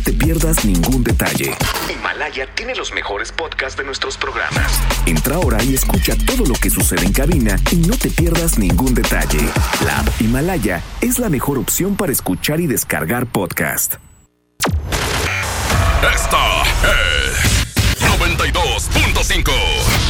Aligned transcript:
no 0.00 0.04
te 0.04 0.12
pierdas 0.14 0.64
ningún 0.64 1.04
detalle. 1.04 1.54
Himalaya 1.92 2.46
tiene 2.54 2.74
los 2.74 2.90
mejores 2.94 3.32
podcasts 3.32 3.76
de 3.76 3.84
nuestros 3.84 4.16
programas. 4.16 4.80
Entra 5.04 5.36
ahora 5.36 5.62
y 5.62 5.74
escucha 5.74 6.14
todo 6.26 6.46
lo 6.46 6.54
que 6.54 6.70
sucede 6.70 7.04
en 7.04 7.12
cabina 7.12 7.58
y 7.70 7.76
no 7.76 7.94
te 7.98 8.08
pierdas 8.08 8.58
ningún 8.58 8.94
detalle. 8.94 9.40
La 9.84 9.98
app 9.98 10.08
Himalaya 10.18 10.82
es 11.02 11.18
la 11.18 11.28
mejor 11.28 11.58
opción 11.58 11.96
para 11.96 12.12
escuchar 12.12 12.60
y 12.60 12.66
descargar 12.66 13.26
podcast. 13.26 13.96
Esta 16.14 16.62
es 16.62 18.00
92.5. 18.00 20.09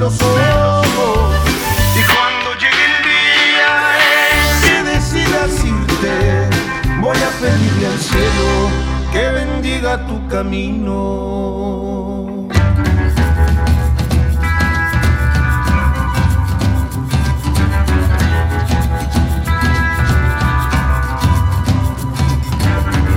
Los 0.00 0.20
ojos. 0.22 1.36
Y 1.94 2.02
cuando 2.12 2.48
llegue 2.54 2.84
el 2.90 2.96
día 3.12 3.72
en 4.40 4.48
que 4.62 4.76
decidas 4.92 5.52
irte, 5.62 6.16
voy 7.00 7.18
a 7.18 7.30
pedirle 7.38 7.86
al 7.86 7.98
cielo 7.98 8.50
que 9.12 9.24
bendiga 9.30 10.06
tu 10.06 10.26
camino. 10.28 10.96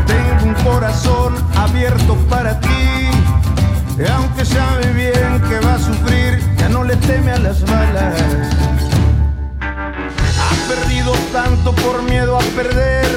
Tengo 0.05 0.43
un 0.43 0.53
corazón 0.65 1.31
abierto 1.55 2.15
para 2.29 2.59
ti. 2.59 2.69
Aunque 4.15 4.43
sabe 4.43 4.91
bien 4.93 5.39
que 5.47 5.59
va 5.65 5.75
a 5.75 5.79
sufrir, 5.79 6.22
le 6.93 7.07
teme 7.07 7.31
a 7.31 7.39
las 7.39 7.63
balas. 7.63 8.21
Ha 9.61 10.67
perdido 10.67 11.13
tanto 11.31 11.73
por 11.73 12.03
miedo 12.03 12.37
a 12.37 12.41
perder. 12.55 13.07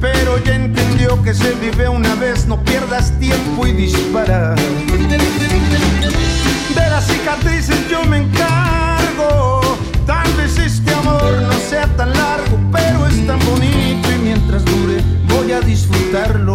Pero 0.00 0.38
ya 0.44 0.54
entendió 0.54 1.20
que 1.22 1.34
se 1.34 1.54
vive 1.54 1.88
una 1.88 2.14
vez, 2.14 2.46
no 2.46 2.62
pierdas 2.62 3.10
tiempo 3.18 3.66
y 3.66 3.72
dispara. 3.72 4.54
De 4.54 6.90
las 6.90 7.06
cicatrices 7.06 7.88
yo 7.88 8.04
me 8.04 8.18
encargo. 8.18 9.60
Tal 10.06 10.32
vez 10.34 10.56
este 10.58 10.94
amor 10.94 11.32
no 11.42 11.52
sea 11.68 11.86
tan 11.96 12.12
largo, 12.12 12.60
pero 12.72 13.06
es 13.06 13.26
tan 13.26 13.40
bonito 13.40 14.12
y 14.12 14.18
mientras 14.22 14.64
dure 14.64 15.02
voy 15.28 15.52
a 15.52 15.60
disfrutarlo. 15.60 16.54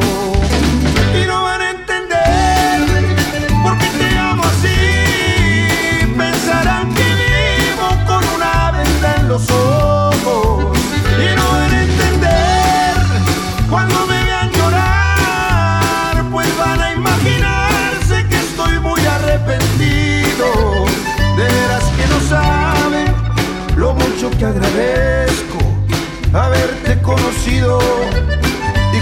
Y 27.46 27.60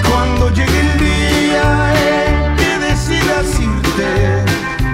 cuando 0.09 0.49
llegue 0.49 0.79
el 0.79 0.97
día 0.97 1.93
en 1.93 2.55
que 2.55 2.79
decidas 2.87 3.59
irte, 3.59 4.43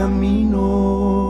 camino. 0.00 1.29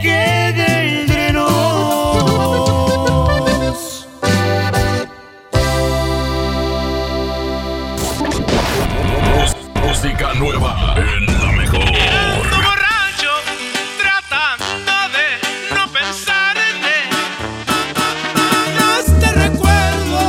quede 0.00 1.00
entre 1.00 1.32
nos. 1.32 1.48
Música 9.82 10.34
nueva 10.34 10.94
en 10.96 11.26
la 11.26 11.52
mejor. 11.52 11.80
Ando 11.82 12.56
borracho, 12.68 13.32
tratando 14.00 14.96
de 15.16 15.26
no 15.74 15.84
pensar 15.92 16.54
en 16.56 16.76
ti. 16.84 17.00
Este 19.00 19.28
recuerdo 19.32 20.20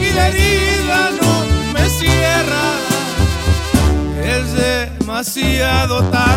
y 0.00 0.12
la 0.12 0.24
herida 0.28 0.98
no 1.20 1.32
me 1.72 1.84
cierra. 1.88 2.64
Es 4.24 4.46
demasiado 4.54 5.94
tarde 6.10 6.33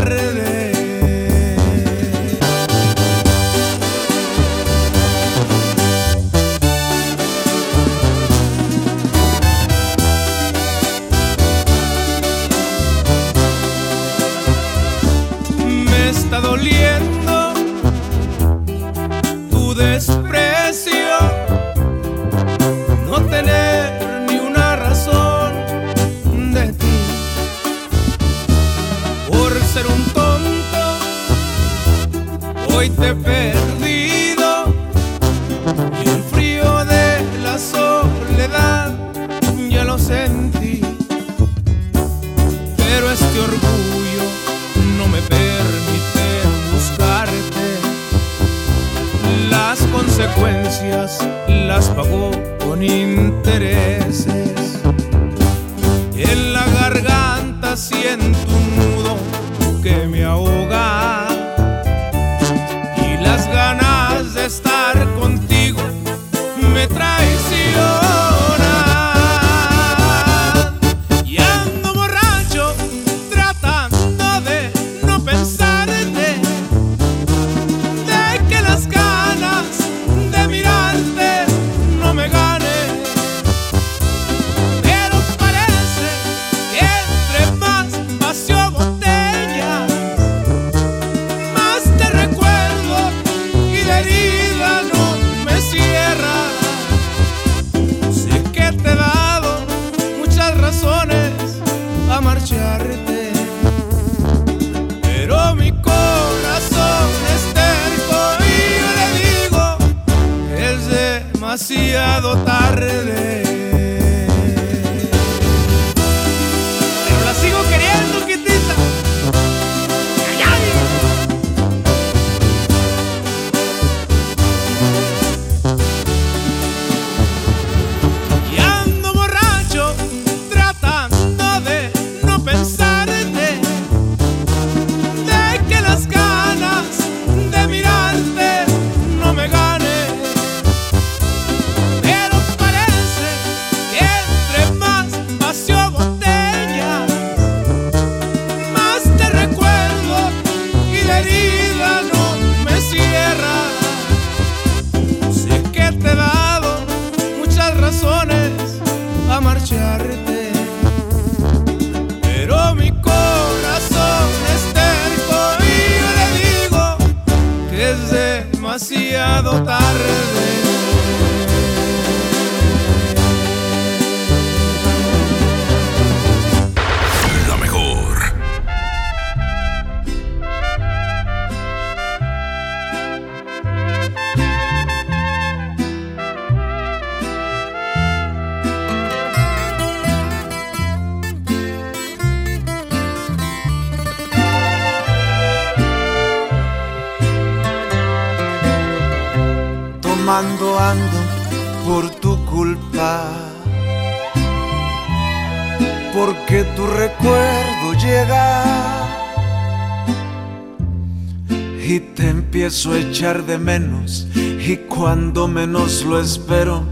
y 211.89 212.01
te 212.01 212.27
empiezo 212.27 212.91
a 212.91 212.99
echar 212.99 213.45
de 213.45 213.57
menos. 213.57 214.27
Y 214.35 214.75
cuando 214.89 215.47
menos 215.47 216.03
lo 216.03 216.19
espero 216.19 216.83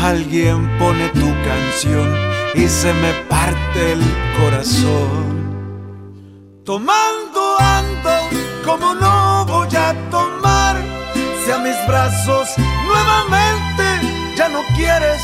alguien 0.00 0.78
pone 0.78 1.08
tu 1.08 1.28
canción 1.44 2.08
y 2.54 2.68
se 2.68 2.92
me 2.94 3.12
parte 3.28 3.92
el 3.94 4.00
corazón. 4.40 5.38
Tomando 6.64 7.56
ando 7.58 8.10
como 8.64 8.94
no 8.94 9.44
voy 9.46 9.74
a 9.74 9.92
tomar 10.10 10.76
si 11.44 11.50
a 11.50 11.58
mis 11.58 11.76
brazos 11.88 12.50
nuevamente 12.86 14.36
ya 14.36 14.48
no 14.48 14.60
quieres 14.76 15.20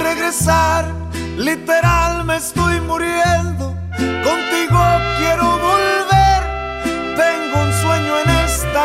regresar 0.00 0.90
literal 1.36 2.24
me 2.24 2.36
estoy 2.36 2.80
muriendo 2.80 3.76
contigo 4.22 4.80
quiero 5.18 5.58
volver 5.58 5.93
y 8.74 8.76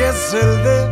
es 0.00 0.34
el 0.34 0.64
de 0.64 0.88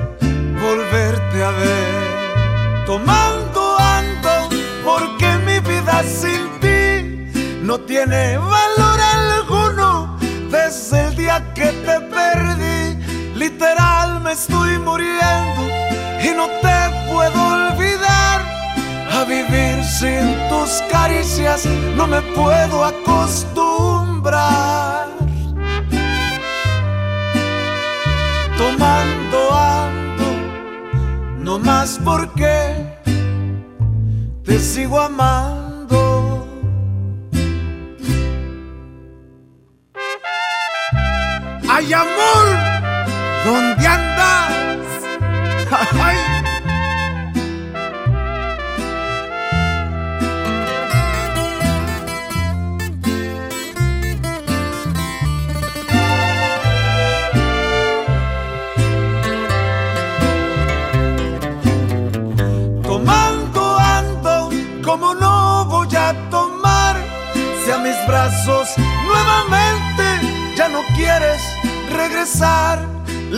volverte 0.62 1.43
a 1.43 1.51
ver. 1.51 2.87
Tomando 2.87 3.77
ando 3.77 4.49
porque 4.85 5.27
mi 5.45 5.59
vida 5.59 6.05
sin 6.05 6.61
ti 6.61 7.27
no 7.61 7.81
tiene 7.81 8.39
valor 8.39 9.01
alguno 9.01 10.17
desde 10.49 11.09
el 11.09 11.17
día 11.17 11.43
que 11.55 11.73
te 11.87 12.01
perdí. 12.03 13.03
Literal 13.35 14.21
me 14.21 14.31
estoy 14.31 14.79
muriendo 14.79 15.62
y 16.23 16.31
no 16.37 16.47
te 16.61 16.89
puedo 17.11 17.35
olvidar. 17.35 18.43
A 19.11 19.25
vivir 19.25 19.83
sin 19.85 20.39
tus 20.49 20.81
caricias 20.89 21.67
no 21.97 22.07
me 22.07 22.23
puedo 22.23 22.85
acostumbrar. 22.85 25.12
tomando 28.62 29.38
ando, 29.54 30.28
no 31.38 31.59
más 31.59 31.99
porque 32.04 32.54
te 34.45 34.59
sigo 34.59 35.00
amando. 35.00 36.22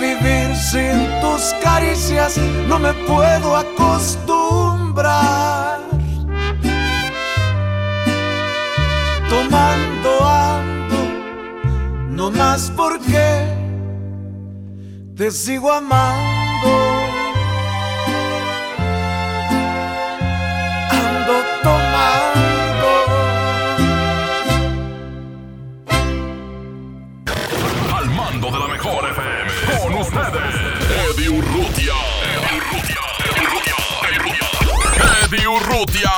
Vivir 0.00 0.54
sin 0.54 1.08
tus 1.20 1.52
caricias 1.62 2.38
no 2.68 2.78
me 2.78 2.94
puedo 2.94 3.56
acostumbrar. 3.56 5.80
Tomando 9.28 10.24
ando, 10.24 10.98
no 12.10 12.30
más 12.30 12.70
porque 12.76 13.56
te 15.16 15.32
sigo 15.32 15.72
amando. 15.72 16.97
Urrutia. 31.30 31.94
Eddie 35.24 35.46
Urrutia. 35.46 36.10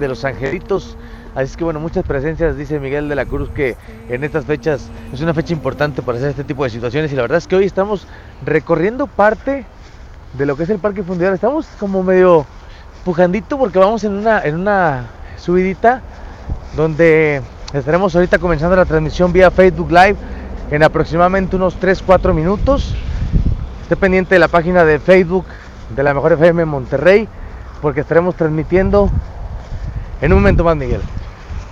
de 0.00 0.08
los 0.08 0.24
Angelitos. 0.24 0.96
Así 1.36 1.44
es 1.52 1.56
que 1.56 1.62
bueno, 1.62 1.78
muchas 1.78 2.04
presencias, 2.04 2.56
dice 2.56 2.80
Miguel 2.80 3.08
de 3.08 3.14
la 3.14 3.24
Cruz, 3.24 3.48
que 3.50 3.76
en 4.08 4.24
estas 4.24 4.44
fechas 4.44 4.90
es 5.12 5.20
una 5.20 5.32
fecha 5.32 5.52
importante 5.52 6.02
para 6.02 6.18
hacer 6.18 6.30
este 6.30 6.42
tipo 6.42 6.64
de 6.64 6.70
situaciones. 6.70 7.12
Y 7.12 7.16
la 7.16 7.22
verdad 7.22 7.38
es 7.38 7.46
que 7.46 7.54
hoy 7.54 7.64
estamos 7.64 8.08
recorriendo 8.44 9.06
parte 9.06 9.64
de 10.36 10.46
lo 10.46 10.56
que 10.56 10.64
es 10.64 10.70
el 10.70 10.80
Parque 10.80 11.04
Fundidor. 11.04 11.32
Estamos 11.32 11.68
como 11.78 12.02
medio 12.02 12.44
pujandito 13.04 13.56
porque 13.56 13.78
vamos 13.78 14.02
en 14.02 14.14
una, 14.14 14.42
en 14.42 14.56
una 14.56 15.06
subidita 15.36 16.02
donde 16.76 17.42
estaremos 17.72 18.14
ahorita 18.14 18.38
comenzando 18.38 18.76
la 18.76 18.84
transmisión 18.84 19.32
vía 19.32 19.50
Facebook 19.50 19.90
Live 19.90 20.16
en 20.70 20.82
aproximadamente 20.82 21.56
unos 21.56 21.78
3-4 21.80 22.32
minutos. 22.32 22.94
Esté 23.82 23.96
pendiente 23.96 24.34
de 24.34 24.38
la 24.38 24.48
página 24.48 24.84
de 24.84 24.98
Facebook 24.98 25.44
de 25.94 26.02
la 26.02 26.14
Mejor 26.14 26.32
FM 26.32 26.64
Monterrey 26.64 27.28
porque 27.82 28.00
estaremos 28.00 28.34
transmitiendo 28.36 29.10
en 30.20 30.32
un 30.32 30.38
momento 30.38 30.64
más, 30.64 30.76
Miguel. 30.76 31.00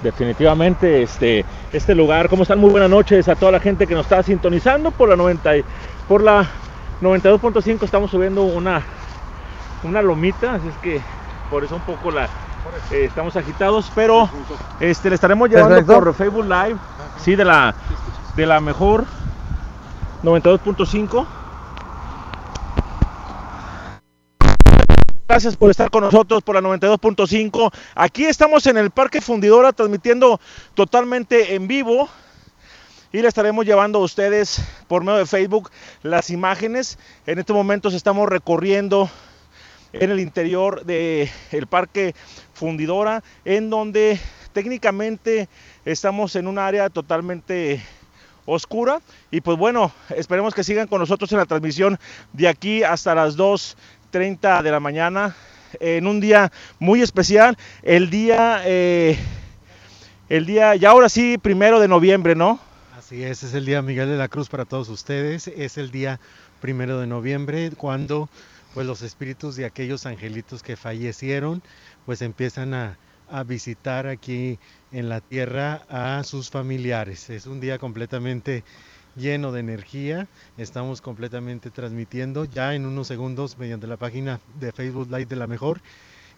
Definitivamente, 0.03 1.03
este, 1.03 1.45
este 1.73 1.95
lugar, 1.95 2.29
¿cómo 2.29 2.43
están? 2.43 2.59
Muy 2.59 2.71
buenas 2.71 2.91
noches 2.91 3.29
a 3.29 3.37
toda 3.37 3.53
la 3.53 3.61
gente 3.61 3.87
que 3.87 3.95
nos 3.95 4.07
está 4.07 4.23
sintonizando 4.23 4.91
por 4.91 5.09
la 5.09 5.17
90, 5.17 5.59
y- 5.59 5.65
por 6.09 6.23
la 6.23 6.47
92.5 7.03 7.85
estamos 7.85 8.11
subiendo 8.11 8.43
una, 8.43 8.83
una 9.85 10.03
lomita, 10.03 10.55
así 10.55 10.69
es 10.69 10.75
que 10.83 11.01
por 11.51 11.65
eso 11.65 11.77
un 11.77 11.83
poco 11.83 12.11
la 12.11 12.29
eh, 12.91 13.05
estamos 13.05 13.37
agitados, 13.37 13.91
pero 13.95 14.29
este 14.81 15.09
le 15.09 15.15
estaremos 15.15 15.49
llevando 15.49 15.77
Perfecto. 15.77 15.95
por 15.95 16.15
Facebook 16.15 16.45
Live, 16.45 16.77
sí, 17.19 17.37
de 17.37 17.45
la 17.45 17.75
de 18.37 18.47
la 18.47 18.61
mejor 18.61 19.05
92.5. 20.23 21.27
Gracias 25.29 25.57
por 25.57 25.71
estar 25.71 25.91
con 25.91 26.03
nosotros 26.03 26.43
por 26.43 26.57
la 26.57 26.61
92.5. 26.61 27.73
Aquí 27.95 28.25
estamos 28.25 28.67
en 28.67 28.77
el 28.77 28.91
Parque 28.91 29.21
Fundidora 29.21 29.73
transmitiendo 29.73 30.41
totalmente 30.75 31.55
en 31.55 31.69
vivo 31.69 32.09
y 33.13 33.23
le 33.23 33.29
estaremos 33.29 33.65
llevando 33.65 34.01
a 34.01 34.03
ustedes 34.03 34.61
por 34.89 35.05
medio 35.05 35.19
de 35.19 35.27
Facebook 35.27 35.71
las 36.03 36.31
imágenes. 36.31 36.99
En 37.27 37.39
este 37.39 37.53
momento 37.53 37.91
estamos 37.91 38.29
recorriendo 38.29 39.09
en 39.93 40.11
el 40.11 40.21
interior 40.21 40.85
del 40.85 41.67
Parque 41.69 42.15
Fundidora, 42.55 43.23
en 43.45 43.71
donde 43.71 44.19
técnicamente 44.53 45.49
estamos 45.85 46.37
en 46.37 46.47
un 46.47 46.59
área 46.59 46.91
totalmente 46.91 47.83
oscura 48.47 49.01
y 49.31 49.41
pues 49.41 49.57
bueno, 49.57 49.93
esperemos 50.17 50.55
que 50.55 50.65
sigan 50.65 50.89
con 50.89 51.01
nosotros 51.01 51.31
en 51.33 51.39
la 51.39 51.47
transmisión 51.47 51.99
de 52.33 52.49
aquí 52.49 52.83
hasta 52.83 53.15
las 53.15 53.37
2.30 53.37 54.63
de 54.63 54.71
la 54.71 54.81
mañana 54.81 55.37
en 55.79 56.07
un 56.07 56.21
día 56.21 56.51
muy 56.79 57.03
especial, 57.03 57.57
el 57.83 58.11
día, 58.11 58.63
eh, 58.65 59.17
el 60.29 60.47
día, 60.47 60.75
ya 60.75 60.91
ahora 60.91 61.09
sí, 61.09 61.39
primero 61.39 61.79
de 61.79 61.89
noviembre, 61.89 62.35
¿no? 62.35 62.59
Así 62.99 63.23
es, 63.23 63.43
es 63.43 63.55
el 63.55 63.67
día 63.67 63.83
Miguel 63.83 64.09
de 64.09 64.17
la 64.17 64.29
Cruz 64.29 64.49
para 64.49 64.65
todos 64.65 64.89
ustedes. 64.89 65.49
Es 65.49 65.79
el 65.79 65.91
día 65.91 66.21
primero 66.61 67.01
de 67.01 67.07
noviembre 67.07 67.71
cuando 67.77 68.29
pues 68.75 68.87
los 68.87 69.03
espíritus 69.03 69.57
de 69.57 69.65
aquellos 69.65 70.07
angelitos 70.07 70.63
que 70.63 70.77
fallecieron 70.77 71.63
pues 72.07 72.23
empiezan 72.23 72.75
a, 72.75 72.99
a 73.29 73.43
visitar 73.45 74.07
aquí 74.07 74.59
en 74.93 75.09
la 75.09 75.21
tierra 75.21 75.83
a 75.89 76.23
sus 76.25 76.51
familiares. 76.51 77.31
Es 77.31 77.47
un 77.47 77.61
día 77.61 77.79
completamente 77.79 78.65
lleno 79.17 79.53
de 79.53 79.61
energía. 79.61 80.29
Estamos 80.57 81.01
completamente 81.01 81.71
transmitiendo 81.71 82.45
ya 82.45 82.75
en 82.75 82.87
unos 82.87 83.07
segundos 83.09 83.59
mediante 83.59 83.87
la 83.87 83.97
página 83.97 84.41
de 84.59 84.73
Facebook 84.73 85.09
Live 85.11 85.27
de 85.27 85.37
la 85.37 85.47
Mejor 85.47 85.81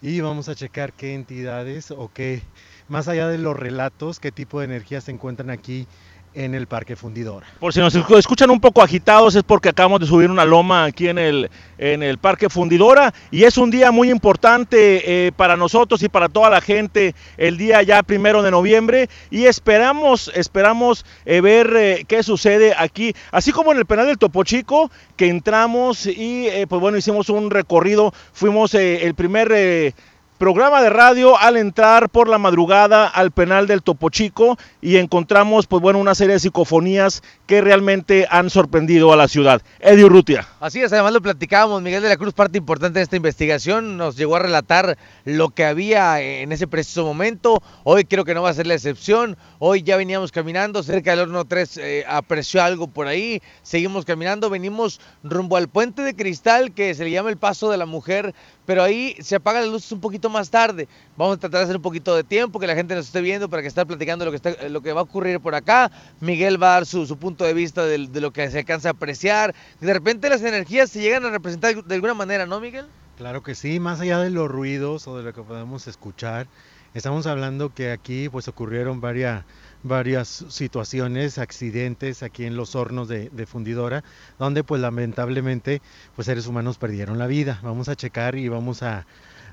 y 0.03 0.21
vamos 0.21 0.49
a 0.49 0.57
checar 0.57 0.93
qué 0.93 1.15
entidades 1.15 1.93
o 1.93 2.11
qué, 2.13 2.43
más 2.89 3.07
allá 3.07 3.29
de 3.29 3.39
los 3.39 3.57
relatos, 3.57 4.19
qué 4.19 4.33
tipo 4.33 4.59
de 4.59 4.65
energías 4.65 5.05
se 5.05 5.13
encuentran 5.13 5.49
aquí 5.49 5.87
en 6.35 6.55
el 6.55 6.67
Parque 6.67 6.97
Fundidora. 6.97 7.47
Por 7.61 7.73
si 7.73 7.81
nos 7.81 7.95
escuchan 7.95 8.51
un 8.51 8.61
poco 8.61 8.83
agitados 8.83 9.35
es 9.35 9.43
porque 9.43 9.69
acabamos 9.69 10.01
de 10.01 10.07
subir 10.07 10.31
una 10.31 10.45
loma 10.45 10.85
aquí 10.85 11.09
en 11.09 11.19
el, 11.19 11.51
en 11.79 12.03
el 12.03 12.19
Parque 12.19 12.49
Fundidora 12.49 13.13
y 13.31 13.45
es 13.45 13.59
un 13.59 13.71
día 13.71 13.91
muy 13.91 14.11
importante 14.11 15.27
eh, 15.27 15.33
para 15.33 15.57
nosotros 15.57 16.03
y 16.03 16.09
para 16.09 16.29
toda 16.29 16.51
la 16.51 16.61
gente 16.61 17.15
el 17.37 17.57
día 17.57 17.83
ya 17.83 18.03
primero 18.03 18.43
de 18.43 18.51
noviembre 18.51 19.09
y 19.31 19.45
esperamos, 19.45 20.31
esperamos 20.35 21.05
eh, 21.25 21.41
ver 21.41 21.75
eh, 21.77 22.05
qué 22.09 22.23
sucede 22.23 22.75
aquí, 22.77 23.15
así 23.31 23.53
como 23.53 23.73
en 23.73 23.79
el 23.79 23.87
penal 23.87 24.07
del 24.07 24.19
Topo 24.19 24.45
Chico 24.45 24.91
que 25.17 25.29
entramos 25.29 26.07
y 26.07 26.49
pues 26.69 26.81
bueno 26.81 26.97
hicimos 26.97 27.29
un 27.29 27.51
recorrido, 27.51 28.13
fuimos 28.33 28.75
el 28.75 29.15
primer... 29.15 29.95
programa 30.43 30.83
de 30.83 30.91
radio 30.91 31.39
al 31.39 31.57
entrar 31.57 32.09
por 32.09 32.27
la 32.27 32.37
madrugada 32.37 33.07
al 33.07 33.31
penal 33.31 33.69
del 33.69 33.81
Topo 33.81 34.11
Chico 34.11 34.59
y 34.81 34.97
encontramos 34.97 35.69
pues 35.69 35.81
bueno 35.81 36.01
una 36.01 36.17
serie 36.17 36.33
de 36.33 36.41
psicofonías 36.41 37.23
que 37.47 37.61
realmente 37.61 38.27
han 38.29 38.51
sorprendido 38.51 39.13
a 39.13 39.17
la 39.17 39.29
ciudad. 39.29 39.63
Eddie 39.79 40.05
Urrutia. 40.05 40.49
Así 40.59 40.81
es, 40.81 40.93
además 40.93 41.13
lo 41.13 41.23
platicábamos, 41.23 41.81
Miguel 41.83 42.03
de 42.03 42.09
la 42.09 42.17
Cruz, 42.17 42.35
parte 42.35 42.59
importante 42.59 42.99
de 42.99 43.05
esta 43.05 43.15
investigación, 43.15 43.97
nos 43.97 44.17
llegó 44.17 44.35
a 44.35 44.41
relatar 44.41 44.99
lo 45.25 45.51
que 45.51 45.65
había 45.65 46.21
en 46.21 46.51
ese 46.51 46.67
preciso 46.67 47.05
momento, 47.05 47.63
hoy 47.85 48.05
creo 48.05 48.25
que 48.25 48.35
no 48.35 48.43
va 48.43 48.51
a 48.51 48.55
ser 48.55 48.67
la 48.67 48.75
excepción, 48.75 49.37
hoy 49.61 49.85
ya 49.85 49.97
veníamos 49.97 50.33
caminando 50.33 50.83
cerca 50.83 51.13
del 51.13 51.21
horno 51.21 51.45
3, 51.45 51.77
eh, 51.77 52.05
apreció 52.09 52.65
algo 52.65 52.89
por 52.89 53.07
ahí, 53.07 53.41
seguimos 53.63 54.05
caminando, 54.05 54.51
venimos 54.51 55.01
rumbo 55.23 55.57
al 55.57 55.69
puente 55.69 56.03
de 56.03 56.17
cristal 56.17 56.73
que 56.73 56.97
se 56.97 57.05
le 57.05 57.13
llama 57.13 57.31
el 57.31 57.37
paso 57.37 57.71
de 57.71 57.77
la 57.77 57.87
mujer, 57.87 58.35
pero 58.67 58.83
ahí 58.83 59.17
se 59.21 59.37
apagan 59.37 59.63
las 59.63 59.73
luces 59.73 59.93
un 59.93 60.01
poquito 60.01 60.31
más 60.31 60.32
tarde, 60.51 60.89
vamos 61.17 61.37
a 61.37 61.41
tratar 61.41 61.61
de 61.61 61.65
hacer 61.65 61.77
un 61.77 61.83
poquito 61.83 62.15
de 62.15 62.25
tiempo, 62.25 62.59
que 62.59 62.67
la 62.67 62.75
gente 62.75 62.95
nos 62.95 63.07
esté 63.07 63.21
viendo 63.21 63.49
para 63.49 63.63
que 63.63 63.69
esté 63.69 63.85
platicando 63.85 64.25
lo 64.25 64.31
que, 64.31 64.37
está, 64.37 64.69
lo 64.69 64.81
que 64.81 64.93
va 64.93 65.01
a 65.01 65.05
ocurrir 65.05 65.41
por 65.41 65.55
acá, 65.55 65.91
Miguel 66.21 66.63
va 66.63 66.69
a 66.69 66.75
dar 66.75 66.87
su, 66.87 67.07
su 67.07 67.17
punto 67.17 67.45
de 67.45 67.55
vista 67.55 67.85
de, 67.85 68.07
de 68.07 68.21
lo 68.21 68.33
que 68.33 68.51
se 68.51 68.59
alcanza 68.59 68.89
a 68.89 68.93
apreciar, 68.93 69.55
de 69.81 69.93
repente 69.93 70.29
las 70.29 70.43
energías 70.43 70.91
se 70.91 71.01
llegan 71.01 71.25
a 71.25 71.31
representar 71.31 71.85
de 71.85 71.95
alguna 71.95 72.15
manera, 72.15 72.47
¿no, 72.47 72.61
Miguel? 72.61 72.87
Claro 73.17 73.43
que 73.43 73.55
sí, 73.55 73.79
más 73.79 74.01
allá 74.01 74.19
de 74.19 74.31
los 74.31 74.51
ruidos 74.51 75.07
o 75.07 75.17
de 75.17 75.23
lo 75.23 75.33
que 75.33 75.43
podemos 75.43 75.87
escuchar, 75.87 76.49
Estamos 76.95 77.27
hablando 77.27 77.73
que 77.73 77.91
aquí 77.91 78.29
pues 78.29 78.49
ocurrieron 78.49 79.01
varias, 79.01 79.47
varias 79.83 80.45
situaciones, 80.51 81.39
accidentes 81.39 82.23
aquí 82.23 82.45
en 82.45 82.55
los 82.55 82.75
hornos 82.75 83.09
de, 83.09 83.31
de, 83.31 83.47
fundidora, 83.47 84.05
donde 84.39 84.63
pues 84.63 84.83
lamentablemente 84.83 85.81
pues 86.15 86.27
seres 86.27 86.47
humanos 86.47 86.77
perdieron 86.77 87.19
la 87.19 87.27
vida. 87.27 87.61
Vamos 87.63 87.89
a 87.89 87.97
checar 87.97 88.35
y 88.35 88.51
vamos 88.51 88.83
a, 88.83 89.07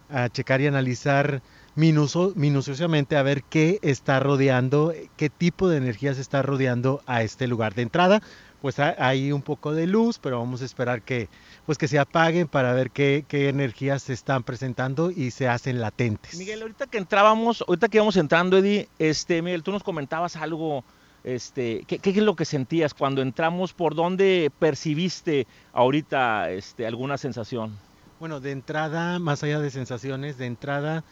a 0.10 0.30
checar 0.30 0.62
y 0.62 0.68
analizar 0.68 1.42
minuso, 1.76 2.34
minuciosamente 2.36 3.16
a 3.16 3.24
ver 3.24 3.44
qué 3.44 3.80
está 3.82 4.20
rodeando, 4.20 4.94
qué 5.16 5.30
tipo 5.30 5.70
de 5.70 5.78
energía 5.78 6.14
se 6.14 6.22
está 6.22 6.42
rodeando 6.42 7.02
a 7.06 7.24
este 7.24 7.48
lugar 7.48 7.74
de 7.74 7.84
entrada. 7.84 8.22
Pues 8.62 8.78
hay 8.78 9.32
un 9.32 9.42
poco 9.42 9.74
de 9.74 9.88
luz, 9.88 10.20
pero 10.20 10.40
vamos 10.40 10.62
a 10.62 10.66
esperar 10.66 11.02
que, 11.02 11.30
pues 11.66 11.78
que 11.78 11.88
se 11.88 11.98
apaguen 11.98 12.50
para 12.50 12.74
ver 12.74 12.92
qué, 12.92 13.24
qué 13.26 13.48
energías 13.48 14.04
se 14.04 14.12
están 14.12 14.44
presentando 14.44 15.12
y 15.12 15.32
se 15.32 15.48
hacen 15.48 15.80
latentes. 15.80 16.38
Miguel, 16.38 16.64
ahorita 16.64 16.88
que 16.88 16.98
entrábamos, 16.98 17.64
ahorita 17.66 17.88
que 17.88 17.98
íbamos 17.98 18.18
entrando, 18.18 18.58
Eddie, 18.58 18.90
este, 19.00 19.42
Miguel, 19.42 19.64
tú 19.64 19.72
nos 19.72 19.82
comentabas 19.82 20.36
algo, 20.36 20.84
este, 21.24 21.86
¿qué, 21.88 22.00
¿qué, 22.00 22.10
es 22.10 22.18
lo 22.18 22.36
que 22.36 22.44
sentías 22.44 22.94
cuando 22.94 23.22
entramos? 23.22 23.72
¿Por 23.72 23.96
dónde 23.96 24.52
percibiste 24.60 25.48
ahorita 25.72 26.52
este, 26.52 26.86
alguna 26.86 27.18
sensación? 27.18 27.78
Bueno, 28.20 28.42
de 28.42 28.52
entrada, 28.52 29.18
más 29.18 29.44
allá 29.44 29.62
de 29.62 29.72
sensaciones, 29.72 30.38
de 30.38 30.46
entrada 30.46 31.06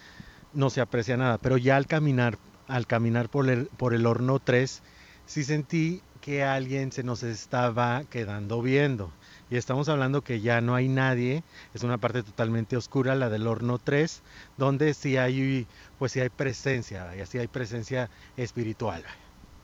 no 0.54 0.70
se 0.70 0.82
aprecia 0.82 1.16
nada, 1.16 1.38
pero 1.38 1.58
ya 1.58 1.78
al 1.78 1.88
caminar, 1.88 2.38
al 2.68 2.86
caminar 2.86 3.30
por 3.30 3.50
el, 3.50 3.68
por 3.78 3.94
el 3.94 4.06
horno 4.06 4.40
3, 4.40 4.84
sí 5.26 5.46
sentí 5.46 6.02
que 6.20 6.44
alguien 6.44 6.92
se 6.92 7.04
nos 7.04 7.24
estaba 7.24 8.04
quedando 8.10 8.62
viendo. 8.62 9.10
Y 9.50 9.56
estamos 9.56 9.88
hablando 9.88 10.22
que 10.22 10.42
ya 10.42 10.60
no 10.60 10.76
hay 10.76 10.90
nadie, 10.90 11.44
es 11.74 11.84
una 11.84 11.98
parte 11.98 12.24
totalmente 12.24 12.76
oscura, 12.76 13.16
la 13.16 13.30
del 13.30 13.48
horno 13.48 13.80
3, 13.82 14.22
donde 14.58 14.94
sí 14.94 15.16
hay, 15.16 15.66
pues 16.00 16.12
sí 16.12 16.20
hay 16.20 16.30
presencia, 16.30 17.16
y 17.16 17.22
así 17.22 17.38
hay 17.38 17.48
presencia 17.48 18.10
espiritual. 18.36 19.02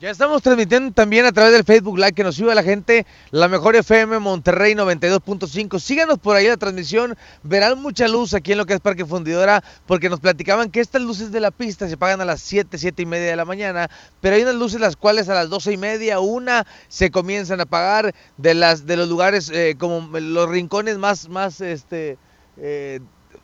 Ya 0.03 0.09
estamos 0.09 0.41
transmitiendo 0.41 0.91
también 0.91 1.25
a 1.25 1.31
través 1.31 1.53
del 1.53 1.63
Facebook 1.63 1.97
Live 1.97 2.11
que 2.11 2.25
nos 2.25 2.35
sube 2.35 2.53
la 2.53 2.61
gente, 2.61 3.05
la 3.31 3.47
mejor 3.47 3.77
FM 3.77 4.19
Monterrey 4.19 4.73
92.5. 4.73 5.79
Síganos 5.79 6.19
por 6.19 6.35
ahí 6.35 6.45
la 6.45 6.57
transmisión, 6.57 7.15
verán 7.41 7.81
mucha 7.81 8.09
luz 8.09 8.33
aquí 8.33 8.51
en 8.51 8.57
lo 8.57 8.65
que 8.65 8.73
es 8.73 8.81
Parque 8.81 9.05
Fundidora, 9.05 9.63
porque 9.85 10.09
nos 10.09 10.19
platicaban 10.19 10.71
que 10.71 10.81
estas 10.81 11.01
luces 11.01 11.31
de 11.31 11.39
la 11.39 11.51
pista 11.51 11.87
se 11.87 11.95
pagan 11.95 12.19
a 12.19 12.25
las 12.25 12.41
7, 12.41 12.77
7 12.77 13.01
y 13.01 13.05
media 13.05 13.29
de 13.29 13.37
la 13.37 13.45
mañana, 13.45 13.89
pero 14.19 14.35
hay 14.35 14.41
unas 14.41 14.55
luces 14.55 14.81
las 14.81 14.97
cuales 14.97 15.29
a 15.29 15.35
las 15.35 15.49
12 15.49 15.71
y 15.71 15.77
media, 15.77 16.19
una, 16.19 16.67
se 16.89 17.09
comienzan 17.09 17.61
a 17.61 17.63
apagar 17.63 18.13
de, 18.35 18.55
las, 18.55 18.85
de 18.85 18.97
los 18.97 19.07
lugares 19.07 19.49
eh, 19.53 19.77
como 19.79 20.19
los 20.19 20.49
rincones 20.49 20.97
más, 20.97 21.29
más, 21.29 21.61
este... 21.61 22.17
Eh, 22.57 22.99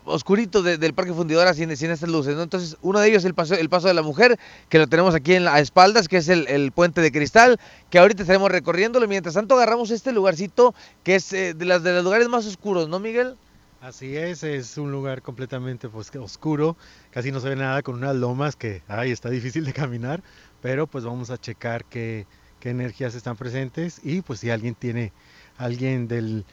oscurito 0.06 0.62
de, 0.62 0.78
del 0.78 0.94
Parque 0.94 1.14
Fundidora 1.14 1.54
sin, 1.54 1.76
sin 1.76 1.92
estas 1.92 2.10
luces, 2.10 2.36
¿no? 2.36 2.44
Entonces, 2.44 2.78
uno 2.82 3.00
de 3.00 3.10
ellos 3.10 3.20
es 3.20 3.26
el 3.26 3.34
paso, 3.34 3.56
el 3.56 3.70
paso 3.70 3.88
de 3.88 3.94
la 3.94 4.02
mujer, 4.02 4.40
que 4.70 4.80
lo 4.80 4.88
tenemos 4.88 5.16
aquí 5.16 5.34
en 5.34 5.46
las 5.46 5.62
espaldas, 5.62 6.08
que 6.08 6.18
es 6.18 6.30
el, 6.30 6.48
el, 6.48 6.72
puente 6.72 7.02
de 7.02 7.12
cristal, 7.12 7.60
que 7.90 8.00
ahorita 8.00 8.24
estaremos 8.24 8.52
recorriéndolo. 8.52 9.08
Mientras 9.08 9.36
tanto, 9.36 9.56
agarramos 9.56 9.92
este 9.92 10.12
lugarcito 10.12 10.74
que 11.04 11.16
es 11.16 11.32
eh, 11.34 11.54
de, 11.54 11.66
las, 11.66 11.84
de 11.84 11.94
los 11.94 12.04
lugares 12.04 12.28
más 12.28 12.46
oscuros, 12.46 12.90
¿no, 12.90 13.00
Miguel? 13.00 13.36
Así 13.82 14.18
es, 14.18 14.44
es 14.44 14.78
un 14.78 14.92
lugar 14.92 15.22
completamente 15.22 15.88
pues, 15.88 16.14
oscuro, 16.18 16.76
casi 17.12 17.32
no 17.32 17.40
se 17.40 17.48
ve 17.48 17.56
nada 17.56 17.82
con 17.82 17.96
unas 17.96 18.14
lomas 18.14 18.58
que, 18.58 18.82
ay, 18.90 19.12
está 19.12 19.30
difícil 19.30 19.64
de 19.64 19.72
caminar, 19.72 20.22
pero 20.62 20.86
pues 20.86 21.06
vamos 21.06 21.30
a 21.30 21.38
checar 21.38 21.86
qué, 21.86 22.28
qué 22.60 22.72
energías 22.72 23.16
están 23.16 23.38
presentes 23.38 24.02
y 24.04 24.22
pues 24.22 24.42
si 24.42 24.50
alguien 24.50 24.76
tiene, 24.76 25.14
alguien 25.58 26.10
del 26.10 26.46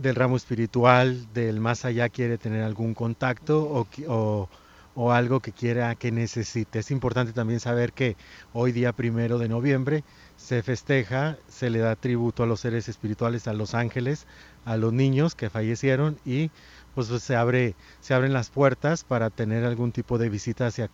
del 0.00 0.14
ramo 0.14 0.36
espiritual, 0.36 1.26
del 1.34 1.60
más 1.60 1.84
allá 1.84 2.08
quiere 2.08 2.38
tener 2.38 2.62
algún 2.62 2.94
contacto 2.94 3.62
o, 3.62 4.48
o, 4.94 5.12
algo 5.12 5.40
que 5.40 5.52
quiera, 5.52 5.94
que 5.94 6.10
necesite. 6.10 6.78
Es 6.78 6.90
importante 6.90 7.32
también 7.32 7.60
saber 7.60 7.92
que 7.92 8.16
hoy 8.52 8.72
día 8.72 8.92
primero 8.92 9.38
de 9.38 9.48
noviembre 9.48 10.04
se 10.36 10.62
festeja, 10.62 11.36
se 11.48 11.70
le 11.70 11.80
da 11.80 11.96
tributo 11.96 12.42
a 12.42 12.46
los 12.46 12.60
seres 12.60 12.88
espirituales, 12.88 13.46
a 13.46 13.52
los 13.52 13.74
ángeles, 13.74 14.26
a 14.64 14.76
los 14.76 14.92
niños 14.92 15.34
que 15.34 15.50
fallecieron 15.50 16.18
y 16.24 16.50
pues, 16.94 17.08
pues 17.08 17.22
se 17.22 17.36
abre 17.36 17.74
se 18.00 18.14
abren 18.14 18.32
las 18.32 18.50
puertas 18.50 19.04
para 19.04 19.30
tener 19.30 19.64
algún 19.64 19.92
tipo 19.92 20.18
de 20.18 20.28
visita 20.28 20.66
hacia 20.66 20.90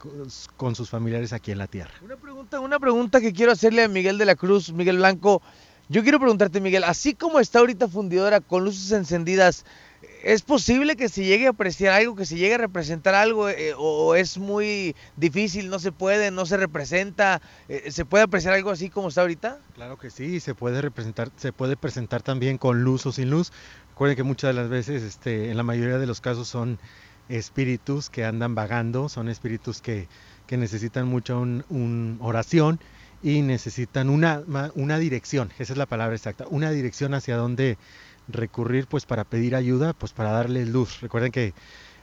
con 0.56 0.74
sus 0.74 0.90
familiares 0.90 1.32
aquí 1.32 1.52
en 1.52 1.58
la 1.58 1.66
tierra. 1.66 1.92
Una 2.02 2.16
pregunta, 2.16 2.60
una 2.60 2.78
pregunta 2.78 3.20
que 3.20 3.32
quiero 3.32 3.52
hacerle 3.52 3.82
a 3.84 3.88
Miguel 3.88 4.18
de 4.18 4.26
la 4.26 4.34
Cruz, 4.34 4.72
Miguel 4.72 4.98
Blanco. 4.98 5.42
Yo 5.88 6.02
quiero 6.02 6.18
preguntarte, 6.18 6.60
Miguel, 6.60 6.82
así 6.82 7.14
como 7.14 7.38
está 7.38 7.60
ahorita 7.60 7.86
fundidora 7.86 8.40
con 8.40 8.64
luces 8.64 8.90
encendidas, 8.90 9.64
¿es 10.24 10.42
posible 10.42 10.96
que 10.96 11.08
se 11.08 11.24
llegue 11.24 11.46
a 11.46 11.50
apreciar 11.50 11.92
algo, 11.94 12.16
que 12.16 12.26
se 12.26 12.34
llegue 12.34 12.54
a 12.54 12.58
representar 12.58 13.14
algo 13.14 13.48
eh, 13.48 13.72
o, 13.78 14.16
es 14.16 14.36
muy 14.36 14.96
difícil, 15.16 15.70
no 15.70 15.78
se 15.78 15.92
puede, 15.92 16.32
no 16.32 16.44
se 16.44 16.56
representa? 16.56 17.40
Eh, 17.68 17.92
¿Se 17.92 18.04
puede 18.04 18.24
apreciar 18.24 18.54
algo 18.54 18.70
así 18.70 18.90
como 18.90 19.08
está 19.08 19.20
ahorita? 19.20 19.60
Claro 19.74 19.96
que 19.96 20.10
sí, 20.10 20.40
se 20.40 20.56
puede 20.56 20.82
representar, 20.82 21.30
se 21.36 21.52
puede 21.52 21.76
presentar 21.76 22.20
también 22.20 22.58
con 22.58 22.82
luz 22.82 23.06
o 23.06 23.12
sin 23.12 23.30
luz. 23.30 23.52
Recuerden 23.90 24.16
que 24.16 24.24
muchas 24.24 24.48
de 24.48 24.60
las 24.60 24.68
veces, 24.68 25.04
este, 25.04 25.52
en 25.52 25.56
la 25.56 25.62
mayoría 25.62 25.98
de 25.98 26.06
los 26.06 26.20
casos 26.20 26.48
son 26.48 26.80
espíritus 27.28 28.10
que 28.10 28.24
andan 28.24 28.56
vagando, 28.56 29.08
son 29.08 29.28
espíritus 29.28 29.80
que, 29.82 30.08
que 30.48 30.56
necesitan 30.56 31.06
mucha 31.06 31.36
un, 31.36 31.64
un 31.68 32.18
oración 32.20 32.80
y 33.22 33.42
necesitan 33.42 34.10
una, 34.10 34.42
una 34.74 34.98
dirección, 34.98 35.50
esa 35.58 35.72
es 35.72 35.78
la 35.78 35.86
palabra 35.86 36.14
exacta, 36.14 36.46
una 36.50 36.70
dirección 36.70 37.14
hacia 37.14 37.36
dónde 37.36 37.78
recurrir 38.28 38.86
pues 38.86 39.06
para 39.06 39.24
pedir 39.24 39.54
ayuda, 39.54 39.92
pues 39.92 40.12
para 40.12 40.32
darles 40.32 40.68
luz. 40.68 41.00
Recuerden 41.00 41.32
que 41.32 41.54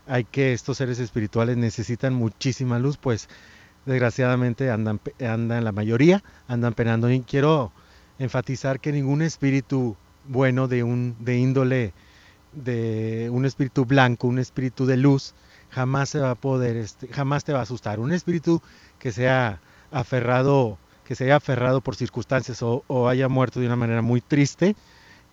hay 0.08 0.24
que 0.26 0.54
estos 0.54 0.78
seres 0.78 1.00
espirituales 1.00 1.58
necesitan 1.58 2.14
muchísima 2.14 2.80
luz, 2.80 2.98
pues 2.98 3.30
desgraciadamente 3.86 4.72
andan, 4.72 5.00
andan 5.20 5.64
la 5.64 5.72
mayoría, 5.72 6.24
andan 6.48 6.74
penando. 6.74 7.10
Y 7.10 7.22
quiero 7.22 7.72
enfatizar 8.20 8.80
que 8.80 8.92
ningún 8.92 9.22
espíritu 9.22 9.96
bueno 10.26 10.68
de 10.68 10.84
un 10.84 11.16
de 11.20 11.38
índole 11.38 11.94
de 12.54 13.30
un 13.32 13.46
espíritu 13.46 13.86
blanco, 13.86 14.28
un 14.28 14.40
espíritu 14.40 14.86
de 14.86 14.98
luz, 14.98 15.34
jamás 15.70 16.10
se 16.10 16.20
va 16.20 16.32
a 16.32 16.36
poder, 16.36 16.78
este, 16.78 17.08
jamás 17.08 17.44
te 17.44 17.54
va 17.54 17.60
a 17.60 17.64
asustar. 17.64 18.00
Un 18.00 18.12
espíritu 18.12 18.62
que 19.00 19.12
sea 19.12 19.60
aferrado 19.92 20.78
que 21.04 21.16
se 21.16 21.26
haya 21.26 21.38
aferrado 21.38 21.82
por 21.82 21.96
circunstancias 21.96 22.62
o, 22.64 22.84
o, 22.88 23.08
haya 23.08 23.28
muerto 23.30 23.60
de 23.60 23.66
una 23.66 23.76
manera 23.76 24.02
muy 24.02 24.22
triste, 24.22 24.76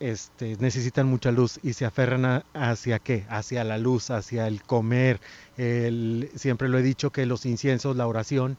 este, 0.01 0.57
necesitan 0.59 1.07
mucha 1.07 1.31
luz 1.31 1.61
y 1.63 1.75
se 1.75 1.85
aferran 1.85 2.25
a, 2.25 2.45
hacia 2.55 2.99
qué, 2.99 3.27
hacia 3.29 3.65
la 3.65 3.79
luz, 3.79 4.11
hacia 4.11 4.47
el 4.47 4.63
comer. 4.63 5.21
El, 5.57 6.31
siempre 6.35 6.69
lo 6.69 6.79
he 6.79 6.83
dicho 6.83 7.11
que 7.11 7.27
los 7.27 7.47
inciensos, 7.47 7.97
la 7.97 8.07
oración, 8.07 8.57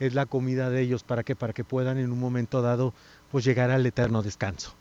es 0.00 0.14
la 0.14 0.26
comida 0.26 0.70
de 0.70 0.80
ellos 0.80 1.04
para 1.04 1.22
que, 1.22 1.36
para 1.36 1.52
que 1.52 1.62
puedan 1.62 1.98
en 1.98 2.10
un 2.10 2.18
momento 2.18 2.62
dado 2.62 2.94
pues 3.30 3.44
llegar 3.44 3.70
al 3.70 3.86
eterno 3.86 4.22
descanso. 4.22 4.74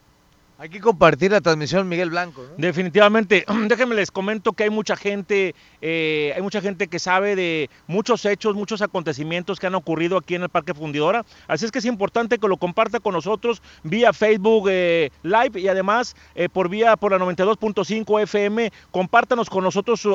Hay 0.61 0.67
que 0.67 0.81
compartir 0.81 1.31
la 1.31 1.39
transmisión 1.39 1.87
Miguel 1.87 2.09
Blanco. 2.09 2.45
Definitivamente. 2.57 3.45
Déjenme 3.69 3.95
les 3.95 4.11
comento 4.11 4.51
que 4.51 4.63
hay 4.63 4.69
mucha 4.69 4.97
gente, 4.97 5.55
eh, 5.81 6.33
hay 6.35 6.41
mucha 6.41 6.59
gente 6.59 6.87
que 6.87 6.99
sabe 6.99 7.37
de 7.37 7.69
muchos 7.87 8.25
hechos, 8.25 8.55
muchos 8.55 8.81
acontecimientos 8.81 9.57
que 9.57 9.67
han 9.67 9.75
ocurrido 9.75 10.17
aquí 10.17 10.35
en 10.35 10.43
el 10.43 10.49
Parque 10.49 10.73
Fundidora. 10.73 11.23
Así 11.47 11.63
es 11.63 11.71
que 11.71 11.79
es 11.79 11.85
importante 11.85 12.39
que 12.39 12.47
lo 12.49 12.57
comparta 12.57 12.99
con 12.99 13.13
nosotros 13.13 13.61
vía 13.83 14.11
Facebook 14.11 14.67
eh, 14.69 15.11
Live 15.23 15.61
y 15.61 15.69
además 15.69 16.17
eh, 16.35 16.49
por 16.49 16.67
vía 16.67 16.97
por 16.97 17.13
la 17.13 17.19
92.5 17.19 18.21
FM. 18.23 18.73
Compártanos 18.91 19.49
con 19.49 19.63
nosotros, 19.63 20.05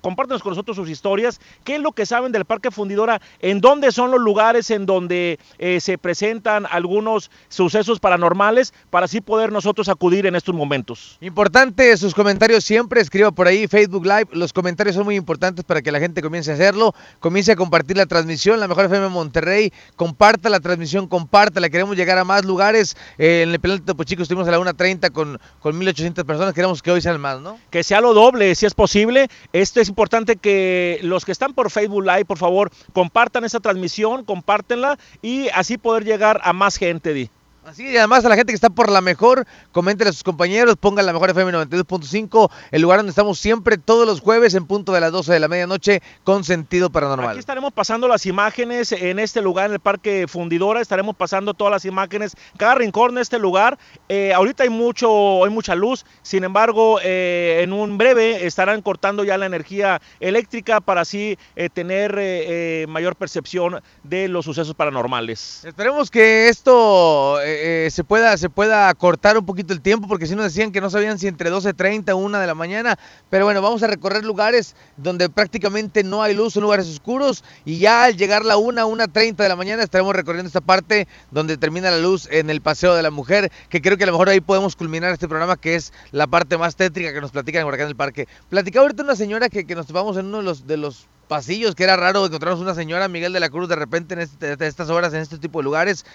compártanos 0.00 0.44
con 0.44 0.52
nosotros 0.52 0.76
sus 0.76 0.88
historias. 0.88 1.40
¿Qué 1.64 1.74
es 1.74 1.80
lo 1.80 1.90
que 1.90 2.06
saben 2.06 2.30
del 2.30 2.44
Parque 2.44 2.70
Fundidora? 2.70 3.20
¿En 3.40 3.60
dónde 3.60 3.90
son 3.90 4.12
los 4.12 4.20
lugares 4.20 4.70
en 4.70 4.86
donde 4.86 5.40
se 5.80 5.98
presentan 5.98 6.66
algunos 6.70 7.32
sucesos 7.48 7.98
paranormales 7.98 8.72
para 8.90 9.06
así 9.06 9.20
poder 9.20 9.50
nosotros 9.50 9.87
acudir 9.88 10.26
en 10.26 10.36
estos 10.36 10.54
momentos. 10.54 11.16
Importante 11.20 11.96
sus 11.96 12.14
comentarios 12.14 12.64
siempre, 12.64 13.00
escriba 13.00 13.30
por 13.30 13.46
ahí 13.46 13.66
Facebook 13.66 14.04
Live, 14.04 14.28
los 14.32 14.52
comentarios 14.52 14.96
son 14.96 15.04
muy 15.04 15.16
importantes 15.16 15.64
para 15.64 15.82
que 15.82 15.92
la 15.92 16.00
gente 16.00 16.22
comience 16.22 16.50
a 16.50 16.54
hacerlo, 16.54 16.94
comience 17.20 17.52
a 17.52 17.56
compartir 17.56 17.96
la 17.96 18.06
transmisión, 18.06 18.60
la 18.60 18.68
mejor 18.68 18.86
FM 18.86 19.08
Monterrey, 19.08 19.72
comparta 19.96 20.48
la 20.48 20.60
transmisión, 20.60 21.06
compártala, 21.06 21.68
queremos 21.70 21.96
llegar 21.96 22.18
a 22.18 22.24
más 22.24 22.44
lugares, 22.44 22.96
eh, 23.18 23.42
en 23.42 23.50
el 23.50 23.60
penal 23.60 23.78
de 23.78 23.84
Topo 23.84 24.04
Chico 24.04 24.22
estuvimos 24.22 24.48
a 24.48 24.50
la 24.50 24.58
1.30 24.58 25.12
con, 25.12 25.38
con 25.60 25.80
1.800 25.80 26.24
personas, 26.24 26.54
queremos 26.54 26.82
que 26.82 26.90
hoy 26.90 27.00
sean 27.00 27.20
más, 27.20 27.40
¿no? 27.40 27.58
Que 27.70 27.82
sea 27.82 28.00
lo 28.00 28.14
doble, 28.14 28.54
si 28.54 28.66
es 28.66 28.74
posible, 28.74 29.28
esto 29.52 29.80
es 29.80 29.88
importante 29.88 30.36
que 30.36 30.98
los 31.02 31.24
que 31.24 31.32
están 31.32 31.54
por 31.54 31.70
Facebook 31.70 32.04
Live, 32.04 32.24
por 32.24 32.38
favor, 32.38 32.70
compartan 32.92 33.44
esa 33.44 33.60
transmisión, 33.60 34.24
compártenla 34.24 34.98
y 35.22 35.48
así 35.48 35.78
poder 35.78 36.04
llegar 36.04 36.40
a 36.44 36.52
más 36.52 36.76
gente, 36.76 37.12
Di. 37.12 37.30
Así, 37.68 37.86
y 37.86 37.98
además 37.98 38.24
a 38.24 38.30
la 38.30 38.36
gente 38.36 38.50
que 38.52 38.54
está 38.54 38.70
por 38.70 38.90
la 38.90 39.02
mejor, 39.02 39.46
coméntenle 39.72 40.08
a 40.08 40.12
sus 40.14 40.22
compañeros, 40.22 40.76
pongan 40.80 41.04
la 41.04 41.12
mejor 41.12 41.28
FM 41.28 41.52
92.5, 41.52 42.50
el 42.70 42.80
lugar 42.80 43.00
donde 43.00 43.10
estamos 43.10 43.38
siempre 43.38 43.76
todos 43.76 44.06
los 44.06 44.22
jueves 44.22 44.54
en 44.54 44.66
punto 44.66 44.94
de 44.94 45.02
las 45.02 45.12
12 45.12 45.34
de 45.34 45.38
la 45.38 45.48
medianoche 45.48 46.00
con 46.24 46.44
sentido 46.44 46.88
paranormal. 46.88 47.28
Aquí 47.28 47.40
estaremos 47.40 47.74
pasando 47.74 48.08
las 48.08 48.24
imágenes 48.24 48.92
en 48.92 49.18
este 49.18 49.42
lugar, 49.42 49.66
en 49.66 49.74
el 49.74 49.80
Parque 49.80 50.24
Fundidora, 50.26 50.80
estaremos 50.80 51.14
pasando 51.14 51.52
todas 51.52 51.70
las 51.70 51.84
imágenes, 51.84 52.36
cada 52.56 52.76
rincón 52.76 53.16
de 53.16 53.20
este 53.20 53.38
lugar. 53.38 53.78
Eh, 54.08 54.32
ahorita 54.32 54.62
hay 54.62 54.70
mucho, 54.70 55.44
hay 55.44 55.50
mucha 55.50 55.74
luz, 55.74 56.06
sin 56.22 56.44
embargo, 56.44 57.00
eh, 57.02 57.60
en 57.62 57.74
un 57.74 57.98
breve 57.98 58.46
estarán 58.46 58.80
cortando 58.80 59.24
ya 59.24 59.36
la 59.36 59.44
energía 59.44 60.00
eléctrica 60.20 60.80
para 60.80 61.02
así 61.02 61.38
eh, 61.54 61.68
tener 61.68 62.88
mayor 62.88 63.14
percepción 63.14 63.82
de 64.04 64.28
los 64.28 64.46
sucesos 64.46 64.74
paranormales. 64.74 65.66
Esperemos 65.66 66.10
que 66.10 66.48
esto 66.48 67.38
eh, 67.60 67.90
se, 67.90 68.04
pueda, 68.04 68.36
se 68.36 68.48
pueda 68.50 68.92
cortar 68.94 69.36
un 69.38 69.44
poquito 69.46 69.72
el 69.72 69.80
tiempo, 69.80 70.08
porque 70.08 70.26
si 70.26 70.34
nos 70.34 70.44
decían 70.44 70.72
que 70.72 70.80
no 70.80 70.90
sabían 70.90 71.18
si 71.18 71.26
entre 71.26 71.50
12.30 71.50 72.12
o 72.12 72.16
1 72.16 72.38
de 72.38 72.46
la 72.46 72.54
mañana, 72.54 72.98
pero 73.30 73.44
bueno, 73.44 73.60
vamos 73.62 73.82
a 73.82 73.86
recorrer 73.86 74.24
lugares 74.24 74.74
donde 74.96 75.28
prácticamente 75.28 76.04
no 76.04 76.22
hay 76.22 76.34
luz, 76.34 76.54
son 76.54 76.62
lugares 76.62 76.86
oscuros, 76.86 77.44
y 77.64 77.78
ya 77.78 78.04
al 78.04 78.16
llegar 78.16 78.44
la 78.44 78.56
1, 78.56 78.86
1.30 78.88 79.36
de 79.36 79.48
la 79.48 79.56
mañana 79.56 79.82
estaremos 79.82 80.14
recorriendo 80.14 80.46
esta 80.46 80.60
parte 80.60 81.08
donde 81.30 81.56
termina 81.56 81.90
la 81.90 81.98
luz 81.98 82.28
en 82.30 82.50
el 82.50 82.60
Paseo 82.60 82.94
de 82.94 83.02
la 83.02 83.10
Mujer, 83.10 83.50
que 83.68 83.82
creo 83.82 83.96
que 83.96 84.04
a 84.04 84.06
lo 84.06 84.12
mejor 84.12 84.28
ahí 84.28 84.40
podemos 84.40 84.76
culminar 84.76 85.12
este 85.12 85.28
programa, 85.28 85.56
que 85.56 85.74
es 85.74 85.92
la 86.12 86.26
parte 86.26 86.56
más 86.58 86.76
tétrica 86.76 87.12
que 87.12 87.20
nos 87.20 87.30
platican 87.32 87.64
por 87.64 87.74
acá 87.74 87.82
en 87.84 87.90
el 87.90 87.96
parque. 87.96 88.28
Platicaba 88.48 88.82
ahorita 88.84 89.02
una 89.02 89.16
señora 89.16 89.48
que, 89.48 89.66
que 89.66 89.74
nos 89.74 89.86
topamos 89.86 90.16
en 90.16 90.26
uno 90.26 90.38
de 90.38 90.44
los, 90.44 90.66
de 90.66 90.76
los 90.76 91.06
pasillos, 91.28 91.74
que 91.74 91.84
era 91.84 91.94
raro 91.96 92.24
encontrarnos 92.24 92.60
una 92.60 92.74
señora, 92.74 93.06
Miguel 93.06 93.34
de 93.34 93.40
la 93.40 93.50
Cruz, 93.50 93.68
de 93.68 93.76
repente 93.76 94.14
en 94.14 94.20
este- 94.20 94.56
estas 94.66 94.88
horas, 94.88 95.12
en 95.12 95.20
este 95.20 95.36
tipo 95.36 95.58
de 95.58 95.64
lugares, 95.64 96.06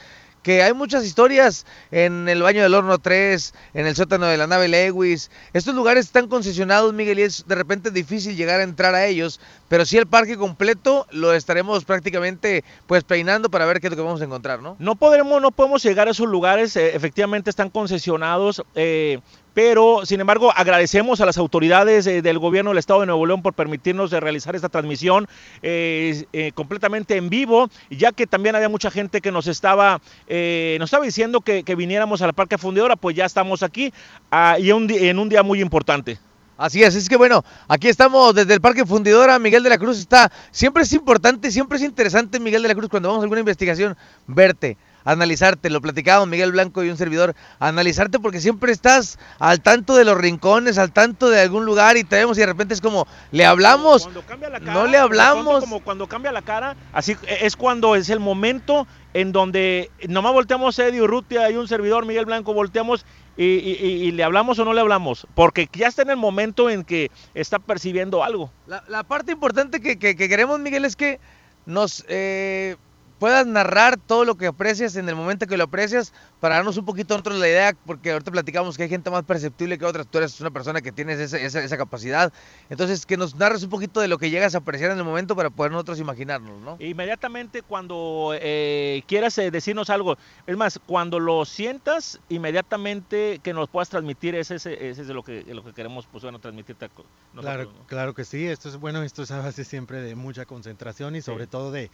que 0.43 0.61
hay 0.61 0.73
muchas 0.73 1.05
historias 1.05 1.65
en 1.91 2.27
el 2.29 2.41
baño 2.43 2.61
del 2.61 2.73
horno 2.73 2.99
3, 2.99 3.53
en 3.73 3.87
el 3.87 3.95
sótano 3.95 4.27
de 4.27 4.37
la 4.37 4.45
nave 4.45 4.67
Lewis. 4.67 5.31
Estos 5.53 5.73
lugares 5.73 6.05
están 6.05 6.27
concesionados, 6.27 6.93
Miguel, 6.93 7.19
y 7.19 7.23
es 7.23 7.45
de 7.47 7.55
repente 7.55 7.89
difícil 7.89 8.35
llegar 8.35 8.59
a 8.59 8.63
entrar 8.63 8.93
a 8.93 9.05
ellos, 9.05 9.39
pero 9.69 9.85
sí 9.85 9.97
el 9.97 10.05
parque 10.05 10.37
completo 10.37 11.07
lo 11.11 11.33
estaremos 11.33 11.85
prácticamente 11.85 12.63
pues 12.85 13.03
peinando 13.03 13.49
para 13.49 13.65
ver 13.65 13.79
qué 13.79 13.87
es 13.87 13.91
lo 13.91 13.97
que 13.97 14.03
vamos 14.03 14.21
a 14.21 14.25
encontrar, 14.25 14.61
¿no? 14.61 14.75
No 14.79 14.95
podremos, 14.95 15.41
no 15.41 15.51
podemos 15.51 15.81
llegar 15.81 16.07
a 16.09 16.11
esos 16.11 16.27
lugares, 16.27 16.75
eh, 16.75 16.95
efectivamente 16.95 17.49
están 17.49 17.69
concesionados, 17.69 18.63
eh, 18.75 19.19
pero 19.53 20.05
sin 20.05 20.19
embargo 20.19 20.51
agradecemos 20.55 21.21
a 21.21 21.25
las 21.25 21.37
autoridades 21.37 22.07
eh, 22.07 22.21
del 22.21 22.39
gobierno 22.39 22.71
del 22.71 22.79
estado 22.79 23.01
de 23.01 23.05
Nuevo 23.07 23.25
León 23.25 23.41
por 23.41 23.53
permitirnos 23.53 24.11
de 24.11 24.19
realizar 24.19 24.55
esta 24.55 24.69
transmisión 24.69 25.27
eh, 25.61 26.25
eh, 26.33 26.51
completamente 26.53 27.17
en 27.17 27.29
vivo, 27.29 27.69
ya 27.89 28.11
que 28.11 28.27
también 28.27 28.55
había 28.55 28.69
mucha 28.69 28.91
gente 28.91 29.21
que 29.21 29.31
nos 29.31 29.47
estaba, 29.47 30.01
eh, 30.27 30.77
nos 30.79 30.87
estaba 30.87 31.05
diciendo 31.05 31.41
que, 31.41 31.63
viniéramos 31.73 32.21
a 32.21 32.27
la 32.27 32.33
Parque 32.33 32.57
Fundidora, 32.57 32.95
pues 32.95 33.15
ya 33.15 33.25
estamos 33.25 33.63
aquí 33.63 33.91
ah, 34.31 34.57
y 34.59 34.69
en 34.69 35.19
un 35.19 35.29
día 35.29 35.43
muy 35.43 35.59
importante. 35.59 36.19
Así 36.55 36.83
es, 36.83 36.93
es 36.95 37.09
que 37.09 37.17
bueno, 37.17 37.43
aquí 37.67 37.89
estamos 37.89 38.35
desde 38.35 38.53
el 38.53 38.61
Parque 38.61 38.85
Fundidora, 38.85 39.39
Miguel 39.39 39.63
de 39.63 39.69
la 39.69 39.77
Cruz 39.79 39.97
está, 39.97 40.31
siempre 40.51 40.83
es 40.83 40.93
importante, 40.93 41.51
siempre 41.51 41.77
es 41.77 41.83
interesante, 41.83 42.39
Miguel 42.39 42.61
de 42.61 42.67
la 42.67 42.75
Cruz, 42.75 42.89
cuando 42.89 43.09
vamos 43.09 43.21
a 43.21 43.23
alguna 43.23 43.39
investigación, 43.39 43.97
verte, 44.27 44.77
analizarte, 45.05 45.69
lo 45.69 45.81
platicábamos 45.81 46.27
Miguel 46.29 46.51
Blanco 46.51 46.83
y 46.83 46.89
un 46.89 46.97
servidor, 46.97 47.35
analizarte 47.59 48.19
porque 48.19 48.39
siempre 48.41 48.71
estás 48.71 49.17
al 49.39 49.61
tanto 49.61 49.95
de 49.95 50.05
los 50.05 50.17
rincones, 50.17 50.77
al 50.77 50.91
tanto 50.91 51.29
de 51.29 51.41
algún 51.41 51.65
lugar 51.65 51.97
y 51.97 52.03
te 52.03 52.15
vemos 52.17 52.37
y 52.37 52.41
de 52.41 52.47
repente 52.47 52.73
es 52.73 52.81
como, 52.81 53.07
le 53.31 53.45
hablamos, 53.45 54.03
Cuando 54.03 54.21
cambia 54.23 54.49
la 54.49 54.59
no 54.59 54.87
le 54.87 54.97
hablamos. 54.97 55.59
Como 55.61 55.79
cuando 55.81 56.07
cambia 56.07 56.31
la 56.31 56.41
cara, 56.41 56.75
así 56.91 57.15
es 57.27 57.55
cuando 57.55 57.95
es 57.95 58.09
el 58.09 58.19
momento 58.19 58.87
en 59.13 59.31
donde 59.31 59.91
nomás 60.07 60.33
volteamos 60.33 60.77
Eddie 60.79 61.01
Urrutia 61.01 61.49
y 61.51 61.55
un 61.55 61.67
servidor, 61.67 62.05
Miguel 62.05 62.25
Blanco, 62.25 62.53
volteamos 62.53 63.05
y, 63.37 63.45
y- 63.45 63.77
y- 63.81 64.03
y 64.07 64.11
le 64.11 64.23
hablamos 64.23 64.57
o 64.59 64.65
no 64.65 64.73
le 64.73 64.81
hablamos, 64.81 65.27
porque 65.35 65.67
ya 65.73 65.87
está 65.87 66.01
en 66.03 66.09
el 66.11 66.17
momento 66.17 66.69
en 66.69 66.83
que 66.83 67.11
está 67.33 67.59
percibiendo 67.59 68.23
algo. 68.23 68.51
La, 68.67 68.83
la 68.87 69.03
parte 69.03 69.31
importante 69.31 69.81
que, 69.81 69.97
que- 69.99 70.15
que 70.15 70.29
queremos, 70.29 70.59
Miguel, 70.59 70.85
es 70.85 70.95
que 70.95 71.19
nos 71.65 72.03
eh, 72.07 72.75
puedas 73.19 73.45
narrar 73.47 73.97
todo 74.05 74.25
lo 74.25 74.35
que 74.35 74.47
aprecias 74.47 74.95
en 74.95 75.07
el 75.09 75.15
momento 75.15 75.47
que 75.47 75.57
lo 75.57 75.65
aprecias 75.65 76.11
para 76.39 76.55
darnos 76.55 76.77
un 76.77 76.85
poquito 76.85 77.13
nosotros 77.13 77.39
la 77.39 77.47
idea, 77.47 77.73
porque 77.85 78.11
ahorita 78.11 78.31
platicamos 78.31 78.75
que 78.77 78.83
hay 78.83 78.89
gente 78.89 79.09
más 79.09 79.23
perceptible 79.23 79.77
que 79.77 79.85
otras. 79.85 80.07
Tú 80.07 80.17
eres 80.17 80.39
una 80.41 80.51
persona 80.51 80.81
que 80.81 80.91
tienes 80.91 81.19
esa, 81.19 81.37
esa- 81.37 81.63
esa 81.63 81.77
capacidad. 81.77 82.33
Entonces, 82.69 83.05
que 83.05 83.17
nos 83.17 83.35
narres 83.35 83.63
un 83.63 83.69
poquito 83.69 84.01
de 84.01 84.07
lo 84.07 84.17
que 84.17 84.29
llegas 84.29 84.55
a 84.55 84.59
apreciar 84.59 84.91
en 84.91 84.97
el 84.97 85.03
momento 85.03 85.35
para 85.35 85.49
poder 85.49 85.71
nosotros 85.71 85.99
imaginarnos, 85.99 86.61
¿no? 86.61 86.77
Inmediatamente 86.79 87.61
cuando 87.61 88.35
eh, 88.39 89.03
quieras 89.07 89.37
eh, 89.37 89.51
decirnos 89.51 89.89
algo, 89.89 90.17
es 90.45 90.57
más, 90.57 90.79
cuando 90.85 91.19
lo 91.19 91.45
sientas, 91.45 92.19
inmediatamente 92.29 93.39
que 93.43 93.53
nos 93.53 93.69
puedas 93.69 93.89
transmitir, 93.89 94.35
ese, 94.35 94.55
ese, 94.55 94.89
ese 94.89 95.01
es 95.01 95.07
lo 95.07 95.23
que, 95.23 95.43
lo 95.47 95.63
que 95.63 95.73
queremos, 95.73 96.07
pues 96.07 96.23
bueno, 96.23 96.39
transmitirte 96.39 96.89
Claro, 96.89 97.63
nosotros, 97.63 97.73
¿no? 97.75 97.85
claro 97.87 98.13
que 98.13 98.25
sí. 98.25 98.47
Esto 98.47 98.69
es 98.69 98.77
bueno, 98.77 99.01
esto 99.03 99.23
es 99.23 99.31
a 99.31 99.39
base 99.39 99.63
siempre 99.65 100.01
de 100.01 100.15
mucha 100.15 100.45
concentración 100.45 101.15
y 101.15 101.21
sobre 101.21 101.47
todo 101.47 101.71
de 101.71 101.89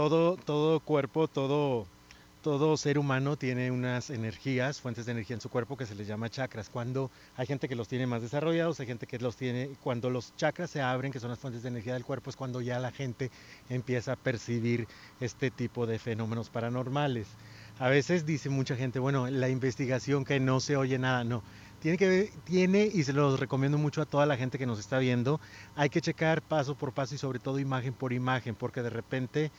todo, 0.00 0.38
todo 0.38 0.80
cuerpo, 0.80 1.28
todo, 1.28 1.86
todo 2.40 2.78
ser 2.78 2.98
humano 2.98 3.36
tiene 3.36 3.70
unas 3.70 4.08
energías, 4.08 4.80
fuentes 4.80 5.04
de 5.04 5.12
energía 5.12 5.34
en 5.34 5.42
su 5.42 5.50
cuerpo 5.50 5.76
que 5.76 5.84
se 5.84 5.94
les 5.94 6.06
llama 6.06 6.30
chakras. 6.30 6.70
Cuando 6.70 7.10
hay 7.36 7.46
gente 7.46 7.68
que 7.68 7.74
los 7.74 7.86
tiene 7.86 8.06
más 8.06 8.22
desarrollados, 8.22 8.80
hay 8.80 8.86
gente 8.86 9.06
que 9.06 9.18
los 9.18 9.36
tiene, 9.36 9.68
cuando 9.82 10.08
los 10.08 10.34
chakras 10.36 10.70
se 10.70 10.80
abren, 10.80 11.12
que 11.12 11.20
son 11.20 11.28
las 11.28 11.38
fuentes 11.38 11.62
de 11.62 11.68
energía 11.68 11.92
del 11.92 12.06
cuerpo, 12.06 12.30
es 12.30 12.36
cuando 12.36 12.62
ya 12.62 12.78
la 12.78 12.92
gente 12.92 13.30
empieza 13.68 14.12
a 14.12 14.16
percibir 14.16 14.88
este 15.20 15.50
tipo 15.50 15.86
de 15.86 15.98
fenómenos 15.98 16.48
paranormales. 16.48 17.26
A 17.78 17.90
veces 17.90 18.24
dice 18.24 18.48
mucha 18.48 18.76
gente, 18.76 19.00
bueno, 19.00 19.28
la 19.28 19.50
investigación 19.50 20.24
que 20.24 20.40
no 20.40 20.60
se 20.60 20.78
oye 20.78 20.98
nada, 20.98 21.24
no. 21.24 21.42
Tiene 21.80 21.98
que 21.98 22.30
tiene 22.44 22.90
y 22.92 23.04
se 23.04 23.12
los 23.12 23.38
recomiendo 23.38 23.76
mucho 23.76 24.00
a 24.00 24.06
toda 24.06 24.24
la 24.24 24.38
gente 24.38 24.58
que 24.58 24.66
nos 24.66 24.78
está 24.78 24.98
viendo. 24.98 25.40
Hay 25.76 25.88
que 25.90 26.00
checar 26.00 26.40
paso 26.40 26.74
por 26.74 26.92
paso 26.92 27.14
y 27.14 27.18
sobre 27.18 27.38
todo 27.38 27.58
imagen 27.58 27.94
por 27.94 28.14
imagen, 28.14 28.54
porque 28.54 28.82
de 28.82 28.90
repente 28.90 29.50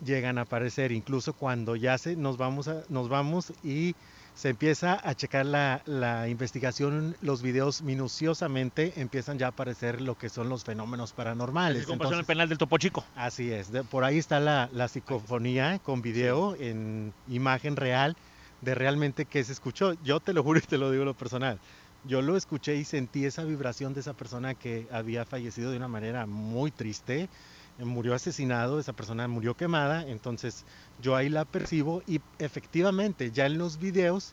llegan 0.00 0.38
a 0.38 0.42
aparecer, 0.42 0.92
incluso 0.92 1.34
cuando 1.34 1.76
ya 1.76 1.96
se 1.98 2.16
nos 2.16 2.36
vamos 2.36 2.68
a, 2.68 2.82
nos 2.88 3.08
vamos 3.08 3.52
y 3.62 3.94
se 4.34 4.48
empieza 4.50 4.98
a 5.02 5.14
checar 5.14 5.46
la, 5.46 5.82
la 5.86 6.28
investigación, 6.28 7.16
los 7.20 7.40
videos 7.42 7.82
minuciosamente 7.82 9.00
empiezan 9.00 9.38
ya 9.38 9.46
a 9.46 9.48
aparecer 9.50 10.00
lo 10.00 10.16
que 10.16 10.28
son 10.28 10.48
los 10.48 10.64
fenómenos 10.64 11.12
paranormales. 11.12 11.78
Así 11.82 11.86
como 11.86 11.98
pasó 11.98 12.08
en 12.10 12.14
el 12.14 12.20
Entonces, 12.20 12.26
penal 12.34 12.48
del 12.48 12.58
Topo 12.58 12.78
Chico. 12.78 13.04
Así 13.14 13.50
es, 13.52 13.70
de- 13.70 13.84
por 13.84 14.04
ahí 14.04 14.18
está 14.18 14.40
la, 14.40 14.68
la 14.72 14.88
psicofonía 14.88 15.78
con 15.80 16.02
video 16.02 16.56
en 16.56 17.12
imagen 17.26 17.76
real 17.76 18.16
de 18.60 18.74
realmente 18.74 19.26
qué 19.26 19.44
se 19.44 19.52
escuchó. 19.52 19.94
Yo 20.02 20.20
te 20.20 20.32
lo 20.32 20.42
juro 20.42 20.58
y 20.58 20.62
te 20.62 20.78
lo 20.78 20.90
digo 20.90 21.04
lo 21.04 21.14
personal. 21.14 21.58
Yo 22.06 22.20
lo 22.20 22.36
escuché 22.36 22.76
y 22.76 22.84
sentí 22.84 23.24
esa 23.24 23.44
vibración 23.44 23.94
de 23.94 24.00
esa 24.00 24.12
persona 24.14 24.54
que 24.54 24.86
había 24.90 25.24
fallecido 25.24 25.70
de 25.70 25.76
una 25.78 25.88
manera 25.88 26.26
muy 26.26 26.70
triste. 26.70 27.28
Murió 27.78 28.14
asesinado, 28.14 28.78
esa 28.78 28.92
persona 28.92 29.26
murió 29.26 29.56
quemada, 29.56 30.06
entonces 30.06 30.64
yo 31.02 31.16
ahí 31.16 31.28
la 31.28 31.44
percibo 31.44 32.02
y 32.06 32.20
efectivamente 32.38 33.32
ya 33.32 33.46
en 33.46 33.58
los 33.58 33.78
videos 33.78 34.32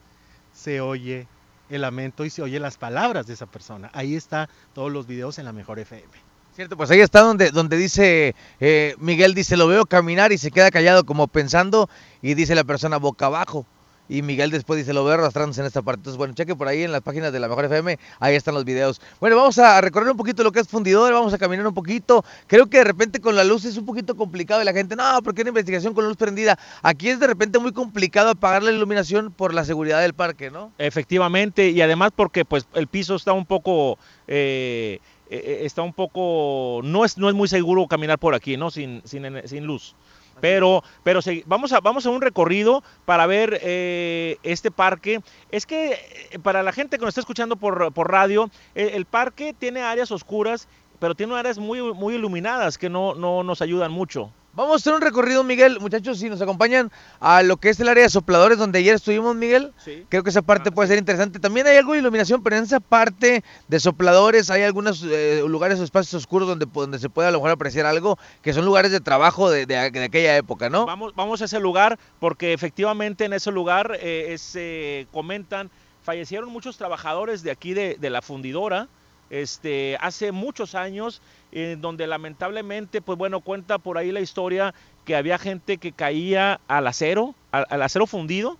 se 0.52 0.80
oye 0.80 1.26
el 1.68 1.80
lamento 1.80 2.24
y 2.24 2.30
se 2.30 2.42
oye 2.42 2.60
las 2.60 2.76
palabras 2.76 3.26
de 3.26 3.34
esa 3.34 3.46
persona. 3.46 3.90
Ahí 3.94 4.14
está 4.14 4.48
todos 4.74 4.92
los 4.92 5.06
videos 5.06 5.38
en 5.38 5.46
la 5.46 5.52
mejor 5.52 5.80
FM. 5.80 6.06
Cierto, 6.54 6.76
pues 6.76 6.90
ahí 6.90 7.00
está 7.00 7.20
donde, 7.20 7.50
donde 7.50 7.78
dice, 7.78 8.34
eh, 8.60 8.94
Miguel 8.98 9.34
dice, 9.34 9.56
lo 9.56 9.66
veo 9.66 9.86
caminar 9.86 10.32
y 10.32 10.38
se 10.38 10.50
queda 10.50 10.70
callado 10.70 11.04
como 11.04 11.26
pensando 11.26 11.88
y 12.20 12.34
dice 12.34 12.54
la 12.54 12.64
persona 12.64 12.98
boca 12.98 13.26
abajo. 13.26 13.66
Y 14.12 14.20
Miguel 14.20 14.50
después 14.50 14.76
dice, 14.76 14.92
lo 14.92 15.04
veo 15.04 15.14
arrastrándose 15.14 15.62
en 15.62 15.66
esta 15.66 15.80
parte. 15.80 16.00
Entonces, 16.00 16.18
bueno, 16.18 16.34
cheque 16.34 16.54
por 16.54 16.68
ahí 16.68 16.82
en 16.82 16.92
las 16.92 17.00
páginas 17.00 17.32
de 17.32 17.40
la 17.40 17.48
Mejor 17.48 17.64
FM, 17.64 17.98
ahí 18.20 18.34
están 18.34 18.52
los 18.52 18.66
videos. 18.66 19.00
Bueno, 19.20 19.36
vamos 19.36 19.58
a 19.58 19.80
recorrer 19.80 20.10
un 20.10 20.18
poquito 20.18 20.42
lo 20.42 20.52
que 20.52 20.60
es 20.60 20.68
fundidor, 20.68 21.14
vamos 21.14 21.32
a 21.32 21.38
caminar 21.38 21.66
un 21.66 21.72
poquito. 21.72 22.22
Creo 22.46 22.66
que 22.66 22.76
de 22.76 22.84
repente 22.84 23.22
con 23.22 23.36
la 23.36 23.42
luz 23.42 23.64
es 23.64 23.78
un 23.78 23.86
poquito 23.86 24.14
complicado 24.14 24.60
y 24.60 24.66
la 24.66 24.74
gente, 24.74 24.96
no, 24.96 25.22
porque 25.24 25.40
una 25.40 25.48
investigación 25.48 25.94
con 25.94 26.04
luz 26.06 26.18
prendida. 26.18 26.58
Aquí 26.82 27.08
es 27.08 27.20
de 27.20 27.26
repente 27.26 27.58
muy 27.58 27.72
complicado 27.72 28.28
apagar 28.28 28.62
la 28.62 28.70
iluminación 28.70 29.32
por 29.32 29.54
la 29.54 29.64
seguridad 29.64 30.02
del 30.02 30.12
parque, 30.12 30.50
¿no? 30.50 30.72
Efectivamente, 30.76 31.70
y 31.70 31.80
además 31.80 32.10
porque 32.14 32.44
pues 32.44 32.66
el 32.74 32.88
piso 32.88 33.14
está 33.14 33.32
un 33.32 33.46
poco, 33.46 33.98
eh, 34.28 35.00
eh, 35.30 35.60
está 35.62 35.80
un 35.80 35.94
poco, 35.94 36.82
no 36.84 37.06
es, 37.06 37.16
no 37.16 37.30
es 37.30 37.34
muy 37.34 37.48
seguro 37.48 37.86
caminar 37.86 38.18
por 38.18 38.34
aquí, 38.34 38.58
¿no? 38.58 38.70
Sin, 38.70 39.00
sin, 39.06 39.24
sin 39.46 39.64
luz. 39.64 39.94
Pero, 40.42 40.82
pero 41.04 41.20
vamos, 41.46 41.72
a, 41.72 41.78
vamos 41.78 42.04
a 42.04 42.10
un 42.10 42.20
recorrido 42.20 42.82
para 43.04 43.26
ver 43.26 43.60
eh, 43.62 44.38
este 44.42 44.72
parque. 44.72 45.20
Es 45.52 45.66
que 45.66 45.92
eh, 46.32 46.38
para 46.40 46.64
la 46.64 46.72
gente 46.72 46.98
que 46.98 47.04
nos 47.04 47.10
está 47.10 47.20
escuchando 47.20 47.54
por, 47.54 47.92
por 47.92 48.10
radio, 48.10 48.50
el, 48.74 48.88
el 48.88 49.04
parque 49.06 49.54
tiene 49.56 49.82
áreas 49.82 50.10
oscuras, 50.10 50.66
pero 50.98 51.14
tiene 51.14 51.36
áreas 51.36 51.58
muy, 51.58 51.80
muy 51.94 52.16
iluminadas 52.16 52.76
que 52.76 52.90
no, 52.90 53.14
no 53.14 53.44
nos 53.44 53.62
ayudan 53.62 53.92
mucho. 53.92 54.32
Vamos 54.54 54.72
a 54.72 54.76
hacer 54.76 54.92
un 54.92 55.00
recorrido, 55.00 55.42
Miguel. 55.44 55.80
Muchachos, 55.80 56.18
si 56.18 56.28
nos 56.28 56.42
acompañan 56.42 56.90
a 57.20 57.42
lo 57.42 57.56
que 57.56 57.70
es 57.70 57.80
el 57.80 57.88
área 57.88 58.02
de 58.02 58.10
sopladores, 58.10 58.58
donde 58.58 58.80
ayer 58.80 58.94
estuvimos, 58.94 59.34
Miguel. 59.34 59.72
Sí. 59.82 60.04
Creo 60.10 60.22
que 60.22 60.28
esa 60.28 60.42
parte 60.42 60.68
Ah, 60.68 60.72
puede 60.74 60.88
sí. 60.88 60.90
ser 60.92 60.98
interesante. 60.98 61.38
También 61.38 61.66
hay 61.66 61.78
algo 61.78 61.94
de 61.94 62.00
iluminación, 62.00 62.42
pero 62.42 62.56
en 62.56 62.64
esa 62.64 62.78
parte 62.80 63.42
de 63.68 63.80
sopladores 63.80 64.50
hay 64.50 64.62
algunos 64.62 65.02
eh, 65.08 65.42
lugares 65.48 65.80
o 65.80 65.84
espacios 65.84 66.12
oscuros 66.22 66.46
donde, 66.48 66.66
donde 66.70 66.98
se 66.98 67.08
puede 67.08 67.28
a 67.28 67.30
lo 67.30 67.38
mejor 67.38 67.52
apreciar 67.52 67.86
algo, 67.86 68.18
que 68.42 68.52
son 68.52 68.66
lugares 68.66 68.92
de 68.92 69.00
trabajo 69.00 69.50
de, 69.50 69.64
de- 69.64 69.90
de 69.90 70.04
aquella 70.04 70.36
época, 70.36 70.68
¿no? 70.68 70.84
Vamos, 70.84 71.14
vamos 71.14 71.40
a 71.40 71.46
ese 71.46 71.58
lugar 71.58 71.98
porque 72.20 72.52
efectivamente 72.52 73.24
en 73.24 73.32
ese 73.32 73.50
lugar 73.52 73.96
eh, 74.00 74.34
es, 74.34 74.52
eh, 74.56 75.06
comentan, 75.12 75.70
fallecieron 76.02 76.50
muchos 76.50 76.76
trabajadores 76.76 77.42
de 77.42 77.52
aquí 77.52 77.72
de, 77.72 77.96
de 77.98 78.10
la 78.10 78.20
fundidora 78.20 78.88
este, 79.32 79.96
hace 80.00 80.30
muchos 80.30 80.74
años, 80.74 81.22
en 81.52 81.80
donde 81.80 82.06
lamentablemente, 82.06 83.00
pues 83.00 83.16
bueno, 83.16 83.40
cuenta 83.40 83.78
por 83.78 83.96
ahí 83.96 84.12
la 84.12 84.20
historia 84.20 84.74
que 85.06 85.16
había 85.16 85.38
gente 85.38 85.78
que 85.78 85.92
caía 85.92 86.60
al 86.68 86.86
acero, 86.86 87.34
al, 87.50 87.82
acero 87.82 88.06
fundido, 88.06 88.58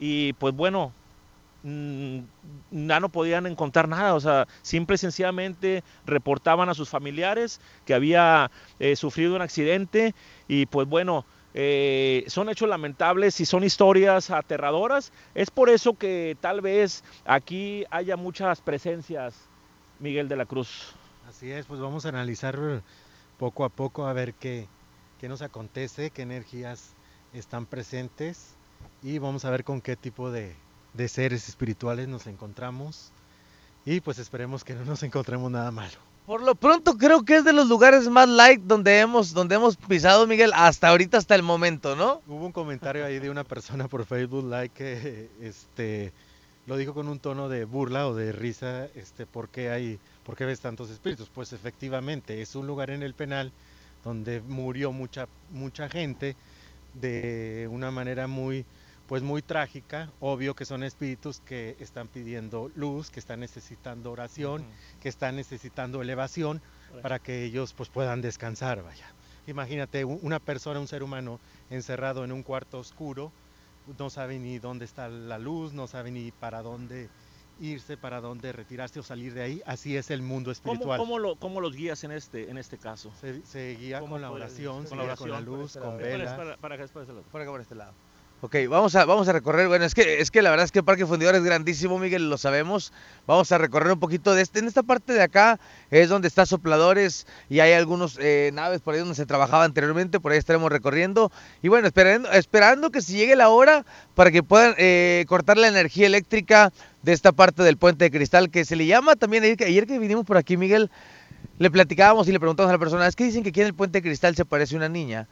y 0.00 0.32
pues 0.34 0.52
bueno, 0.52 0.92
mm, 1.62 2.18
ya 2.72 2.98
no 2.98 3.08
podían 3.08 3.46
encontrar 3.46 3.88
nada, 3.88 4.14
o 4.14 4.20
sea, 4.20 4.48
simple 4.62 4.98
sencillamente 4.98 5.84
reportaban 6.06 6.68
a 6.68 6.74
sus 6.74 6.88
familiares 6.88 7.60
que 7.86 7.94
había 7.94 8.50
eh, 8.80 8.96
sufrido 8.96 9.36
un 9.36 9.42
accidente 9.42 10.12
y 10.48 10.66
pues 10.66 10.88
bueno, 10.88 11.24
eh, 11.54 12.24
son 12.26 12.48
hechos 12.48 12.68
lamentables 12.68 13.40
y 13.40 13.44
son 13.44 13.62
historias 13.62 14.30
aterradoras. 14.30 15.12
Es 15.34 15.50
por 15.50 15.68
eso 15.70 15.94
que 15.94 16.36
tal 16.40 16.60
vez 16.60 17.04
aquí 17.24 17.84
haya 17.90 18.16
muchas 18.16 18.60
presencias, 18.60 19.49
Miguel 20.00 20.28
de 20.28 20.36
la 20.36 20.46
Cruz. 20.46 20.92
Así 21.28 21.50
es, 21.50 21.66
pues 21.66 21.80
vamos 21.80 22.04
a 22.06 22.08
analizar 22.08 22.58
poco 23.38 23.64
a 23.64 23.68
poco 23.68 24.06
a 24.06 24.12
ver 24.12 24.34
qué, 24.34 24.66
qué 25.20 25.28
nos 25.28 25.42
acontece, 25.42 26.10
qué 26.10 26.22
energías 26.22 26.94
están 27.32 27.66
presentes 27.66 28.54
y 29.02 29.18
vamos 29.18 29.44
a 29.44 29.50
ver 29.50 29.62
con 29.62 29.80
qué 29.80 29.96
tipo 29.96 30.30
de, 30.30 30.54
de 30.94 31.08
seres 31.08 31.48
espirituales 31.48 32.08
nos 32.08 32.26
encontramos 32.26 33.12
y 33.84 34.00
pues 34.00 34.18
esperemos 34.18 34.64
que 34.64 34.74
no 34.74 34.84
nos 34.84 35.02
encontremos 35.02 35.50
nada 35.50 35.70
malo. 35.70 35.96
Por 36.26 36.42
lo 36.42 36.54
pronto 36.54 36.96
creo 36.96 37.24
que 37.24 37.36
es 37.36 37.44
de 37.44 37.52
los 37.52 37.68
lugares 37.68 38.08
más 38.08 38.28
light 38.28 38.60
donde 38.62 39.00
hemos, 39.00 39.32
donde 39.32 39.56
hemos 39.56 39.76
pisado, 39.76 40.26
Miguel, 40.26 40.52
hasta 40.54 40.88
ahorita, 40.88 41.18
hasta 41.18 41.34
el 41.34 41.42
momento, 41.42 41.96
¿no? 41.96 42.20
Hubo 42.26 42.46
un 42.46 42.52
comentario 42.52 43.04
ahí 43.04 43.18
de 43.18 43.30
una 43.30 43.42
persona 43.42 43.88
por 43.88 44.04
Facebook 44.04 44.44
like 44.44 44.74
que 44.74 45.30
este 45.40 46.12
lo 46.66 46.76
dijo 46.76 46.94
con 46.94 47.08
un 47.08 47.18
tono 47.18 47.48
de 47.48 47.64
burla 47.64 48.06
o 48.06 48.14
de 48.14 48.32
risa, 48.32 48.86
este, 48.94 49.26
¿por 49.26 49.48
qué 49.48 49.70
hay, 49.70 49.98
por 50.24 50.36
qué 50.36 50.44
ves 50.44 50.60
tantos 50.60 50.90
espíritus? 50.90 51.28
Pues 51.28 51.52
efectivamente, 51.52 52.42
es 52.42 52.54
un 52.54 52.66
lugar 52.66 52.90
en 52.90 53.02
el 53.02 53.14
penal 53.14 53.52
donde 54.04 54.40
murió 54.40 54.92
mucha, 54.92 55.28
mucha 55.50 55.88
gente 55.88 56.36
de 56.94 57.68
una 57.70 57.90
manera 57.90 58.26
muy, 58.26 58.64
pues 59.06 59.22
muy 59.22 59.42
trágica. 59.42 60.10
Obvio 60.20 60.54
que 60.54 60.64
son 60.64 60.84
espíritus 60.84 61.40
que 61.40 61.76
están 61.80 62.08
pidiendo 62.08 62.70
luz, 62.76 63.10
que 63.10 63.20
están 63.20 63.40
necesitando 63.40 64.12
oración, 64.12 64.64
que 65.00 65.08
están 65.08 65.36
necesitando 65.36 66.02
elevación 66.02 66.60
para 67.02 67.18
que 67.18 67.44
ellos 67.44 67.72
pues 67.72 67.88
puedan 67.88 68.20
descansar, 68.22 68.82
vaya. 68.82 69.06
Imagínate 69.46 70.04
una 70.04 70.38
persona, 70.38 70.80
un 70.80 70.88
ser 70.88 71.02
humano 71.02 71.40
encerrado 71.70 72.24
en 72.24 72.32
un 72.32 72.42
cuarto 72.42 72.78
oscuro, 72.78 73.32
no 73.98 74.10
sabe 74.10 74.38
ni 74.38 74.58
dónde 74.58 74.84
está 74.84 75.08
la 75.08 75.38
luz, 75.38 75.72
no 75.72 75.86
sabe 75.86 76.10
ni 76.10 76.30
para 76.32 76.62
dónde 76.62 77.08
irse, 77.60 77.96
para 77.98 78.20
dónde 78.20 78.52
retirarse 78.52 79.00
o 79.00 79.02
salir 79.02 79.34
de 79.34 79.42
ahí. 79.42 79.62
Así 79.66 79.96
es 79.96 80.10
el 80.10 80.22
mundo 80.22 80.52
¿Cómo, 80.62 80.72
espiritual. 80.72 80.98
cómo 80.98 81.18
lo, 81.18 81.36
cómo 81.36 81.60
los 81.60 81.74
guías 81.76 82.02
en 82.04 82.12
este, 82.12 82.50
en 82.50 82.56
este 82.56 82.78
caso? 82.78 83.12
Se, 83.20 83.44
se 83.44 83.76
guía 83.76 84.00
¿Cómo 84.00 84.12
con 84.14 84.22
la 84.22 84.30
oración, 84.30 84.84
se 84.84 84.88
con 84.90 84.98
la 85.06 85.16
con 85.16 85.44
luz, 85.44 85.66
este 85.76 85.78
con 85.80 85.88
lado. 85.88 85.98
Para- 85.98 86.08
velas. 86.10 86.34
para- 86.36 86.56
para 86.56 86.74
acá, 86.76 86.86
para 86.92 87.02
ese 87.04 87.12
lado. 87.12 87.24
Por 87.30 87.40
acá, 87.42 87.50
por 87.50 87.60
este 87.60 87.74
lado. 87.74 87.92
Ok, 88.42 88.56
vamos 88.70 88.96
a, 88.96 89.04
vamos 89.04 89.28
a 89.28 89.34
recorrer, 89.34 89.68
bueno, 89.68 89.84
es 89.84 89.94
que, 89.94 90.22
es 90.22 90.30
que 90.30 90.40
la 90.40 90.48
verdad 90.48 90.64
es 90.64 90.72
que 90.72 90.78
el 90.78 90.84
Parque 90.86 91.04
Fundidor 91.04 91.34
es 91.34 91.44
grandísimo, 91.44 91.98
Miguel, 91.98 92.30
lo 92.30 92.38
sabemos. 92.38 92.90
Vamos 93.26 93.52
a 93.52 93.58
recorrer 93.58 93.92
un 93.92 94.00
poquito 94.00 94.34
de 94.34 94.40
este, 94.40 94.60
en 94.60 94.66
esta 94.66 94.82
parte 94.82 95.12
de 95.12 95.20
acá 95.20 95.60
es 95.90 96.08
donde 96.08 96.26
está 96.26 96.46
sopladores 96.46 97.26
y 97.50 97.60
hay 97.60 97.74
algunos 97.74 98.16
eh, 98.18 98.50
naves 98.54 98.80
por 98.80 98.94
ahí 98.94 99.00
donde 99.00 99.14
se 99.14 99.26
trabajaba 99.26 99.64
anteriormente, 99.64 100.20
por 100.20 100.32
ahí 100.32 100.38
estaremos 100.38 100.72
recorriendo. 100.72 101.30
Y 101.60 101.68
bueno, 101.68 101.86
esperando, 101.86 102.32
esperando 102.32 102.90
que 102.90 103.02
si 103.02 103.12
llegue 103.12 103.36
la 103.36 103.50
hora 103.50 103.84
para 104.14 104.30
que 104.30 104.42
puedan 104.42 104.74
eh, 104.78 105.26
cortar 105.28 105.58
la 105.58 105.68
energía 105.68 106.06
eléctrica 106.06 106.72
de 107.02 107.12
esta 107.12 107.32
parte 107.32 107.62
del 107.62 107.76
puente 107.76 108.06
de 108.06 108.10
cristal 108.10 108.48
que 108.48 108.64
se 108.64 108.74
le 108.74 108.86
llama 108.86 109.16
también, 109.16 109.44
ayer 109.44 109.58
que, 109.58 109.66
ayer 109.66 109.86
que 109.86 109.98
vinimos 109.98 110.24
por 110.24 110.38
aquí, 110.38 110.56
Miguel, 110.56 110.90
le 111.58 111.70
platicábamos 111.70 112.26
y 112.26 112.32
le 112.32 112.40
preguntamos 112.40 112.70
a 112.70 112.72
la 112.72 112.78
persona, 112.78 113.06
es 113.06 113.16
que 113.16 113.24
dicen 113.24 113.42
que 113.42 113.50
aquí 113.50 113.60
en 113.60 113.66
el 113.66 113.74
puente 113.74 113.98
de 113.98 114.02
cristal 114.02 114.34
se 114.34 114.46
parece 114.46 114.76
una 114.76 114.88
niña. 114.88 115.28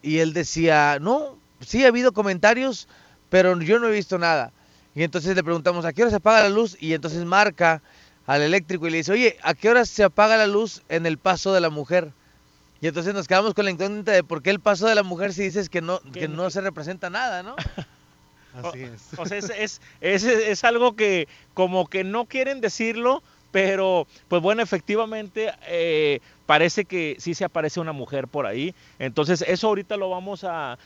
Y 0.00 0.18
él 0.18 0.32
decía, 0.32 0.98
no, 0.98 1.41
sí 1.64 1.84
ha 1.84 1.88
habido 1.88 2.12
comentarios, 2.12 2.88
pero 3.28 3.58
yo 3.60 3.78
no 3.78 3.88
he 3.88 3.92
visto 3.92 4.18
nada. 4.18 4.52
Y 4.94 5.02
entonces 5.02 5.34
le 5.34 5.42
preguntamos, 5.42 5.84
¿a 5.84 5.92
qué 5.92 6.02
hora 6.02 6.10
se 6.10 6.16
apaga 6.16 6.42
la 6.42 6.48
luz? 6.50 6.76
Y 6.80 6.92
entonces 6.92 7.24
marca 7.24 7.82
al 8.26 8.42
eléctrico 8.42 8.86
y 8.86 8.90
le 8.90 8.98
dice, 8.98 9.12
oye, 9.12 9.38
¿a 9.42 9.54
qué 9.54 9.70
hora 9.70 9.84
se 9.84 10.04
apaga 10.04 10.36
la 10.36 10.46
luz 10.46 10.82
en 10.88 11.06
el 11.06 11.18
paso 11.18 11.52
de 11.52 11.60
la 11.60 11.70
mujer? 11.70 12.12
Y 12.80 12.88
entonces 12.88 13.14
nos 13.14 13.28
quedamos 13.28 13.54
con 13.54 13.64
la 13.64 13.70
incógnita 13.70 14.12
de 14.12 14.24
por 14.24 14.42
qué 14.42 14.50
el 14.50 14.60
paso 14.60 14.86
de 14.86 14.94
la 14.94 15.02
mujer 15.02 15.32
si 15.32 15.42
dices 15.42 15.68
que 15.68 15.80
no, 15.80 16.00
que 16.12 16.28
no 16.28 16.50
se 16.50 16.60
representa 16.60 17.10
nada, 17.10 17.42
¿no? 17.42 17.54
Así 18.54 18.82
es. 18.82 19.18
O 19.18 19.24
sea, 19.24 19.38
es, 19.38 19.50
es, 19.50 19.80
es, 20.00 20.24
es 20.24 20.64
algo 20.64 20.94
que 20.94 21.26
como 21.54 21.86
que 21.86 22.04
no 22.04 22.26
quieren 22.26 22.60
decirlo, 22.60 23.22
pero 23.52 24.06
pues 24.28 24.42
bueno, 24.42 24.62
efectivamente 24.62 25.52
eh, 25.68 26.20
parece 26.46 26.86
que 26.86 27.16
sí 27.18 27.34
se 27.34 27.44
aparece 27.44 27.78
una 27.78 27.92
mujer 27.92 28.26
por 28.26 28.46
ahí. 28.46 28.74
Entonces 28.98 29.44
eso 29.46 29.68
ahorita 29.68 29.96
lo 29.96 30.10
vamos 30.10 30.44
a, 30.44 30.78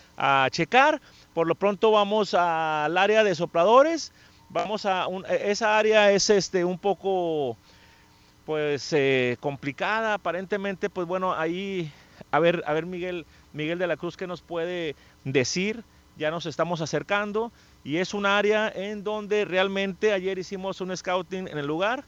checar. 0.51 1.01
Por 1.33 1.47
lo 1.47 1.55
pronto 1.55 1.93
vamos 1.93 2.35
al 2.35 2.99
área 2.99 3.25
de 3.25 3.35
sopladores. 3.35 4.13
Vamos 4.51 4.85
a 4.85 5.07
un- 5.07 5.25
esa 5.27 5.79
área 5.79 6.11
es 6.13 6.29
este 6.29 6.65
un 6.65 6.79
poco 6.79 7.57
pues 8.45 8.93
eh, 8.93 9.37
complicada 9.41 10.15
aparentemente 10.15 10.89
pues 10.89 11.07
bueno 11.09 11.35
ahí 11.35 11.91
a 12.31 12.39
ver 12.39 12.63
a 12.65 12.73
ver 12.75 12.87
Miguel 12.87 13.27
Miguel 13.53 13.81
de 13.81 13.89
la 13.89 13.97
Cruz 13.97 14.17
qué 14.17 14.29
nos 14.29 14.41
puede 14.41 14.95
decir 15.25 15.83
ya 16.17 16.31
nos 16.31 16.47
estamos 16.47 16.81
acercando 16.81 17.51
y 17.83 17.97
es 17.97 18.15
un 18.15 18.25
área 18.25 18.73
en 18.73 19.03
donde 19.03 19.45
realmente 19.45 20.13
ayer 20.13 20.39
hicimos 20.39 20.81
un 20.81 20.97
scouting 20.97 21.49
en 21.49 21.59
el 21.59 21.67
lugar 21.67 22.05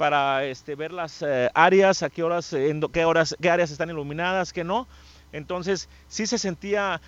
para 0.00 0.46
este, 0.46 0.76
ver 0.76 0.92
las 0.92 1.20
eh, 1.20 1.50
áreas, 1.52 2.02
a 2.02 2.08
qué 2.08 2.22
horas, 2.22 2.54
eh, 2.54 2.70
en 2.70 2.80
qué 2.80 3.04
horas, 3.04 3.36
qué 3.38 3.50
áreas 3.50 3.70
están 3.70 3.90
iluminadas, 3.90 4.50
qué 4.50 4.64
no. 4.64 4.88
Entonces 5.30 5.90
sí 6.08 6.26
se 6.26 6.38
sentía 6.38 7.02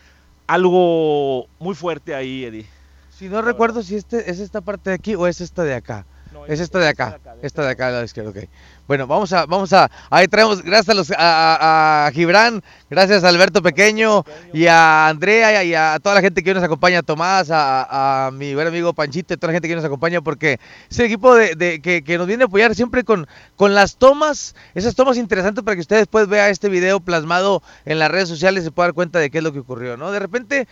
algo 0.46 1.46
muy 1.58 1.74
fuerte 1.74 2.14
ahí, 2.14 2.44
Eddie. 2.44 2.66
Si 3.08 3.30
no 3.30 3.40
recuerdo 3.40 3.82
si 3.82 3.96
este 3.96 4.30
es 4.30 4.40
esta 4.40 4.60
parte 4.60 4.90
de 4.90 4.96
aquí 4.96 5.14
o 5.14 5.26
es 5.26 5.40
esta 5.40 5.64
de 5.64 5.72
acá. 5.72 6.04
No, 6.32 6.46
Es 6.46 6.60
esta 6.60 6.78
de 6.78 6.88
acá, 6.88 7.18
de 7.40 7.46
esta 7.46 7.62
de 7.62 7.70
acá 7.70 7.86
al 7.88 7.92
lado 7.92 8.04
izquierdo, 8.04 8.30
ok. 8.30 8.38
Bueno, 8.88 9.06
vamos 9.06 9.32
a, 9.32 9.46
vamos 9.46 9.72
a, 9.72 9.90
ahí 10.10 10.26
traemos, 10.28 10.62
gracias 10.62 10.88
a, 10.88 10.94
los, 10.94 11.10
a, 11.12 11.16
a- 11.16 12.06
a 12.06 12.10
Gibran, 12.10 12.62
gracias 12.90 13.22
a 13.24 13.28
Alberto 13.28 13.62
Pequeño 13.62 14.24
y 14.52 14.66
a 14.66 15.06
Andrea 15.08 15.62
y 15.64 15.74
a 15.74 15.98
toda 16.02 16.16
la 16.16 16.20
gente 16.20 16.42
que 16.42 16.50
hoy 16.50 16.54
nos 16.54 16.64
acompaña, 16.64 16.98
a 16.98 17.02
Tomás, 17.02 17.50
a, 17.50 18.26
a 18.26 18.30
mi 18.32 18.54
buen 18.54 18.66
amigo 18.66 18.92
Panchito 18.92 19.34
y 19.34 19.36
toda 19.36 19.52
la 19.52 19.54
gente 19.54 19.68
que 19.68 19.74
hoy 19.74 19.76
nos 19.76 19.84
acompaña, 19.84 20.20
porque 20.20 20.58
es 20.90 20.98
el 20.98 21.06
equipo 21.06 21.34
de, 21.34 21.54
de- 21.54 21.80
que, 21.80 22.02
que 22.02 22.18
nos 22.18 22.26
viene 22.26 22.42
a 22.42 22.46
apoyar 22.46 22.74
siempre 22.74 23.04
con, 23.04 23.26
con 23.56 23.74
las 23.74 23.96
tomas, 23.96 24.54
esas 24.74 24.94
tomas 24.94 25.16
interesantes 25.16 25.62
para 25.62 25.74
que 25.76 25.80
ustedes 25.80 26.02
después 26.02 26.26
vean 26.28 26.50
este 26.50 26.68
video 26.68 26.98
plasmado 27.00 27.62
en 27.84 27.98
las 27.98 28.10
redes 28.10 28.28
sociales 28.28 28.62
y 28.62 28.66
se 28.66 28.70
puedan 28.72 28.88
dar 28.88 28.94
cuenta 28.94 29.18
de 29.20 29.30
qué 29.30 29.38
es 29.38 29.44
lo 29.44 29.52
que 29.52 29.60
ocurrió, 29.60 29.96
¿no? 29.96 30.10
De 30.10 30.18
repente 30.18 30.66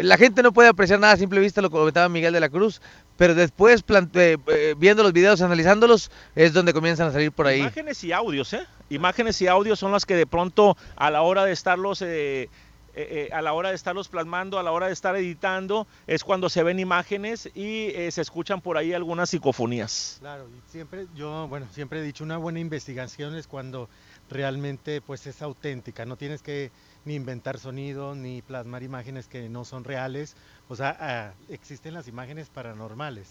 la 0.00 0.16
gente 0.16 0.42
no 0.42 0.52
puede 0.52 0.68
apreciar 0.68 0.98
nada 1.00 1.14
a 1.14 1.16
simple 1.16 1.40
vista, 1.40 1.60
lo 1.62 1.70
comentaba 1.70 2.08
Miguel 2.08 2.32
de 2.32 2.40
la 2.40 2.48
Cruz, 2.48 2.80
pero 3.16 3.34
después 3.34 3.82
plante- 3.82 4.38
eh, 4.48 4.74
viendo 4.76 5.02
los 5.02 5.12
videos, 5.12 5.40
analizándolos, 5.42 6.10
es 6.34 6.52
donde 6.52 6.72
comienzan 6.72 7.08
a 7.08 7.12
salir 7.12 7.32
por 7.32 7.46
ahí. 7.46 7.60
Imágenes 7.60 8.02
y 8.04 8.12
audios, 8.12 8.52
¿eh? 8.52 8.66
Imágenes 8.90 9.40
y 9.42 9.46
audios 9.48 9.78
son 9.78 9.92
las 9.92 10.06
que 10.06 10.14
de 10.14 10.26
pronto 10.26 10.76
a 10.96 11.10
la 11.10 11.22
hora 11.22 11.44
de 11.44 11.52
estarlos, 11.52 12.02
eh, 12.02 12.42
eh, 12.44 12.48
eh, 12.94 13.28
a 13.32 13.42
la 13.42 13.52
hora 13.52 13.68
de 13.70 13.74
estarlos 13.74 14.08
plasmando, 14.08 14.58
a 14.58 14.62
la 14.62 14.72
hora 14.72 14.86
de 14.86 14.92
estar 14.92 15.14
editando, 15.16 15.86
es 16.06 16.24
cuando 16.24 16.48
se 16.48 16.62
ven 16.62 16.78
imágenes 16.78 17.50
y 17.54 17.88
eh, 17.88 18.10
se 18.10 18.22
escuchan 18.22 18.60
por 18.62 18.78
ahí 18.78 18.94
algunas 18.94 19.28
psicofonías. 19.30 20.16
Claro, 20.20 20.46
y 20.48 20.70
siempre 20.70 21.06
yo, 21.14 21.46
bueno, 21.48 21.66
siempre 21.72 22.00
he 22.00 22.02
dicho, 22.02 22.24
una 22.24 22.38
buena 22.38 22.58
investigación 22.60 23.34
es 23.36 23.46
cuando 23.46 23.90
realmente 24.30 25.00
pues 25.02 25.26
es 25.26 25.42
auténtica, 25.42 26.06
no 26.06 26.16
tienes 26.16 26.42
que 26.42 26.70
ni 27.06 27.14
inventar 27.14 27.58
sonido, 27.58 28.14
ni 28.14 28.42
plasmar 28.42 28.82
imágenes 28.82 29.28
que 29.28 29.48
no 29.48 29.64
son 29.64 29.84
reales, 29.84 30.36
o 30.68 30.76
sea, 30.76 30.96
ah, 31.00 31.32
existen 31.48 31.94
las 31.94 32.08
imágenes 32.08 32.48
paranormales. 32.48 33.28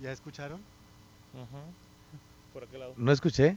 ¿Ya 0.00 0.12
escucharon? 0.12 0.60
Por 2.52 2.64
aquel 2.64 2.80
lado. 2.80 2.94
No 2.96 3.10
escuché. 3.10 3.56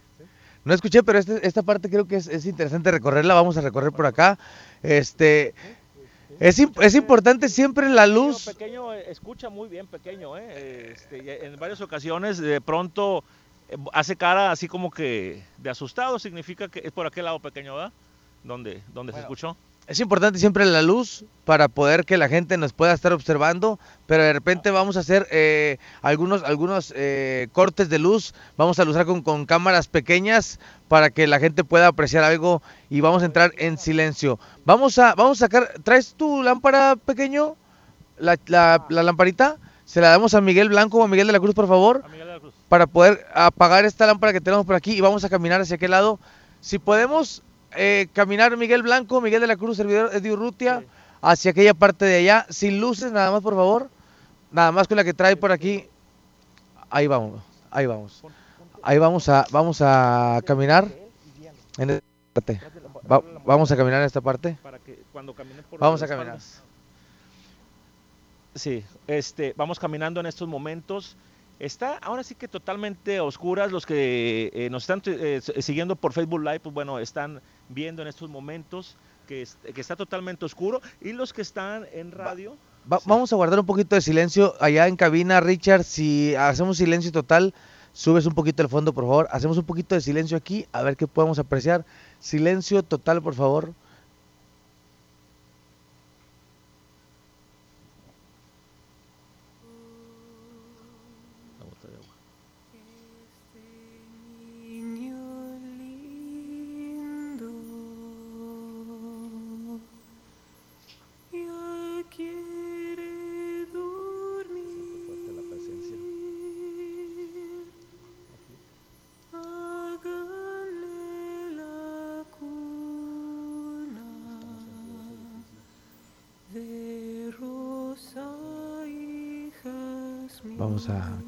No 0.64 0.74
escuché, 0.74 1.04
pero 1.04 1.20
este- 1.20 1.46
esta 1.46 1.62
parte 1.62 1.90
creo 1.90 2.08
que 2.08 2.16
es, 2.16 2.28
es 2.28 2.46
interesante 2.46 2.90
recorrerla. 2.92 3.34
Vamos 3.34 3.58
a 3.58 3.62
recorrer 3.62 3.92
por 3.92 4.06
acá. 4.06 4.38
Este, 4.82 5.54
es, 6.40 6.60
es 6.60 6.96
importante 6.96 7.50
siempre 7.50 7.90
la 7.90 8.08
luz. 8.08 8.46
Pequeño, 8.46 8.94
eh, 8.94 9.06
escucha 9.10 9.50
muy 9.50 9.68
bien, 9.68 9.88
pequeño, 9.88 10.38
¿eh? 10.38 10.94
Este, 10.94 11.46
en 11.46 11.58
varias 11.58 11.82
ocasiones 11.82 12.38
de 12.38 12.62
pronto 12.62 13.24
eh, 13.70 13.76
hace 13.94 14.16
cara 14.16 14.52
así 14.52 14.68
como 14.68 14.90
que 14.92 15.44
de 15.58 15.70
asustado, 15.70 16.18
significa 16.20 16.70
que 16.70 16.82
es 16.84 16.92
por 16.92 17.06
aquel 17.08 17.26
lado 17.26 17.40
pequeño, 17.40 17.76
¿verdad? 17.76 17.92
Donde, 18.44 18.82
donde 18.94 19.14
se 19.14 19.20
escuchó. 19.20 19.56
Es 19.90 20.00
importante 20.00 20.38
siempre 20.38 20.66
la 20.66 20.84
luz 20.84 21.26
para 21.46 21.68
poder 21.68 22.06
que 22.06 22.18
la 22.18 22.30
gente 22.30 22.58
nos 22.58 22.74
pueda 22.74 22.94
estar 22.94 23.12
observando, 23.12 23.80
pero 24.06 24.22
de 24.22 24.34
repente 24.34 24.70
vamos 24.70 24.98
a 24.98 25.00
hacer 25.00 25.28
eh, 25.32 25.80
algunos, 26.04 26.44
algunos 26.44 26.94
eh, 26.96 27.48
cortes 27.54 27.90
de 27.90 27.98
luz, 27.98 28.36
vamos 28.56 28.78
a 28.80 28.84
usar 28.84 29.08
con, 29.08 29.24
con 29.24 29.48
cámaras 29.48 29.88
pequeñas 29.88 30.60
para 30.88 31.10
que 31.10 31.26
la 31.26 31.40
gente 31.40 31.64
pueda 31.64 31.88
apreciar 31.88 32.24
algo 32.24 32.62
y 32.92 33.02
vamos 33.02 33.24
a 33.24 33.26
entrar 33.26 33.52
en 33.58 33.80
silencio. 33.80 34.38
Vamos 34.64 35.00
a, 35.00 35.16
vamos 35.16 35.42
a 35.42 35.46
sacar, 35.46 35.74
¿traes 35.84 36.14
tu 36.16 36.44
lámpara 36.44 36.96
pequeño? 36.96 37.56
La, 38.20 38.38
la, 38.46 38.86
la 38.90 39.02
lamparita, 39.02 39.58
se 39.86 40.02
la 40.02 40.10
damos 40.10 40.36
a 40.36 40.42
Miguel 40.42 40.70
Blanco 40.70 41.00
o 41.00 41.04
a 41.04 41.08
Miguel 41.08 41.26
de 41.26 41.34
la 41.34 41.40
Cruz, 41.40 41.56
por 41.56 41.68
favor, 41.68 42.04
para 42.68 42.86
poder 42.86 43.26
apagar 43.34 43.86
esta 43.86 44.06
lámpara 44.06 44.34
que 44.34 44.42
tenemos 44.42 44.68
por 44.68 44.76
aquí 44.76 44.92
y 44.92 45.02
vamos 45.02 45.24
a 45.24 45.30
caminar 45.30 45.62
hacia 45.62 45.78
aquel 45.78 45.90
lado. 45.90 46.20
Si 46.62 46.78
podemos 46.78 47.42
eh, 47.76 48.08
caminar 48.14 48.56
Miguel 48.58 48.82
Blanco, 48.84 49.22
Miguel 49.22 49.42
de 49.42 49.48
la 49.48 49.56
Cruz, 49.58 49.78
servidor 49.78 50.10
Eddie 50.14 50.32
Urrutia, 50.32 50.84
hacia 51.22 51.52
aquella 51.52 51.74
parte 51.74 52.06
de 52.06 52.18
allá, 52.18 52.46
sin 52.50 52.80
luces, 52.80 53.12
nada 53.12 53.32
más, 53.32 53.42
por 53.42 53.56
favor. 53.56 53.90
Nada 54.52 54.72
más 54.72 54.88
con 54.88 54.98
la 54.98 55.04
que 55.04 55.14
trae 55.14 55.36
por 55.36 55.52
aquí. 55.52 55.86
Ahí 56.90 57.06
vamos, 57.08 57.42
ahí 57.70 57.86
vamos. 57.86 58.24
Ahí 58.82 58.98
vamos 58.98 59.30
a, 59.30 59.46
vamos 59.52 59.82
a 59.82 60.42
caminar 60.46 60.88
en 61.78 61.90
esta 61.92 62.04
parte. 62.34 62.62
Va- 63.12 63.22
vamos 63.46 63.72
a 63.72 63.78
caminar 63.78 64.00
en 64.00 64.06
esta 64.08 64.22
parte. 64.22 64.58
Vamos 65.80 66.02
a 66.02 66.08
caminar. 66.08 66.40
Sí, 68.56 68.84
este, 69.08 69.54
vamos 69.56 69.80
caminando 69.80 70.20
en 70.20 70.26
estos 70.26 70.48
momentos. 70.48 71.16
Está 71.60 71.98
ahora 71.98 72.24
sí 72.24 72.36
que 72.36 72.48
totalmente 72.48 73.18
a 73.18 73.24
oscuras. 73.24 73.72
Los 73.72 73.86
que 73.86 74.50
eh, 74.54 74.70
nos 74.70 74.84
están 74.84 75.02
eh, 75.06 75.42
siguiendo 75.60 75.96
por 75.96 76.14
Facebook 76.14 76.40
Live, 76.42 76.62
pues 76.62 76.74
bueno, 76.74 77.00
están 77.00 77.42
viendo 77.68 78.02
en 78.02 78.08
estos 78.08 78.30
momentos 78.30 78.96
que, 79.28 79.42
es- 79.42 79.58
que 79.74 79.82
está 79.82 79.96
totalmente 79.96 80.46
oscuro. 80.46 80.82
Y 81.02 81.12
los 81.12 81.34
que 81.34 81.42
están 81.42 81.86
en 81.94 82.12
radio, 82.12 82.58
Va- 82.92 83.00
Vamos 83.06 83.32
a 83.34 83.36
guardar 83.36 83.60
un 83.60 83.66
poquito 83.66 83.96
de 83.96 84.02
silencio 84.02 84.56
allá 84.62 84.88
en 84.88 84.96
cabina, 84.96 85.42
Richard. 85.42 85.84
Si 85.84 86.34
hacemos 86.36 86.78
silencio 86.78 87.12
total, 87.12 87.54
subes 87.92 88.26
un 88.26 88.34
poquito 88.34 88.64
el 88.64 88.70
fondo, 88.70 88.94
por 88.94 89.04
favor. 89.04 89.28
Hacemos 89.32 89.58
un 89.58 89.66
poquito 89.66 89.96
de 89.96 90.02
silencio 90.02 90.38
aquí, 90.38 90.66
a 90.72 90.82
ver 90.82 90.96
qué 90.96 91.06
podemos 91.06 91.38
apreciar. 91.40 91.86
Silencio 92.20 92.82
total, 92.84 93.22
por 93.22 93.36
favor. 93.36 93.74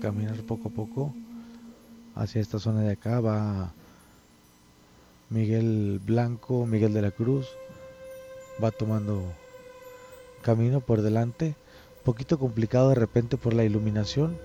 Caminar 0.01 0.35
poco 0.41 0.69
a 0.69 0.71
poco 0.71 1.13
hacia 2.15 2.41
esta 2.41 2.59
zona 2.59 2.81
de 2.81 2.91
acá. 2.91 3.21
Va 3.21 3.71
Miguel 5.29 6.01
Blanco, 6.03 6.65
Miguel 6.65 6.93
de 6.93 7.03
la 7.03 7.11
Cruz. 7.11 7.47
Va 8.61 8.71
tomando 8.71 9.23
camino 10.41 10.81
por 10.81 11.01
delante. 11.01 11.55
Un 11.99 12.03
poquito 12.03 12.39
complicado 12.39 12.89
de 12.89 12.95
repente 12.95 13.37
por 13.37 13.53
la 13.53 13.63
iluminación. 13.63 14.37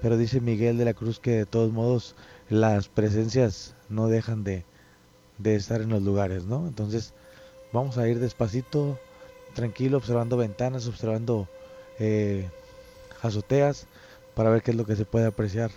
Pero 0.00 0.16
dice 0.16 0.40
Miguel 0.40 0.78
de 0.78 0.86
la 0.86 0.94
Cruz 0.94 1.18
que 1.18 1.32
de 1.32 1.46
todos 1.46 1.72
modos 1.72 2.14
las 2.48 2.88
presencias 2.88 3.74
no 3.90 4.08
dejan 4.08 4.44
de, 4.44 4.64
de 5.38 5.56
estar 5.56 5.82
en 5.82 5.90
los 5.90 6.02
lugares, 6.02 6.46
¿no? 6.46 6.66
Entonces 6.66 7.12
vamos 7.72 7.98
a 7.98 8.08
ir 8.08 8.18
despacito, 8.18 8.98
tranquilo, 9.54 9.98
observando 9.98 10.36
ventanas, 10.38 10.86
observando 10.86 11.48
eh, 11.98 12.48
azoteas 13.22 13.86
para 14.40 14.48
ver 14.48 14.62
qué 14.62 14.70
es 14.70 14.76
lo 14.78 14.86
que 14.86 14.96
se 14.96 15.04
puede 15.04 15.26
apreciar. 15.26 15.70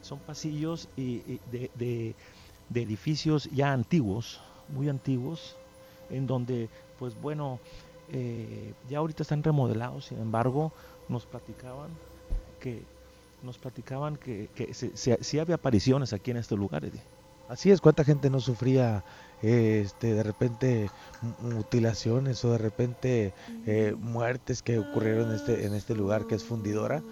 son 0.00 0.20
pasillos, 0.20 0.88
de, 0.96 1.02
y, 1.02 1.40
de, 1.50 1.70
de- 2.68 2.82
edificios 2.82 3.50
ya 3.50 3.72
antiguos, 3.72 4.40
muy 4.68 4.88
antiguos, 4.88 5.56
en 6.08 6.28
donde, 6.28 6.68
pues 7.00 7.20
bueno, 7.20 7.58
eh, 8.12 8.74
ya 8.88 8.98
ahorita 8.98 9.24
están 9.24 9.42
remodelados, 9.42 10.04
sin 10.04 10.20
embargo, 10.20 10.72
nos 11.08 11.26
platicaban 11.26 11.90
que 12.60 12.84
nos 13.42 13.58
platicaban 13.58 14.16
que, 14.16 14.50
que 14.54 14.72
se- 14.72 14.96
se- 14.96 15.18
sí 15.24 15.40
había 15.40 15.56
apariciones 15.56 16.12
aquí 16.12 16.30
en 16.30 16.36
este 16.36 16.54
lugar, 16.54 16.84
Eddie. 16.84 17.02
Así 17.46 17.70
es, 17.70 17.80
cuánta 17.80 18.04
gente 18.04 18.30
no 18.30 18.40
sufría 18.40 19.04
este, 19.42 20.14
de 20.14 20.22
repente 20.22 20.90
mu- 21.20 21.34
mutilaciones 21.56 22.42
o 22.44 22.52
de 22.52 22.58
repente 22.58 23.34
eh, 23.66 23.94
muertes 23.98 24.62
que 24.62 24.78
ocurrieron 24.78 25.28
en 25.28 25.36
este, 25.36 25.66
en 25.66 25.74
este 25.74 25.94
lugar 25.94 26.26
que 26.26 26.36
es 26.36 26.44
fundidora. 26.44 27.02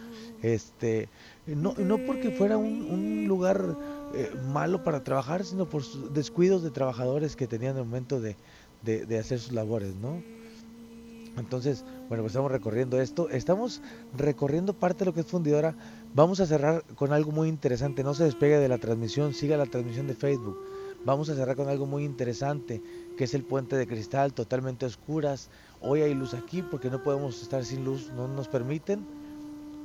Este, 0.41 1.11
no, 1.47 1.75
no 1.77 1.99
porque 2.07 2.31
fuera 2.31 2.57
un, 2.57 2.83
un 2.83 3.27
lugar 3.29 3.77
eh, 4.15 4.31
malo 4.35 4.83
para 4.83 5.05
trabajar, 5.05 5.45
sino 5.45 5.69
por 5.69 5.85
sus 5.85 6.13
descuidos 6.15 6.63
de 6.63 6.71
trabajadores 6.71 7.37
que 7.37 7.47
tenían 7.47 7.77
el 7.77 7.85
momento 7.85 8.21
de, 8.21 8.37
de- 8.81 9.05
de 9.05 9.19
hacer 9.19 9.39
sus 9.39 9.53
labores, 9.53 9.95
¿no? 9.97 10.23
Entonces, 11.37 11.85
bueno, 12.09 12.23
pues 12.25 12.33
estamos 12.33 12.53
recorriendo 12.53 13.01
esto. 13.01 13.31
Estamos 13.31 13.81
recorriendo 14.13 14.75
parte 14.75 15.01
de 15.01 15.07
lo 15.07 15.15
que 15.15 15.21
es 15.21 15.27
fundidora. 15.27 15.77
Vamos 16.15 16.41
a 16.41 16.47
cerrar 16.47 16.85
con 16.95 17.13
algo 17.13 17.33
muy 17.33 17.49
interesante. 17.49 18.05
No 18.05 18.15
se 18.15 18.25
despegue 18.25 18.59
de 18.59 18.69
la 18.69 18.79
transmisión, 18.79 19.33
siga 19.33 19.57
la 19.57 19.67
transmisión 19.67 20.07
de 20.07 20.15
Facebook. 20.15 20.57
Vamos 21.05 21.29
a 21.31 21.35
cerrar 21.35 21.57
con 21.57 21.69
algo 21.69 21.87
muy 21.87 22.05
interesante, 22.05 22.81
que 23.17 23.25
es 23.25 23.35
el 23.35 23.43
puente 23.45 23.77
de 23.77 23.87
cristal, 23.87 24.33
totalmente 24.35 24.85
a 24.85 24.89
oscuras. 24.89 25.49
Hoy 25.81 26.03
hay 26.03 26.15
luz 26.15 26.35
aquí 26.35 26.63
porque 26.63 26.91
no 26.91 27.03
podemos 27.03 27.43
estar 27.43 27.65
sin 27.65 27.85
luz, 27.85 28.11
no 28.15 28.29
nos 28.29 28.47
permiten, 28.49 29.05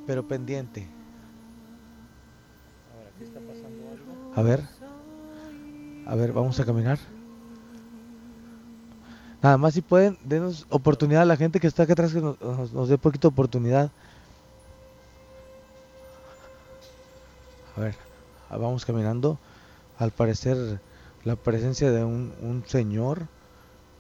pero 0.06 0.28
pendiente. 0.28 0.88
A 4.36 4.42
ver, 4.44 4.62
a 6.06 6.16
ver, 6.16 6.34
vamos 6.34 6.60
a 6.60 6.66
caminar. 6.66 7.00
Nada 9.42 9.58
más 9.58 9.74
si 9.76 9.82
pueden, 9.82 10.18
denos 10.24 10.66
oportunidad 10.70 11.22
a 11.24 11.26
la 11.26 11.38
gente 11.38 11.60
que 11.60 11.68
está 11.68 11.84
acá 11.84 11.94
atrás 11.94 12.14
que 12.14 12.22
nos, 12.22 12.40
nos- 12.42 12.74
nos 12.74 12.90
dé 12.90 12.98
poquito 12.98 13.28
oportunidad. 13.28 13.92
A 17.78 17.80
ver, 17.80 17.96
vamos 18.50 18.86
caminando. 18.86 19.38
Al 20.00 20.12
parecer 20.12 20.82
la 21.24 21.36
presencia 21.36 21.92
de 21.92 22.04
un, 22.04 22.34
un 22.42 22.64
señor 22.66 23.28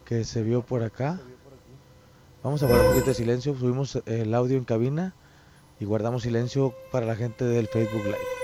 que 0.03 0.23
se 0.23 0.41
vio 0.41 0.63
por 0.63 0.81
acá. 0.81 1.19
Vamos 2.43 2.63
a 2.63 2.67
guardar 2.67 2.87
un 2.87 2.93
poquito 2.93 3.11
de 3.11 3.15
silencio. 3.15 3.55
Subimos 3.55 4.01
el 4.05 4.33
audio 4.33 4.57
en 4.57 4.65
cabina 4.65 5.13
y 5.79 5.85
guardamos 5.85 6.23
silencio 6.23 6.73
para 6.91 7.05
la 7.05 7.15
gente 7.15 7.45
del 7.45 7.67
Facebook 7.67 8.03
Live. 8.03 8.36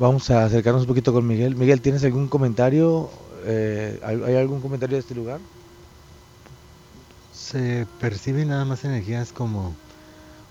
Vamos 0.00 0.30
a 0.30 0.46
acercarnos 0.46 0.84
un 0.84 0.88
poquito 0.88 1.12
con 1.12 1.26
Miguel. 1.26 1.56
Miguel, 1.56 1.82
¿tienes 1.82 2.02
algún 2.04 2.26
comentario? 2.26 3.10
Eh, 3.44 4.00
¿hay 4.02 4.34
algún 4.34 4.62
comentario 4.62 4.96
de 4.96 5.00
este 5.02 5.14
lugar? 5.14 5.40
Se 7.34 7.86
percibe 8.00 8.46
nada 8.46 8.64
más 8.64 8.82
energías 8.86 9.30
como 9.30 9.74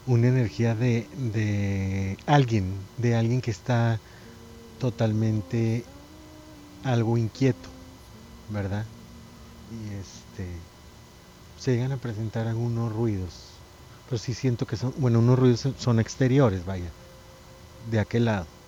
una 0.05 0.27
energía 0.27 0.75
de, 0.75 1.07
de 1.33 2.15
alguien, 2.27 2.75
de 2.97 3.15
alguien 3.15 3.41
que 3.41 3.49
está 3.49 3.99
totalmente 4.77 5.83
algo 6.83 7.17
inquieto, 7.17 7.69
¿verdad? 8.49 8.85
Y 9.71 9.95
este 9.95 10.45
se 11.57 11.71
llegan 11.73 11.91
a 11.91 11.97
presentar 11.97 12.45
algunos 12.45 12.93
ruidos, 12.93 13.31
pero 14.07 14.19
sí 14.19 14.35
siento 14.35 14.67
que 14.67 14.77
son, 14.77 14.93
bueno, 14.99 15.17
unos 15.17 15.39
ruidos 15.39 15.67
son 15.79 15.99
exteriores, 15.99 16.63
vaya, 16.67 16.91
de 17.89 17.99
aquel 17.99 18.25
lado. 18.25 18.58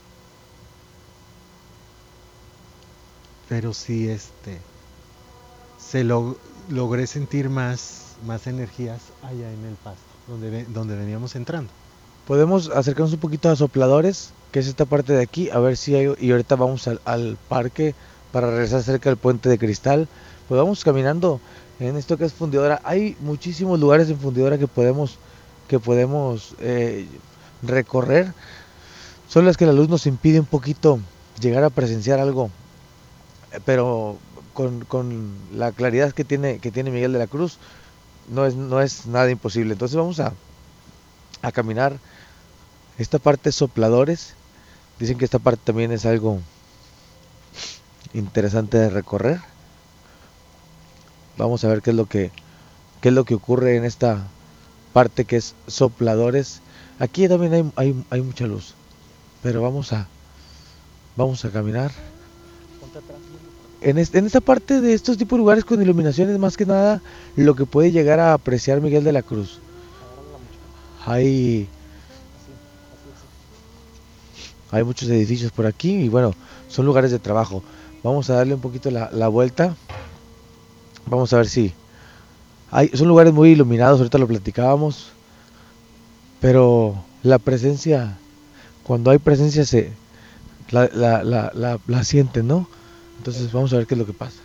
Pero 3.52 3.74
sí 3.74 4.08
este 4.08 4.60
se 5.78 6.06
lo, 6.06 6.38
logré 6.70 7.06
sentir 7.06 7.50
más, 7.50 8.14
más 8.26 8.48
energías 8.48 9.02
allá 9.24 9.52
en 9.52 9.66
el 9.66 9.76
pasto, 9.76 10.00
donde, 10.30 10.64
donde 10.64 10.96
veníamos 10.96 11.36
entrando. 11.36 11.70
Podemos 12.26 12.70
acercarnos 12.70 13.12
un 13.12 13.20
poquito 13.20 13.50
a 13.50 13.58
sopladores, 13.58 14.32
que 14.54 14.60
es 14.60 14.68
esta 14.68 14.86
parte 14.86 15.12
de 15.12 15.22
aquí, 15.22 15.50
a 15.50 15.60
ver 15.60 15.76
si 15.76 15.94
hay, 15.96 16.14
y 16.22 16.32
ahorita 16.32 16.56
vamos 16.56 16.88
al, 16.88 17.38
parque 17.50 17.94
para 18.32 18.50
regresar 18.50 18.84
cerca 18.84 19.10
del 19.10 19.18
puente 19.18 19.50
de 19.50 19.58
cristal. 19.58 20.08
Pues 20.48 20.58
vamos 20.58 20.86
caminando 20.86 21.42
en 21.82 21.98
esto 21.98 22.16
que 22.18 22.24
es 22.24 22.32
fundidora. 22.32 22.80
Hay 22.86 23.18
muchísimos 23.20 23.82
lugares 23.82 24.10
en 24.10 24.18
fundidora 24.18 24.58
que 24.58 24.68
podemos, 24.68 25.18
que 25.68 25.78
podemos 25.78 26.56
eh, 26.62 27.06
recorrer. 27.64 28.32
Solo 29.28 29.50
es 29.50 29.58
que 29.58 29.66
la 29.66 29.74
luz 29.74 29.90
nos 29.90 30.08
impide 30.08 30.40
un 30.40 30.46
poquito 30.46 31.00
llegar 31.42 31.66
a 31.66 31.70
presenciar 31.70 32.22
algo, 32.22 32.50
pero 33.66 34.18
con, 34.54 34.86
con 34.86 35.36
la 35.54 35.72
claridad 35.72 36.12
que 36.12 36.24
tiene, 36.24 36.60
que 36.60 36.72
tiene 36.72 36.92
Miguel 36.92 37.14
de 37.14 37.20
la 37.20 37.28
Cruz, 37.28 37.58
no 38.30 38.46
es, 38.46 38.56
no 38.56 38.82
es 38.82 39.06
nada 39.06 39.30
imposible. 39.30 39.74
Entonces 39.74 39.98
vamos 39.98 40.20
a, 40.20 40.34
a 41.42 41.52
caminar 41.52 41.98
esta 42.98 43.20
parte 43.20 43.52
sopladores. 43.52 44.36
Dicen 45.00 45.18
que 45.18 45.26
esta 45.26 45.40
parte 45.40 45.62
también 45.66 45.92
es 45.92 46.06
algo 46.06 46.40
interesante 48.14 48.78
de 48.78 48.90
recorrer. 48.90 49.40
Vamos 51.38 51.64
a 51.64 51.70
ver 51.70 51.82
qué 51.82 51.92
es 51.92 51.96
lo 51.96 52.06
que 52.06 52.32
qué 53.02 53.10
es 53.10 53.16
lo 53.16 53.26
que 53.26 53.34
ocurre 53.34 53.78
en 53.78 53.86
esta 53.86 54.28
parte 54.94 55.26
que 55.26 55.38
es 55.38 55.56
sopladores. 55.68 56.62
Aquí 57.00 57.28
también 57.28 57.54
hay, 57.54 57.72
hay, 57.76 58.06
hay 58.12 58.22
mucha 58.22 58.46
luz. 58.46 58.76
Pero 59.42 59.62
vamos 59.62 59.92
a 59.94 60.08
vamos 61.16 61.44
a 61.46 61.50
caminar. 61.50 61.92
En, 63.82 63.98
es- 63.98 64.14
en 64.16 64.26
esta 64.26 64.40
parte 64.42 64.80
de 64.82 64.94
estos 64.94 65.18
tipos 65.18 65.38
de 65.38 65.40
lugares 65.42 65.66
con 65.66 65.82
iluminaciones, 65.82 66.38
más 66.40 66.56
que 66.56 66.66
nada, 66.66 67.02
lo 67.36 67.56
que 67.56 67.66
puede 67.66 67.92
llegar 67.92 68.20
a 68.20 68.34
apreciar 68.34 68.80
Miguel 68.82 69.04
de 69.04 69.12
la 69.12 69.24
Cruz. 69.24 69.60
Hay, 71.06 71.68
hay 74.72 74.84
muchos 74.84 75.10
edificios 75.10 75.52
por 75.52 75.66
aquí 75.66 75.92
y 75.92 76.10
bueno, 76.10 76.34
son 76.68 76.86
lugares 76.86 77.12
de 77.12 77.20
trabajo. 77.20 77.64
Vamos 78.04 78.30
a 78.30 78.36
darle 78.36 78.54
un 78.56 78.62
poquito 78.62 78.90
la, 78.90 79.10
la 79.12 79.28
vuelta. 79.28 79.76
Vamos 81.06 81.34
a 81.34 81.38
ver 81.38 81.48
si... 81.48 81.74
Hay, 82.72 82.90
son 82.94 83.08
lugares 83.08 83.34
muy 83.34 83.50
iluminados, 83.52 84.00
ahorita 84.00 84.18
lo 84.18 84.28
platicábamos. 84.28 85.08
Pero 86.40 86.96
la 87.24 87.40
presencia, 87.40 88.18
cuando 88.84 89.12
hay 89.12 89.20
presencia 89.20 89.66
se... 89.66 89.92
La, 90.72 90.90
la, 90.94 91.24
la, 91.24 91.52
la, 91.54 91.80
la 91.86 92.04
sienten, 92.04 92.48
¿no? 92.48 92.68
Entonces 93.22 93.52
vamos 93.52 93.72
a 93.72 93.78
ver 93.78 93.86
qué 93.86 93.94
es 93.94 94.00
lo 94.00 94.08
que 94.08 94.16
pasa. 94.16 94.42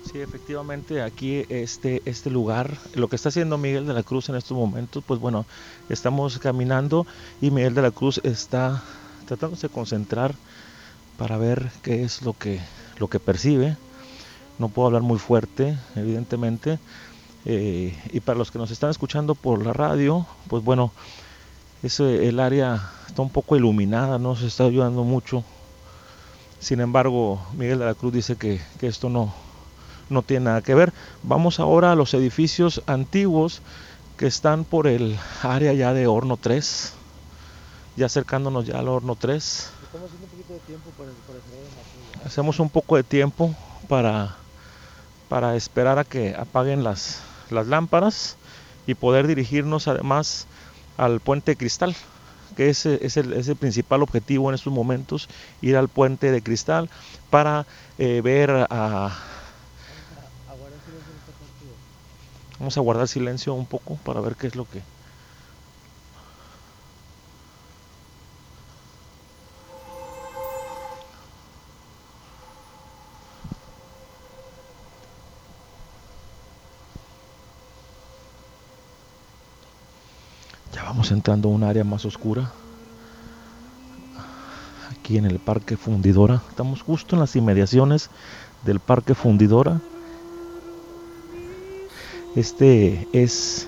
Sí, 0.00 0.20
efectivamente, 0.20 1.02
aquí 1.02 1.44
este, 1.48 2.02
este 2.04 2.30
lugar, 2.30 2.78
lo 2.94 3.08
que 3.08 3.16
está 3.16 3.30
haciendo 3.30 3.58
Miguel 3.58 3.84
de 3.86 3.94
la 3.94 4.04
Cruz 4.04 4.28
en 4.28 4.36
estos 4.36 4.56
momentos, 4.56 5.02
pues 5.04 5.18
bueno, 5.18 5.44
estamos 5.88 6.38
caminando 6.38 7.04
y 7.40 7.50
Miguel 7.50 7.74
de 7.74 7.82
la 7.82 7.90
Cruz 7.90 8.20
está 8.22 8.84
tratándose 9.26 9.66
de 9.66 9.72
concentrar 9.72 10.36
para 11.16 11.36
ver 11.36 11.72
qué 11.82 12.04
es 12.04 12.22
lo 12.22 12.34
que, 12.34 12.60
lo 12.98 13.08
que 13.08 13.18
percibe. 13.18 13.76
No 14.58 14.68
puedo 14.68 14.86
hablar 14.86 15.02
muy 15.02 15.18
fuerte, 15.18 15.76
evidentemente. 15.96 16.78
eh, 17.44 17.96
y 18.12 18.20
para 18.20 18.38
los 18.38 18.52
que 18.52 18.58
nos 18.58 18.70
están 18.70 18.90
escuchando 18.90 19.34
por 19.34 19.66
la 19.66 19.72
radio, 19.72 20.26
pues 20.48 20.62
bueno, 20.62 20.92
ese, 21.82 22.28
el 22.28 22.40
área 22.40 22.90
está 23.08 23.22
un 23.22 23.30
poco 23.30 23.56
iluminada, 23.56 24.18
no 24.18 24.36
se 24.36 24.46
está 24.46 24.64
ayudando 24.64 25.04
mucho. 25.04 25.44
Sin 26.62 26.78
embargo, 26.78 27.44
Miguel 27.54 27.80
de 27.80 27.86
la 27.86 27.94
Cruz 27.94 28.12
dice 28.12 28.36
que, 28.36 28.60
que 28.78 28.86
esto 28.86 29.08
no, 29.08 29.34
no 30.08 30.22
tiene 30.22 30.44
nada 30.44 30.62
que 30.62 30.76
ver. 30.76 30.92
Vamos 31.24 31.58
ahora 31.58 31.90
a 31.90 31.96
los 31.96 32.14
edificios 32.14 32.84
antiguos 32.86 33.62
que 34.16 34.28
están 34.28 34.62
por 34.62 34.86
el 34.86 35.18
área 35.42 35.72
ya 35.72 35.92
de 35.92 36.06
Horno 36.06 36.36
3, 36.36 36.92
ya 37.96 38.06
acercándonos 38.06 38.64
ya 38.64 38.78
al 38.78 38.86
Horno 38.86 39.16
3. 39.16 39.70
Estamos 39.82 40.06
haciendo 40.06 40.26
un 40.26 40.30
poquito 40.30 40.52
de 40.52 40.60
tiempo 40.60 40.90
para, 40.96 41.10
para 41.26 42.26
Hacemos 42.28 42.60
un 42.60 42.70
poco 42.70 42.94
de 42.94 43.02
tiempo 43.02 43.56
para, 43.88 44.36
para 45.28 45.56
esperar 45.56 45.98
a 45.98 46.04
que 46.04 46.36
apaguen 46.36 46.84
las, 46.84 47.22
las 47.50 47.66
lámparas 47.66 48.36
y 48.86 48.94
poder 48.94 49.26
dirigirnos 49.26 49.88
además 49.88 50.46
al 50.96 51.18
puente 51.18 51.50
de 51.50 51.56
cristal, 51.56 51.96
que 52.52 52.70
es 52.70 52.86
el, 52.86 53.02
es 53.02 53.48
el 53.48 53.56
principal 53.56 54.02
objetivo 54.02 54.48
en 54.48 54.54
estos 54.54 54.72
momentos, 54.72 55.28
ir 55.60 55.76
al 55.76 55.88
puente 55.88 56.30
de 56.30 56.42
cristal 56.42 56.88
para 57.30 57.66
eh, 57.98 58.20
ver 58.22 58.66
a... 58.70 59.10
Vamos 62.58 62.76
a 62.76 62.80
guardar 62.80 63.08
silencio 63.08 63.54
un 63.54 63.66
poco 63.66 63.96
para 64.04 64.20
ver 64.20 64.36
qué 64.36 64.46
es 64.46 64.54
lo 64.54 64.64
que... 64.66 64.82
Ya 80.72 80.84
vamos 80.84 81.01
entrando 81.12 81.48
a 81.48 81.52
un 81.52 81.62
área 81.62 81.84
más 81.84 82.04
oscura. 82.04 82.50
Aquí 84.90 85.18
en 85.18 85.24
el 85.24 85.38
Parque 85.38 85.76
Fundidora. 85.76 86.42
Estamos 86.48 86.82
justo 86.82 87.16
en 87.16 87.20
las 87.20 87.36
inmediaciones 87.36 88.10
del 88.64 88.80
Parque 88.80 89.14
Fundidora. 89.14 89.80
Este 92.34 93.06
es, 93.12 93.66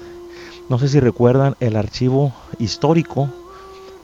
no 0.68 0.78
sé 0.78 0.88
si 0.88 1.00
recuerdan, 1.00 1.56
el 1.60 1.76
archivo 1.76 2.32
histórico. 2.58 3.28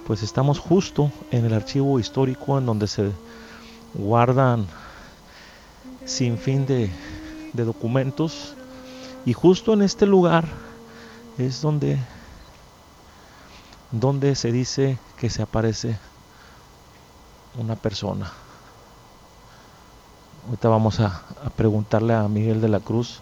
Pues 0.07 0.22
estamos 0.22 0.59
justo 0.59 1.11
en 1.30 1.45
el 1.45 1.55
archivo 1.55 2.01
histórico 2.01 2.59
en 2.59 2.66
donde 2.66 2.88
se 2.88 3.11
guardan 3.95 4.66
sin 6.05 6.36
fin 6.36 6.66
de, 6.66 6.91
de 7.53 7.64
documentos. 7.64 8.55
Y 9.24 9.32
justo 9.32 9.72
en 9.72 9.82
este 9.82 10.07
lugar 10.07 10.45
es 11.38 11.62
donde 11.62 11.99
donde 13.93 14.34
se 14.34 14.53
dice 14.53 14.99
que 15.18 15.30
se 15.30 15.43
aparece 15.43 15.99
una 17.59 17.76
persona. 17.76 18.32
Ahorita 20.47 20.68
vamos 20.68 21.01
a, 21.01 21.22
a, 21.45 21.51
preguntarle 21.51 22.14
a 22.14 22.26
Miguel 22.28 22.61
de 22.61 22.68
la 22.68 22.80
Cruz 22.80 23.20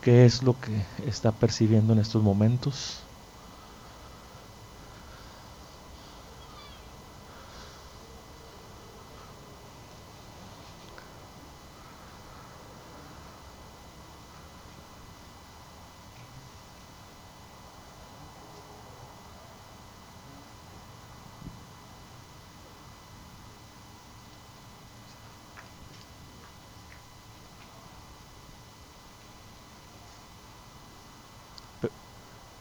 qué 0.00 0.24
es 0.24 0.42
lo 0.42 0.58
que 0.58 0.84
está 1.06 1.32
percibiendo 1.32 1.92
en 1.92 1.98
estos 1.98 2.22
momentos. 2.22 3.02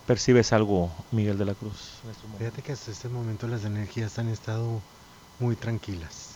Percibes 0.09 0.53
algo, 0.53 0.89
Miguel 1.11 1.37
de 1.37 1.45
la 1.45 1.53
Cruz? 1.53 1.99
Fíjate 2.39 2.63
que 2.63 2.71
hasta 2.71 2.89
este 2.89 3.09
momento 3.09 3.47
las 3.47 3.63
energías 3.63 4.17
han 4.17 4.27
estado 4.27 4.81
muy 5.39 5.55
tranquilas. 5.55 6.29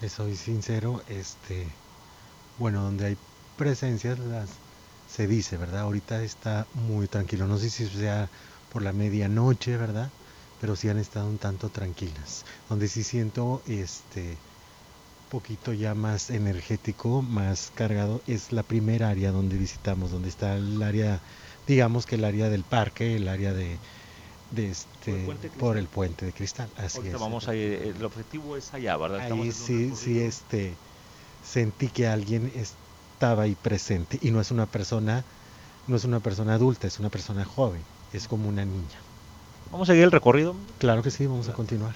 Te 0.00 0.08
soy 0.08 0.36
sincero, 0.36 1.02
este, 1.10 1.66
bueno, 2.58 2.80
donde 2.80 3.04
hay 3.04 3.16
presencias 3.58 4.18
las 4.20 4.48
se 5.06 5.26
dice, 5.26 5.58
¿verdad? 5.58 5.80
Ahorita 5.80 6.22
está 6.22 6.66
muy 6.88 7.06
tranquilo. 7.06 7.46
No 7.46 7.58
sé 7.58 7.68
si 7.68 7.86
sea 7.86 8.30
por 8.72 8.80
la 8.80 8.94
medianoche, 8.94 9.76
¿verdad? 9.76 10.08
Pero 10.62 10.74
sí 10.74 10.88
han 10.88 10.98
estado 10.98 11.28
un 11.28 11.36
tanto 11.36 11.68
tranquilas. 11.68 12.46
Donde 12.70 12.88
sí 12.88 13.04
siento 13.04 13.60
este 13.66 14.38
poquito 15.30 15.74
ya 15.74 15.94
más 15.94 16.30
energético, 16.30 17.20
más 17.20 17.70
cargado, 17.74 18.22
es 18.26 18.50
la 18.50 18.62
primera 18.62 19.10
área 19.10 19.30
donde 19.30 19.58
visitamos, 19.58 20.10
donde 20.10 20.30
está 20.30 20.56
el 20.56 20.82
área 20.82 21.20
digamos 21.66 22.06
que 22.06 22.16
el 22.16 22.24
área 22.24 22.48
del 22.48 22.64
parque, 22.64 23.16
el 23.16 23.28
área 23.28 23.52
de, 23.52 23.78
de 24.50 24.70
este 24.70 25.10
Por 25.10 25.18
el 25.18 25.24
puente 25.26 25.48
de 25.48 25.56
por 25.56 25.76
el 25.76 25.86
puente 25.88 26.26
de 26.26 26.32
cristal. 26.32 26.68
Así 26.76 26.98
Ahorita 26.98 27.16
es. 27.16 27.20
vamos 27.20 27.48
ahí, 27.48 27.60
el 27.60 28.04
objetivo 28.04 28.56
es 28.56 28.72
allá, 28.74 28.96
¿verdad? 28.96 29.20
Ahí 29.20 29.52
sí, 29.52 29.94
sí, 29.94 30.20
este, 30.20 30.74
sentí 31.44 31.88
que 31.88 32.06
alguien 32.06 32.52
estaba 32.54 33.44
ahí 33.44 33.54
presente 33.54 34.18
y 34.20 34.30
no 34.30 34.40
es 34.40 34.50
una 34.50 34.66
persona, 34.66 35.24
no 35.86 35.96
es 35.96 36.04
una 36.04 36.20
persona 36.20 36.54
adulta, 36.54 36.86
es 36.86 36.98
una 36.98 37.10
persona 37.10 37.44
joven, 37.44 37.82
es 38.12 38.28
como 38.28 38.48
una 38.48 38.64
niña. 38.64 38.98
Vamos 39.70 39.88
a 39.88 39.92
seguir 39.92 40.04
el 40.04 40.12
recorrido. 40.12 40.54
Claro 40.78 41.02
que 41.02 41.10
sí, 41.10 41.26
vamos 41.26 41.48
a 41.48 41.52
continuar. 41.52 41.94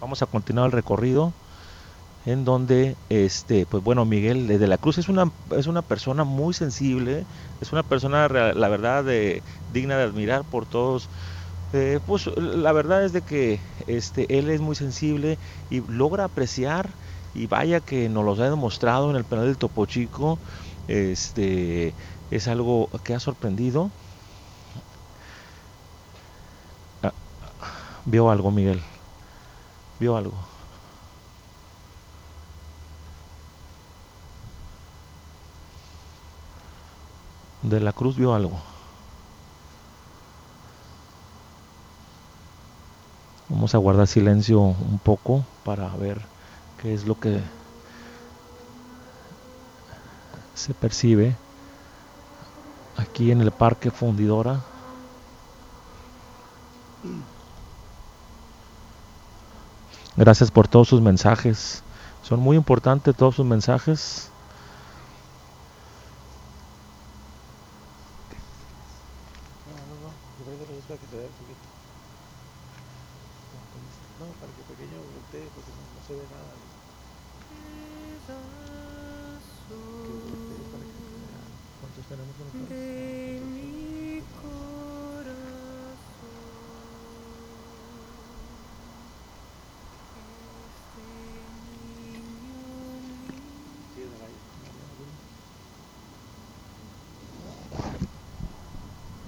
Vamos 0.00 0.22
a 0.22 0.26
continuar 0.26 0.66
el 0.66 0.72
recorrido. 0.72 1.32
En 2.24 2.44
donde 2.44 2.96
este 3.08 3.66
pues 3.66 3.82
bueno 3.82 4.04
Miguel 4.04 4.46
de 4.46 4.66
la 4.66 4.78
Cruz 4.78 4.98
es 4.98 5.08
una 5.08 5.30
es 5.56 5.66
una 5.66 5.82
persona 5.82 6.24
muy 6.24 6.54
sensible 6.54 7.26
es 7.60 7.72
una 7.72 7.82
persona 7.82 8.28
la 8.28 8.68
verdad 8.68 9.04
de, 9.04 9.42
digna 9.68 9.96
de 9.96 10.04
admirar 10.04 10.44
por 10.44 10.66
todos. 10.66 11.08
Eh, 11.72 11.98
pues 12.06 12.28
la 12.36 12.72
verdad 12.72 13.04
es 13.04 13.12
de 13.12 13.22
que 13.22 13.60
este 13.86 14.38
él 14.38 14.48
es 14.50 14.60
muy 14.60 14.76
sensible 14.76 15.38
y 15.70 15.80
logra 15.88 16.24
apreciar 16.24 16.90
y 17.34 17.46
vaya 17.48 17.80
que 17.80 18.08
nos 18.08 18.24
los 18.24 18.38
ha 18.40 18.44
demostrado 18.50 19.10
en 19.10 19.16
el 19.16 19.24
penal 19.24 19.46
del 19.46 19.58
Topo 19.58 19.86
Chico 19.86 20.38
este 20.86 21.94
es 22.30 22.48
algo 22.48 22.88
que 23.02 23.14
ha 23.14 23.20
sorprendido. 23.20 23.90
Ah, 27.02 27.12
vio 28.04 28.30
algo 28.30 28.50
Miguel 28.50 28.80
vio 29.98 30.16
algo 30.16 30.53
de 37.64 37.80
la 37.80 37.92
Cruz 37.92 38.16
vio 38.16 38.34
algo. 38.34 38.58
Vamos 43.48 43.74
a 43.74 43.78
guardar 43.78 44.06
silencio 44.06 44.60
un 44.60 45.00
poco 45.02 45.44
para 45.64 45.88
ver 45.96 46.20
qué 46.80 46.92
es 46.92 47.06
lo 47.06 47.18
que 47.18 47.40
se 50.54 50.74
percibe 50.74 51.36
aquí 52.96 53.30
en 53.30 53.40
el 53.40 53.50
Parque 53.50 53.90
Fundidora. 53.90 54.60
Gracias 60.16 60.50
por 60.50 60.68
todos 60.68 60.88
sus 60.88 61.00
mensajes. 61.00 61.82
Son 62.22 62.40
muy 62.40 62.56
importantes 62.56 63.16
todos 63.16 63.34
sus 63.34 63.46
mensajes. 63.46 64.30
de 82.68 83.40
mi 83.40 84.22
corazón. 84.40 84.74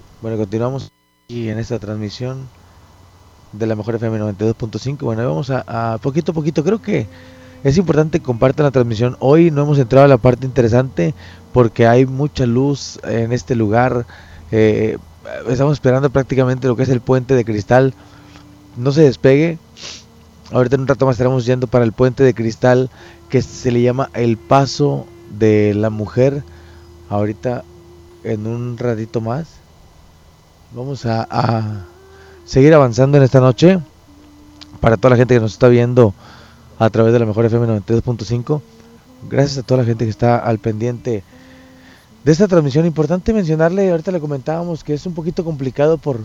Este 0.07 0.13
niño 0.13 0.16
Bueno, 0.27 0.39
continuamos 0.39 0.91
aquí 1.23 1.47
en 1.47 1.57
esta 1.57 1.79
transmisión 1.79 2.49
de 3.53 3.65
la 3.65 3.77
mejor 3.77 3.95
FM 3.95 4.19
92.5. 4.19 4.97
Bueno, 4.99 5.25
vamos 5.25 5.49
a, 5.49 5.93
a 5.93 5.99
poquito 5.99 6.33
a 6.33 6.35
poquito. 6.35 6.65
Creo 6.65 6.81
que 6.81 7.07
es 7.63 7.77
importante 7.77 8.19
que 8.19 8.25
compartan 8.25 8.65
la 8.65 8.71
transmisión. 8.71 9.15
Hoy 9.21 9.51
no 9.51 9.61
hemos 9.61 9.79
entrado 9.79 10.03
a 10.03 10.09
la 10.09 10.17
parte 10.17 10.45
interesante 10.45 11.13
porque 11.53 11.87
hay 11.87 12.05
mucha 12.05 12.45
luz 12.45 12.99
en 13.05 13.31
este 13.31 13.55
lugar. 13.55 14.05
Eh, 14.51 14.97
estamos 15.47 15.71
esperando 15.71 16.09
prácticamente 16.09 16.67
lo 16.67 16.75
que 16.75 16.83
es 16.83 16.89
el 16.89 16.99
puente 16.99 17.33
de 17.33 17.45
cristal. 17.45 17.93
No 18.75 18.91
se 18.91 19.03
despegue. 19.03 19.59
Ahorita 20.51 20.75
en 20.75 20.81
un 20.81 20.87
rato 20.89 21.05
más 21.05 21.13
estaremos 21.13 21.45
yendo 21.45 21.67
para 21.67 21.85
el 21.85 21.93
puente 21.93 22.25
de 22.25 22.33
cristal 22.33 22.89
que 23.29 23.41
se 23.41 23.71
le 23.71 23.81
llama 23.81 24.09
el 24.13 24.35
paso 24.35 25.07
de 25.39 25.73
la 25.73 25.89
mujer. 25.89 26.43
Ahorita 27.07 27.63
en 28.25 28.45
un 28.45 28.77
ratito 28.77 29.21
más. 29.21 29.56
Vamos 30.71 31.05
a, 31.05 31.85
seguir 32.45 32.73
avanzando 32.73 33.17
en 33.17 33.23
esta 33.23 33.39
noche. 33.39 33.79
Para 34.81 34.97
toda 34.97 35.11
la 35.11 35.17
gente 35.17 35.33
que 35.33 35.39
nos 35.39 35.53
está 35.53 35.69
viendo 35.69 36.13
a 36.77 36.89
través 36.89 37.13
de 37.13 37.19
la 37.19 37.25
mejor 37.25 37.45
FM 37.45 37.67
92.5. 37.79 38.61
Gracias 39.29 39.57
a 39.57 39.63
toda 39.63 39.81
la 39.81 39.85
gente 39.85 40.05
que 40.05 40.11
está 40.11 40.37
al 40.37 40.59
pendiente 40.59 41.23
de 42.23 42.31
esta 42.31 42.47
transmisión. 42.47 42.85
Importante 42.85 43.33
mencionarle, 43.33 43.89
ahorita 43.89 44.11
le 44.11 44.19
comentábamos 44.19 44.83
que 44.83 44.93
es 44.93 45.05
un 45.05 45.13
poquito 45.13 45.43
complicado 45.43 45.97
por, 45.97 46.19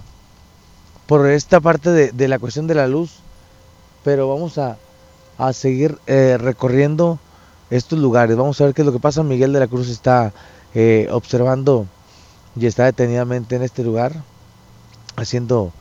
por 1.06 1.26
esta 1.26 1.60
parte 1.60 1.90
de, 1.90 2.12
de 2.12 2.28
la 2.28 2.38
cuestión 2.38 2.66
de 2.66 2.74
la 2.74 2.88
luz. 2.88 3.20
Pero 4.04 4.28
vamos 4.28 4.58
a, 4.58 4.76
a 5.38 5.52
seguir 5.52 5.98
eh, 6.06 6.36
recorriendo 6.38 7.18
estos 7.70 7.98
lugares. 7.98 8.36
Vamos 8.36 8.60
a 8.60 8.64
ver 8.64 8.74
qué 8.74 8.82
es 8.82 8.86
lo 8.86 8.92
que 8.92 8.98
pasa. 8.98 9.22
Miguel 9.22 9.52
de 9.52 9.60
la 9.60 9.68
Cruz 9.68 9.88
está 9.88 10.32
eh, 10.74 11.08
observando 11.10 11.86
y 12.56 12.66
está 12.66 12.84
detenidamente 12.84 13.56
en 13.56 13.62
este 13.62 13.82
lugar, 13.82 14.22
haciendo 15.16 15.72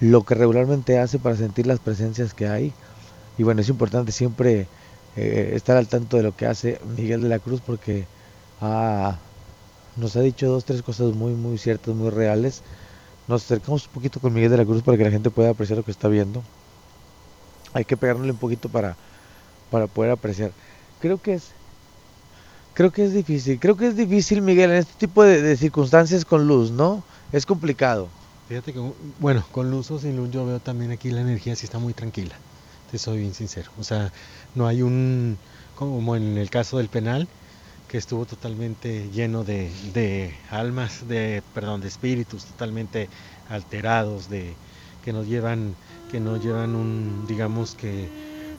lo 0.00 0.24
que 0.24 0.34
regularmente 0.34 0.98
hace 0.98 1.18
para 1.18 1.36
sentir 1.36 1.66
las 1.66 1.78
presencias 1.78 2.34
que 2.34 2.48
hay. 2.48 2.72
Y 3.38 3.42
bueno, 3.42 3.60
es 3.60 3.68
importante 3.68 4.12
siempre 4.12 4.66
eh, 5.16 5.52
estar 5.54 5.76
al 5.76 5.88
tanto 5.88 6.16
de 6.16 6.22
lo 6.22 6.36
que 6.36 6.46
hace 6.46 6.80
Miguel 6.96 7.22
de 7.22 7.28
la 7.28 7.38
Cruz 7.38 7.60
porque 7.60 8.06
ah, 8.60 9.16
nos 9.96 10.16
ha 10.16 10.20
dicho 10.20 10.48
dos, 10.48 10.64
tres 10.64 10.82
cosas 10.82 11.14
muy, 11.14 11.32
muy 11.34 11.58
ciertas, 11.58 11.94
muy 11.94 12.10
reales. 12.10 12.62
Nos 13.28 13.44
acercamos 13.44 13.86
un 13.86 13.92
poquito 13.92 14.20
con 14.20 14.32
Miguel 14.32 14.50
de 14.50 14.58
la 14.58 14.64
Cruz 14.64 14.82
para 14.82 14.96
que 14.96 15.04
la 15.04 15.10
gente 15.10 15.30
pueda 15.30 15.50
apreciar 15.50 15.78
lo 15.78 15.84
que 15.84 15.90
está 15.90 16.08
viendo. 16.08 16.42
Hay 17.72 17.84
que 17.84 17.96
pegarle 17.96 18.30
un 18.30 18.38
poquito 18.38 18.68
para, 18.68 18.96
para 19.70 19.86
poder 19.86 20.12
apreciar. 20.12 20.52
Creo 21.00 21.20
que 21.20 21.34
es 21.34 21.52
Creo 22.76 22.92
que 22.92 23.06
es 23.06 23.14
difícil, 23.14 23.58
creo 23.58 23.74
que 23.74 23.86
es 23.86 23.96
difícil, 23.96 24.42
Miguel, 24.42 24.70
en 24.70 24.76
este 24.76 24.92
tipo 24.98 25.22
de, 25.22 25.40
de 25.40 25.56
circunstancias 25.56 26.26
con 26.26 26.46
luz, 26.46 26.70
¿no? 26.70 27.02
Es 27.32 27.46
complicado. 27.46 28.10
Fíjate 28.46 28.72
que, 28.72 28.78
bueno, 29.18 29.44
con 29.50 29.70
luz 29.70 29.90
o 29.90 29.98
sin 29.98 30.16
luz 30.16 30.30
yo 30.30 30.46
veo 30.46 30.60
también 30.60 30.92
aquí 30.92 31.10
la 31.10 31.20
energía 31.20 31.56
sí 31.56 31.66
está 31.66 31.78
muy 31.80 31.94
tranquila, 31.94 32.40
te 32.86 32.96
soy 32.98 33.18
bien 33.18 33.34
sincero. 33.34 33.72
O 33.76 33.82
sea, 33.82 34.12
no 34.54 34.66
hay 34.68 34.82
un, 34.82 35.40
como 35.74 36.14
en 36.16 36.38
el 36.38 36.48
caso 36.48 36.78
del 36.78 36.88
penal, 36.88 37.28
que 37.88 37.98
estuvo 37.98 38.26
totalmente 38.26 39.10
lleno 39.10 39.44
de, 39.44 39.80
de 39.92 40.44
almas, 40.48 41.06
de, 41.06 41.42
perdón, 41.52 41.80
de 41.80 41.88
espíritus 41.88 42.46
totalmente 42.46 43.10
alterados, 43.44 44.28
de 44.28 44.60
que 45.00 45.12
nos 45.12 45.26
llevan, 45.26 45.76
que 46.08 46.20
nos 46.20 46.40
llevan 46.40 46.76
un, 46.76 47.26
digamos 47.26 47.74
que 47.76 48.12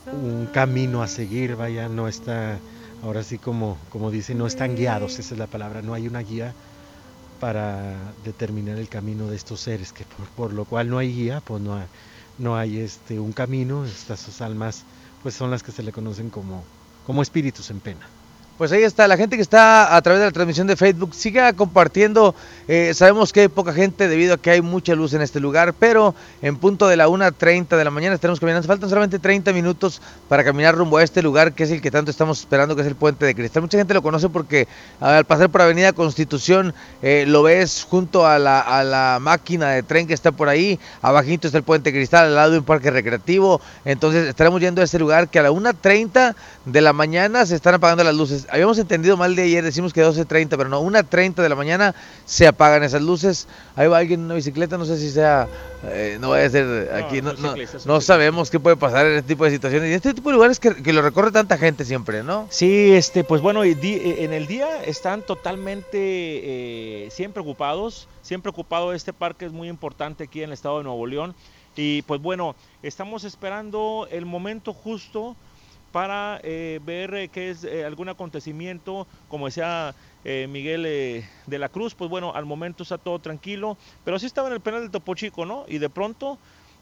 un 0.10 0.48
camino 0.48 1.02
a 1.04 1.08
seguir, 1.08 1.56
vaya, 1.56 1.90
no 1.90 2.08
está, 2.08 2.64
ahora 3.00 3.24
sí 3.24 3.40
como, 3.40 3.86
como 3.90 4.12
dice, 4.12 4.36
no 4.36 4.48
están 4.48 4.76
guiados, 4.76 5.20
esa 5.20 5.34
es 5.36 5.40
la 5.40 5.48
palabra, 5.48 5.82
no 5.82 5.94
hay 5.94 6.08
una 6.08 6.22
guía 6.22 6.58
para 7.38 8.14
determinar 8.18 8.78
el 8.80 8.90
camino 8.90 9.30
de 9.30 9.36
estos 9.38 9.62
seres, 9.62 9.94
que 9.94 10.06
por, 10.06 10.32
por 10.34 10.54
lo 10.54 10.66
cual 10.66 10.90
no 10.90 10.98
hay 11.00 11.14
guía, 11.14 11.42
pues 11.42 11.62
no 11.62 11.76
hay, 11.76 11.88
no 12.38 12.58
hay 12.58 12.80
este 12.80 13.20
un 13.20 13.34
camino, 13.34 13.86
estas 13.86 14.20
sus 14.22 14.42
almas 14.42 14.86
pues 15.18 15.36
son 15.36 15.52
las 15.52 15.64
que 15.64 15.72
se 15.72 15.84
le 15.84 15.92
conocen 15.92 16.30
como, 16.32 16.70
como 17.04 17.22
espíritus 17.22 17.70
en 17.72 17.82
pena. 17.82 18.16
Pues 18.58 18.72
ahí 18.72 18.82
está, 18.82 19.08
la 19.08 19.18
gente 19.18 19.36
que 19.36 19.43
está 19.43 19.95
a 19.95 20.01
través 20.01 20.20
de 20.20 20.26
la 20.26 20.32
transmisión 20.32 20.66
de 20.66 20.76
Facebook, 20.76 21.14
siga 21.14 21.53
compartiendo. 21.53 22.34
Eh, 22.68 22.91
sabemos 22.95 23.32
que 23.32 23.41
hay 23.41 23.47
poca 23.49 23.72
gente 23.72 24.08
debido 24.08 24.34
a 24.34 24.38
que 24.38 24.49
hay 24.49 24.64
mucha 24.64 24.95
luz 24.95 25.14
en 25.14 25.22
este 25.22 25.39
lugar, 25.39 25.76
pero 25.78 26.16
en 26.41 26.58
punto 26.58 26.88
de 26.88 26.97
la 26.97 27.08
1.30 27.08 27.78
de 27.78 27.84
la 27.84 27.91
mañana 27.91 28.16
estaremos 28.16 28.39
caminando. 28.39 28.68
Faltan 28.68 28.89
solamente 28.89 29.20
30 29.20 29.53
minutos 29.53 30.01
para 30.28 30.43
caminar 30.43 30.74
rumbo 30.74 30.97
a 30.97 31.03
este 31.03 31.22
lugar 31.22 31.53
que 31.53 31.66
es 31.66 31.72
el 31.72 31.82
que 31.82 31.91
tanto 31.91 32.10
estamos 32.10 32.39
esperando, 32.39 32.76
que 32.76 32.82
es 32.82 32.88
el 32.88 32.95
Puente 32.95 33.28
de 33.28 33.36
Cristal. 33.36 33.62
Mucha 33.62 33.78
gente 33.78 33.93
lo 33.93 34.01
conoce 34.01 34.28
porque 34.28 34.68
al 34.99 35.26
pasar 35.26 35.51
por 35.51 35.62
Avenida 35.62 35.93
Constitución 35.93 36.74
eh, 37.03 37.26
lo 37.28 37.43
ves 37.43 37.86
junto 37.88 38.26
a 38.26 38.39
la, 38.39 38.60
a 38.60 38.84
la 38.84 39.20
máquina 39.22 39.70
de 39.70 39.84
tren 39.84 40.08
que 40.08 40.16
está 40.16 40.32
por 40.32 40.49
ahí. 40.49 40.80
Abajito 41.03 41.45
está 41.45 41.60
el 41.60 41.64
Puente 41.64 41.91
de 41.91 41.97
Cristal, 41.99 42.26
al 42.26 42.36
lado 42.36 42.51
de 42.53 42.58
un 42.58 42.66
parque 42.66 42.89
recreativo. 42.89 43.62
Entonces 43.86 44.28
estaremos 44.28 44.60
yendo 44.62 44.82
a 44.82 44.84
este 44.84 44.97
lugar 44.97 45.30
que 45.30 45.38
a 45.38 45.43
la 45.43 45.51
1.30 45.51 46.34
de 46.66 46.82
la 46.82 46.91
mañana 46.91 47.45
se 47.45 47.53
están 47.53 47.76
apagando 47.76 48.03
las 48.03 48.16
luces 48.16 48.47
habíamos 48.50 48.78
entendido 48.80 49.18
mal 49.18 49.36
de 49.36 49.43
ayer, 49.43 49.64
decimos 49.64 49.93
que 49.93 50.04
12.30, 50.04 50.50
pero 50.52 50.70
no, 50.70 50.82
1.30 50.82 51.36
de 51.36 51.50
la 51.50 51.56
mañana 51.56 51.95
se 52.26 52.48
apagan 52.48 52.84
esas 52.84 53.02
luces. 53.02 53.48
Ahí 53.76 53.88
va 53.88 53.98
alguien 54.00 54.20
en 54.22 54.26
una 54.28 54.36
bicicleta, 54.36 54.78
no 54.78 54.86
sé 54.86 54.98
si 54.98 55.10
sea, 55.12 55.48
eh, 55.86 56.18
no 56.20 56.30
vaya 56.30 56.48
a 56.48 56.50
ser 56.50 56.91
aquí, 56.93 57.22
no, 57.22 57.34
no, 57.34 57.56
no 57.86 58.02
sabemos 58.02 58.50
qué 58.50 58.60
puede 58.60 58.76
pasar 58.78 59.06
en 59.06 59.18
este 59.18 59.28
tipo 59.30 59.45
de 59.45 59.52
situaciones. 59.52 59.89
Y 59.89 59.93
este 59.93 60.14
tipo 60.14 60.30
de 60.30 60.36
lugares 60.36 60.60
que, 60.60 60.76
que 60.76 60.93
lo 60.93 61.02
recorre 61.02 61.32
tanta 61.32 61.58
gente 61.58 61.86
siempre, 61.86 62.24
¿no? 62.24 62.48
Sí, 62.50 62.91
este, 62.93 63.24
pues 63.24 63.41
bueno, 63.41 63.66
y 63.66 63.74
di- 63.76 64.00
en 64.20 64.34
el 64.34 64.48
día 64.48 64.84
están 64.84 65.22
totalmente 65.22 65.98
eh, 66.02 67.10
siempre 67.12 67.41
ocupados, 67.41 68.08
siempre 68.22 68.50
ocupado. 68.50 68.93
Este 68.93 69.14
parque 69.14 69.45
es 69.45 69.52
muy 69.52 69.68
importante 69.70 70.26
aquí 70.26 70.39
en 70.39 70.50
el 70.50 70.54
estado 70.54 70.78
de 70.80 70.84
Nuevo 70.84 71.06
León. 71.06 71.36
Y 71.76 72.02
pues 72.04 72.20
bueno, 72.22 72.56
estamos 72.82 73.24
esperando 73.24 74.08
el 74.10 74.26
momento 74.26 74.74
justo 74.74 75.36
para 75.92 76.40
eh, 76.44 76.80
ver 76.84 77.14
eh, 77.16 77.30
qué 77.30 77.50
es 77.50 77.64
eh, 77.64 77.86
algún 77.86 78.10
acontecimiento, 78.10 79.08
como 79.28 79.46
decía 79.46 79.96
Miguel 80.50 80.84
de 80.84 81.58
la 81.58 81.70
Cruz, 81.70 81.96
pues 81.96 82.10
bueno, 82.10 82.34
al 82.36 82.46
momento 82.46 82.84
está 82.84 82.98
todo 82.98 83.18
tranquilo, 83.20 83.78
pero 84.04 84.20
sí 84.20 84.26
estaba 84.26 84.50
en 84.50 84.56
el 84.56 84.60
penal 84.60 84.82
del 84.82 84.92
Topo 84.92 85.16
Chico, 85.16 85.46
¿no? 85.46 85.64
Y 85.70 85.78
de 85.78 85.90
pronto 85.90 86.38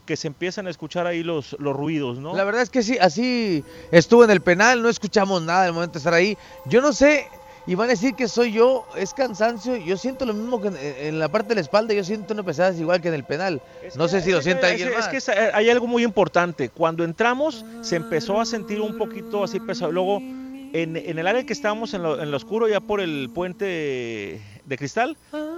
que 0.08 0.16
se 0.16 0.28
empiezan 0.28 0.66
a 0.66 0.72
escuchar 0.72 1.06
ahí 1.06 1.22
los, 1.22 1.56
los 1.60 1.76
ruidos, 1.76 2.18
¿no? 2.18 2.36
La 2.36 2.44
verdad 2.44 2.64
es 2.64 2.72
que 2.72 2.82
sí, 2.82 2.98
así 3.00 3.64
estuvo 3.92 4.24
en 4.24 4.32
el 4.32 4.42
penal, 4.42 4.82
no 4.82 4.90
escuchamos 4.90 5.44
nada 5.44 5.66
al 5.66 5.74
momento 5.74 5.94
de 5.94 5.98
estar 6.00 6.16
ahí. 6.16 6.38
Yo 6.66 6.82
no 6.82 6.92
sé, 6.92 7.28
y 7.68 7.76
van 7.76 7.88
a 7.88 7.92
decir 7.92 8.14
que 8.16 8.28
soy 8.28 8.52
yo, 8.52 8.86
es 8.96 9.14
cansancio, 9.14 9.76
yo 9.78 9.98
siento 9.98 10.26
lo 10.26 10.34
mismo 10.34 10.62
que 10.62 10.68
en, 10.68 10.78
en 10.78 11.20
la 11.20 11.30
parte 11.30 11.50
de 11.50 11.56
la 11.56 11.62
espalda, 11.62 11.94
yo 11.94 12.04
siento 12.04 12.34
una 12.34 12.44
pesadez 12.44 12.80
igual 12.80 13.02
que 13.02 13.08
en 13.08 13.14
el 13.16 13.24
penal. 13.24 13.62
Es 13.84 13.96
no 13.96 14.06
que- 14.06 14.12
sé 14.12 14.22
si 14.22 14.32
lo 14.32 14.38
es 14.40 14.44
que- 14.46 14.52
sienta 14.52 14.68
es- 14.68 14.72
alguien 14.74 14.90
es 14.90 14.96
más. 14.98 15.08
que 15.08 15.18
es- 15.18 15.28
eh, 15.30 15.52
hay 15.54 15.70
algo 15.70 15.88
muy 15.88 16.04
importante. 16.04 16.70
Cuando 16.70 17.04
entramos 17.04 17.66
se 17.82 17.96
empezó 17.96 18.40
a 18.40 18.46
sentir 18.46 18.82
un 18.82 18.98
poquito 18.98 19.44
así 19.44 19.60
pesado. 19.60 19.92
Luego, 19.92 20.20
en, 20.20 20.98
en 20.98 21.18
el 21.20 21.26
área 21.26 21.46
que 21.46 21.54
estábamos 21.54 21.94
en 21.94 22.04
lo, 22.04 22.22
en 22.22 22.30
lo 22.32 22.38
oscuro, 22.38 22.68
ya 22.68 22.82
por 22.82 23.00
el 23.00 23.30
puente 23.34 23.64
de, 23.66 24.42
de 24.66 24.78
cristal, 24.78 25.16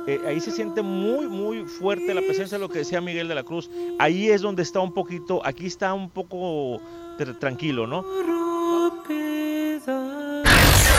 eh, 0.08 0.20
ahí 0.28 0.39
se 0.39 0.51
siente 0.51 0.82
muy, 0.84 1.28
muy 1.28 1.64
fuerte 1.66 2.14
la 2.14 2.22
presencia 2.22 2.58
de 2.58 2.62
lo 2.62 2.70
que 2.70 2.80
decía 2.80 3.01
Miguel 3.01 3.28
de 3.28 3.34
la 3.36 3.43
Cruz. 3.43 3.70
Ahí 3.99 4.30
es 4.30 4.41
donde 4.41 4.62
está 4.64 4.80
un 4.80 4.93
poquito, 4.93 5.41
aquí 5.43 5.66
está 5.66 5.93
un 5.93 6.10
poco 6.12 6.80
tr- 7.18 7.38
tranquilo, 7.39 7.88
¿no? 7.88 8.05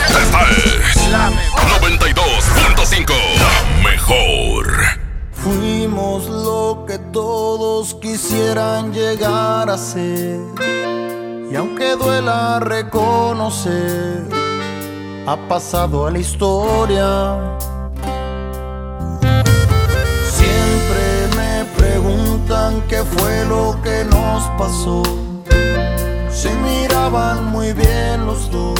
Esta 0.09 0.41
es 0.49 0.88
La 1.11 1.29
mejor. 1.29 1.61
92.5. 1.81 3.13
La 3.39 3.89
mejor. 3.89 4.67
Fuimos 5.31 6.27
lo 6.27 6.85
que 6.87 6.99
todos 7.11 7.95
quisieran 7.95 8.93
llegar 8.93 9.69
a 9.69 9.77
ser. 9.77 10.39
Y 11.51 11.55
aunque 11.55 11.95
duela 11.95 12.59
reconocer, 12.59 14.27
ha 15.25 15.37
pasado 15.47 16.05
a 16.05 16.11
la 16.11 16.19
historia. 16.19 17.57
Siempre 20.29 21.37
me 21.37 21.65
preguntan 21.77 22.81
qué 22.87 23.03
fue 23.03 23.45
lo 23.45 23.79
que 23.81 24.05
nos 24.05 24.43
pasó. 24.59 25.01
Se 26.29 26.53
miraban 26.55 27.45
muy 27.45 27.73
bien 27.73 28.25
los 28.25 28.51
dos, 28.51 28.79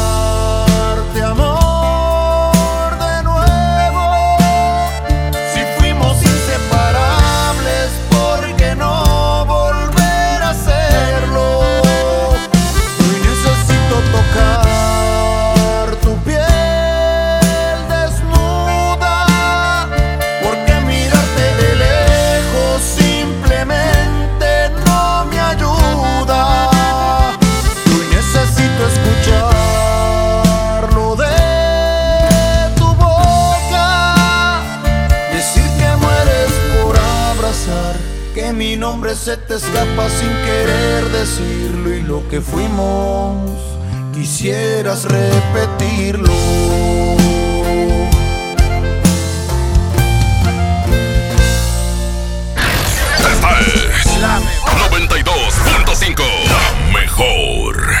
se 39.23 39.37
te 39.37 39.53
escapa 39.53 40.09
sin 40.09 40.29
querer 40.29 41.03
decirlo 41.11 41.93
y 41.93 42.01
lo 42.01 42.27
que 42.27 42.41
fuimos 42.41 43.51
quisieras 44.15 45.03
repetirlo. 45.03 46.33
Esta 53.19 53.59
es 53.59 54.21
La 54.21 54.39
mejor. 54.39 54.89
92.5. 54.89 56.23
La 56.47 56.99
mejor. 56.99 58.00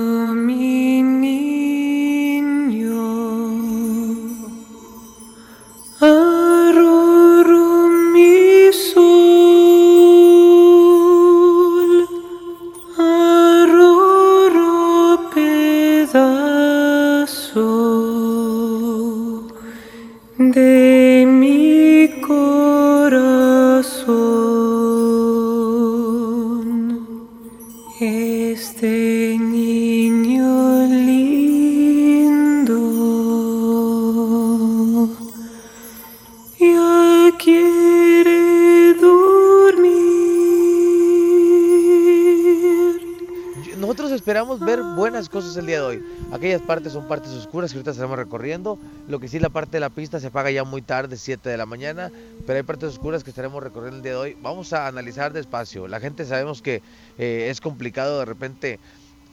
Esperamos 44.31 44.61
ver 44.61 44.81
buenas 44.81 45.27
cosas 45.27 45.57
el 45.57 45.65
día 45.65 45.81
de 45.81 45.85
hoy. 45.85 46.05
Aquellas 46.31 46.61
partes 46.61 46.93
son 46.93 47.05
partes 47.05 47.33
oscuras 47.33 47.69
que 47.69 47.79
ahorita 47.79 47.91
estaremos 47.91 48.17
recorriendo. 48.17 48.79
Lo 49.09 49.19
que 49.19 49.27
sí, 49.27 49.39
la 49.39 49.49
parte 49.49 49.71
de 49.71 49.81
la 49.81 49.89
pista 49.89 50.21
se 50.21 50.31
paga 50.31 50.49
ya 50.49 50.63
muy 50.63 50.81
tarde, 50.81 51.17
7 51.17 51.49
de 51.49 51.57
la 51.57 51.65
mañana. 51.65 52.13
Pero 52.47 52.55
hay 52.55 52.63
partes 52.63 52.91
oscuras 52.91 53.25
que 53.25 53.29
estaremos 53.29 53.61
recorriendo 53.61 53.97
el 53.97 54.03
día 54.03 54.13
de 54.13 54.17
hoy. 54.17 54.37
Vamos 54.41 54.71
a 54.71 54.87
analizar 54.87 55.33
despacio. 55.33 55.85
La 55.89 55.99
gente 55.99 56.23
sabemos 56.23 56.61
que 56.61 56.81
eh, 57.17 57.47
es 57.49 57.59
complicado 57.59 58.19
de 58.19 58.25
repente. 58.25 58.79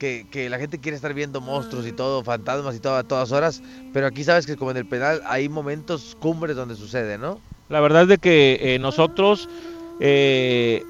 Que, 0.00 0.26
que 0.28 0.50
la 0.50 0.58
gente 0.58 0.78
quiere 0.78 0.96
estar 0.96 1.14
viendo 1.14 1.40
monstruos 1.40 1.86
y 1.86 1.92
todo, 1.92 2.24
fantasmas 2.24 2.74
y 2.74 2.80
todo 2.80 2.96
a 2.96 3.02
todas 3.02 3.32
horas, 3.32 3.62
pero 3.92 4.06
aquí 4.06 4.22
sabes 4.22 4.46
que 4.46 4.54
como 4.54 4.70
en 4.70 4.76
el 4.76 4.86
penal 4.86 5.20
hay 5.26 5.48
momentos 5.48 6.16
cumbres 6.20 6.54
donde 6.54 6.76
sucede, 6.76 7.18
¿no? 7.18 7.40
La 7.68 7.80
verdad 7.80 8.02
es 8.02 8.08
de 8.08 8.18
que 8.18 8.58
eh, 8.60 8.78
nosotros 8.78 9.48
eh, 9.98 10.84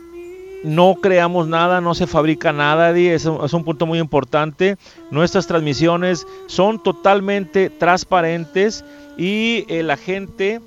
no 0.65 0.97
creamos 1.01 1.47
nada, 1.49 1.81
no 1.81 1.95
se 1.95 2.07
fabrica 2.07 2.53
nada, 2.53 2.91
Eddie, 2.91 3.15
es, 3.15 3.25
un- 3.25 3.45
es 3.45 3.53
un 3.53 3.65
punto 3.65 3.87
muy 3.87 3.99
importante. 3.99 4.77
Nuestras 5.11 5.47
transmisiones 5.47 6.27
son 6.47 6.83
totalmente 6.83 7.71
transparentes 7.71 8.85
y 9.17 9.65
eh, 9.69 9.83
la 9.83 9.97
gente, 9.97 10.61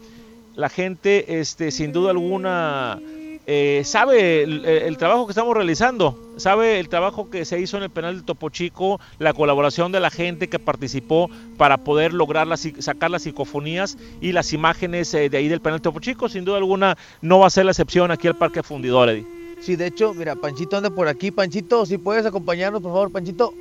la 0.56 0.70
gente, 0.70 1.40
este, 1.40 1.72
sin 1.72 1.92
duda 1.92 2.12
alguna, 2.12 3.00
eh, 3.48 3.82
sabe 3.86 4.44
el, 4.44 4.98
trabajo 4.98 5.26
que 5.26 5.32
estamos 5.32 5.56
realizando, 5.56 6.18
sabe 6.38 6.80
el 6.80 6.88
trabajo 6.90 7.30
que 7.30 7.44
se 7.44 7.60
hizo 7.60 7.76
en 7.78 7.84
el 7.84 7.90
penal 7.90 8.16
del 8.16 8.24
Topo 8.24 8.50
Chico, 8.50 9.00
la 9.20 9.34
colaboración 9.34 9.92
de 9.92 10.00
la 10.00 10.10
gente 10.10 10.48
que 10.48 10.60
participó 10.60 11.30
para 11.58 11.78
poder 11.78 12.14
lograr 12.14 12.48
las, 12.48 12.68
sacar 12.80 13.12
las 13.12 13.24
psicofonías 13.24 13.98
y 14.22 14.32
las 14.32 14.54
imágenes 14.54 15.14
eh, 15.14 15.30
de 15.30 15.38
ahí 15.38 15.48
del 15.48 15.60
penal 15.60 15.80
del 15.80 15.84
Topo 15.84 16.00
Chico. 16.00 16.30
Sin 16.30 16.46
duda 16.46 16.58
alguna, 16.58 16.98
no 17.22 17.40
va 17.40 17.48
a 17.48 17.50
ser 17.50 17.66
la 17.66 17.72
excepción 17.72 18.12
aquí 18.12 18.28
al 18.28 18.36
Parque 18.38 18.64
Fundidor, 18.64 19.10
Eddie. 19.10 19.41
Sí, 19.62 19.76
de 19.76 19.88
hecho, 19.88 20.14
mira, 20.16 20.36
Panchito 20.36 20.76
anda 20.76 20.90
por 20.90 21.08
aquí. 21.08 21.30
Panchito, 21.30 21.86
si 21.86 22.00
puedes 22.00 22.26
acompañarnos, 22.26 22.82
por 22.82 22.92
favor, 22.92 23.12
Panchito. 23.12 23.54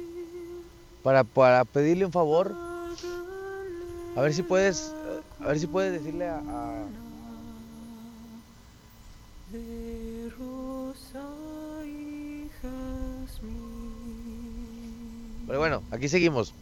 Para, 1.03 1.25
para 1.25 1.65
pedirle 1.65 2.07
un 2.07 2.13
favor. 2.13 2.55
A 4.17 4.21
ver 4.23 4.33
si 4.33 4.43
puedes. 4.43 4.95
A 5.41 5.49
ver 5.49 5.61
si 5.61 5.67
puedes 5.67 5.93
decirle 5.93 6.27
a. 6.27 6.39
a-. 6.39 6.85
Pero 15.47 15.59
bueno, 15.59 15.83
aquí 15.91 16.09
seguimos. 16.09 16.55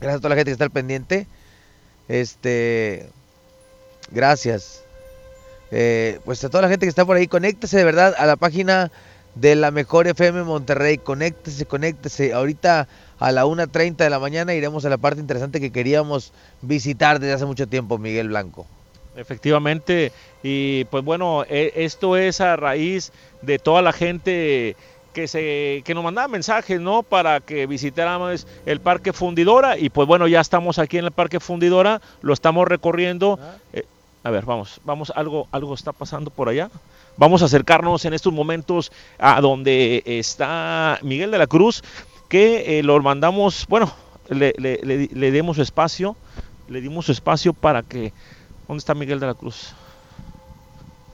Gracias 0.00 0.16
a 0.16 0.20
toda 0.20 0.30
la 0.30 0.36
gente 0.36 0.50
que 0.50 0.52
está 0.52 0.64
al 0.64 0.70
pendiente. 0.70 1.26
Este. 2.08 3.08
Gracias. 4.10 4.82
Eh, 5.70 6.18
pues 6.24 6.42
a 6.44 6.48
toda 6.48 6.62
la 6.62 6.68
gente 6.68 6.86
que 6.86 6.90
está 6.90 7.04
por 7.04 7.16
ahí, 7.16 7.26
conéctese 7.26 7.76
de 7.76 7.84
verdad 7.84 8.14
a 8.18 8.26
la 8.26 8.36
página 8.36 8.90
de 9.34 9.54
la 9.54 9.70
Mejor 9.70 10.06
FM 10.06 10.42
Monterrey. 10.44 10.98
Conéctese, 10.98 11.66
conéctese. 11.66 12.32
Ahorita 12.32 12.88
a 13.18 13.32
la 13.32 13.44
1.30 13.44 13.96
de 13.96 14.10
la 14.10 14.18
mañana 14.18 14.54
iremos 14.54 14.84
a 14.84 14.88
la 14.88 14.98
parte 14.98 15.20
interesante 15.20 15.60
que 15.60 15.70
queríamos 15.72 16.32
visitar 16.62 17.20
desde 17.20 17.34
hace 17.34 17.46
mucho 17.46 17.66
tiempo, 17.66 17.98
Miguel 17.98 18.28
Blanco. 18.28 18.66
Efectivamente, 19.16 20.12
y 20.44 20.84
pues 20.84 21.04
bueno, 21.04 21.44
e- 21.48 21.72
esto 21.74 22.16
es 22.16 22.40
a 22.40 22.54
raíz 22.56 23.12
de 23.42 23.58
toda 23.58 23.82
la 23.82 23.92
gente 23.92 24.76
que 25.12 25.26
se 25.26 25.82
que 25.84 25.94
nos 25.94 26.04
mandaba 26.04 26.28
mensajes, 26.28 26.80
¿no? 26.80 27.02
Para 27.02 27.40
que 27.40 27.66
visitáramos 27.66 28.46
el 28.64 28.80
Parque 28.80 29.12
Fundidora 29.12 29.76
y 29.76 29.90
pues 29.90 30.06
bueno, 30.06 30.28
ya 30.28 30.40
estamos 30.40 30.78
aquí 30.78 30.98
en 30.98 31.06
el 31.06 31.10
Parque 31.10 31.40
Fundidora, 31.40 32.00
lo 32.22 32.32
estamos 32.32 32.68
recorriendo. 32.68 33.40
Eh, 33.72 33.84
a 34.28 34.30
ver, 34.30 34.44
vamos, 34.44 34.80
vamos, 34.84 35.10
algo 35.16 35.48
algo 35.52 35.74
está 35.74 35.92
pasando 35.92 36.30
por 36.30 36.48
allá. 36.48 36.70
Vamos 37.16 37.42
a 37.42 37.46
acercarnos 37.46 38.04
en 38.04 38.12
estos 38.12 38.32
momentos 38.32 38.92
a 39.18 39.40
donde 39.40 40.02
está 40.04 40.98
Miguel 41.02 41.30
de 41.30 41.38
la 41.38 41.46
Cruz, 41.46 41.82
que 42.28 42.78
eh, 42.78 42.82
lo 42.82 43.00
mandamos, 43.02 43.64
bueno, 43.68 43.90
le, 44.28 44.52
le- 44.58 44.78
le 44.84 45.08
le 45.10 45.30
demos 45.30 45.56
su 45.56 45.62
espacio, 45.62 46.14
le 46.68 46.80
dimos 46.80 47.06
su 47.06 47.12
espacio 47.12 47.52
para 47.52 47.82
que 47.82 48.12
¿Dónde 48.68 48.80
está 48.80 48.94
Miguel 48.94 49.18
de 49.18 49.26
la 49.26 49.34
Cruz? 49.34 49.72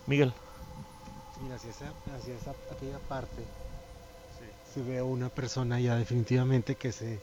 Miguel. 0.09 0.33
Mira, 1.41 1.55
hacia, 1.55 1.71
esa, 1.71 1.85
hacia 2.19 2.35
esa, 2.35 2.51
aquella 2.75 2.99
parte 3.09 3.43
se 4.75 4.83
ve 4.83 5.01
una 5.03 5.29
persona 5.29 5.79
ya 5.79 5.95
definitivamente 5.95 6.75
que 6.75 6.91
se... 6.91 7.21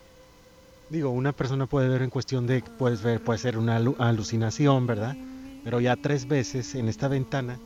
Digo, 0.90 1.10
una 1.10 1.34
persona 1.34 1.66
puede 1.66 1.90
ver 1.90 2.02
en 2.02 2.10
cuestión 2.10 2.48
de, 2.48 2.62
puedes 2.80 3.02
ver, 3.02 3.20
puede 3.20 3.40
ser 3.40 3.58
una 3.58 3.78
alu- 3.78 3.96
alucinación, 4.00 4.88
¿verdad? 4.88 5.16
Pero 5.64 5.80
ya 5.80 5.96
tres 5.96 6.28
veces 6.28 6.76
en 6.76 6.88
esta 6.90 7.08
ventana, 7.08 7.58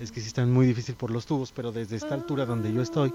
es 0.00 0.12
que 0.12 0.20
sí 0.20 0.26
está 0.28 0.44
muy 0.46 0.66
difícil 0.66 0.94
por 0.94 1.10
los 1.10 1.26
tubos, 1.26 1.52
pero 1.52 1.72
desde 1.72 1.96
esta 1.96 2.14
altura 2.14 2.46
donde 2.46 2.72
yo 2.72 2.82
estoy, 2.82 3.12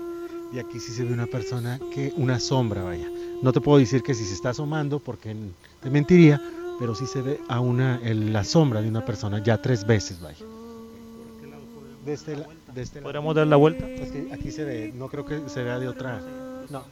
y 0.51 0.59
aquí 0.59 0.80
sí 0.80 0.91
se 0.91 1.03
ve 1.03 1.13
una 1.13 1.28
persona 1.28 1.80
que, 1.93 2.13
una 2.17 2.39
sombra, 2.39 2.84
vaya. 2.84 3.07
No 3.41 3.51
te 3.51 3.59
puedo 3.61 3.80
decir 3.80 4.01
que 4.03 4.13
si 4.13 4.24
se 4.26 4.34
está 4.34 4.49
asomando, 4.51 4.99
porque 4.99 5.36
te 5.82 5.89
mentiría, 5.89 6.41
pero 6.80 6.95
sí 6.95 7.05
se 7.05 7.21
ve 7.21 7.39
a 7.49 7.59
una, 7.59 7.99
el- 8.03 8.32
la 8.34 8.43
sombra 8.43 8.82
de 8.82 8.89
una 8.89 9.03
persona 9.05 9.41
ya 9.43 9.61
tres 9.61 9.86
veces, 9.86 10.19
vaya. 10.21 10.45
De 12.05 12.17
la- 12.36 12.43
de 12.74 12.86
lado. 12.86 13.01
¿Podríamos 13.03 13.36
dar 13.36 13.47
la 13.47 13.55
vuelta? 13.55 13.89
Es 13.89 14.11
que 14.11 14.30
aquí 14.34 14.51
se 14.51 14.63
ve, 14.63 14.91
no 14.93 15.07
creo 15.07 15.26
que 15.26 15.41
se 15.47 15.63
vea 15.63 15.80
de 15.80 15.88
otra. 15.88 16.21
No. 16.69 16.84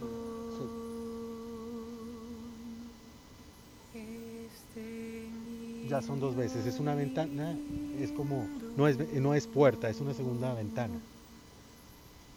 Ya 5.92 6.00
son 6.00 6.20
dos 6.20 6.34
veces, 6.34 6.64
es 6.64 6.80
una 6.80 6.94
ventana, 6.94 7.54
es 8.00 8.10
como, 8.12 8.48
no 8.78 8.88
es, 8.88 8.96
no 9.12 9.34
es 9.34 9.46
puerta, 9.46 9.90
es 9.90 10.00
una 10.00 10.14
segunda 10.14 10.54
ventana. 10.54 10.94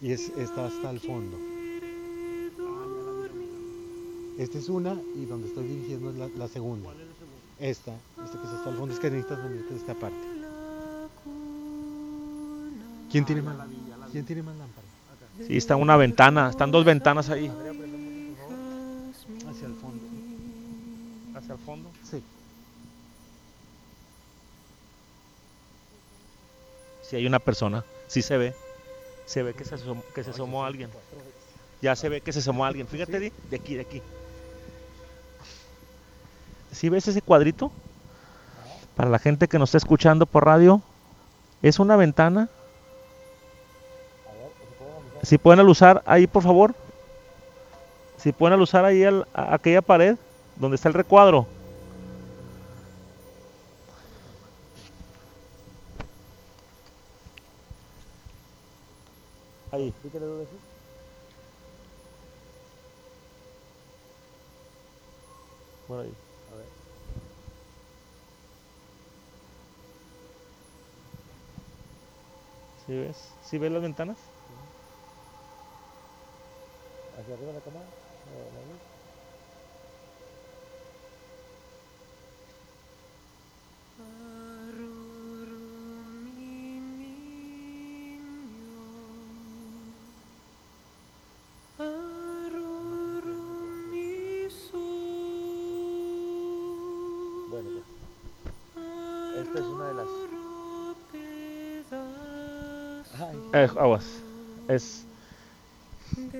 Y 0.01 0.11
es, 0.11 0.27
está 0.37 0.65
hasta 0.65 0.89
el 0.89 0.99
fondo. 0.99 1.37
Esta 4.37 4.57
es 4.57 4.67
una 4.67 4.99
y 5.15 5.23
donde 5.23 5.47
estoy 5.47 5.67
dirigiendo 5.67 6.09
es 6.09 6.17
la, 6.17 6.27
la 6.37 6.49
segunda. 6.49 6.89
Esta, 7.57 7.93
esta 7.93 8.37
que 8.37 8.43
está 8.43 8.57
hasta 8.57 8.69
el 8.71 8.75
fondo, 8.75 8.93
es 8.93 8.99
que 8.99 9.09
necesitas 9.09 9.41
venirte 9.41 9.73
de 9.73 9.79
esta 9.79 9.93
parte. 9.93 10.17
¿Quién 13.09 13.23
tiene 13.23 13.41
más, 13.41 13.55
¿quién 14.11 14.25
tiene 14.25 14.43
más 14.43 14.57
lámpara? 14.57 14.87
Sí, 15.47 15.55
está 15.55 15.77
una 15.77 15.95
ventana, 15.95 16.49
están 16.49 16.71
dos 16.71 16.83
ventanas 16.83 17.29
ahí. 17.29 17.49
Hacia 19.49 19.67
el 19.67 19.75
fondo. 19.75 20.03
¿Hacia 21.35 21.53
el 21.53 21.59
fondo? 21.59 21.94
Sí, 27.09 27.15
hay 27.17 27.25
una 27.27 27.39
persona, 27.39 27.83
sí 28.07 28.21
se 28.21 28.37
ve. 28.37 28.53
Se 29.25 29.41
ve 29.43 29.53
que 29.53 29.63
se 29.65 29.75
asomó, 29.75 30.03
que 30.13 30.23
se 30.23 30.29
asomó 30.31 30.65
alguien. 30.65 30.89
Ya 31.81 31.95
se 31.95 32.09
ve 32.09 32.21
que 32.21 32.31
se 32.33 32.39
asomó 32.39 32.65
alguien. 32.65 32.87
Fíjate, 32.87 33.19
Di, 33.19 33.31
de 33.49 33.55
aquí, 33.57 33.75
de 33.75 33.81
aquí. 33.81 34.01
¿Sí 36.71 36.89
ves 36.89 37.07
ese 37.07 37.21
cuadrito? 37.21 37.71
Para 38.95 39.09
la 39.09 39.19
gente 39.19 39.47
que 39.47 39.59
nos 39.59 39.69
está 39.69 39.77
escuchando 39.77 40.25
por 40.25 40.45
radio, 40.45 40.81
es 41.61 41.79
una 41.79 41.95
ventana. 41.95 42.49
Si 45.23 45.37
pueden 45.37 45.59
alusar 45.59 46.03
ahí, 46.05 46.27
por 46.27 46.43
favor. 46.43 46.75
Si 48.17 48.31
pueden 48.31 48.53
alusar 48.53 48.85
ahí 48.85 49.03
al- 49.03 49.27
a 49.33 49.55
aquella 49.55 49.81
pared 49.81 50.17
donde 50.57 50.75
está 50.75 50.87
el 50.87 50.93
recuadro. 50.93 51.47
Ahí. 59.75 59.91
Por 65.87 65.99
ahí. 65.99 66.17
¿Sí 72.75 72.93
ves? 72.95 73.37
¿Sí 73.41 73.57
ves 73.57 73.71
las 73.71 73.81
ventanas? 73.81 74.33
¿Hacia 77.17 77.33
arriba 77.33 77.53
la 77.53 77.61
cámara? 77.61 77.95
Esta 91.77 91.91
es 103.53 103.77
aguas. 103.77 104.05
Es, 104.67 105.05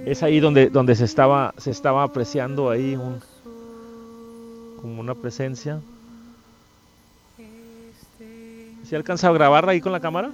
es 0.06 0.24
ahí 0.24 0.40
donde, 0.40 0.70
donde 0.70 0.96
se 0.96 1.06
estaba 1.06 1.54
se 1.58 1.72
estaba 1.72 2.04
apreciando 2.04 2.70
ahí 2.70 2.96
un 2.96 3.20
como 4.82 5.02
una 5.02 5.16
presencia. 5.16 5.82
¿Se 8.84 8.96
alcanza 8.96 9.30
a 9.30 9.34
grabar 9.34 9.68
ahí 9.68 9.82
con 9.82 9.92
la 9.92 10.00
cámara? 10.00 10.30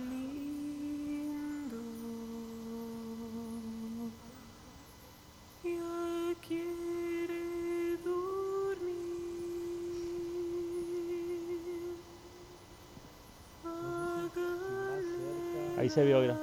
Vio, 16.00 16.22
mira. 16.22 16.38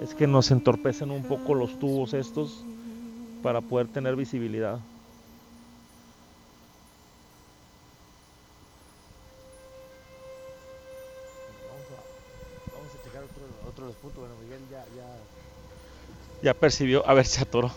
Es 0.00 0.14
que 0.14 0.28
nos 0.28 0.52
entorpecen 0.52 1.10
un 1.10 1.24
poco 1.24 1.54
los 1.54 1.80
tubos 1.80 2.14
estos 2.14 2.62
para 3.42 3.60
poder 3.60 3.88
tener 3.88 4.14
visibilidad. 4.14 4.78
vamos, 11.68 11.86
a, 11.90 12.72
vamos 12.72 12.94
a 12.94 13.04
checar 13.04 13.24
otro, 13.24 13.42
otro 13.68 13.84
de 13.86 13.90
los 13.90 13.96
puntos. 13.96 14.20
Bueno, 14.20 14.36
Miguel 14.42 14.60
ya, 14.70 14.84
ya. 14.96 15.16
Ya 16.42 16.54
percibió, 16.54 17.04
a 17.04 17.14
ver, 17.14 17.26
se 17.26 17.42
atoró. 17.42 17.72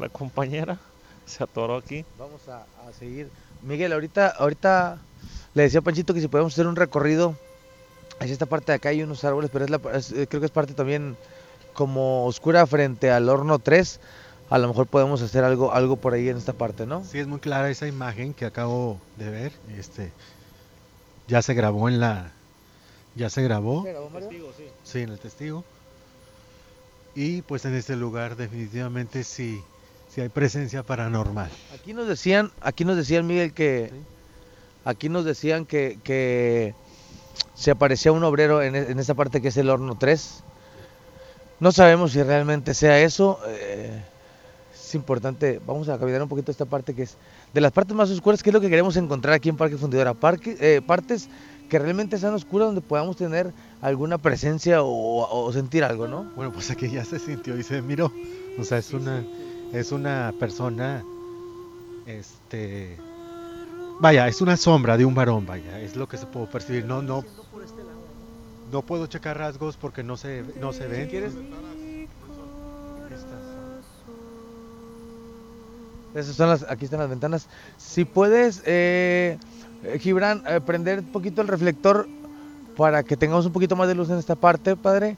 La 0.00 0.08
compañera 0.08 0.80
se 1.36 1.42
atoró 1.44 1.76
aquí. 1.76 2.04
Vamos 2.18 2.48
a, 2.48 2.66
a 2.88 2.92
seguir. 2.92 3.28
Miguel, 3.62 3.92
ahorita, 3.92 4.28
ahorita 4.28 4.98
le 5.54 5.62
decía 5.62 5.80
a 5.80 5.82
Panchito 5.82 6.14
que 6.14 6.20
si 6.20 6.28
podemos 6.28 6.52
hacer 6.52 6.66
un 6.66 6.76
recorrido 6.76 7.34
hacia 8.18 8.32
esta 8.32 8.46
parte 8.46 8.72
de 8.72 8.76
acá 8.76 8.88
hay 8.90 9.02
unos 9.02 9.24
árboles, 9.24 9.50
pero 9.52 9.64
es 9.64 9.70
la, 9.70 9.80
es- 9.94 10.12
eh, 10.12 10.26
creo 10.28 10.40
que 10.40 10.46
es 10.46 10.52
parte 10.52 10.72
también 10.74 11.16
como 11.74 12.24
oscura 12.26 12.66
frente 12.66 13.10
al 13.10 13.28
horno 13.28 13.58
3. 13.58 14.00
A 14.48 14.58
lo 14.58 14.68
mejor 14.68 14.86
podemos 14.86 15.20
hacer 15.22 15.42
algo, 15.42 15.72
algo 15.72 15.96
por 15.96 16.14
ahí 16.14 16.28
en 16.28 16.36
esta 16.36 16.52
parte, 16.52 16.86
¿no? 16.86 17.04
Sí, 17.04 17.18
es 17.18 17.26
muy 17.26 17.40
clara 17.40 17.68
esa 17.68 17.88
imagen 17.88 18.32
que 18.32 18.44
acabo 18.46 19.00
de 19.16 19.28
ver. 19.28 19.52
Este, 19.76 20.12
ya 21.26 21.42
se 21.42 21.52
grabó 21.54 21.88
en 21.88 21.98
la, 21.98 22.30
ya 23.16 23.28
se 23.28 23.42
grabó, 23.42 23.82
sí, 24.84 25.00
en 25.00 25.08
el 25.10 25.18
testigo. 25.18 25.64
Y 27.16 27.42
pues 27.42 27.64
en 27.64 27.74
este 27.74 27.96
lugar 27.96 28.36
definitivamente 28.36 29.24
sí, 29.24 29.60
sí 30.16 30.22
hay 30.22 30.30
presencia 30.30 30.82
paranormal. 30.82 31.50
Aquí 31.74 31.92
nos 31.92 32.08
decían, 32.08 32.50
aquí 32.62 32.86
nos 32.86 32.96
decían 32.96 33.26
Miguel 33.26 33.52
que 33.52 33.90
aquí 34.86 35.10
nos 35.10 35.26
decían 35.26 35.66
que, 35.66 35.98
que 36.02 36.74
se 37.54 37.70
aparecía 37.70 38.12
un 38.12 38.24
obrero 38.24 38.62
en, 38.62 38.74
e- 38.76 38.90
en 38.90 38.98
esta 38.98 39.12
parte 39.12 39.42
que 39.42 39.48
es 39.48 39.56
el 39.58 39.68
horno 39.68 39.94
3. 39.98 40.42
No 41.60 41.70
sabemos 41.70 42.12
si 42.12 42.22
realmente 42.22 42.72
sea 42.72 42.98
eso. 43.00 43.38
eh, 43.46 44.02
es 44.74 44.94
importante, 44.94 45.60
vamos 45.66 45.88
a 45.90 45.98
caminar 45.98 46.22
un 46.22 46.28
poquito 46.30 46.50
esta 46.50 46.64
parte 46.64 46.94
que 46.94 47.02
es 47.02 47.18
de 47.52 47.60
las 47.60 47.72
partes 47.72 47.94
más 47.94 48.08
oscuras, 48.08 48.42
que 48.42 48.48
es 48.50 48.54
lo 48.54 48.60
que 48.62 48.70
queremos 48.70 48.96
encontrar 48.96 49.34
aquí 49.34 49.50
en 49.50 49.56
Parque 49.58 49.76
Fundidora. 49.76 50.14
Parque, 50.14 50.56
eh, 50.60 50.80
partes 50.80 51.28
que 51.68 51.78
realmente 51.78 52.16
sean 52.16 52.32
oscuras 52.32 52.68
donde 52.68 52.80
podamos 52.80 53.16
tener 53.16 53.52
alguna 53.82 54.16
presencia 54.16 54.82
o, 54.82 55.28
o 55.46 55.52
sentir 55.52 55.84
algo, 55.84 56.08
¿no? 56.08 56.22
Bueno, 56.36 56.52
pues 56.52 56.70
aquí 56.70 56.88
ya 56.88 57.04
se 57.04 57.18
sintió 57.18 57.58
y 57.58 57.62
se 57.64 57.82
miró. 57.82 58.10
O 58.58 58.64
sea, 58.64 58.78
es 58.78 58.92
una, 58.94 59.24
es 59.78 59.92
una 59.92 60.32
persona, 60.38 61.04
este, 62.06 62.96
vaya, 64.00 64.28
es 64.28 64.40
una 64.40 64.56
sombra 64.56 64.96
de 64.96 65.04
un 65.04 65.14
varón, 65.14 65.46
vaya, 65.46 65.80
es 65.80 65.96
lo 65.96 66.08
que 66.08 66.16
se 66.16 66.26
puede 66.26 66.46
percibir. 66.46 66.84
No, 66.84 67.02
no, 67.02 67.22
no 68.72 68.82
puedo 68.82 69.06
checar 69.06 69.38
rasgos 69.38 69.76
porque 69.76 70.02
no 70.02 70.16
se, 70.16 70.42
no 70.60 70.72
se 70.72 70.86
ven. 70.86 71.08
quieres- 71.08 71.34
Esas 76.14 76.34
son 76.36 76.48
las, 76.48 76.62
aquí 76.70 76.84
están 76.86 77.00
las 77.00 77.10
ventanas. 77.10 77.48
Si 77.76 78.04
puedes, 78.06 78.62
eh, 78.64 79.38
eh, 79.82 79.98
Gibran, 79.98 80.42
eh, 80.46 80.60
prender 80.64 81.00
un 81.00 81.06
poquito 81.12 81.42
el 81.42 81.48
reflector 81.48 82.08
para 82.76 83.02
que 83.02 83.16
tengamos 83.16 83.44
un 83.46 83.52
poquito 83.52 83.76
más 83.76 83.86
de 83.88 83.94
luz 83.94 84.08
en 84.10 84.18
esta 84.18 84.34
parte, 84.34 84.76
padre. 84.76 85.16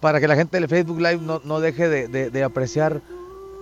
Para 0.00 0.20
que 0.20 0.28
la 0.28 0.36
gente 0.36 0.58
del 0.58 0.68
Facebook 0.68 0.98
Live 0.98 1.18
no, 1.20 1.40
no 1.44 1.60
deje 1.60 1.88
de, 1.88 2.08
de- 2.08 2.30
de 2.30 2.42
apreciar 2.44 3.00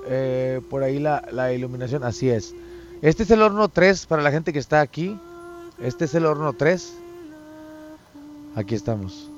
eh, 0.06 0.60
por 0.70 0.82
ahí 0.82 0.98
la, 0.98 1.26
la 1.32 1.52
iluminación. 1.52 2.04
Así 2.04 2.28
es. 2.30 2.54
Este 3.02 3.24
es 3.24 3.30
el 3.30 3.42
horno 3.42 3.68
3 3.68 4.06
para 4.06 4.22
la 4.22 4.30
gente 4.30 4.52
que 4.52 4.58
está 4.58 4.80
aquí. 4.80 5.18
Este 5.80 6.04
es 6.04 6.14
el 6.14 6.26
horno 6.26 6.52
3. 6.52 6.94
Aquí 8.54 8.74
estamos. 8.74 9.28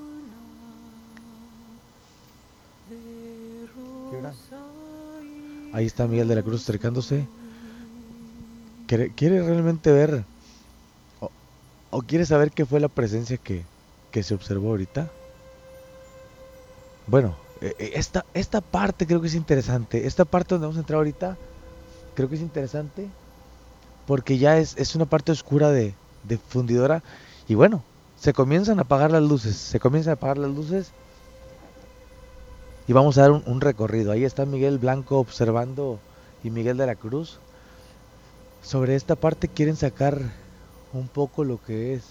Ahí 5.73 5.87
está 5.87 6.07
Miguel 6.07 6.29
de 6.29 6.37
la 6.37 6.43
Cruz 6.43 6.63
acercándose. 6.63 7.27
¿Quiere, 8.87 9.43
realmente 9.43 9.91
ver 9.91 10.25
o, 11.21 11.31
o 11.91 12.03
quiere 12.03 12.27
saber 12.27 12.53
qué 12.53 12.65
fue 12.65 12.79
la 12.79 12.89
presencia 12.89 13.39
que, 13.39 13.65
que 14.13 14.23
se 14.23 14.35
observó 14.35 14.69
ahorita? 14.71 15.11
Bueno, 17.07 17.35
esta, 17.79 18.25
esta 18.35 18.61
parte 18.61 19.07
creo 19.07 19.21
que 19.21 19.29
es 19.29 19.35
interesante. 19.35 20.07
Esta 20.07 20.25
parte 20.25 20.55
donde 20.55 20.67
vamos 20.67 20.77
a 20.77 20.81
entrar 20.81 20.99
ahorita 20.99 21.37
creo 22.15 22.29
que 22.29 22.37
es 22.37 22.41
interesante 22.41 23.09
porque 24.07 24.39
ya 24.39 24.59
es, 24.59 24.77
es 24.77 24.95
una 24.95 25.07
parte 25.07 25.33
oscura 25.33 25.71
de, 25.71 25.95
de 26.25 26.39
fundidora. 26.39 27.03
Y 27.49 27.55
bueno, 27.55 27.83
se 28.19 28.33
comienzan 28.33 28.79
a 28.79 28.83
apagar 28.83 29.11
las 29.11 29.23
luces. 29.23 29.57
Se 29.57 29.81
comienzan 29.81 30.13
a 30.13 30.15
apagar 30.15 30.39
las 30.39 30.51
luces 30.51 30.93
y 32.87 32.93
vamos 32.93 33.17
a 33.17 33.23
dar 33.23 33.31
un, 33.31 33.43
un 33.47 33.61
recorrido. 33.61 34.13
Ahí 34.13 34.25
está 34.25 34.45
Miguel 34.45 34.79
Blanco 34.79 35.19
observando 35.19 35.99
y 36.43 36.51
Miguel 36.51 36.77
de 36.77 36.87
la 36.87 36.95
Cruz. 36.97 37.39
Sobre 38.63 38.95
esta 38.95 39.15
parte 39.15 39.49
quieren 39.49 39.77
sacar 39.77 40.19
un 40.93 41.09
poco 41.09 41.45
lo 41.45 41.63
que 41.63 41.95
es 41.95 42.05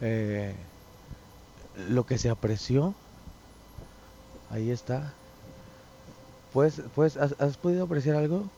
eh, 0.00 0.54
lo 1.88 2.06
que 2.06 2.18
se 2.18 2.30
apreció. 2.30 2.94
Ahí 4.48 4.70
está. 4.70 5.20
Pues, 6.50 6.82
pues, 6.94 7.16
¿has, 7.16 7.34
has 7.38 7.56
podido 7.58 7.84
apreciar 7.84 8.16
algo? 8.16 8.50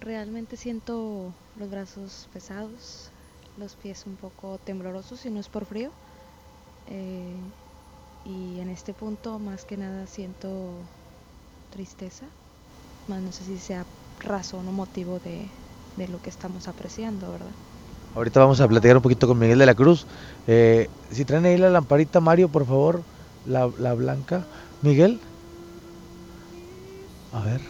Realmente 0.00 0.56
siento 0.56 1.34
los 1.54 1.70
brazos 1.70 2.28
pesados, 2.32 3.12
los 3.56 3.76
pies 3.76 4.04
un 4.06 4.16
poco 4.16 4.58
temblorosos 4.58 5.24
y 5.24 5.30
no 5.30 5.40
es 5.40 5.48
por 5.48 5.64
frío. 5.66 5.94
Eh, 6.86 7.54
y 8.24 8.60
en 8.60 8.68
este 8.70 8.94
punto 8.94 9.38
más 9.40 9.64
que 9.66 9.76
nada 9.78 10.06
siento 10.06 10.90
tristeza, 11.70 12.30
más 13.06 13.22
no 13.22 13.32
sé 13.32 13.44
si 13.44 13.58
sea 13.58 13.86
razón 14.18 14.68
o 14.68 14.72
motivo 14.72 15.20
de, 15.20 15.54
de 15.96 16.08
lo 16.08 16.20
que 16.20 16.30
estamos 16.30 16.68
apreciando, 16.68 17.32
¿verdad? 17.32 17.56
Ahorita 18.14 18.40
vamos 18.40 18.60
a 18.60 18.68
platicar 18.68 18.96
un 18.96 19.02
poquito 19.02 19.26
con 19.26 19.38
Miguel 19.38 19.58
de 19.58 19.66
la 19.66 19.74
Cruz. 19.74 20.06
Eh, 20.46 20.90
si 21.10 21.24
traen 21.24 21.46
ahí 21.46 21.56
la 21.56 21.70
lamparita, 21.70 22.20
Mario, 22.20 22.48
por 22.48 22.66
favor, 22.66 23.02
la, 23.46 23.70
la 23.78 23.94
blanca. 23.94 24.44
Miguel. 24.82 25.18
A 27.32 27.40
ver. 27.40 27.60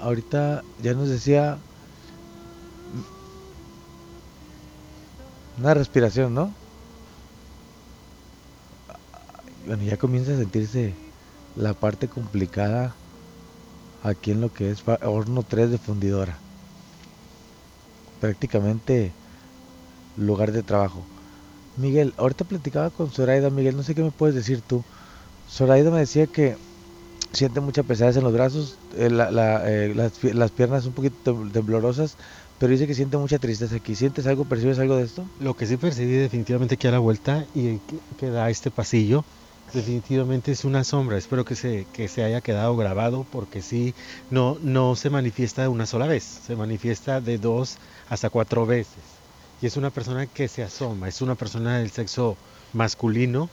Ahorita 0.00 0.62
ya 0.82 0.94
nos 0.94 1.10
decía 1.10 1.58
una 5.58 5.74
respiración, 5.74 6.32
¿no? 6.32 6.50
Bueno, 9.66 9.82
ya 9.82 9.98
comienza 9.98 10.32
a 10.32 10.38
sentirse 10.38 10.94
la 11.54 11.74
parte 11.74 12.08
complicada 12.08 12.94
aquí 14.02 14.30
en 14.30 14.40
lo 14.40 14.50
que 14.50 14.70
es 14.70 14.82
horno 15.02 15.42
3 15.42 15.70
de 15.70 15.76
fundidora 15.76 16.38
prácticamente 18.20 19.16
lugar 20.14 20.52
de 20.52 20.62
trabajo. 20.62 21.10
Miguel, 21.76 22.14
ahorita 22.18 22.44
platicaba 22.46 22.90
con 22.92 23.10
Zoraida, 23.12 23.50
Miguel, 23.50 23.76
no 23.76 23.82
sé 23.84 23.94
qué 23.94 24.02
me 24.02 24.12
puedes 24.12 24.34
decir 24.36 24.62
tú. 24.62 24.86
Zoraida 25.46 25.90
me 25.92 26.00
decía 26.00 26.28
que 26.28 26.58
siente 27.32 27.60
mucha 27.60 27.84
pesadez 27.84 28.16
en 28.16 28.24
los 28.24 28.32
brazos, 28.32 28.80
eh, 28.92 29.10
la- 29.10 29.30
eh, 29.70 29.94
las, 29.94 30.18
pi- 30.18 30.32
las 30.34 30.52
piernas 30.52 30.86
un 30.86 30.94
poquito 30.94 31.16
tem- 31.34 31.52
temblorosas, 31.52 32.16
pero 32.58 32.72
dice 32.72 32.86
que 32.88 32.94
siente 32.94 33.18
mucha 33.18 33.38
tristeza 33.38 33.76
aquí. 33.76 33.96
¿Sientes 33.96 34.26
algo, 34.26 34.46
percibes 34.46 34.78
algo 34.80 34.96
de 34.96 35.04
esto? 35.04 35.30
Lo 35.38 35.54
que 35.56 35.66
sí 35.66 35.76
percibí 35.78 36.12
definitivamente 36.14 36.76
que 36.78 36.88
a 36.88 36.92
la 36.92 37.00
vuelta 37.00 37.46
y 37.54 37.80
que 38.16 38.30
da 38.30 38.50
este 38.50 38.70
pasillo, 38.72 39.26
definitivamente 39.72 40.52
es 40.52 40.64
una 40.64 40.84
sombra. 40.84 41.16
Espero 41.18 41.44
que 41.44 41.56
se, 41.56 41.86
que 41.92 42.08
se 42.08 42.22
haya 42.24 42.40
quedado 42.40 42.76
grabado 42.76 43.24
porque 43.24 43.62
sí, 43.62 43.94
no, 44.28 44.56
no 44.60 44.96
se 44.96 45.10
manifiesta 45.10 45.62
de 45.62 45.68
una 45.68 45.86
sola 45.86 46.06
vez, 46.06 46.24
se 46.24 46.56
manifiesta 46.56 47.20
de 47.20 47.38
dos 47.38 47.78
hasta 48.06 48.30
cuatro 48.30 48.66
veces. 48.66 49.22
Y 49.58 49.66
es 49.66 49.76
una 49.76 49.90
persona 49.90 50.26
que 50.26 50.48
se 50.48 50.62
asoma, 50.62 51.08
es 51.08 51.20
una 51.20 51.36
persona 51.36 51.78
del 51.78 51.90
sexo 51.90 52.40
masculino 52.72 53.52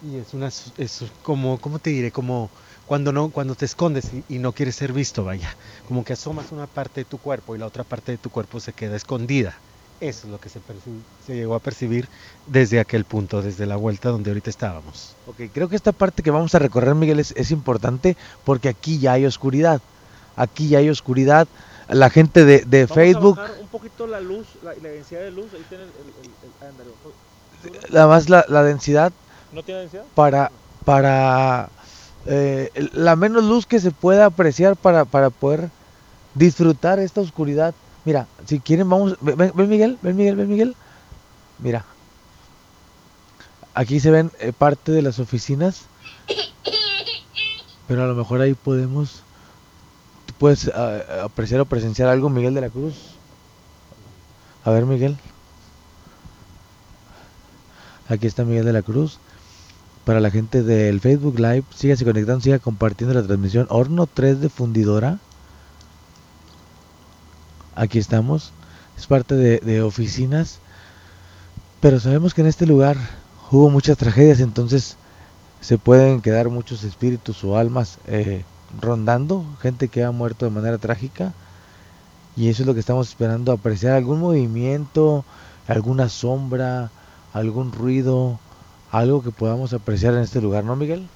y 0.00 0.16
es 0.18 0.34
una 0.34 0.48
es 0.48 1.04
como, 1.22 1.60
¿cómo 1.60 1.78
te 1.80 1.90
diré? 1.90 2.12
Como 2.12 2.52
cuando 2.84 3.12
no, 3.12 3.32
cuando 3.32 3.56
te 3.56 3.66
escondes 3.66 4.10
y 4.28 4.38
no 4.40 4.54
quieres 4.54 4.76
ser 4.76 4.92
visto, 4.94 5.24
vaya. 5.24 5.56
Como 5.84 6.04
que 6.04 6.14
asomas 6.14 6.52
una 6.52 6.68
parte 6.68 7.02
de 7.02 7.06
tu 7.06 7.20
cuerpo 7.20 7.56
y 7.56 7.58
la 7.60 7.66
otra 7.66 7.84
parte 7.84 8.12
de 8.12 8.18
tu 8.18 8.30
cuerpo 8.30 8.60
se 8.60 8.74
queda 8.74 8.96
escondida. 8.96 9.64
Eso 10.00 10.26
es 10.26 10.32
lo 10.32 10.38
que 10.38 10.48
se, 10.48 10.60
llegó 11.28 11.54
a 11.54 11.58
percibir 11.58 12.08
desde 12.46 12.80
aquel 12.80 13.04
punto, 13.04 13.40
desde 13.40 13.66
la 13.66 13.76
vuelta 13.76 14.10
donde 14.10 14.30
ahorita 14.30 14.50
estábamos. 14.50 15.14
Ok, 15.26 15.50
creo 15.54 15.68
que 15.68 15.76
esta 15.76 15.92
parte 15.92 16.22
que 16.22 16.30
vamos 16.30 16.54
a 16.54 16.58
recorrer, 16.58 16.94
Miguel, 16.94 17.18
es, 17.18 17.32
es 17.36 17.50
importante 17.50 18.16
porque 18.44 18.68
aquí 18.68 18.98
ya 18.98 19.12
hay 19.12 19.24
oscuridad. 19.24 19.80
Aquí 20.36 20.68
ya 20.68 20.78
hay 20.78 20.90
oscuridad. 20.90 21.48
La 21.88 22.10
gente 22.10 22.44
de, 22.44 22.64
de 22.66 22.86
Facebook, 22.86 23.38
un 23.60 23.68
poquito 23.68 24.06
la 24.06 24.20
luz, 24.20 24.46
la, 24.62 24.74
densidad 24.74 25.20
de 25.20 25.30
luz. 25.30 25.46
Ahí 25.54 25.64
tiene 25.68 25.84
el, 25.84 27.92
nada 27.92 28.06
más 28.06 28.28
la, 28.28 28.44
la 28.48 28.62
densidad 28.62 29.12
¿No 29.52 29.62
tiene 29.62 29.80
densidad? 29.80 30.04
para, 30.14 30.50
para 30.84 31.68
eh, 32.26 32.70
el- 32.74 32.90
la 32.92 33.16
menos 33.16 33.44
luz 33.44 33.66
que 33.66 33.80
se 33.80 33.92
pueda 33.92 34.26
apreciar 34.26 34.76
para, 34.76 35.04
para 35.04 35.30
poder 35.30 35.70
disfrutar 36.34 36.98
esta 36.98 37.20
oscuridad. 37.20 37.74
Mira, 38.06 38.28
si 38.46 38.60
quieren 38.60 38.88
vamos, 38.88 39.18
ven, 39.20 39.36
ven, 39.36 39.68
Miguel, 39.68 39.98
ven 40.00 40.16
Miguel, 40.16 40.36
ven 40.36 40.48
Miguel. 40.48 40.76
Mira, 41.58 41.84
aquí 43.74 43.98
se 43.98 44.12
ven 44.12 44.30
eh, 44.38 44.52
parte 44.56 44.92
de 44.92 45.02
las 45.02 45.18
oficinas, 45.18 45.86
pero 47.88 48.04
a 48.04 48.06
lo 48.06 48.14
mejor 48.14 48.40
ahí 48.40 48.54
podemos, 48.54 49.24
puedes 50.38 50.68
ah, 50.68 51.24
apreciar 51.24 51.60
o 51.60 51.64
presenciar 51.64 52.08
algo, 52.08 52.30
Miguel 52.30 52.54
de 52.54 52.60
la 52.60 52.70
Cruz. 52.70 52.94
A 54.64 54.70
ver, 54.70 54.86
Miguel. 54.86 55.16
Aquí 58.08 58.28
está 58.28 58.44
Miguel 58.44 58.66
de 58.66 58.72
la 58.72 58.82
Cruz. 58.82 59.18
Para 60.04 60.20
la 60.20 60.30
gente 60.30 60.62
del 60.62 61.00
Facebook 61.00 61.40
Live, 61.40 61.64
sígase 61.74 62.04
conectando, 62.04 62.40
siga 62.40 62.60
compartiendo 62.60 63.14
la 63.14 63.26
transmisión. 63.26 63.66
Horno 63.68 64.06
3 64.06 64.40
de 64.40 64.48
fundidora. 64.48 65.18
Aquí 67.76 67.98
estamos. 67.98 68.52
Es 68.96 69.06
parte 69.06 69.34
de, 69.34 69.82
oficinas. 69.82 70.58
Pero 71.80 72.00
sabemos 72.00 72.32
que 72.32 72.40
en 72.40 72.46
este 72.46 72.66
lugar 72.66 72.96
hubo 73.50 73.68
muchas 73.68 73.98
tragedias, 73.98 74.40
entonces 74.40 74.96
se 75.60 75.76
pueden 75.76 76.22
quedar 76.22 76.48
muchos 76.48 76.82
espíritus 76.84 77.44
o 77.44 77.58
almas 77.58 77.98
eh, 78.06 78.44
rondando. 78.80 79.44
Gente 79.60 79.88
que 79.88 80.02
ha 80.02 80.10
muerto 80.10 80.46
de 80.46 80.50
manera 80.50 80.78
trágica. 80.78 81.34
Y 82.34 82.48
eso 82.48 82.62
es 82.62 82.66
lo 82.66 82.74
que 82.74 82.80
estamos 82.80 83.08
esperando, 83.08 83.52
apreciar 83.52 83.94
algún 83.94 84.20
movimiento, 84.20 85.24
alguna 85.68 86.08
sombra, 86.08 86.90
algún 87.32 87.72
ruido, 87.72 88.38
algo 88.90 89.22
que 89.22 89.30
podamos 89.30 89.72
apreciar 89.72 90.14
en 90.14 90.20
este 90.20 90.40
lugar, 90.42 90.64
¿no, 90.64 90.76
Miguel? 90.76 91.08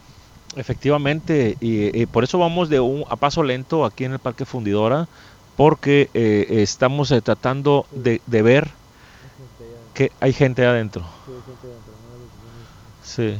Efectivamente, 0.56 1.56
y, 1.60 1.96
y 1.98 2.06
por 2.06 2.24
eso 2.24 2.38
vamos 2.38 2.70
de 2.70 2.80
un 2.80 3.04
a 3.08 3.16
paso 3.16 3.42
lento 3.42 3.84
aquí 3.84 4.04
en 4.04 4.12
el 4.12 4.18
Parque 4.18 4.46
Fundidora, 4.46 5.08
porque 5.60 6.08
eh, 6.14 6.46
estamos 6.62 7.10
eh, 7.10 7.20
tratando 7.20 7.86
de, 7.92 8.22
de 8.24 8.40
ver 8.40 8.78
que 9.92 10.10
hay 10.20 10.32
gente 10.32 10.64
adentro. 10.64 11.06
Sí. 13.02 13.38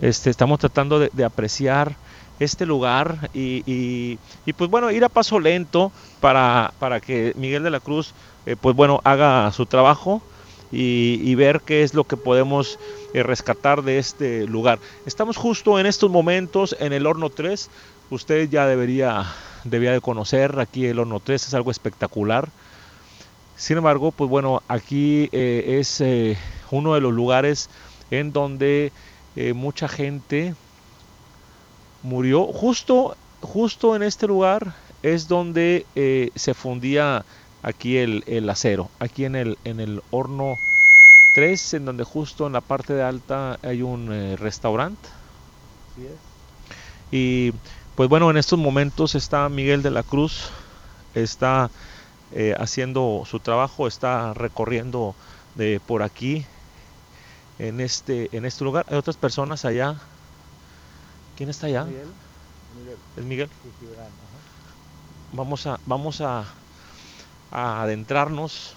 Este, 0.00 0.30
estamos 0.30 0.58
tratando 0.58 0.98
de, 1.00 1.24
apreciar 1.24 1.98
este 2.38 2.66
lugar 2.66 3.30
y, 3.32 3.62
y- 3.66 4.52
pues 4.52 4.70
bueno, 4.70 4.90
ir 4.90 5.04
a 5.04 5.08
paso 5.08 5.40
lento 5.40 5.92
para, 6.20 6.74
para 6.78 7.00
que 7.00 7.32
Miguel 7.34 7.62
de 7.62 7.70
la 7.70 7.80
Cruz 7.80 8.14
eh, 8.44 8.56
pues 8.56 8.76
bueno, 8.76 9.00
haga 9.04 9.50
su 9.52 9.66
trabajo 9.66 10.22
y, 10.70 11.18
y 11.22 11.34
ver 11.34 11.62
qué 11.64 11.82
es 11.82 11.94
lo 11.94 12.04
que 12.04 12.18
podemos 12.18 12.78
rescatar 13.14 13.82
de 13.82 13.98
este 13.98 14.46
lugar. 14.46 14.80
Estamos 15.04 15.36
justo 15.38 15.78
en 15.78 15.86
estos 15.86 16.10
momentos 16.10 16.76
en 16.78 16.92
el 16.92 17.06
Horno 17.06 17.30
3. 17.30 17.70
Usted 18.10 18.48
ya 18.50 18.66
debería, 18.66 19.24
debía 19.64 19.92
de 19.92 20.00
conocer 20.00 20.58
aquí 20.58 20.86
el 20.86 20.98
Horno 20.98 21.20
3, 21.20 21.48
es 21.48 21.54
algo 21.54 21.70
espectacular. 21.70 22.48
Sin 23.58 23.76
embargo, 23.76 24.12
pues 24.12 24.30
bueno, 24.30 24.62
aquí 24.68 25.28
eh, 25.32 25.78
es 25.80 26.00
eh, 26.00 26.38
uno 26.70 26.94
de 26.94 27.00
los 27.00 27.12
lugares 27.12 27.68
en 28.10 28.32
donde 28.32 28.92
eh, 29.34 29.52
mucha 29.52 29.88
gente 29.88 30.54
murió. 32.04 32.44
Justo, 32.44 33.16
justo 33.40 33.96
en 33.96 34.04
este 34.04 34.28
lugar 34.28 34.74
es 35.02 35.26
donde 35.26 35.86
se 36.34 36.54
fundía 36.54 37.24
aquí 37.62 37.96
el, 37.96 38.22
el 38.28 38.48
acero, 38.48 38.90
aquí 39.00 39.24
en 39.24 39.34
el, 39.34 39.58
en 39.64 39.80
el 39.80 40.02
horno 40.10 40.58
3, 41.34 41.74
en 41.74 41.84
donde 41.84 42.04
justo 42.04 42.46
en 42.46 42.52
la 42.52 42.60
parte 42.60 42.94
de 42.94 43.02
alta 43.02 43.58
hay 43.62 43.82
un 43.82 44.36
restaurante. 44.38 45.08
Y 47.10 47.52
pues 47.98 48.08
bueno, 48.08 48.30
en 48.30 48.36
estos 48.36 48.60
momentos 48.60 49.16
está 49.16 49.48
Miguel 49.48 49.82
de 49.82 49.90
la 49.90 50.04
Cruz, 50.04 50.50
está 51.14 51.68
eh, 52.30 52.54
haciendo 52.56 53.24
su 53.26 53.40
trabajo, 53.40 53.88
está 53.88 54.34
recorriendo 54.34 55.16
de 55.56 55.80
por 55.84 56.04
aquí 56.04 56.46
en 57.58 57.80
este, 57.80 58.28
en 58.36 58.44
este 58.44 58.62
lugar. 58.62 58.86
Hay 58.88 58.98
otras 58.98 59.16
personas 59.16 59.64
allá. 59.64 59.96
¿Quién 61.36 61.50
está 61.50 61.66
allá? 61.66 61.86
Es 63.16 63.24
Miguel. 63.24 63.50
Vamos 65.32 65.66
a, 65.66 65.80
vamos 65.84 66.20
a, 66.20 66.44
a 67.50 67.82
adentrarnos 67.82 68.74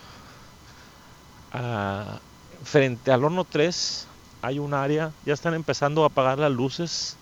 a- 1.52 2.20
frente 2.64 3.12
al 3.12 3.24
horno 3.24 3.44
3 3.46 4.08
hay 4.42 4.58
un 4.58 4.74
área, 4.74 5.12
ya 5.28 5.36
están 5.36 5.54
empezando 5.54 6.04
a 6.04 6.08
apagar 6.08 6.40
las 6.40 6.52
luces, 6.52 7.16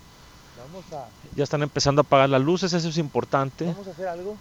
Vamos 0.72 0.92
a, 0.92 1.08
ya 1.34 1.44
están 1.44 1.62
empezando 1.62 2.00
a 2.00 2.04
apagar 2.04 2.28
las 2.28 2.40
luces, 2.42 2.72
eso 2.72 2.88
es 2.88 2.98
importante. 2.98 3.64
vamos 3.64 3.88
a 3.88 3.90
hacer 3.90 4.08
algo. 4.08 4.36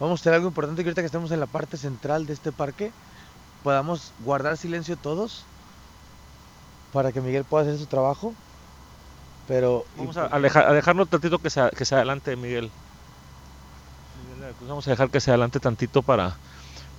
Vamos 0.00 0.18
a 0.18 0.22
hacer 0.22 0.34
algo 0.34 0.48
importante 0.48 0.82
que 0.82 0.88
ahorita 0.88 1.02
que 1.02 1.06
estemos 1.06 1.30
en 1.30 1.40
la 1.40 1.46
parte 1.46 1.76
central 1.76 2.26
de 2.26 2.32
este 2.32 2.50
parque, 2.50 2.90
podamos 3.62 4.12
guardar 4.24 4.56
silencio 4.56 4.96
todos 4.96 5.44
para 6.92 7.12
que 7.12 7.20
Miguel 7.20 7.44
pueda 7.44 7.62
hacer 7.64 7.78
su 7.78 7.86
trabajo. 7.86 8.34
Pero 9.46 9.84
Vamos 9.96 10.16
a, 10.16 10.26
alejar- 10.26 10.66
a 10.66 10.72
dejarlo 10.72 11.06
tantito 11.06 11.38
que 11.38 11.50
se, 11.50 11.68
que 11.76 11.84
se 11.84 11.94
adelante, 11.94 12.34
Miguel. 12.36 12.70
Miguel 14.36 14.54
Vamos 14.68 14.86
a 14.86 14.90
dejar 14.90 15.10
que 15.10 15.20
se 15.20 15.30
adelante 15.30 15.60
tantito 15.60 16.02
para, 16.02 16.36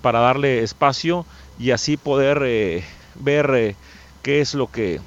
para 0.02 0.19
darle 0.19 0.64
espacio 0.64 1.26
y 1.60 1.72
así 1.72 1.98
poder 1.98 2.41
eh, 2.44 2.84
ver 3.15 3.49
eh, 3.56 3.76
qué 4.22 4.40
es 4.41 4.53
lo 4.53 4.68
que 4.72 5.02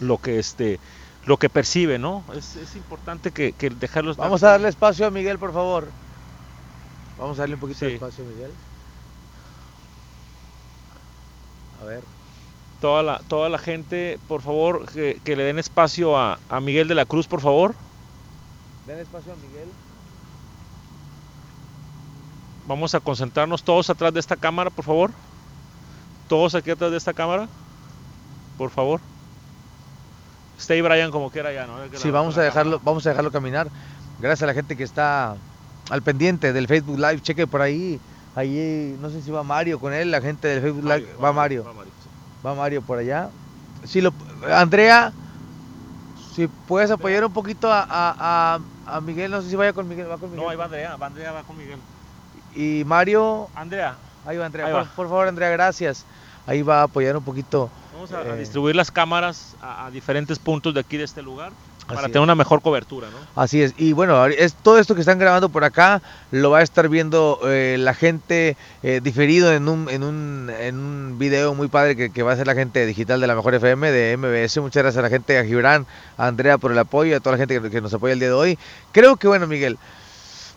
lo 0.00 0.18
que 0.18 0.38
este 0.38 0.78
lo 1.26 1.36
que 1.38 1.50
percibe, 1.50 1.98
¿no? 1.98 2.24
Es, 2.34 2.56
es 2.56 2.76
importante 2.76 3.32
que, 3.32 3.52
que 3.52 3.68
dejarlos 3.70 4.16
Vamos 4.16 4.42
a 4.42 4.52
darle 4.52 4.68
espacio 4.68 5.06
a 5.06 5.10
Miguel, 5.10 5.38
por 5.38 5.52
favor. 5.52 5.88
Vamos 7.18 7.38
a 7.38 7.42
darle 7.42 7.56
un 7.56 7.60
poquito 7.60 7.84
de 7.84 7.94
espacio 7.94 8.24
a 8.24 8.28
Miguel. 8.28 8.50
A 11.82 11.84
ver. 11.84 12.02
toda 12.80 13.02
la, 13.02 13.18
toda 13.28 13.48
la 13.48 13.58
gente, 13.58 14.18
por 14.28 14.40
favor, 14.40 14.86
que, 14.90 15.20
que 15.24 15.36
le 15.36 15.42
den 15.44 15.58
espacio 15.58 16.16
a, 16.16 16.38
a 16.48 16.60
Miguel 16.60 16.88
de 16.88 16.94
la 16.94 17.04
Cruz, 17.06 17.26
por 17.26 17.40
favor. 17.40 17.74
Den 18.86 18.98
espacio 19.00 19.32
a 19.32 19.36
Miguel. 19.36 19.68
Vamos 22.68 22.94
a 22.94 23.00
concentrarnos 23.00 23.62
todos 23.64 23.90
atrás 23.90 24.12
de 24.14 24.20
esta 24.20 24.36
cámara, 24.36 24.70
por 24.70 24.84
favor. 24.84 25.10
Todos 26.28 26.54
aquí 26.54 26.70
atrás 26.70 26.90
de 26.90 26.96
esta 26.96 27.14
cámara, 27.14 27.48
por 28.58 28.70
favor. 28.70 29.00
Stay 30.58 30.80
Brian 30.80 31.10
como 31.10 31.30
quiera 31.30 31.52
ya, 31.52 31.66
¿no? 31.66 31.76
Que 31.90 31.98
Sí, 31.98 32.08
la- 32.08 32.14
vamos 32.14 32.36
a 32.38 32.42
dejarlo, 32.42 32.72
cámara. 32.78 32.84
vamos 32.84 33.06
a 33.06 33.10
dejarlo 33.10 33.30
caminar. 33.30 33.68
Gracias 34.20 34.42
a 34.42 34.46
la 34.46 34.54
gente 34.54 34.76
que 34.76 34.84
está 34.84 35.36
al 35.90 36.02
pendiente 36.02 36.52
del 36.52 36.66
Facebook 36.66 36.98
Live. 36.98 37.20
Cheque 37.20 37.46
por 37.46 37.60
ahí. 37.62 38.00
Ahí, 38.34 38.96
no 39.00 39.08
sé 39.10 39.22
si 39.22 39.30
va 39.30 39.42
Mario 39.42 39.78
con 39.78 39.92
él, 39.92 40.10
la 40.10 40.20
gente 40.20 40.48
del 40.48 40.60
Facebook 40.62 40.84
Live. 40.84 41.14
Va 41.22 41.32
Mario. 41.32 41.64
va 41.64 41.72
Mario, 41.72 41.92
sí. 42.02 42.08
Va 42.46 42.54
Mario 42.54 42.82
por 42.82 42.98
allá. 42.98 43.28
Si 43.84 44.00
lo, 44.00 44.12
Andrea, 44.50 45.12
si 46.34 46.46
puedes 46.48 46.90
apoyar 46.90 47.24
un 47.24 47.32
poquito 47.32 47.70
a, 47.72 47.80
a- 47.88 48.14
a- 48.18 48.60
a 48.96 49.00
Miguel, 49.00 49.30
no 49.30 49.40
sé 49.42 49.50
si 49.50 49.56
vaya 49.56 49.72
con 49.72 49.88
Miguel, 49.88 50.10
va 50.10 50.18
con 50.18 50.30
Miguel. 50.30 50.44
No, 50.44 50.50
ahí 50.50 50.56
va 50.56 50.64
Andrea, 50.64 50.96
va 50.96 51.06
Andrea 51.06 51.32
va 51.32 51.42
con 51.42 51.56
Miguel. 51.56 51.78
Y 52.54 52.84
Mario, 52.84 53.48
Andrea, 53.54 53.96
ahí 54.26 54.36
va 54.36 54.46
Andrea. 54.46 54.66
Ahí 54.66 54.72
por, 54.72 54.86
por 54.88 55.08
favor, 55.08 55.28
Andrea, 55.28 55.50
gracias. 55.50 56.04
Ahí 56.46 56.62
va 56.62 56.80
a 56.80 56.84
apoyar 56.84 57.16
un 57.16 57.24
poquito. 57.24 57.70
vamos 57.92 58.12
a, 58.12 58.20
a 58.20 58.34
Eh. 58.34 58.38
distribuir 58.38 58.76
las 58.76 58.90
cámaras 58.90 59.54
a, 59.62 59.86
a 59.86 59.90
diferentes 59.90 60.38
puntos 60.38 60.72
de 60.74 60.80
aquí 60.80 60.96
de 60.96 61.04
este 61.04 61.22
lugar. 61.22 61.52
para 61.86 62.02
tener 62.02 62.16
es. 62.16 62.22
una 62.24 62.34
mejor 62.34 62.62
cobertura, 62.62 63.06
¿no? 63.10 63.40
Así 63.40 63.62
es, 63.62 63.72
y 63.78 63.92
bueno, 63.92 64.26
es 64.26 64.54
todo 64.54 64.78
esto 64.80 64.94
que 64.96 65.00
están 65.02 65.20
grabando 65.20 65.50
por 65.50 65.62
acá 65.62 66.02
lo 66.32 66.50
va 66.50 66.58
a 66.58 66.62
estar 66.62 66.88
viendo 66.88 67.38
eh, 67.44 67.76
la 67.78 67.94
gente 67.94 68.56
eh, 68.82 69.00
diferido 69.00 69.52
en 69.52 69.68
un, 69.68 69.88
en, 69.88 70.02
un, 70.02 70.50
en 70.58 70.78
un 70.80 71.16
video 71.16 71.54
muy 71.54 71.68
padre 71.68 71.94
que, 71.94 72.10
que 72.10 72.24
va 72.24 72.32
a 72.32 72.34
hacer 72.34 72.48
la 72.48 72.54
gente 72.56 72.84
digital 72.86 73.20
de 73.20 73.28
la 73.28 73.36
Mejor 73.36 73.54
FM, 73.54 73.92
de 73.92 74.16
MBS. 74.16 74.58
Muchas 74.60 74.82
gracias 74.82 74.98
a 74.98 75.02
la 75.02 75.10
gente, 75.10 75.38
a 75.38 75.44
Gibran, 75.44 75.86
a 76.18 76.26
Andrea 76.26 76.58
por 76.58 76.72
el 76.72 76.78
apoyo, 76.80 77.16
a 77.16 77.20
toda 77.20 77.36
la 77.36 77.38
gente 77.46 77.60
que, 77.62 77.70
que 77.70 77.80
nos 77.80 77.94
apoya 77.94 78.14
el 78.14 78.18
día 78.18 78.28
de 78.30 78.34
hoy. 78.34 78.58
Creo 78.90 79.14
que 79.16 79.28
bueno, 79.28 79.46
Miguel, 79.46 79.78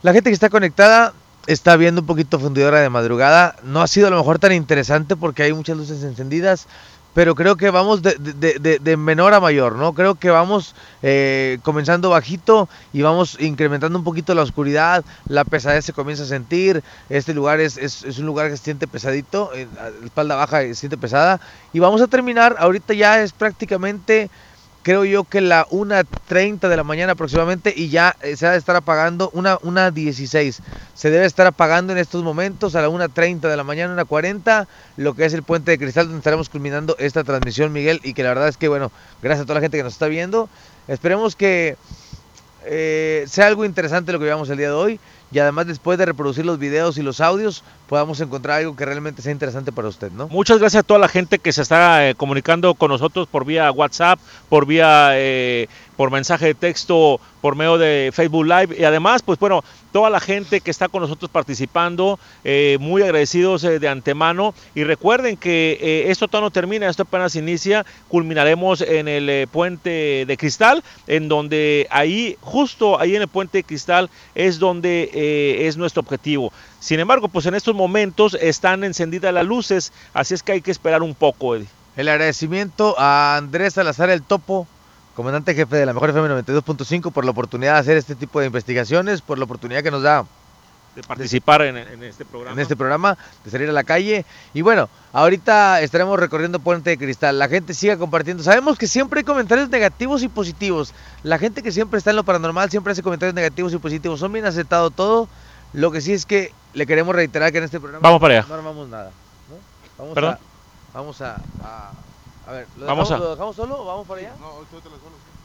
la 0.02 0.14
gente 0.14 0.32
que 0.32 0.34
está 0.34 0.50
conectada 0.50 1.14
está 1.48 1.76
viendo 1.78 2.02
un 2.02 2.08
poquito 2.08 2.40
fundidora 2.40 2.80
de 2.80 2.90
madrugada. 2.90 3.56
No 3.64 3.82
ha 3.82 3.88
sido 3.88 4.08
a 4.08 4.10
lo 4.12 4.18
mejor 4.18 4.40
tan 4.40 4.52
interesante 4.54 5.16
porque 5.16 5.44
hay 5.44 5.54
muchas 5.54 5.78
luces 5.78 6.04
encendidas, 6.04 6.68
pero 7.14 7.34
creo 7.34 7.58
que 7.58 7.72
vamos 7.72 8.02
de, 8.04 8.16
de- 8.20 8.80
de- 8.80 8.98
menor 8.98 9.34
a 9.34 9.40
mayor, 9.40 9.76
¿no? 9.76 9.94
Creo 9.94 10.16
que 10.16 10.30
vamos 10.30 10.76
eh, 11.02 11.58
comenzando 11.64 12.12
bajito 12.12 12.70
y 12.94 13.02
vamos 13.02 13.36
incrementando 13.40 13.98
un 13.98 14.04
poquito 14.06 14.36
la 14.36 14.44
oscuridad, 14.44 15.04
la 15.28 15.44
pesadez 15.44 15.86
se 15.86 15.94
comienza 15.94 16.24
a 16.24 16.28
sentir, 16.28 16.84
este 17.10 17.34
lugar 17.34 17.60
es, 17.60 17.78
es- 17.78 18.04
es 18.04 18.20
un 18.20 18.28
lugar 18.28 18.50
que 18.52 18.58
se 18.58 18.64
siente 18.64 18.88
pesadito, 18.88 19.52
eh, 19.56 19.68
espalda 20.04 20.36
baja 20.36 20.62
se 20.62 20.76
siente 20.76 20.98
pesada, 20.98 21.42
y 21.74 21.80
vamos 21.80 22.02
a 22.02 22.08
terminar, 22.08 22.56
ahorita 22.60 22.94
ya 22.94 23.22
es 23.24 23.34
prácticamente 23.34 24.30
creo 24.84 25.06
yo 25.06 25.24
que 25.24 25.42
la 25.42 25.66
1.30 25.68 26.68
de 26.68 26.78
la 26.78 26.84
mañana 26.84 27.14
aproximadamente 27.14 27.74
y 27.76 27.90
ya 27.90 28.16
eh, 28.22 28.36
se 28.36 28.48
ha 28.48 28.52
de 28.52 28.58
estar 28.58 28.76
apagando 28.76 29.30
una, 29.34 29.58
una 29.62 29.92
16. 29.92 30.62
Se 30.94 31.10
debe 31.10 31.26
estar 31.26 31.48
apagando 31.48 31.94
en 31.94 32.00
estos 32.00 32.24
momentos 32.24 32.76
a 32.76 32.82
la 32.82 32.90
1.30 32.90 33.42
de 33.42 33.58
la 33.58 33.64
mañana, 33.64 33.96
1.40, 34.04 34.68
lo 34.98 35.16
que 35.16 35.26
es 35.26 35.34
el 35.34 35.44
puente 35.44 35.72
de 35.72 35.78
cristal 35.78 36.06
donde 36.06 36.20
estaremos 36.20 36.50
culminando 36.50 36.96
esta 37.00 37.24
transmisión, 37.24 37.72
Miguel, 37.72 38.00
y 38.04 38.14
que 38.14 38.24
la 38.24 38.30
verdad 38.30 38.48
es 38.48 38.58
que, 38.58 38.68
bueno, 38.68 38.92
gracias 39.22 39.44
a 39.44 39.46
toda 39.46 39.56
la 39.56 39.62
gente 39.62 39.78
que 39.78 39.84
nos 39.84 39.94
está 39.94 40.08
viendo. 40.08 40.50
Esperemos 40.88 41.36
que 41.36 41.78
eh, 42.66 43.26
sea 43.28 43.48
algo 43.48 43.66
interesante 43.66 44.12
lo 44.12 44.20
que 44.20 44.26
veamos 44.26 44.50
el 44.50 44.58
día 44.58 44.68
de 44.68 44.74
hoy 44.74 45.00
y 45.32 45.40
además 45.40 45.68
después 45.68 45.98
de 45.98 46.06
reproducir 46.06 46.46
los 46.46 46.60
videos 46.60 46.98
y 46.98 47.02
los 47.02 47.22
audios 47.22 47.64
podamos 47.88 48.20
encontrar 48.22 48.60
algo 48.60 48.76
que 48.76 48.86
realmente 48.86 49.22
sea 49.22 49.32
interesante 49.32 49.72
para 49.72 49.88
usted, 49.88 50.12
¿no? 50.12 50.28
Muchas 50.28 50.60
gracias 50.60 50.82
a 50.82 50.84
toda 50.84 51.00
la 51.00 51.08
gente 51.08 51.40
que 51.40 51.52
se 51.52 51.62
está 51.62 52.10
eh, 52.10 52.16
comunicando 52.16 52.74
con 52.74 52.90
nosotros 52.90 53.28
por 53.28 53.46
vía 53.46 53.72
WhatsApp, 53.72 54.20
por 54.48 54.66
vía 54.66 55.12
eh, 55.14 55.68
por 56.00 56.12
mensaje 56.12 56.46
de 56.46 56.54
texto, 56.54 57.20
por 57.42 57.58
medio 57.58 57.78
de 57.78 58.12
Facebook 58.14 58.46
Live 58.46 58.74
y 58.80 58.86
además, 58.86 59.22
pues 59.22 59.38
bueno, 59.38 59.66
toda 59.92 60.10
la 60.10 60.22
gente 60.22 60.62
que 60.62 60.72
está 60.72 60.88
con 60.88 61.02
nosotros 61.02 61.30
participando, 61.30 62.18
eh, 62.46 62.78
muy 62.80 63.02
agradecidos 63.02 63.66
eh, 63.66 63.80
de 63.80 63.90
antemano 63.90 64.54
y 64.76 64.86
recuerden 64.86 65.36
que 65.36 65.78
eh, 65.82 66.06
esto 66.10 66.30
todavía 66.30 66.46
no 66.46 66.52
termina, 66.52 66.88
esto 66.88 67.04
apenas 67.04 67.36
inicia, 67.36 67.86
culminaremos 68.08 68.80
en 68.80 69.10
el 69.10 69.46
puente 69.50 70.24
de 70.26 70.38
cristal, 70.38 70.86
en 71.06 71.28
donde 71.28 71.86
ahí, 71.92 72.38
justo 72.40 72.98
ahí 72.98 73.18
en 73.18 73.24
el 73.24 73.28
puente 73.28 73.58
de 73.58 73.64
cristal 73.66 74.10
es 74.36 74.58
donde 74.58 75.68
es 75.68 75.76
nuestro 75.76 76.00
objetivo. 76.00 76.54
Sin 76.80 77.02
embargo, 77.02 77.28
pues 77.28 77.46
en 77.46 77.56
estos 77.56 77.76
momentos 77.76 78.38
están 78.40 78.86
encendidas 78.86 79.34
las 79.34 79.46
luces, 79.46 79.92
así 80.14 80.34
es 80.34 80.44
que 80.44 80.54
hay 80.54 80.62
que 80.62 80.72
esperar 80.72 81.04
un 81.04 81.14
poco, 81.14 81.58
Eddie. 81.58 81.68
El 81.98 82.08
agradecimiento 82.08 82.96
a 82.98 83.36
Andrés 83.36 83.74
Salazar 83.74 84.10
el 84.10 84.24
Topo, 84.24 84.66
comandante 85.20 85.54
jefe 85.54 85.76
de 85.76 85.86
la 85.86 85.92
Mejor 85.92 86.12
FM 86.12 86.30
92.5 86.30 87.12
por 87.12 87.26
la 87.26 87.32
oportunidad 87.32 87.74
de 87.74 87.80
hacer 87.80 87.98
este 87.98 88.16
tipo 88.16 88.40
de 88.40 88.46
investigaciones, 88.46 89.22
por 89.22 89.38
la 89.38 89.44
oportunidad 89.44 89.84
que 89.84 89.92
nos 89.92 90.02
da 90.02 90.24
de 90.96 91.04
participar 91.04 91.62
en, 91.64 91.76
en 91.76 92.02
este 92.04 92.24
programa. 92.24 92.54
en 92.54 92.60
este 92.62 92.78
programa, 92.78 93.18
de 93.44 93.52
salir 93.52 93.68
a 93.68 93.74
la 93.74 93.84
calle. 93.84 94.26
Y 94.54 94.62
bueno, 94.62 94.88
ahorita 95.12 95.82
estaremos 95.82 96.18
recorriendo 96.18 96.62
Puente 96.62 96.92
de 96.92 96.98
Cristal. 96.98 97.38
La 97.38 97.50
gente 97.50 97.74
siga 97.74 97.98
compartiendo. 97.98 98.44
Sabemos 98.44 98.78
que 98.78 98.88
siempre 98.88 99.20
hay 99.20 99.26
comentarios 99.26 99.68
negativos 99.68 100.24
y 100.24 100.30
positivos. 100.30 100.94
La 101.24 101.38
gente 101.38 101.62
que 101.64 101.74
siempre 101.74 101.98
está 101.98 102.12
en 102.12 102.16
lo 102.16 102.24
paranormal 102.24 102.70
siempre 102.70 102.94
hace 102.94 103.04
comentarios 103.04 103.36
negativos 103.36 103.74
y 103.74 103.78
positivos. 103.78 104.22
Son 104.22 104.32
bien 104.32 104.46
aceptado 104.46 104.90
todo. 104.90 105.28
Lo 105.74 105.92
que 105.92 106.00
sí 106.00 106.14
es 106.14 106.26
que 106.26 106.54
le 106.74 106.86
queremos 106.86 107.14
reiterar 107.14 107.52
que 107.52 107.58
en 107.58 107.66
este 107.66 107.82
programa 107.82 108.04
Vamos 108.04 108.22
para 108.22 108.36
allá. 108.38 108.46
no 108.48 108.56
armamos 108.56 108.88
nada. 108.88 109.12
¿no? 109.50 109.58
Vamos 109.98 110.16
¿Perdón? 110.16 110.36
a. 110.36 110.40
Vamos 110.98 111.22
a. 111.22 111.42
a, 111.62 111.92
a 112.50 112.52
ver, 112.54 112.68
¿lo 112.76 112.86
Vamos 112.88 113.10
dejamos, 113.10 113.12
a- 113.12 113.18
¿lo 113.26 113.30
dejamos 113.32 113.56
solo 113.56 113.82
o 113.82 113.86
vamos 113.86 114.08
para 114.08 114.22
allá? 114.22 114.36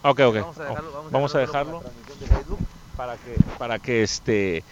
Ok, 0.02 0.20
ok. 0.20 0.34
Vamos 0.36 0.58
a 0.58 0.64
dejarlo, 0.64 0.92
vamos 0.92 1.06
a 1.06 1.10
Vamos 1.12 1.34
a 1.34 1.38
dejarlo 1.38 1.80
dejarlo 2.18 2.56
para 2.96 3.18
para 3.18 3.18
que, 3.18 3.38
para 3.58 3.78
que 3.78 4.02
este... 4.02 4.64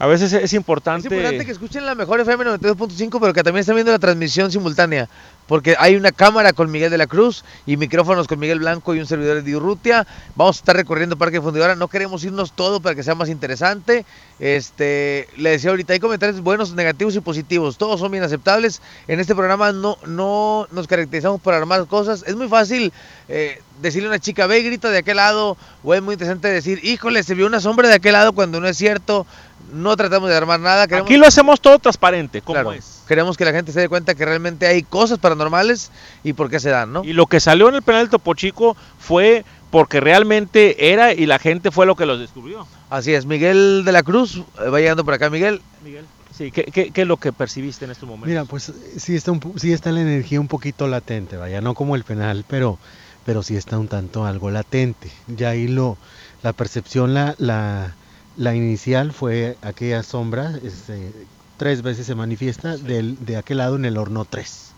A 0.00 0.06
veces 0.06 0.32
es 0.32 0.54
importante... 0.54 1.08
Es 1.08 1.12
importante 1.12 1.44
que 1.44 1.52
escuchen 1.52 1.84
la 1.84 1.94
mejor 1.94 2.20
FM 2.20 2.42
92.5, 2.46 3.18
pero 3.20 3.34
que 3.34 3.42
también 3.42 3.60
estén 3.60 3.74
viendo 3.74 3.92
la 3.92 3.98
transmisión 3.98 4.50
simultánea. 4.50 5.10
Porque 5.46 5.76
hay 5.78 5.94
una 5.94 6.10
cámara 6.10 6.54
con 6.54 6.70
Miguel 6.70 6.90
de 6.90 6.96
la 6.96 7.06
Cruz 7.06 7.44
y 7.66 7.76
micrófonos 7.76 8.26
con 8.26 8.38
Miguel 8.38 8.60
Blanco 8.60 8.94
y 8.94 9.00
un 9.00 9.06
servidor 9.06 9.42
de 9.42 9.56
Urrutia. 9.56 10.06
Vamos 10.36 10.56
a 10.56 10.60
estar 10.60 10.74
recorriendo 10.74 11.18
Parque 11.18 11.42
Fundidora. 11.42 11.76
No 11.76 11.88
queremos 11.88 12.24
irnos 12.24 12.52
todo 12.52 12.80
para 12.80 12.94
que 12.94 13.02
sea 13.02 13.14
más 13.14 13.28
interesante. 13.28 14.06
Este, 14.38 15.28
le 15.36 15.50
decía 15.50 15.68
ahorita, 15.68 15.92
hay 15.92 16.00
comentarios 16.00 16.40
buenos, 16.40 16.72
negativos 16.72 17.14
y 17.16 17.20
positivos. 17.20 17.76
Todos 17.76 18.00
son 18.00 18.10
bien 18.10 18.24
aceptables. 18.24 18.80
En 19.06 19.20
este 19.20 19.34
programa 19.34 19.70
no, 19.72 19.98
no 20.06 20.66
nos 20.70 20.86
caracterizamos 20.86 21.42
por 21.42 21.52
armar 21.52 21.86
cosas. 21.88 22.24
Es 22.26 22.36
muy 22.36 22.48
fácil 22.48 22.90
eh, 23.28 23.60
decirle 23.82 24.06
a 24.06 24.12
una 24.12 24.18
chica, 24.18 24.46
ve 24.46 24.60
y 24.60 24.62
grita 24.62 24.88
de 24.88 24.98
aquel 24.98 25.16
lado. 25.16 25.58
O 25.82 25.92
es 25.92 26.00
muy 26.00 26.14
interesante 26.14 26.48
decir, 26.48 26.80
híjole, 26.84 27.22
se 27.22 27.34
vio 27.34 27.46
una 27.46 27.60
sombra 27.60 27.88
de 27.88 27.94
aquel 27.94 28.12
lado 28.12 28.32
cuando 28.32 28.60
no 28.60 28.68
es 28.68 28.78
cierto. 28.78 29.26
No 29.72 29.96
tratamos 29.96 30.28
de 30.28 30.36
armar 30.36 30.60
nada. 30.60 30.86
Queremos, 30.86 31.06
Aquí 31.08 31.16
lo 31.16 31.26
hacemos 31.26 31.60
todo 31.60 31.78
transparente, 31.78 32.42
como 32.42 32.54
claro, 32.54 32.72
es. 32.72 33.02
queremos 33.06 33.36
que 33.36 33.44
la 33.44 33.52
gente 33.52 33.72
se 33.72 33.80
dé 33.80 33.88
cuenta 33.88 34.14
que 34.14 34.24
realmente 34.24 34.66
hay 34.66 34.82
cosas 34.82 35.18
paranormales 35.18 35.90
y 36.24 36.32
por 36.32 36.50
qué 36.50 36.60
se 36.60 36.70
dan, 36.70 36.92
¿no? 36.92 37.04
Y 37.04 37.12
lo 37.12 37.26
que 37.26 37.40
salió 37.40 37.68
en 37.68 37.74
el 37.76 37.82
penal 37.82 38.02
del 38.02 38.10
Topo 38.10 38.34
Chico 38.34 38.76
fue 38.98 39.44
porque 39.70 40.00
realmente 40.00 40.92
era 40.92 41.12
y 41.12 41.26
la 41.26 41.38
gente 41.38 41.70
fue 41.70 41.86
lo 41.86 41.94
que 41.96 42.06
los 42.06 42.18
descubrió. 42.18 42.66
Así 42.90 43.14
es, 43.14 43.26
Miguel 43.26 43.82
de 43.84 43.92
la 43.92 44.02
Cruz, 44.02 44.42
eh, 44.58 44.68
va 44.68 44.80
llegando 44.80 45.04
por 45.04 45.14
acá, 45.14 45.30
Miguel. 45.30 45.62
Miguel. 45.84 46.04
Sí, 46.36 46.50
¿qué, 46.50 46.64
qué, 46.64 46.90
qué 46.90 47.02
es 47.02 47.06
lo 47.06 47.18
que 47.18 47.32
percibiste 47.32 47.84
en 47.84 47.90
estos 47.90 48.08
momentos? 48.08 48.28
Mira, 48.28 48.44
pues 48.46 48.72
sí 48.96 49.14
está, 49.14 49.30
un, 49.30 49.40
sí 49.58 49.72
está 49.72 49.92
la 49.92 50.00
energía 50.00 50.40
un 50.40 50.48
poquito 50.48 50.88
latente, 50.88 51.36
vaya, 51.36 51.60
no 51.60 51.74
como 51.74 51.96
el 51.96 52.02
penal, 52.04 52.44
pero, 52.48 52.78
pero 53.26 53.42
sí 53.42 53.56
está 53.56 53.78
un 53.78 53.88
tanto 53.88 54.24
algo 54.24 54.50
latente. 54.50 55.10
Ya 55.28 55.50
ahí 55.50 55.68
lo, 55.68 55.98
la 56.42 56.52
percepción, 56.54 57.12
la, 57.12 57.34
la, 57.38 57.94
la 58.36 58.54
inicial 58.54 59.12
fue 59.12 59.56
aquella 59.62 60.02
sombra, 60.02 60.52
este, 60.62 61.12
tres 61.56 61.82
veces 61.82 62.06
se 62.06 62.14
manifiesta 62.14 62.76
del, 62.76 63.16
de 63.24 63.36
aquel 63.36 63.58
lado 63.58 63.76
en 63.76 63.84
el 63.84 63.96
horno 63.98 64.24
3, 64.24 64.72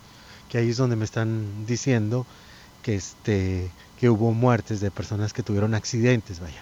que 0.51 0.59
ahí 0.59 0.71
es 0.71 0.77
donde 0.77 0.97
me 0.97 1.05
están 1.05 1.67
diciendo 1.67 2.27
que, 2.83 2.95
este, 2.97 3.71
que 4.01 4.09
hubo 4.11 4.33
muertes 4.33 4.81
de 4.81 4.91
personas 4.91 5.33
que 5.33 5.43
tuvieron 5.43 5.75
accidentes, 5.75 6.41
vaya. 6.41 6.61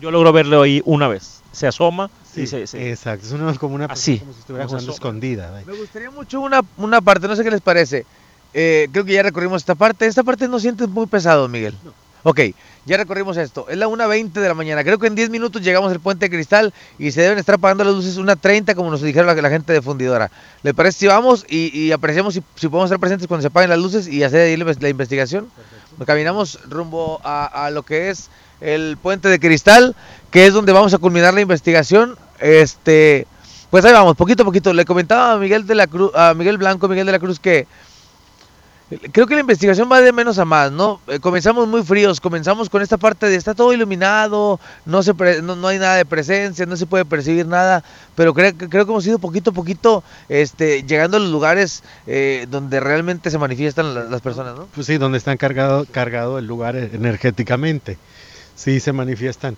Yo 0.00 0.10
logro 0.10 0.32
verlo 0.32 0.62
ahí 0.62 0.82
una 0.84 1.08
vez. 1.08 1.40
Se 1.52 1.66
asoma 1.66 2.10
y 2.36 2.46
se... 2.46 2.66
se- 2.66 2.90
Exacto, 2.90 3.26
es 3.26 3.32
una, 3.32 3.54
como 3.54 3.74
una 3.74 3.84
Así, 3.86 4.18
como 4.18 4.32
si 4.32 4.40
estuviera 4.40 4.66
jugando 4.66 4.92
escondida. 4.92 5.50
vaya. 5.50 5.66
Me 5.66 5.74
gustaría 5.74 6.10
mucho 6.10 6.40
una, 6.40 6.60
una 6.76 7.00
parte, 7.00 7.28
no 7.28 7.36
sé 7.36 7.44
qué 7.44 7.50
les 7.50 7.60
parece. 7.60 8.04
Eh, 8.54 8.88
creo 8.92 9.04
que 9.04 9.12
ya 9.12 9.22
recorrimos 9.22 9.62
esta 9.62 9.74
parte. 9.74 10.06
Esta 10.06 10.22
parte 10.22 10.48
no 10.48 10.58
sientes 10.58 10.88
muy 10.88 11.06
pesado, 11.06 11.48
Miguel. 11.48 11.74
Ok, 12.24 12.40
ya 12.84 12.96
recorrimos 12.96 13.36
esto. 13.36 13.66
Es 13.68 13.76
la 13.76 13.86
1.20 13.86 14.32
de 14.32 14.48
la 14.48 14.54
mañana. 14.54 14.82
Creo 14.82 14.98
que 14.98 15.06
en 15.06 15.14
10 15.14 15.30
minutos 15.30 15.62
llegamos 15.62 15.92
al 15.92 16.00
puente 16.00 16.26
de 16.26 16.30
cristal 16.30 16.72
y 16.98 17.12
se 17.12 17.20
deben 17.22 17.38
estar 17.38 17.54
apagando 17.54 17.84
las 17.84 17.94
luces 17.94 18.18
1.30 18.18 18.74
como 18.74 18.90
nos 18.90 19.02
dijeron 19.02 19.26
la, 19.26 19.40
la 19.40 19.50
gente 19.50 19.72
de 19.72 19.82
fundidora. 19.82 20.30
¿Le 20.62 20.74
parece 20.74 20.98
si 21.00 21.06
vamos 21.06 21.44
y, 21.48 21.76
y 21.78 21.92
apreciamos 21.92 22.34
si, 22.34 22.42
si 22.56 22.68
podemos 22.68 22.88
estar 22.88 22.98
presentes 22.98 23.28
cuando 23.28 23.42
se 23.42 23.48
apaguen 23.48 23.70
las 23.70 23.78
luces 23.78 24.08
y 24.08 24.22
hacer 24.22 24.40
ahí 24.48 24.56
la, 24.56 24.74
la 24.78 24.88
investigación? 24.88 25.48
Caminamos 26.06 26.58
rumbo 26.68 27.20
a, 27.22 27.66
a 27.66 27.70
lo 27.70 27.84
que 27.84 28.10
es 28.10 28.30
el 28.60 28.96
puente 29.00 29.28
de 29.28 29.38
cristal, 29.38 29.94
que 30.30 30.46
es 30.46 30.52
donde 30.52 30.72
vamos 30.72 30.94
a 30.94 30.98
culminar 30.98 31.34
la 31.34 31.40
investigación. 31.40 32.16
Este, 32.40 33.26
pues 33.70 33.84
ahí 33.84 33.92
vamos, 33.92 34.16
poquito 34.16 34.42
a 34.42 34.46
poquito. 34.46 34.72
Le 34.72 34.84
comentaba 34.84 35.32
a 35.32 35.38
Miguel 35.38 35.66
de 35.66 35.74
la 35.74 35.86
Cruz, 35.86 36.10
a 36.14 36.34
Miguel 36.34 36.58
Blanco, 36.58 36.88
Miguel 36.88 37.06
de 37.06 37.12
la 37.12 37.18
Cruz 37.18 37.38
que 37.38 37.66
creo 39.12 39.26
que 39.26 39.34
la 39.34 39.40
investigación 39.40 39.88
va 39.90 40.00
de 40.00 40.12
menos 40.12 40.38
a 40.38 40.44
más, 40.44 40.72
¿no? 40.72 41.00
Eh, 41.06 41.18
comenzamos 41.20 41.68
muy 41.68 41.82
fríos, 41.82 42.20
comenzamos 42.20 42.68
con 42.68 42.82
esta 42.82 42.96
parte 42.96 43.26
de 43.28 43.36
está 43.36 43.54
todo 43.54 43.72
iluminado, 43.72 44.58
no 44.86 45.02
se 45.02 45.12
no, 45.42 45.56
no 45.56 45.68
hay 45.68 45.78
nada 45.78 45.96
de 45.96 46.04
presencia, 46.04 46.66
no 46.66 46.76
se 46.76 46.86
puede 46.86 47.04
percibir 47.04 47.46
nada, 47.46 47.84
pero 48.14 48.34
creo, 48.34 48.52
creo 48.56 48.84
que 48.86 48.90
hemos 48.92 49.06
ido 49.06 49.18
poquito 49.18 49.50
a 49.50 49.54
poquito 49.54 50.02
este, 50.28 50.82
llegando 50.82 51.16
a 51.16 51.20
los 51.20 51.30
lugares 51.30 51.82
eh, 52.06 52.46
donde 52.50 52.80
realmente 52.80 53.30
se 53.30 53.38
manifiestan 53.38 53.94
la- 53.94 54.04
las 54.04 54.20
personas, 54.20 54.56
¿no? 54.56 54.66
Pues 54.74 54.86
sí, 54.86 54.98
donde 54.98 55.18
están 55.18 55.36
cargado, 55.36 55.86
cargado 55.90 56.38
el 56.38 56.46
lugar 56.46 56.76
e- 56.76 56.90
energéticamente. 56.94 57.98
Sí, 58.54 58.80
se 58.80 58.92
manifiestan. 58.92 59.56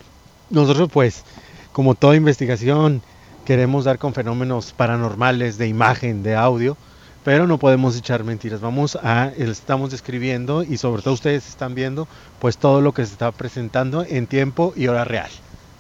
Nosotros, 0.51 0.89
pues, 0.93 1.25
como 1.73 1.95
toda 1.95 2.15
investigación, 2.17 3.03
queremos 3.45 3.85
dar 3.85 3.99
con 3.99 4.15
fenómenos 4.15 4.73
paranormales 4.73 5.59
de 5.59 5.67
imagen, 5.69 6.23
de 6.23 6.35
audio, 6.37 6.77
pero 7.25 7.47
no 7.47 7.59
podemos 7.59 7.97
echar 7.97 8.23
mentiras. 8.23 8.61
Vamos 8.61 8.97
a, 9.03 9.31
estamos 9.37 9.91
describiendo 9.91 10.63
y 10.63 10.77
sobre 10.77 11.03
todo 11.03 11.15
ustedes 11.15 11.49
están 11.49 11.75
viendo, 11.75 12.07
pues 12.39 12.59
todo 12.59 12.81
lo 12.81 12.93
que 12.93 13.05
se 13.07 13.13
está 13.13 13.33
presentando 13.33 14.05
en 14.09 14.27
tiempo 14.27 14.73
y 14.77 14.87
hora 14.89 15.05
real. 15.05 15.31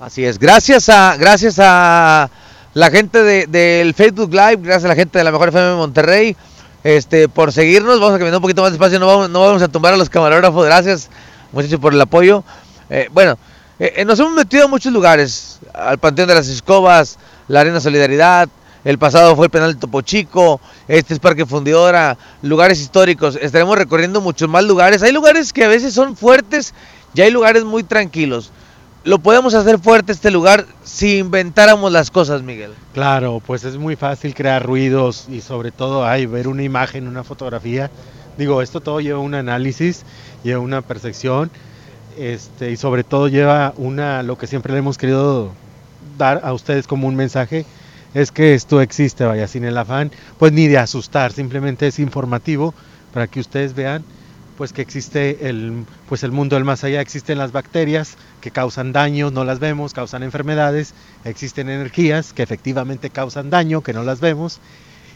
Así 0.00 0.24
es, 0.24 0.38
gracias 0.38 0.88
a, 0.88 1.16
gracias 1.18 1.56
a 1.60 2.30
la 2.74 2.90
gente 2.90 3.22
de- 3.22 3.46
del 3.46 3.94
Facebook 3.94 4.30
Live, 4.32 4.56
gracias 4.62 4.84
a 4.86 4.88
la 4.88 4.94
gente 4.96 5.18
de 5.18 5.24
la 5.24 5.30
Mejor 5.32 5.48
FM 5.50 5.66
de 5.68 5.76
Monterrey, 5.76 6.36
este, 6.82 7.28
por 7.28 7.52
seguirnos, 7.52 8.00
vamos 8.00 8.14
a 8.16 8.18
caminar 8.18 8.36
un 8.36 8.42
poquito 8.42 8.62
más 8.62 8.72
despacio, 8.72 8.98
no 8.98 9.06
vamos, 9.06 9.30
no 9.30 9.40
vamos 9.40 9.62
a 9.62 9.68
tumbar 9.68 9.94
a 9.94 9.96
los 9.96 10.10
camarógrafos, 10.10 10.64
gracias 10.66 11.08
muchachos 11.52 11.78
por 11.78 11.94
el 11.94 12.00
apoyo. 12.00 12.42
Eh, 12.90 13.08
bueno, 13.12 13.38
eh, 13.78 13.92
eh, 13.96 14.04
nos 14.04 14.18
hemos 14.18 14.32
metido 14.32 14.64
a 14.64 14.68
muchos 14.68 14.92
lugares, 14.92 15.60
al 15.72 15.98
Panteón 15.98 16.28
de 16.28 16.34
las 16.34 16.48
Escobas, 16.48 17.16
la 17.48 17.60
Arena 17.60 17.80
Solidaridad, 17.80 18.48
el 18.84 18.98
pasado 18.98 19.34
fue 19.34 19.46
el 19.46 19.50
penal 19.50 19.74
de 19.74 19.80
Topo 19.80 20.02
Chico, 20.02 20.60
este 20.88 21.14
es 21.14 21.20
Parque 21.20 21.46
Fundidora, 21.46 22.18
lugares 22.42 22.80
históricos, 22.80 23.36
estaremos 23.40 23.78
recorriendo 23.78 24.20
muchos 24.20 24.48
más 24.48 24.64
lugares. 24.64 25.02
Hay 25.02 25.12
lugares 25.12 25.52
que 25.52 25.64
a 25.64 25.68
veces 25.68 25.94
son 25.94 26.16
fuertes 26.16 26.74
y 27.14 27.22
hay 27.22 27.30
lugares 27.30 27.64
muy 27.64 27.82
tranquilos. 27.82 28.52
Lo 29.04 29.18
podemos 29.18 29.54
hacer 29.54 29.78
fuerte 29.78 30.12
este 30.12 30.30
lugar 30.30 30.66
si 30.82 31.18
inventáramos 31.18 31.92
las 31.92 32.10
cosas, 32.10 32.42
Miguel. 32.42 32.72
Claro, 32.94 33.42
pues 33.44 33.64
es 33.64 33.76
muy 33.76 33.96
fácil 33.96 34.34
crear 34.34 34.64
ruidos 34.64 35.26
y 35.28 35.40
sobre 35.40 35.72
todo 35.72 36.06
hay 36.06 36.26
ver 36.26 36.48
una 36.48 36.62
imagen, 36.62 37.06
una 37.06 37.22
fotografía. 37.22 37.90
Digo, 38.38 38.62
esto 38.62 38.80
todo 38.80 39.00
lleva 39.00 39.18
un 39.18 39.34
análisis, 39.34 40.04
lleva 40.42 40.60
una 40.60 40.82
percepción, 40.82 41.50
este, 42.18 42.70
y 42.70 42.76
sobre 42.76 43.04
todo 43.04 43.28
lleva 43.28 43.74
una, 43.76 44.22
lo 44.22 44.38
que 44.38 44.46
siempre 44.46 44.72
le 44.72 44.78
hemos 44.78 44.98
querido 44.98 45.52
dar 46.16 46.40
a 46.44 46.52
ustedes 46.52 46.86
como 46.86 47.06
un 47.06 47.16
mensaje, 47.16 47.66
es 48.14 48.30
que 48.30 48.54
esto 48.54 48.80
existe, 48.80 49.24
vaya, 49.24 49.46
sin 49.48 49.64
el 49.64 49.76
afán, 49.76 50.10
pues 50.38 50.52
ni 50.52 50.68
de 50.68 50.78
asustar, 50.78 51.32
simplemente 51.32 51.88
es 51.88 51.98
informativo 51.98 52.74
para 53.12 53.26
que 53.26 53.40
ustedes 53.40 53.74
vean 53.74 54.04
pues 54.56 54.72
que 54.72 54.82
existe 54.82 55.48
el, 55.48 55.84
pues 56.08 56.22
el 56.22 56.30
mundo 56.30 56.54
del 56.54 56.64
más 56.64 56.84
allá, 56.84 57.00
existen 57.00 57.38
las 57.38 57.50
bacterias 57.50 58.16
que 58.40 58.52
causan 58.52 58.92
daño, 58.92 59.32
no 59.32 59.44
las 59.44 59.58
vemos, 59.58 59.92
causan 59.92 60.22
enfermedades, 60.22 60.94
existen 61.24 61.68
energías 61.68 62.32
que 62.32 62.44
efectivamente 62.44 63.10
causan 63.10 63.50
daño, 63.50 63.80
que 63.80 63.92
no 63.92 64.04
las 64.04 64.20
vemos 64.20 64.60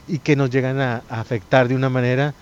y 0.08 0.18
que 0.18 0.34
nos 0.34 0.50
llegan 0.50 0.80
a, 0.80 1.02
a 1.08 1.20
afectar 1.20 1.68
de 1.68 1.76
una 1.76 1.88
manera 1.88 2.34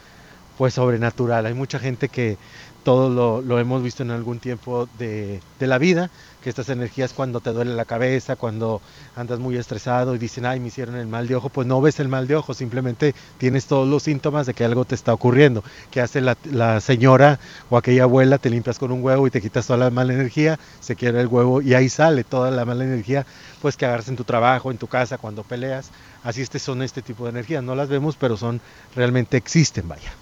pues 0.56 0.74
sobrenatural. 0.74 1.44
Hay 1.44 1.54
mucha 1.54 1.78
gente 1.78 2.08
que 2.08 2.38
todo 2.86 3.42
lo, 3.42 3.58
hemos 3.58 3.82
visto 3.82 4.04
en 4.04 4.12
algún 4.12 4.38
tiempo 4.38 4.88
de, 4.96 5.40
la 5.58 5.76
vida, 5.76 6.08
que 6.40 6.48
estas 6.48 6.68
energías 6.68 7.12
cuando 7.12 7.40
te 7.40 7.50
duele 7.50 7.74
la 7.74 7.84
cabeza, 7.84 8.36
cuando 8.36 8.80
andas 9.16 9.40
muy 9.40 9.56
estresado 9.56 10.14
y 10.14 10.18
dicen, 10.18 10.46
ay, 10.46 10.60
me 10.60 10.68
hicieron 10.68 10.94
el 10.94 11.08
mal 11.08 11.26
de 11.26 11.34
ojo, 11.34 11.48
pues 11.48 11.66
no 11.66 11.80
ves 11.80 11.98
el 11.98 12.06
mal 12.06 12.28
de 12.28 12.36
ojo, 12.36 12.54
simplemente 12.54 13.12
tienes 13.38 13.66
todos 13.66 13.88
los 13.88 14.04
síntomas 14.04 14.46
de 14.46 14.54
que 14.54 14.64
algo 14.64 14.84
te 14.84 14.94
está 14.94 15.12
ocurriendo. 15.12 15.64
que 15.90 16.00
hace 16.00 16.20
la, 16.20 16.80
señora 16.80 17.40
o 17.70 17.76
aquella 17.76 18.04
abuela? 18.04 18.38
Te 18.38 18.50
limpias 18.50 18.78
con 18.78 18.92
un 18.92 19.02
huevo 19.02 19.26
y 19.26 19.32
te 19.32 19.42
quitas 19.42 19.66
toda 19.66 19.80
la 19.80 19.90
mala 19.90 20.12
energía, 20.12 20.56
se 20.78 20.94
quiere 20.94 21.20
el 21.20 21.26
huevo 21.26 21.62
y 21.62 21.74
ahí 21.74 21.88
sale 21.88 22.22
toda 22.22 22.52
la 22.52 22.64
mala 22.64 22.84
energía, 22.84 23.26
pues 23.60 23.76
que 23.76 23.84
agarras 23.84 24.06
en 24.06 24.14
tu 24.14 24.22
trabajo, 24.22 24.70
en 24.70 24.78
tu 24.78 24.86
casa, 24.86 25.18
cuando 25.18 25.42
peleas. 25.42 25.90
Así 26.22 26.40
este 26.40 26.60
son 26.60 26.82
este 26.82 27.02
tipo 27.02 27.24
de 27.24 27.30
energías, 27.30 27.64
no 27.64 27.74
las 27.74 27.88
vemos, 27.88 28.14
pero 28.14 28.36
son 28.36 28.60
realmente 28.94 29.36
existen, 29.36 29.88
vaya. 29.88 30.12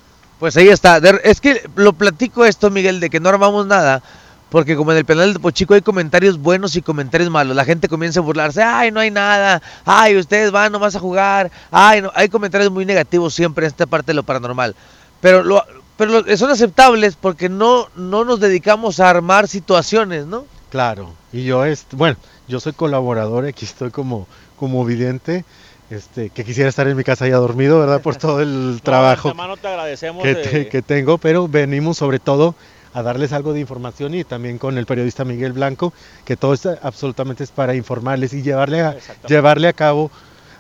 Pues 0.44 0.58
ahí 0.58 0.68
está. 0.68 0.98
Es 1.22 1.40
que 1.40 1.66
lo 1.74 1.94
platico 1.94 2.44
esto, 2.44 2.68
Miguel, 2.68 3.00
de 3.00 3.08
que 3.08 3.18
no 3.18 3.30
armamos 3.30 3.66
nada. 3.66 4.02
Porque 4.50 4.76
como 4.76 4.92
en 4.92 4.98
el 4.98 5.06
penal 5.06 5.32
de 5.32 5.40
Pochico 5.40 5.72
hay 5.72 5.80
comentarios 5.80 6.36
buenos 6.36 6.76
y 6.76 6.82
comentarios 6.82 7.30
malos. 7.30 7.56
La 7.56 7.64
gente 7.64 7.88
comienza 7.88 8.20
a 8.20 8.22
burlarse. 8.22 8.62
Ay, 8.62 8.90
no 8.90 9.00
hay 9.00 9.10
nada. 9.10 9.62
Ay, 9.86 10.18
ustedes 10.18 10.50
van 10.50 10.70
nomás 10.70 10.96
a 10.96 11.00
jugar. 11.00 11.50
Ay, 11.70 12.02
no. 12.02 12.12
Hay 12.14 12.28
comentarios 12.28 12.70
muy 12.70 12.84
negativos 12.84 13.32
siempre 13.32 13.64
en 13.64 13.70
esta 13.70 13.86
parte 13.86 14.08
de 14.08 14.16
lo 14.16 14.22
paranormal. 14.22 14.76
Pero, 15.22 15.42
lo, 15.42 15.64
pero 15.96 16.20
lo, 16.20 16.36
son 16.36 16.50
aceptables 16.50 17.16
porque 17.16 17.48
no, 17.48 17.88
no 17.96 18.26
nos 18.26 18.38
dedicamos 18.38 19.00
a 19.00 19.08
armar 19.08 19.48
situaciones, 19.48 20.26
¿no? 20.26 20.44
Claro. 20.68 21.14
Y 21.32 21.44
yo, 21.44 21.64
es, 21.64 21.86
bueno, 21.92 22.18
yo 22.48 22.60
soy 22.60 22.74
colaborador. 22.74 23.46
Aquí 23.46 23.64
estoy 23.64 23.90
como, 23.90 24.26
como 24.58 24.84
vidente. 24.84 25.46
Este, 25.94 26.30
que 26.30 26.44
quisiera 26.44 26.68
estar 26.68 26.88
en 26.88 26.96
mi 26.96 27.04
casa 27.04 27.28
ya 27.28 27.36
dormido, 27.36 27.78
¿verdad? 27.78 28.02
Por 28.02 28.16
todo 28.16 28.40
el 28.40 28.80
trabajo 28.82 29.32
no, 29.32 29.56
te 29.56 29.68
agradecemos 29.68 30.24
que, 30.24 30.34
de... 30.34 30.68
que, 30.68 30.82
tengo, 30.82 31.18
pero 31.18 31.46
venimos 31.46 31.98
sobre 31.98 32.18
todo 32.18 32.56
a 32.92 33.02
darles 33.02 33.32
algo 33.32 33.52
de 33.52 33.60
información 33.60 34.14
y 34.14 34.24
también 34.24 34.58
con 34.58 34.76
el 34.76 34.86
periodista 34.86 35.24
Miguel 35.24 35.52
Blanco, 35.52 35.92
que 36.24 36.36
todo 36.36 36.52
esto 36.52 36.76
absolutamente 36.82 37.44
es 37.44 37.52
para 37.52 37.76
informarles 37.76 38.32
y 38.32 38.42
llevarle 38.42 38.80
a, 38.80 38.96
llevarle 39.28 39.68
a 39.68 39.72
cabo 39.72 40.10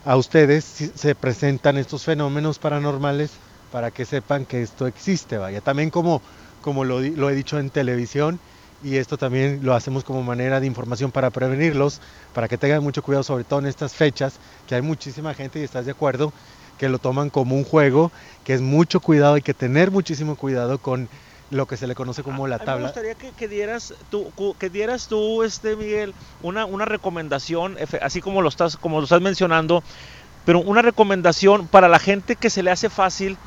a 0.04 0.16
ustedes 0.16 0.64
si 0.64 0.86
se 0.94 1.16
presentan 1.16 1.78
estos 1.78 2.04
fenómenos 2.04 2.60
paranormales 2.60 3.32
para 3.72 3.90
que 3.90 4.04
sepan 4.04 4.46
que 4.46 4.62
esto 4.62 4.86
existe, 4.86 5.36
vaya. 5.36 5.60
También 5.60 5.90
como, 5.90 6.22
como 6.60 6.84
lo, 6.84 7.00
lo 7.00 7.28
he 7.28 7.34
dicho 7.34 7.58
en 7.58 7.70
televisión, 7.70 8.38
y 8.84 8.98
esto 8.98 9.16
también 9.16 9.60
lo 9.62 9.74
hacemos 9.74 10.04
como 10.04 10.22
manera 10.22 10.60
de 10.60 10.66
información 10.66 11.10
para 11.10 11.30
prevenirlos, 11.30 12.00
para 12.34 12.48
que 12.48 12.58
tengan 12.58 12.82
mucho 12.82 13.02
cuidado, 13.02 13.24
sobre 13.24 13.44
todo 13.44 13.60
en 13.60 13.66
estas 13.66 13.94
fechas, 13.94 14.34
que 14.68 14.74
hay 14.74 14.82
muchísima 14.82 15.32
gente, 15.32 15.58
y 15.58 15.62
estás 15.62 15.86
de 15.86 15.92
acuerdo, 15.92 16.32
que 16.78 16.90
lo 16.90 16.98
toman 16.98 17.30
como 17.30 17.56
un 17.56 17.64
juego, 17.64 18.12
que 18.44 18.52
es 18.52 18.60
mucho 18.60 19.00
cuidado, 19.00 19.34
hay 19.34 19.42
que 19.42 19.54
tener 19.54 19.90
muchísimo 19.90 20.36
cuidado 20.36 20.78
con 20.78 21.08
lo 21.50 21.66
que 21.66 21.76
se 21.76 21.86
le 21.86 21.94
conoce 21.94 22.22
como 22.22 22.46
la 22.46 22.56
a 22.56 22.58
mí 22.58 22.64
tabla. 22.64 22.80
Me 22.80 22.86
gustaría 22.86 23.14
que, 23.14 23.30
que, 23.30 23.48
dieras 23.48 23.94
tú, 24.10 24.30
que 24.58 24.68
dieras 24.68 25.08
tú, 25.08 25.42
este 25.42 25.76
Miguel, 25.76 26.12
una, 26.42 26.66
una 26.66 26.84
recomendación, 26.84 27.76
así 28.02 28.20
como 28.20 28.42
lo 28.42 28.50
estás, 28.50 28.76
como 28.76 28.98
lo 28.98 29.04
estás 29.04 29.22
mencionando, 29.22 29.82
pero 30.44 30.60
una 30.60 30.82
recomendación 30.82 31.68
para 31.68 31.88
la 31.88 31.98
gente 31.98 32.36
que 32.36 32.50
se 32.50 32.62
le 32.62 32.70
hace 32.70 32.90
fácil 32.90 33.38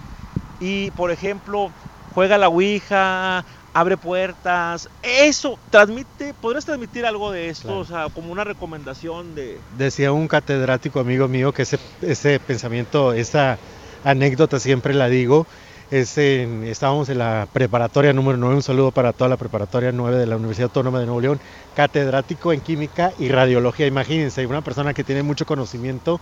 y, 0.60 0.90
por 0.92 1.12
ejemplo, 1.12 1.72
juega 2.16 2.40
la 2.40 2.48
Ouija, 2.48 3.46
abre 3.80 3.96
puertas, 3.96 4.90
eso 5.04 5.60
transmite, 5.70 6.34
podrías 6.42 6.66
transmitir 6.66 7.06
algo 7.06 7.32
de 7.32 7.50
esto, 7.50 7.68
claro. 7.68 7.80
o 7.82 7.86
sea, 7.86 8.08
como 8.10 8.32
una 8.32 8.44
recomendación 8.44 9.36
de... 9.36 9.60
Decía 9.78 10.12
un 10.12 10.28
catedrático 10.28 11.00
amigo 11.00 11.28
mío 11.28 11.54
que 11.54 11.62
ese, 11.62 11.78
ese 12.02 12.40
pensamiento, 12.40 13.14
esa 13.14 13.60
anécdota 14.04 14.60
siempre 14.60 14.96
la 14.96 15.10
digo, 15.10 15.46
es 15.92 16.18
en, 16.18 16.64
estábamos 16.64 17.10
en 17.10 17.20
la 17.20 17.48
preparatoria 17.54 18.14
número 18.14 18.40
9, 18.40 18.56
un 18.56 18.64
saludo 18.64 18.90
para 18.90 19.14
toda 19.14 19.30
la 19.30 19.38
preparatoria 19.38 19.92
9 19.92 20.18
de 20.18 20.26
la 20.26 20.38
Universidad 20.38 20.70
Autónoma 20.70 21.00
de 21.00 21.06
Nuevo 21.06 21.22
León, 21.22 21.40
catedrático 21.76 22.54
en 22.54 22.62
química 22.62 23.14
y 23.20 23.30
radiología, 23.30 23.86
imagínense, 23.86 24.48
una 24.48 24.62
persona 24.64 24.96
que 24.96 25.04
tiene 25.04 25.22
mucho 25.22 25.46
conocimiento, 25.46 26.20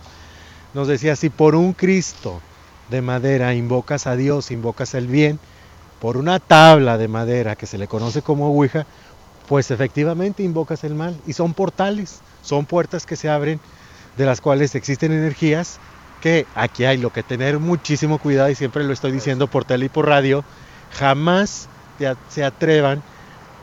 nos 0.74 0.88
decía, 0.88 1.16
si 1.16 1.30
por 1.30 1.54
un 1.54 1.72
Cristo 1.72 2.42
de 2.90 3.00
madera 3.00 3.54
invocas 3.54 4.06
a 4.06 4.14
Dios, 4.14 4.50
invocas 4.50 4.92
el 4.92 5.06
bien, 5.06 5.40
por 6.00 6.16
una 6.16 6.38
tabla 6.38 6.98
de 6.98 7.08
madera 7.08 7.56
que 7.56 7.66
se 7.66 7.78
le 7.78 7.88
conoce 7.88 8.22
como 8.22 8.48
Ouija, 8.48 8.86
pues 9.48 9.70
efectivamente 9.70 10.42
invocas 10.42 10.84
el 10.84 10.94
mal. 10.94 11.16
Y 11.26 11.32
son 11.32 11.54
portales, 11.54 12.20
son 12.42 12.66
puertas 12.66 13.06
que 13.06 13.16
se 13.16 13.28
abren, 13.28 13.60
de 14.16 14.26
las 14.26 14.40
cuales 14.40 14.74
existen 14.74 15.12
energías 15.12 15.78
que 16.20 16.46
aquí 16.54 16.84
hay 16.84 16.96
lo 16.96 17.12
que 17.12 17.22
tener 17.22 17.58
muchísimo 17.58 18.18
cuidado, 18.18 18.50
y 18.50 18.54
siempre 18.54 18.84
lo 18.84 18.92
estoy 18.92 19.12
diciendo 19.12 19.46
por 19.46 19.64
tele 19.64 19.86
y 19.86 19.88
por 19.90 20.06
radio, 20.06 20.44
jamás 20.98 21.68
se 22.28 22.44
atrevan 22.44 23.02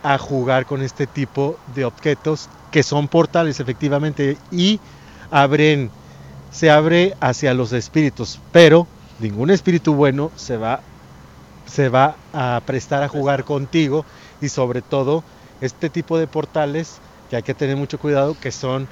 a 0.04 0.18
jugar 0.18 0.66
con 0.66 0.82
este 0.82 1.08
tipo 1.08 1.58
de 1.76 1.86
objetos 1.86 2.50
que 2.72 2.84
son 2.84 3.08
portales 3.08 3.60
efectivamente 3.60 4.38
y 4.52 4.80
abren, 5.32 5.90
se 6.52 6.70
abre 6.70 7.16
hacia 7.20 7.54
los 7.54 7.72
espíritus, 7.74 8.40
pero 8.52 8.88
ningún 9.20 9.50
espíritu 9.50 9.94
bueno 9.94 10.32
se 10.36 10.58
va 10.58 10.82
se 11.74 11.90
va 11.90 12.16
a 12.34 12.62
prestar 12.66 13.02
a 13.02 13.08
jugar 13.08 13.46
contigo 13.46 14.06
y 14.42 14.50
sobre 14.50 14.84
todo 14.84 15.24
este 15.60 15.90
tipo 15.90 16.20
de 16.20 16.28
portales 16.28 17.00
que 17.30 17.38
hay 17.38 17.44
que 17.44 17.56
tener 17.56 17.76
mucho 17.76 17.98
cuidado 17.98 18.36
que 18.40 18.52
son 18.52 18.88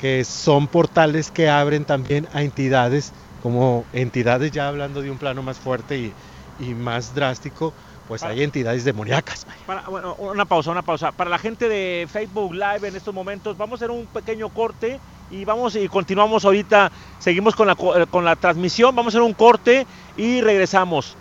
que 0.00 0.24
son 0.24 0.66
portales 0.66 1.30
que 1.30 1.48
abren 1.48 1.84
también 1.84 2.26
a 2.32 2.42
entidades 2.42 3.12
como 3.40 3.84
entidades 3.92 4.50
ya 4.50 4.66
hablando 4.66 5.00
de 5.00 5.12
un 5.12 5.18
plano 5.18 5.42
más 5.42 5.58
fuerte 5.58 5.96
y, 5.96 6.12
y 6.58 6.74
más 6.74 7.14
drástico 7.14 7.72
pues 8.08 8.22
para, 8.22 8.32
hay 8.32 8.42
entidades 8.42 8.84
demoníacas. 8.84 9.46
Para, 9.66 9.82
bueno, 9.82 10.14
una 10.14 10.46
pausa, 10.46 10.70
una 10.70 10.80
pausa. 10.80 11.12
Para 11.12 11.28
la 11.28 11.38
gente 11.38 11.68
de 11.68 12.08
Facebook 12.10 12.54
Live 12.54 12.88
en 12.88 12.96
estos 12.96 13.12
momentos, 13.12 13.58
vamos 13.58 13.74
a 13.74 13.84
hacer 13.84 13.90
un 13.90 14.06
pequeño 14.06 14.48
corte 14.48 14.98
y 15.30 15.44
vamos 15.44 15.76
y 15.76 15.86
continuamos 15.88 16.46
ahorita, 16.46 16.90
seguimos 17.18 17.54
con 17.54 17.66
la, 17.66 17.76
con 17.76 18.24
la 18.24 18.34
transmisión, 18.34 18.96
vamos 18.96 19.14
a 19.14 19.18
hacer 19.18 19.26
un 19.26 19.34
corte 19.34 19.86
y 20.16 20.40
regresamos. 20.40 21.18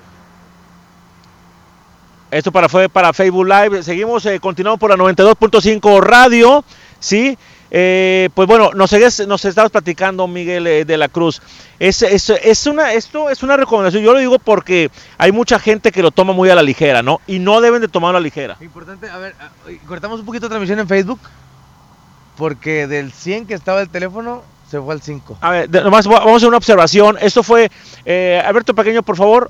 Esto 2.30 2.52
para, 2.52 2.68
fue 2.68 2.90
para 2.90 3.14
Facebook 3.14 3.48
Live. 3.48 3.84
Seguimos, 3.84 4.26
eh, 4.26 4.40
continuamos 4.40 4.80
por 4.80 4.90
la 4.90 4.98
92.5 4.98 6.02
radio. 6.02 6.64
¿sí? 7.00 7.38
Eh, 7.70 8.30
pues 8.34 8.48
bueno, 8.48 8.72
nos, 8.74 8.92
nos 9.28 9.46
estabas 9.46 9.72
platicando, 9.72 10.28
Miguel 10.28 10.68
eh, 10.68 10.86
de 10.86 10.98
la 10.98 11.10
Cruz. 11.10 11.42
Es, 11.80 12.02
es, 12.02 12.30
es, 12.30 12.66
una, 12.66 12.94
esto 12.94 13.30
es 13.30 13.44
una 13.44 13.58
recomendación. 13.58 14.04
Yo 14.04 14.14
lo 14.14 14.20
digo 14.20 14.40
porque 14.40 14.90
hay 15.18 15.32
mucha 15.32 15.60
gente 15.60 15.92
que 15.92 16.02
lo 16.02 16.12
toma 16.12 16.34
muy 16.34 16.50
a 16.50 16.56
la 16.56 16.64
ligera, 16.64 17.02
¿no? 17.02 17.22
Y 17.28 17.40
no 17.40 17.62
deben 17.62 17.82
de 17.82 17.88
tomarlo 17.88 18.18
a 18.18 18.22
la 18.22 18.24
ligera. 18.24 18.58
Importante, 18.62 19.10
a 19.10 19.18
ver, 19.18 19.36
cortamos 19.86 20.20
un 20.20 20.26
poquito 20.26 20.46
de 20.46 20.50
transmisión 20.50 20.80
en 20.80 20.88
Facebook. 20.88 21.20
Porque 22.38 22.86
del 22.86 23.12
100 23.12 23.48
que 23.48 23.56
estaba 23.56 23.82
el 23.82 23.90
teléfono, 23.90 24.44
se 24.70 24.80
fue 24.80 24.94
al 24.94 25.02
5. 25.02 25.40
A 25.42 25.52
ver, 25.52 25.70
nomás 25.70 26.06
vamos 26.06 26.34
a 26.34 26.36
hacer 26.36 26.48
una 26.48 26.58
observación. 26.58 27.18
Esto 27.20 27.42
fue, 27.42 27.72
eh, 28.06 28.42
Alberto 28.46 28.76
Pequeño, 28.76 29.02
por 29.02 29.18
favor, 29.18 29.50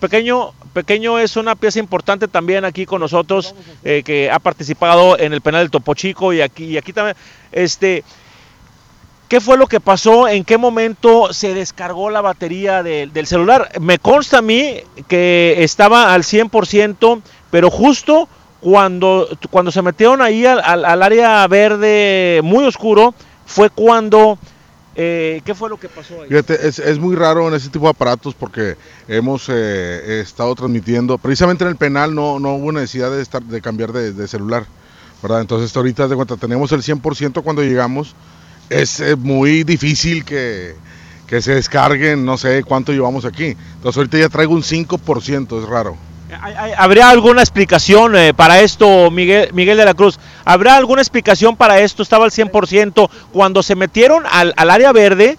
Pequeño, 0.00 0.52
Pequeño 0.72 1.18
es 1.18 1.36
una 1.36 1.54
pieza 1.54 1.78
importante 1.78 2.28
también 2.28 2.64
aquí 2.64 2.86
con 2.86 3.00
nosotros, 3.00 3.54
eh, 3.84 4.02
que 4.04 4.30
ha 4.30 4.38
participado 4.38 5.18
en 5.18 5.32
el 5.32 5.40
penal 5.40 5.62
del 5.62 5.70
Topo 5.70 5.94
Chico 5.94 6.32
y 6.32 6.40
aquí, 6.40 6.64
y 6.64 6.76
aquí 6.76 6.92
también, 6.92 7.16
este, 7.52 8.02
¿qué 9.28 9.40
fue 9.40 9.56
lo 9.56 9.66
que 9.66 9.80
pasó? 9.80 10.28
¿En 10.28 10.44
qué 10.44 10.58
momento 10.58 11.32
se 11.32 11.54
descargó 11.54 12.10
la 12.10 12.20
batería 12.20 12.82
de, 12.82 13.06
del 13.06 13.26
celular? 13.26 13.70
Me 13.80 13.98
consta 13.98 14.38
a 14.38 14.42
mí 14.42 14.80
que 15.08 15.56
estaba 15.60 16.12
al 16.14 16.22
100%, 16.24 17.22
pero 17.50 17.70
justo 17.70 18.28
cuando, 18.60 19.28
cuando 19.50 19.70
se 19.70 19.82
metieron 19.82 20.20
ahí 20.20 20.44
al, 20.46 20.60
al- 20.64 20.84
al 20.84 21.02
área 21.02 21.46
verde 21.46 22.40
muy 22.42 22.64
oscuro, 22.64 23.14
fue 23.46 23.70
cuando... 23.70 24.38
eh, 24.96 25.42
¿Qué 25.44 25.54
fue 25.54 25.68
lo 25.68 25.78
que 25.78 25.88
pasó 25.88 26.22
ahí? 26.22 26.28
Es, 26.30 26.98
muy 26.98 27.14
raro 27.16 27.48
en 27.48 27.54
ese 27.54 27.68
tipo 27.68 27.84
de 27.84 27.90
aparatos 27.90 28.34
porque 28.34 28.76
hemos 29.06 29.48
eh, 29.48 30.20
estado 30.20 30.54
transmitiendo, 30.54 31.18
precisamente 31.18 31.64
en 31.64 31.70
el 31.70 31.76
penal 31.76 32.14
no, 32.14 32.38
no 32.38 32.54
hubo 32.54 32.72
necesidad 32.72 33.10
de, 33.10 33.20
estar, 33.20 33.42
de 33.42 33.60
cambiar 33.60 33.92
de, 33.92 34.12
de 34.12 34.26
celular, 34.26 34.66
¿verdad? 35.22 35.42
Entonces 35.42 35.76
ahorita 35.76 36.08
de 36.08 36.16
cuenta 36.16 36.36
tenemos 36.36 36.72
el 36.72 36.82
100% 36.82 37.42
cuando 37.42 37.62
llegamos, 37.62 38.14
es 38.70 39.00
eh, 39.00 39.16
muy 39.16 39.64
difícil 39.64 40.24
que, 40.24 40.74
que 41.26 41.42
se 41.42 41.54
descarguen, 41.54 42.24
no 42.24 42.38
sé 42.38 42.64
cuánto 42.64 42.92
llevamos 42.92 43.24
aquí. 43.24 43.56
Entonces 43.74 43.98
ahorita 43.98 44.18
ya 44.18 44.28
traigo 44.28 44.54
un 44.54 44.62
5%, 44.62 45.62
es 45.62 45.68
raro. 45.68 45.96
¿Hay- 46.40 46.54
hay- 46.54 46.72
¿Habría 46.76 47.08
alguna 47.08 47.40
explicación 47.42 48.16
eh, 48.16 48.34
para 48.34 48.60
esto, 48.60 49.10
Miguel, 49.10 49.50
Miguel 49.52 49.76
de 49.76 49.84
la 49.84 49.94
Cruz? 49.94 50.18
¿Habrá 50.44 50.76
alguna 50.76 51.00
explicación 51.02 51.56
para 51.56 51.78
esto? 51.80 52.02
Estaba 52.02 52.24
al 52.24 52.30
100%. 52.32 53.08
Cuando 53.32 53.62
se 53.62 53.74
metieron 53.76 54.24
al, 54.30 54.52
al 54.56 54.70
área 54.70 54.92
verde, 54.92 55.38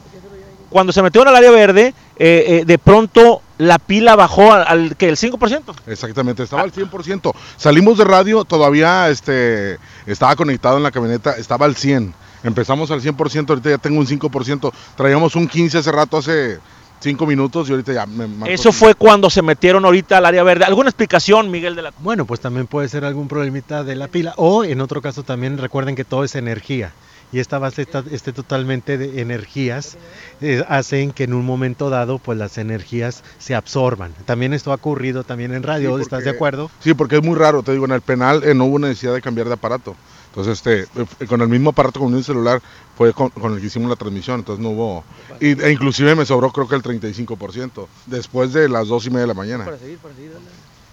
cuando 0.70 0.94
se 0.94 1.02
metieron 1.02 1.28
al 1.28 1.36
área 1.36 1.52
verde, 1.52 1.94
eh, 2.18 2.46
eh, 2.62 2.64
de 2.66 2.78
pronto 2.78 3.42
la 3.58 3.80
pila 3.80 4.16
bajó 4.16 4.54
al, 4.54 4.66
al 4.68 4.96
que 4.96 5.10
el 5.10 5.18
5%. 5.18 5.62
Exactamente, 5.88 6.44
estaba 6.44 6.62
al 6.62 6.72
100%. 6.72 7.34
Salimos 7.58 7.98
de 7.98 8.04
radio, 8.06 8.44
todavía 8.46 9.10
este, 9.10 9.78
estaba 10.06 10.36
conectado 10.36 10.78
en 10.78 10.84
la 10.84 10.92
camioneta, 10.92 11.32
estaba 11.38 11.66
al 11.66 11.76
100%. 11.76 12.14
Empezamos 12.44 12.92
al 12.92 13.02
100%, 13.02 13.50
ahorita 13.50 13.70
ya 13.72 13.78
tengo 13.78 14.00
un 14.00 14.06
5%. 14.08 14.72
Traíamos 14.96 15.36
un 15.36 15.48
15 15.48 15.80
hace 15.80 15.92
rato, 15.92 16.18
hace 16.18 16.60
5 17.00 17.26
minutos 17.26 17.70
y 17.70 17.72
ahorita 17.72 17.94
ya 17.94 18.06
me 18.06 18.28
marcó 18.28 18.54
Eso 18.54 18.72
fue 18.72 18.96
cuando 18.96 19.30
se 19.30 19.42
metieron 19.42 19.86
ahorita 19.86 20.18
al 20.18 20.26
área 20.26 20.44
verde. 20.44 20.66
¿Alguna 20.66 20.90
explicación, 20.90 21.52
Miguel 21.52 21.76
de 21.76 21.84
la? 21.84 21.94
Bueno, 22.00 22.26
pues 22.26 22.40
también 22.40 22.68
puede 22.68 22.90
ser 22.90 23.06
algún 23.06 23.28
problemita 23.28 23.84
de 23.84 23.96
la 23.96 24.08
pila 24.08 24.34
o 24.38 24.64
en 24.64 24.82
otro 24.82 25.02
caso 25.02 25.24
también 25.24 25.58
recuerden 25.58 25.96
que 25.96 26.04
todo 26.04 26.24
es 26.24 26.36
energía 26.36 26.92
y 27.32 27.40
esta 27.40 27.60
base 27.60 27.82
está, 27.82 28.04
esté 28.12 28.32
totalmente 28.32 28.98
de 28.98 29.22
energías 29.22 29.98
eh, 30.42 30.64
hacen 30.70 31.12
que 31.12 31.26
en 31.26 31.34
un 31.34 31.46
momento 31.46 31.90
dado 31.90 32.20
pues 32.20 32.38
las 32.38 32.58
energías 32.58 33.24
se 33.38 33.56
absorban. 33.56 34.14
También 34.26 34.54
esto 34.54 34.72
ha 34.72 34.76
ocurrido 34.76 35.24
también 35.24 35.54
en 35.54 35.64
radio, 35.64 35.98
Sí, 35.98 36.04
¿estás 36.04 36.24
de 36.24 36.30
acuerdo? 36.30 36.72
Sí, 36.80 36.94
porque 36.94 37.18
es 37.18 37.24
muy 37.24 37.36
raro, 37.36 37.64
te 37.64 37.74
digo, 37.74 37.86
en 37.86 37.92
el 37.92 38.02
penal 38.02 38.44
eh, 38.44 38.54
no 38.54 38.66
hubo 38.66 38.80
necesidad 38.80 39.14
de 39.14 39.22
cambiar 39.22 39.48
de 39.48 39.54
aparato. 39.54 39.96
Entonces, 40.38 40.60
este, 40.60 41.02
eh, 41.24 41.28
con 41.28 41.42
el 41.42 41.48
mismo 41.48 41.72
aparato 41.72 42.00
con 42.00 42.14
un 42.14 42.24
celular 42.24 42.62
fue 42.96 43.12
con, 43.12 43.30
con 43.32 43.56
el 43.56 43.60
que 43.60 43.66
hicimos 43.66 43.90
la 43.90 43.96
transmisión, 43.96 44.42
entonces 44.42 44.64
no 44.64 44.70
hubo... 44.70 45.04
Y, 45.40 45.60
e 45.60 45.72
inclusive 45.72 46.14
me 46.14 46.28
sobró 46.28 46.52
creo 46.52 46.68
que 46.68 46.76
el 46.76 46.84
35%, 46.84 47.88
después 48.06 48.54
de 48.54 48.70
las 48.70 48.88
dos 48.88 49.08
y 49.08 49.10
media 49.10 49.22
de 49.22 49.28
la 49.28 49.34
mañana. 49.34 49.66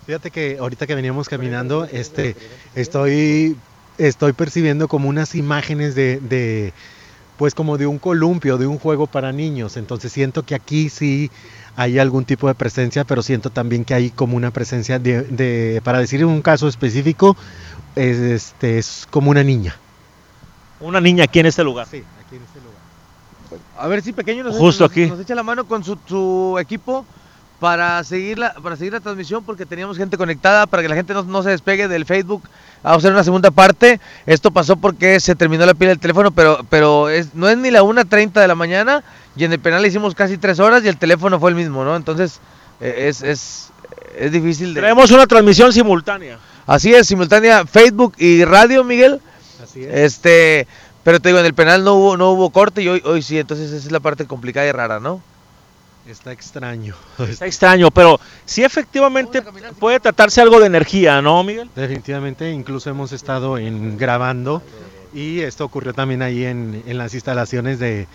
Fíjate 0.06 0.30
que 0.30 0.56
ahorita 0.58 0.86
que 0.86 0.94
veníamos 0.94 1.28
caminando, 1.28 1.84
este, 1.84 2.36
estoy, 2.74 3.54
estoy 3.98 4.32
percibiendo 4.32 4.88
como 4.88 5.10
unas 5.10 5.34
imágenes 5.34 5.94
de, 5.94 6.20
de, 6.20 6.72
pues 7.36 7.54
como 7.54 7.76
de 7.76 7.86
un 7.86 7.98
columpio, 7.98 8.56
de 8.56 8.66
un 8.66 8.78
juego 8.78 9.06
para 9.06 9.30
niños. 9.32 9.76
Entonces 9.76 10.10
siento 10.10 10.44
que 10.44 10.54
aquí 10.54 10.88
sí 10.88 11.30
hay 11.76 11.98
algún 11.98 12.24
tipo 12.24 12.46
de 12.48 12.54
presencia, 12.54 13.04
pero 13.04 13.22
siento 13.22 13.50
también 13.50 13.84
que 13.84 13.94
hay 13.94 14.10
como 14.10 14.36
una 14.36 14.52
presencia 14.52 14.98
de, 14.98 15.22
de 15.22 15.80
para 15.82 15.98
decir 15.98 16.24
un 16.24 16.40
caso 16.40 16.68
específico, 16.68 17.36
es, 17.96 18.18
este, 18.18 18.78
es 18.78 19.06
como 19.10 19.30
una 19.30 19.42
niña. 19.42 19.76
Una 20.80 21.00
niña 21.00 21.24
aquí 21.24 21.40
en 21.40 21.46
este 21.46 21.64
lugar. 21.64 21.86
Sí, 21.90 22.02
aquí 22.26 22.36
en 22.36 22.42
este 22.42 22.58
lugar. 22.60 22.74
A 23.78 23.86
ver 23.88 24.02
si 24.02 24.12
pequeño 24.12 24.44
nos, 24.44 24.56
Justo 24.56 24.84
nos- 24.84 24.90
aquí. 24.90 25.06
nos 25.06 25.20
echa 25.20 25.34
la 25.34 25.42
mano 25.42 25.64
con 25.66 25.84
su, 25.84 25.98
su 26.06 26.56
equipo 26.60 27.04
para 27.60 28.02
seguir 28.04 28.38
la 28.38 28.52
para 28.54 28.76
seguir 28.76 28.92
la 28.92 29.00
transmisión 29.00 29.44
porque 29.44 29.64
teníamos 29.64 29.96
gente 29.96 30.18
conectada 30.18 30.66
para 30.66 30.82
que 30.82 30.88
la 30.88 30.96
gente 30.96 31.14
no, 31.14 31.22
no 31.22 31.42
se 31.42 31.50
despegue 31.50 31.86
del 31.88 32.04
Facebook. 32.04 32.42
Vamos 32.82 32.96
a 32.96 32.98
hacer 32.98 33.12
una 33.12 33.24
segunda 33.24 33.50
parte. 33.50 34.00
Esto 34.26 34.50
pasó 34.50 34.76
porque 34.76 35.20
se 35.20 35.34
terminó 35.34 35.64
la 35.64 35.74
pila 35.74 35.90
del 35.90 36.00
teléfono, 36.00 36.30
pero 36.32 36.58
pero 36.68 37.08
es, 37.08 37.34
no 37.34 37.48
es 37.48 37.56
ni 37.56 37.70
la 37.70 37.82
1.30 37.82 38.32
de 38.32 38.48
la 38.48 38.54
mañana 38.54 39.02
y 39.36 39.44
en 39.44 39.52
el 39.52 39.60
penal 39.60 39.86
hicimos 39.86 40.14
casi 40.14 40.36
tres 40.36 40.58
horas 40.58 40.84
y 40.84 40.88
el 40.88 40.96
teléfono 40.98 41.38
fue 41.38 41.50
el 41.50 41.56
mismo, 41.56 41.84
¿no? 41.84 41.96
Entonces 41.96 42.40
eh, 42.80 43.06
es, 43.08 43.22
es, 43.22 43.70
es 44.18 44.32
difícil 44.32 44.74
de... 44.74 44.80
Tenemos 44.80 45.10
una 45.12 45.26
transmisión 45.26 45.72
simultánea. 45.72 46.38
Así 46.66 46.94
es, 46.94 47.06
simultánea 47.06 47.66
Facebook 47.66 48.14
y 48.18 48.44
radio, 48.44 48.84
Miguel. 48.84 49.20
Así 49.62 49.84
es. 49.84 49.94
Este, 49.94 50.66
pero 51.02 51.20
te 51.20 51.28
digo, 51.28 51.38
en 51.38 51.46
el 51.46 51.54
penal 51.54 51.84
no 51.84 51.94
hubo, 51.94 52.16
no 52.16 52.30
hubo 52.30 52.50
corte 52.50 52.82
y 52.82 52.88
hoy, 52.88 53.02
hoy 53.04 53.22
sí, 53.22 53.38
entonces 53.38 53.70
esa 53.70 53.86
es 53.86 53.92
la 53.92 54.00
parte 54.00 54.26
complicada 54.26 54.66
y 54.66 54.72
rara, 54.72 55.00
¿no? 55.00 55.22
Está 56.08 56.32
extraño. 56.32 56.94
Está 57.18 57.46
extraño, 57.46 57.90
pero 57.90 58.20
sí 58.44 58.62
efectivamente 58.62 59.42
puede 59.78 60.00
tratarse 60.00 60.40
algo 60.42 60.60
de 60.60 60.66
energía, 60.66 61.22
¿no, 61.22 61.42
Miguel? 61.42 61.70
Definitivamente, 61.74 62.50
incluso 62.50 62.90
hemos 62.90 63.12
estado 63.12 63.56
en 63.56 63.96
grabando 63.96 64.62
y 65.14 65.40
esto 65.40 65.64
ocurrió 65.64 65.94
también 65.94 66.20
ahí 66.20 66.44
en, 66.44 66.82
en 66.86 66.98
las 66.98 67.14
instalaciones 67.14 67.78
de, 67.78 68.06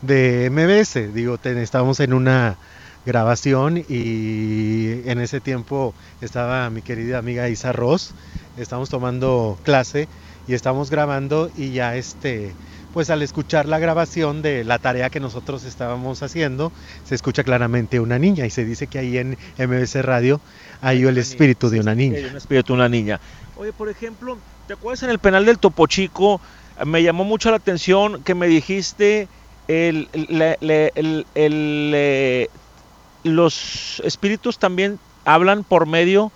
de 0.00 0.48
MBS. 0.50 1.12
Digo, 1.12 1.38
estábamos 1.42 2.00
en 2.00 2.14
una 2.14 2.56
grabación 3.04 3.78
y 3.86 5.08
en 5.08 5.20
ese 5.20 5.40
tiempo 5.40 5.94
estaba 6.20 6.68
mi 6.70 6.82
querida 6.82 7.18
amiga 7.18 7.48
Isa 7.48 7.72
Ross, 7.72 8.14
estábamos 8.56 8.88
tomando 8.88 9.58
clase 9.62 10.08
y 10.46 10.54
estábamos 10.54 10.90
grabando 10.90 11.50
y 11.54 11.72
ya 11.72 11.96
este, 11.96 12.54
pues 12.92 13.10
al 13.10 13.22
escuchar 13.22 13.66
la 13.66 13.78
grabación 13.78 14.42
de 14.42 14.64
la 14.64 14.78
tarea 14.78 15.10
que 15.10 15.20
nosotros 15.20 15.64
estábamos 15.64 16.22
haciendo, 16.22 16.72
se 17.02 17.14
escucha 17.14 17.44
claramente 17.44 18.00
una 18.00 18.18
niña 18.18 18.46
y 18.46 18.50
se 18.50 18.64
dice 18.64 18.86
que 18.86 18.98
ahí 18.98 19.18
en 19.18 19.36
MBS 19.58 20.02
Radio 20.02 20.40
hay 20.80 21.02
el 21.02 21.18
espíritu 21.18 21.68
de 21.68 21.80
una 21.80 21.94
niña. 21.94 22.16
Hay 22.18 22.24
un 22.24 22.36
espíritu 22.36 22.72
de 22.72 22.76
una 22.76 22.88
niña. 22.88 23.20
Oye, 23.56 23.72
por 23.72 23.88
ejemplo, 23.88 24.38
¿te 24.66 24.74
acuerdas 24.74 25.02
en 25.02 25.10
el 25.10 25.18
penal 25.18 25.44
del 25.44 25.58
Topo 25.58 25.86
Chico? 25.86 26.40
Me 26.84 27.02
llamó 27.02 27.24
mucho 27.24 27.50
la 27.50 27.56
atención 27.56 28.22
que 28.22 28.34
me 28.34 28.46
dijiste 28.48 29.28
el- 29.66 30.08
el, 30.12 31.92
eh, 31.94 32.48
los 33.24 34.00
espíritus 34.04 34.58
también 34.58 34.98
hablan 35.24 35.64
por 35.64 35.86
medio 35.86 36.32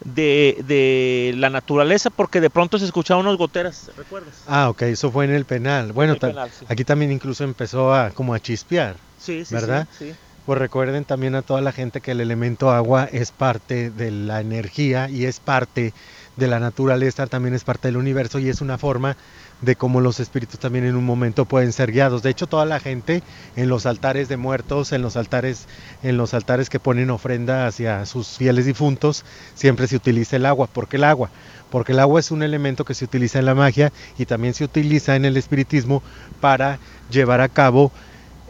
de, 0.00 0.62
de 0.64 1.34
la 1.36 1.50
naturaleza 1.50 2.10
porque 2.10 2.40
de 2.40 2.50
pronto 2.50 2.78
se 2.78 2.84
escuchaban 2.86 3.26
unas 3.26 3.36
goteras, 3.38 3.90
¿recuerdas? 3.96 4.44
Ah, 4.46 4.68
ok, 4.70 4.82
eso 4.82 5.10
fue 5.10 5.24
en 5.26 5.32
el 5.32 5.44
penal. 5.44 5.92
Bueno, 5.92 6.14
el 6.14 6.18
ta- 6.18 6.28
penal, 6.28 6.50
sí. 6.50 6.64
aquí 6.68 6.84
también 6.84 7.12
incluso 7.12 7.44
empezó 7.44 7.92
a 7.92 8.10
como 8.10 8.34
a 8.34 8.40
chispear, 8.40 8.96
Sí, 9.18 9.44
sí, 9.44 9.54
¿verdad? 9.54 9.88
sí. 9.98 10.14
Pues 10.46 10.58
recuerden 10.58 11.04
también 11.04 11.34
a 11.34 11.42
toda 11.42 11.60
la 11.60 11.70
gente 11.70 12.00
que 12.00 12.12
el 12.12 12.20
elemento 12.20 12.70
agua 12.70 13.04
es 13.12 13.30
parte 13.30 13.90
de 13.90 14.10
la 14.10 14.40
energía 14.40 15.08
y 15.10 15.26
es 15.26 15.38
parte 15.38 15.92
de 16.34 16.48
la 16.48 16.58
naturaleza, 16.58 17.26
también 17.26 17.54
es 17.54 17.62
parte 17.62 17.88
del 17.88 17.98
universo 17.98 18.38
y 18.38 18.48
es 18.48 18.60
una 18.62 18.78
forma 18.78 19.16
de 19.60 19.76
cómo 19.76 20.00
los 20.00 20.20
espíritus 20.20 20.58
también 20.58 20.84
en 20.84 20.96
un 20.96 21.04
momento 21.04 21.44
pueden 21.44 21.72
ser 21.72 21.92
guiados. 21.92 22.22
De 22.22 22.30
hecho, 22.30 22.46
toda 22.46 22.64
la 22.64 22.80
gente 22.80 23.22
en 23.56 23.68
los 23.68 23.86
altares 23.86 24.28
de 24.28 24.36
muertos, 24.36 24.92
en 24.92 25.02
los 25.02 25.16
altares, 25.16 25.66
en 26.02 26.16
los 26.16 26.34
altares 26.34 26.70
que 26.70 26.80
ponen 26.80 27.10
ofrenda 27.10 27.66
hacia 27.66 28.06
sus 28.06 28.36
fieles 28.38 28.66
difuntos, 28.66 29.24
siempre 29.54 29.86
se 29.86 29.96
utiliza 29.96 30.36
el 30.36 30.46
agua. 30.46 30.66
¿Por 30.66 30.88
qué 30.88 30.96
el 30.96 31.04
agua? 31.04 31.30
Porque 31.70 31.92
el 31.92 32.00
agua 32.00 32.20
es 32.20 32.30
un 32.30 32.42
elemento 32.42 32.84
que 32.84 32.94
se 32.94 33.04
utiliza 33.04 33.38
en 33.38 33.46
la 33.46 33.54
magia 33.54 33.92
y 34.18 34.26
también 34.26 34.54
se 34.54 34.64
utiliza 34.64 35.16
en 35.16 35.24
el 35.24 35.36
espiritismo 35.36 36.02
para 36.40 36.78
llevar 37.10 37.40
a 37.40 37.48
cabo 37.48 37.92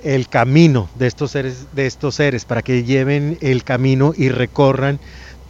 el 0.02 0.28
camino 0.28 0.88
de 0.94 1.06
estos 1.06 1.32
seres, 1.32 1.66
de 1.72 1.86
estos 1.86 2.14
seres, 2.14 2.44
para 2.44 2.62
que 2.62 2.84
lleven 2.84 3.36
el 3.42 3.64
camino 3.64 4.14
y 4.16 4.30
recorran 4.30 4.98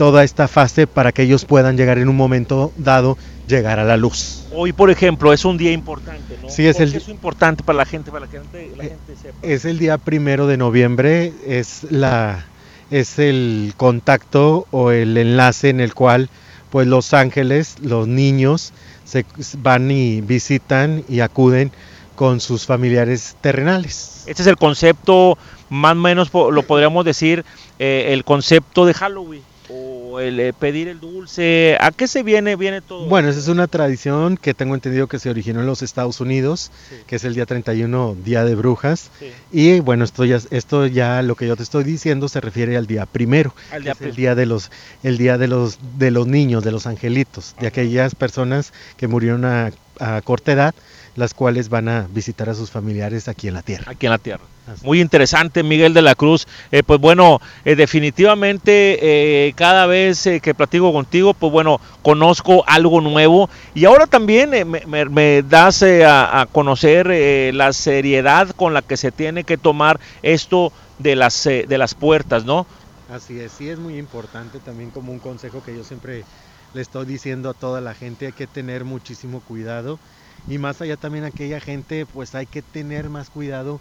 toda 0.01 0.25
esta 0.25 0.49
fase 0.49 0.87
para 0.87 1.13
que 1.13 1.21
ellos 1.25 1.45
puedan 1.45 1.77
llegar 1.77 1.99
en 1.99 2.09
un 2.09 2.17
momento 2.17 2.73
dado, 2.79 3.19
llegar 3.47 3.79
a 3.79 3.85
la 3.85 3.99
luz. 3.99 4.47
Hoy, 4.51 4.73
por 4.73 4.91
ejemplo, 4.91 5.31
es 5.31 5.45
un 5.45 5.59
día 5.59 5.73
importante, 5.73 6.39
¿no? 6.43 6.49
Sí, 6.49 6.67
es 6.67 6.77
¿Por 6.77 6.85
el 6.85 6.95
es 6.95 7.09
importante 7.11 7.63
para 7.63 7.77
la 7.77 7.85
gente, 7.85 8.11
para 8.11 8.27
que 8.27 8.39
la 8.39 8.43
gente, 8.45 8.73
la 8.79 8.85
Eh, 8.85 8.89
gente 8.89 9.15
sepa. 9.21 9.37
Es 9.43 9.67
el 9.67 9.79
día 9.79 9.99
primero 9.99 10.47
de 10.47 10.57
noviembre, 10.57 11.35
es 11.47 11.85
la 11.91 12.47
es 12.91 13.19
el 13.19 13.75
contacto 13.77 14.67
o 14.71 14.91
el 14.91 15.19
enlace 15.19 15.69
en 15.69 15.81
el 15.81 15.93
cual 15.93 16.31
pues 16.71 16.87
los 16.87 17.13
ángeles, 17.13 17.77
los 17.83 18.09
niños 18.09 18.73
se 19.05 19.27
van 19.59 19.91
y 19.91 20.23
visitan 20.23 21.05
y 21.11 21.21
acuden 21.21 21.73
con 22.17 22.41
sus 22.41 22.65
familiares 22.65 23.37
terrenales. 23.43 24.25
Este 24.27 24.41
es 24.41 24.49
el 24.49 24.57
concepto, 24.57 25.37
más 25.69 25.93
o 25.93 25.97
menos 25.97 26.33
lo 26.33 26.63
podríamos 26.63 27.05
decir, 27.05 27.45
eh, 27.79 28.15
el 28.15 28.25
concepto 28.25 28.87
de 28.87 28.95
Halloween 28.95 29.43
o 30.11 30.21
el 30.21 30.41
eh, 30.41 30.53
pedir 30.53 30.89
el 30.89 30.99
dulce. 31.01 31.77
¿A 31.81 31.91
qué 31.93 32.07
se 32.09 32.23
viene 32.23 32.57
viene 32.57 32.81
todo? 32.81 33.07
Bueno, 33.07 33.29
esa 33.29 33.39
es 33.39 33.49
una 33.49 33.67
tradición 33.67 34.37
que 34.37 34.55
tengo 34.55 34.75
entendido 34.75 35.07
que 35.07 35.19
se 35.19 35.31
originó 35.31 35.61
en 35.61 35.67
los 35.67 35.83
Estados 35.83 36.21
Unidos, 36.21 36.71
que 37.07 37.17
es 37.17 37.25
el 37.25 37.35
día 37.35 37.47
31, 37.47 38.17
Día 38.25 38.45
de 38.45 38.55
Brujas. 38.55 39.11
Sí. 39.19 39.27
Y 39.53 39.81
bueno, 39.81 40.05
esto 40.05 40.25
ya, 40.25 40.41
esto 40.51 40.87
ya 40.87 41.23
lo 41.23 41.35
que 41.37 41.47
yo 41.47 41.57
te 41.57 41.63
estoy 41.63 41.85
diciendo 41.85 42.29
se 42.29 42.41
refiere 42.41 42.77
al 42.77 42.87
día 42.87 43.07
primero, 43.07 43.55
Al 43.71 43.83
día 43.83 43.93
es 43.93 44.01
el 44.01 44.15
día 44.17 44.35
de 44.35 44.47
los, 44.47 44.71
el 45.03 45.19
día 45.19 45.39
de 45.39 45.49
los, 45.49 45.79
de 45.99 46.11
los 46.11 46.27
niños, 46.27 46.65
de 46.65 46.73
los 46.73 46.87
angelitos, 46.87 47.55
de 47.61 47.67
aquellas 47.69 48.15
personas 48.15 48.73
que 48.97 49.07
murieron 49.09 49.45
a- 49.45 49.71
a 49.99 50.21
corta 50.23 50.53
edad, 50.53 50.75
las 51.21 51.35
cuales 51.35 51.69
van 51.69 51.89
a 51.89 52.09
visitar 52.13 52.49
a 52.49 52.55
sus 52.55 52.71
familiares 52.71 53.29
aquí 53.29 53.47
en 53.49 53.55
la 53.55 53.63
tierra. 53.63 53.93
aquí 53.93 54.07
en 54.07 54.11
la 54.13 54.19
tierra. 54.19 54.43
Muy 54.83 55.01
interesante, 55.01 55.63
Miguel 55.63 55.95
de 55.95 56.03
la 56.03 56.15
Cruz. 56.15 56.47
Eh, 56.71 56.83
pues 56.85 57.01
bueno, 57.01 57.41
eh, 57.65 57.75
definitivamente 57.77 58.99
eh, 59.49 59.53
cada 59.55 59.87
vez 59.87 60.29
que 60.43 60.55
platico 60.55 60.93
contigo, 60.93 61.35
pues 61.35 61.51
bueno, 61.53 61.81
conozco 62.03 62.65
algo 62.67 63.01
nuevo. 63.01 63.49
Y 63.75 63.85
ahora 63.85 64.07
también 64.07 64.51
me, 64.51 64.65
me- 64.65 65.05
me 65.07 65.43
das 65.43 65.83
a, 65.83 66.41
a 66.41 66.47
conocer 66.47 67.09
la 67.55 67.73
seriedad 67.73 68.51
con 68.51 68.75
la 68.75 68.83
que 68.83 68.97
se 68.97 69.11
tiene 69.11 69.45
que 69.45 69.57
tomar 69.59 69.99
esto 70.23 70.73
de 70.99 71.17
las, 71.17 71.45
de 71.45 71.79
las 71.79 71.95
puertas, 71.95 72.45
¿no? 72.45 72.67
Así 73.13 73.41
es, 73.41 73.51
sí 73.53 73.69
es 73.69 73.79
muy 73.79 73.97
importante 73.99 74.61
también 74.61 74.91
como 74.91 75.11
un 75.11 75.19
consejo 75.19 75.63
que 75.65 75.75
yo 75.77 75.83
siempre 75.83 76.23
le 76.75 76.83
estoy 76.83 77.07
diciendo 77.07 77.51
a 77.51 77.55
toda 77.55 77.81
la 77.81 77.95
gente, 77.95 78.27
hay 78.27 78.33
que 78.33 78.47
tener 78.47 78.85
muchísimo 78.85 79.41
cuidado 79.41 79.99
y 80.47 80.59
más 80.59 80.81
allá 80.81 80.97
también 80.97 81.25
aquella 81.25 81.61
gente, 81.61 82.07
pues 82.07 82.35
hay 82.35 82.47
que 82.47 82.63
tener 82.63 83.09
más 83.11 83.31
cuidado, 83.31 83.81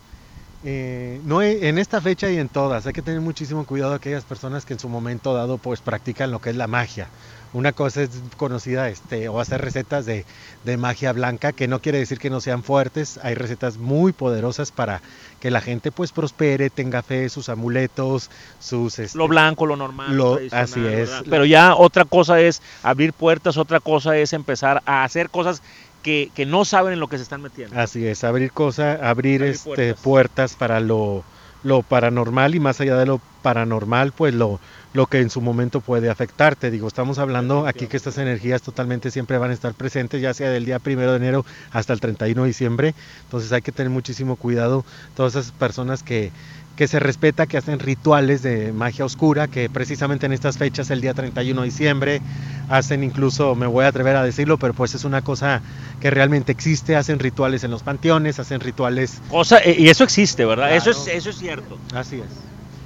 eh, 0.61 1.21
no 1.23 1.41
e- 1.41 1.69
en 1.69 1.77
esta 1.77 2.01
fecha 2.01 2.29
y 2.29 2.37
en 2.37 2.49
todas, 2.49 2.85
hay 2.85 2.91
que 2.91 3.01
tener 3.01 3.21
muchísimo 3.21 3.65
cuidado 3.65 3.93
a 3.93 3.95
aquellas 3.95 4.25
personas 4.25 4.65
que 4.65 4.73
en 4.73 4.79
su 4.79 4.89
momento 4.89 5.33
dado 5.33 5.57
pues 5.57 5.81
practican 5.81 6.31
lo 6.31 6.39
que 6.41 6.49
es 6.49 6.57
la 6.57 6.67
magia. 6.67 7.09
Una 7.53 7.71
cosa 7.71 8.01
es 8.03 8.09
conocida 8.35 8.89
este, 8.89 9.29
o 9.29 9.39
hacer 9.39 9.61
recetas 9.61 10.05
de, 10.05 10.25
de 10.63 10.77
magia 10.77 11.13
blanca, 11.13 11.53
que 11.53 11.69
no 11.69 11.79
quiere 11.79 11.99
decir 11.99 12.19
que 12.19 12.29
no 12.29 12.41
sean 12.41 12.63
fuertes, 12.63 13.19
hay 13.23 13.35
recetas 13.35 13.77
muy 13.77 14.11
poderosas 14.11 14.71
para 14.71 15.01
que 15.39 15.49
la 15.49 15.61
gente 15.61 15.91
pues 15.93 16.11
prospere, 16.11 16.69
tenga 16.69 17.03
fe, 17.03 17.29
sus 17.29 17.47
amuletos, 17.49 18.29
sus... 18.59 18.99
este, 18.99 19.17
Lo 19.17 19.27
blanco, 19.29 19.65
lo 19.65 19.77
normal. 19.77 20.15
Lo- 20.15 20.39
así 20.51 20.79
es. 20.85 21.09
¿verdad? 21.09 21.25
Pero 21.29 21.45
ya 21.45 21.73
otra 21.75 22.03
cosa 22.05 22.39
es 22.41 22.61
abrir 22.83 23.13
puertas, 23.13 23.57
otra 23.57 23.79
cosa 23.79 24.17
es 24.17 24.33
empezar 24.33 24.81
a 24.85 25.03
hacer 25.05 25.29
cosas 25.29 25.61
que, 26.01 26.31
que 26.33 26.45
no 26.45 26.65
saben 26.65 26.93
en 26.93 26.99
lo 26.99 27.07
que 27.07 27.17
se 27.17 27.23
están 27.23 27.41
metiendo. 27.41 27.79
Así 27.79 28.05
es, 28.05 28.23
abrir 28.23 28.51
cosas, 28.51 29.01
abrir, 29.01 29.41
Abrir 29.41 29.55
este, 29.55 29.65
puertas. 29.95 30.01
puertas. 30.01 30.55
para 30.55 30.79
lo, 30.79 31.23
lo 31.63 31.81
paranormal 31.81 32.55
y 32.55 32.59
más 32.59 32.79
allá 32.81 32.95
de 32.97 33.05
lo 33.05 33.19
paranormal, 33.41 34.11
pues 34.11 34.33
lo, 34.33 34.59
lo 34.93 35.07
que 35.07 35.19
en 35.19 35.29
su 35.29 35.41
momento 35.41 35.81
puede 35.81 36.09
afectarte. 36.09 36.71
Digo, 36.71 36.87
estamos 36.87 37.19
hablando 37.19 37.67
aquí 37.67 37.87
que 37.87 37.97
estas 37.97 38.17
energías 38.17 38.61
totalmente 38.61 39.11
siempre 39.11 39.37
van 39.37 39.51
a 39.51 39.53
estar 39.53 39.73
presentes, 39.73 40.21
ya 40.21 40.33
sea 40.33 40.49
del 40.49 40.65
día 40.65 40.79
primero 40.79 41.11
de 41.11 41.17
enero 41.17 41.45
hasta 41.71 41.93
el 41.93 41.99
31 41.99 42.41
de 42.43 42.47
diciembre. 42.47 42.95
Entonces 43.23 43.51
hay 43.51 43.61
que 43.61 43.71
tener 43.71 43.89
muchísimo 43.89 44.35
cuidado. 44.35 44.85
Todas 45.15 45.35
esas 45.35 45.51
personas 45.51 46.03
que, 46.03 46.31
que 46.79 46.87
se 46.87 46.97
respeta, 47.01 47.45
que 47.45 47.57
hacen 47.57 47.77
rituales 47.77 48.41
de 48.41 48.71
magia 48.71 49.03
oscura, 49.03 49.49
que 49.49 49.69
precisamente 49.69 50.27
en 50.27 50.31
estas 50.31 50.57
fechas, 50.57 50.89
el 50.91 51.01
día 51.01 51.13
31 51.13 51.59
de 51.59 51.65
diciembre, 51.67 52.21
hacen 52.69 53.03
incluso, 53.03 53.53
me 53.53 53.67
voy 53.67 53.83
a 53.83 53.89
atrever 53.89 54.15
a 54.15 54.23
decirlo, 54.23 54.57
pero 54.57 54.73
pues 54.73 54.95
es 54.95 55.03
una 55.03 55.21
cosa 55.21 55.61
que 55.99 56.09
realmente 56.09 56.53
existe, 56.53 56.95
hacen 56.95 57.19
rituales 57.19 57.65
en 57.65 57.71
los 57.71 57.83
panteones, 57.83 58.39
hacen 58.39 58.61
rituales... 58.61 59.19
Cosa, 59.29 59.57
eh, 59.59 59.75
y 59.77 59.89
eso 59.89 60.05
existe, 60.05 60.45
¿verdad? 60.45 60.73
Eso, 60.73 60.91
es, 60.91 61.05
eso 61.07 61.31
es 61.31 61.37
cierto. 61.37 61.77
Así 61.93 62.15
es. 62.15 62.23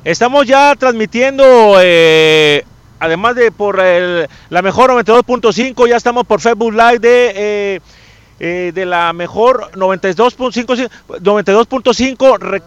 Estamos 0.04 0.48
ya 0.48 0.74
transmitiendo, 0.76 1.44
eh, 1.80 2.66
además 3.00 3.36
de 3.36 3.52
por 3.52 3.80
el- 3.80 4.28
la 4.50 4.64
mejor 4.64 4.90
92.5, 4.90 5.88
ya 5.88 5.98
estamos 5.98 6.26
por 6.26 6.42
Facebook 6.42 6.74
Live 6.74 6.98
de, 6.98 7.32
eh, 7.36 7.80
eh, 8.40 8.72
de 8.74 8.86
la 8.88 9.14
mejor 9.14 9.70
92.5. 9.76 10.90
92.5. 11.22 12.62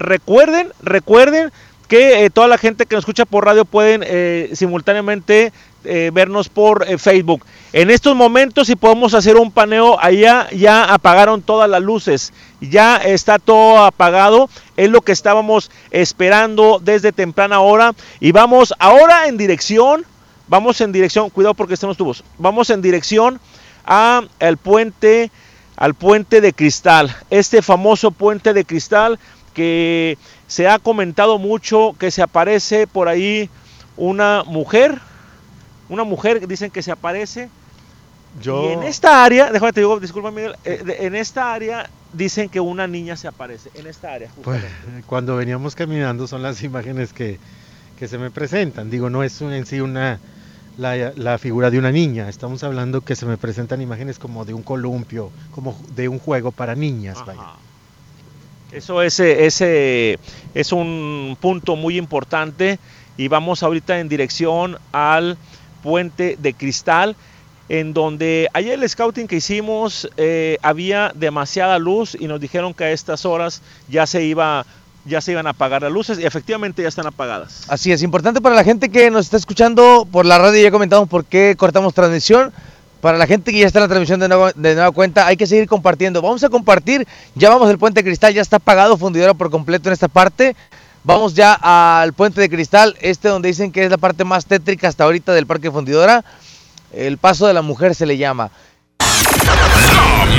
Re- 0.00 0.14
recuerden, 0.16 0.72
recuerden 0.82 1.52
que 1.88 2.24
eh, 2.24 2.30
toda 2.30 2.46
la 2.46 2.56
gente 2.58 2.86
que 2.86 2.94
nos 2.94 3.02
escucha 3.02 3.24
por 3.24 3.44
radio 3.44 3.64
pueden 3.64 4.02
eh, 4.06 4.50
simultáneamente 4.52 5.52
eh, 5.82 6.10
vernos 6.12 6.48
por 6.48 6.86
Facebook. 6.98 7.44
En 7.72 7.90
estos 7.90 8.14
momentos, 8.14 8.68
si 8.68 8.76
podemos 8.76 9.12
hacer 9.14 9.36
un 9.36 9.50
paneo, 9.50 9.98
allá 10.00 10.48
ya 10.52 10.84
apagaron 10.84 11.42
todas 11.42 11.68
las 11.68 11.82
luces, 11.82 12.32
ya 12.60 12.96
está 12.96 13.38
todo 13.40 13.84
apagado, 13.84 14.48
es 14.76 14.88
lo 14.88 15.00
que 15.00 15.10
estábamos 15.10 15.70
esperando 15.90 16.80
desde 16.80 17.10
temprana 17.12 17.58
hora. 17.60 17.94
Y 18.20 18.30
vamos 18.30 18.72
ahora 18.78 19.26
en 19.26 19.36
dirección, 19.36 20.04
vamos 20.46 20.80
en 20.80 20.92
dirección, 20.92 21.30
cuidado 21.30 21.54
porque 21.54 21.74
están 21.74 21.88
los 21.88 21.96
tubos, 21.96 22.22
vamos 22.38 22.70
en 22.70 22.82
dirección 22.82 23.40
a 23.84 24.22
el 24.38 24.58
puente, 24.58 25.32
al 25.76 25.94
puente 25.94 26.40
de 26.40 26.52
cristal, 26.52 27.16
este 27.30 27.62
famoso 27.62 28.12
puente 28.12 28.52
de 28.52 28.64
cristal 28.64 29.18
que 29.54 30.18
se 30.46 30.68
ha 30.68 30.78
comentado 30.78 31.38
mucho 31.38 31.94
que 31.98 32.10
se 32.10 32.22
aparece 32.22 32.86
por 32.86 33.08
ahí 33.08 33.48
una 33.96 34.44
mujer, 34.46 34.98
una 35.88 36.04
mujer 36.04 36.46
dicen 36.46 36.70
que 36.70 36.82
se 36.82 36.90
aparece 36.90 37.48
Yo... 38.42 38.70
y 38.70 38.72
en 38.72 38.82
esta 38.84 39.24
área, 39.24 39.50
déjame 39.52 39.72
te 39.72 39.80
digo, 39.80 39.98
disculpa 40.00 40.30
Miguel, 40.30 40.56
eh, 40.64 40.98
en 41.00 41.14
esta 41.14 41.52
área 41.52 41.88
dicen 42.12 42.48
que 42.48 42.60
una 42.60 42.86
niña 42.86 43.16
se 43.16 43.28
aparece, 43.28 43.70
en 43.74 43.86
esta 43.86 44.12
área. 44.12 44.30
Pues 44.42 44.62
justamente. 44.62 45.06
cuando 45.06 45.36
veníamos 45.36 45.74
caminando 45.74 46.26
son 46.26 46.42
las 46.42 46.62
imágenes 46.62 47.12
que, 47.12 47.38
que 47.98 48.08
se 48.08 48.18
me 48.18 48.30
presentan. 48.30 48.90
Digo, 48.90 49.10
no 49.10 49.22
es 49.22 49.40
en 49.40 49.66
sí 49.66 49.80
una 49.80 50.18
la, 50.78 51.12
la 51.16 51.38
figura 51.38 51.70
de 51.70 51.78
una 51.78 51.92
niña. 51.92 52.28
Estamos 52.28 52.64
hablando 52.64 53.02
que 53.02 53.14
se 53.14 53.26
me 53.26 53.36
presentan 53.36 53.80
imágenes 53.80 54.18
como 54.18 54.44
de 54.44 54.54
un 54.54 54.62
columpio, 54.62 55.30
como 55.54 55.78
de 55.94 56.08
un 56.08 56.18
juego 56.18 56.50
para 56.50 56.74
niñas. 56.74 57.18
vaya. 57.26 57.40
Eso 58.72 59.02
es, 59.02 59.18
ese 59.20 60.18
es 60.54 60.72
un 60.72 61.36
punto 61.40 61.76
muy 61.76 61.98
importante 61.98 62.78
y 63.16 63.28
vamos 63.28 63.62
ahorita 63.62 63.98
en 63.98 64.08
dirección 64.08 64.78
al 64.92 65.36
puente 65.82 66.36
de 66.40 66.54
cristal 66.54 67.16
en 67.68 67.94
donde 67.94 68.48
ayer 68.52 68.82
el 68.82 68.88
scouting 68.88 69.28
que 69.28 69.36
hicimos 69.36 70.10
eh, 70.16 70.58
había 70.60 71.12
demasiada 71.14 71.78
luz 71.78 72.16
y 72.18 72.26
nos 72.26 72.40
dijeron 72.40 72.74
que 72.74 72.84
a 72.84 72.90
estas 72.90 73.24
horas 73.24 73.62
ya 73.88 74.06
se 74.06 74.24
iba 74.24 74.66
ya 75.06 75.20
se 75.20 75.32
iban 75.32 75.46
a 75.46 75.50
apagar 75.50 75.82
las 75.82 75.92
luces 75.92 76.18
y 76.18 76.26
efectivamente 76.26 76.82
ya 76.82 76.88
están 76.88 77.06
apagadas. 77.06 77.64
Así 77.68 77.90
es, 77.90 78.02
importante 78.02 78.40
para 78.40 78.54
la 78.54 78.64
gente 78.64 78.90
que 78.90 79.10
nos 79.10 79.26
está 79.26 79.36
escuchando 79.36 80.06
por 80.10 80.26
la 80.26 80.38
radio, 80.38 80.62
ya 80.62 80.70
comentamos 80.70 81.08
por 81.08 81.24
qué 81.24 81.54
cortamos 81.56 81.94
transmisión. 81.94 82.52
Para 83.00 83.16
la 83.16 83.26
gente 83.26 83.50
que 83.52 83.58
ya 83.58 83.66
está 83.66 83.78
en 83.78 83.84
la 83.84 83.88
transmisión 83.88 84.20
de 84.20 84.28
nueva, 84.28 84.52
de 84.54 84.74
nueva 84.74 84.90
cuenta, 84.90 85.26
hay 85.26 85.36
que 85.36 85.46
seguir 85.46 85.66
compartiendo. 85.66 86.20
Vamos 86.20 86.44
a 86.44 86.50
compartir, 86.50 87.06
ya 87.34 87.48
vamos 87.48 87.68
al 87.70 87.78
puente 87.78 88.00
de 88.00 88.04
cristal, 88.04 88.34
ya 88.34 88.42
está 88.42 88.56
apagado 88.56 88.98
fundidora 88.98 89.32
por 89.32 89.50
completo 89.50 89.88
en 89.88 89.94
esta 89.94 90.08
parte. 90.08 90.54
Vamos 91.02 91.34
ya 91.34 91.54
al 91.54 92.12
puente 92.12 92.42
de 92.42 92.50
cristal, 92.50 92.94
este 93.00 93.28
donde 93.28 93.48
dicen 93.48 93.72
que 93.72 93.84
es 93.84 93.90
la 93.90 93.96
parte 93.96 94.24
más 94.24 94.44
tétrica 94.44 94.86
hasta 94.86 95.04
ahorita 95.04 95.32
del 95.32 95.46
parque 95.46 95.70
fundidora. 95.70 96.24
El 96.92 97.16
paso 97.16 97.46
de 97.46 97.54
la 97.54 97.62
mujer 97.62 97.94
se 97.94 98.04
le 98.04 98.18
llama. 98.18 98.50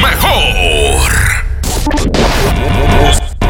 Mejor. 0.01 1.11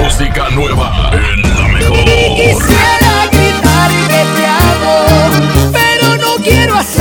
Música 0.01 0.49
nueva 0.51 1.11
en 1.13 1.41
la 1.41 1.67
mejor. 1.67 2.05
Quisiera 2.05 3.27
gritar 3.29 3.91
y 3.91 4.07
que 4.07 4.23
te 4.35 4.45
amo, 4.47 5.71
pero 5.73 6.15
no 6.15 6.35
quiero 6.43 6.75
hacer 6.75 7.00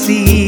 así, 0.00 0.39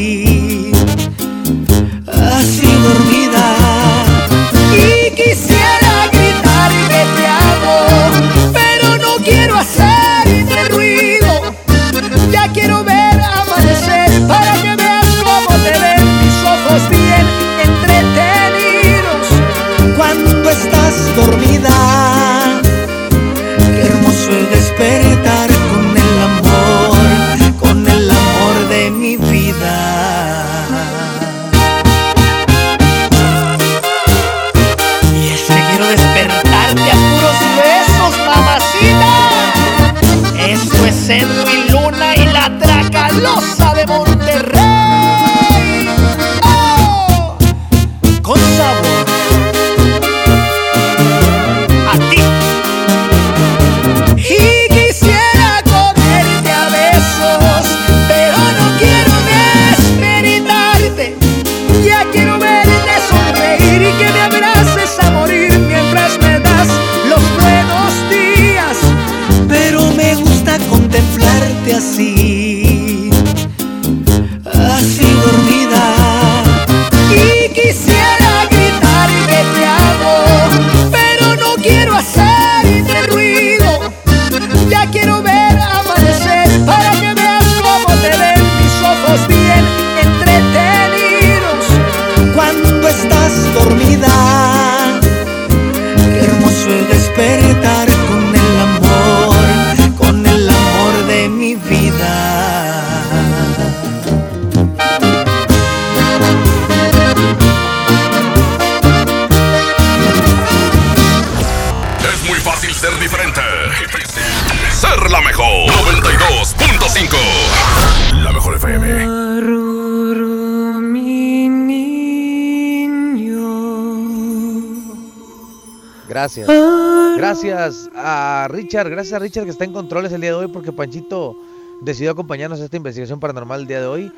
Gracias 127.43 127.90
a 127.97 128.47
Richard, 128.48 128.89
gracias 128.89 129.14
a 129.14 129.19
Richard 129.19 129.43
que 129.47 129.51
está 129.51 129.64
en 129.64 129.73
controles 129.73 130.12
el 130.12 130.20
día 130.20 130.31
de 130.31 130.36
hoy 130.36 130.47
porque 130.47 130.70
Panchito 130.70 131.36
decidió 131.81 132.12
acompañarnos 132.12 132.60
a 132.60 132.64
esta 132.64 132.77
investigación 132.77 133.19
paranormal 133.19 133.62
el 133.62 133.66
día 133.66 133.81
de 133.81 133.86
hoy. 133.89 134.12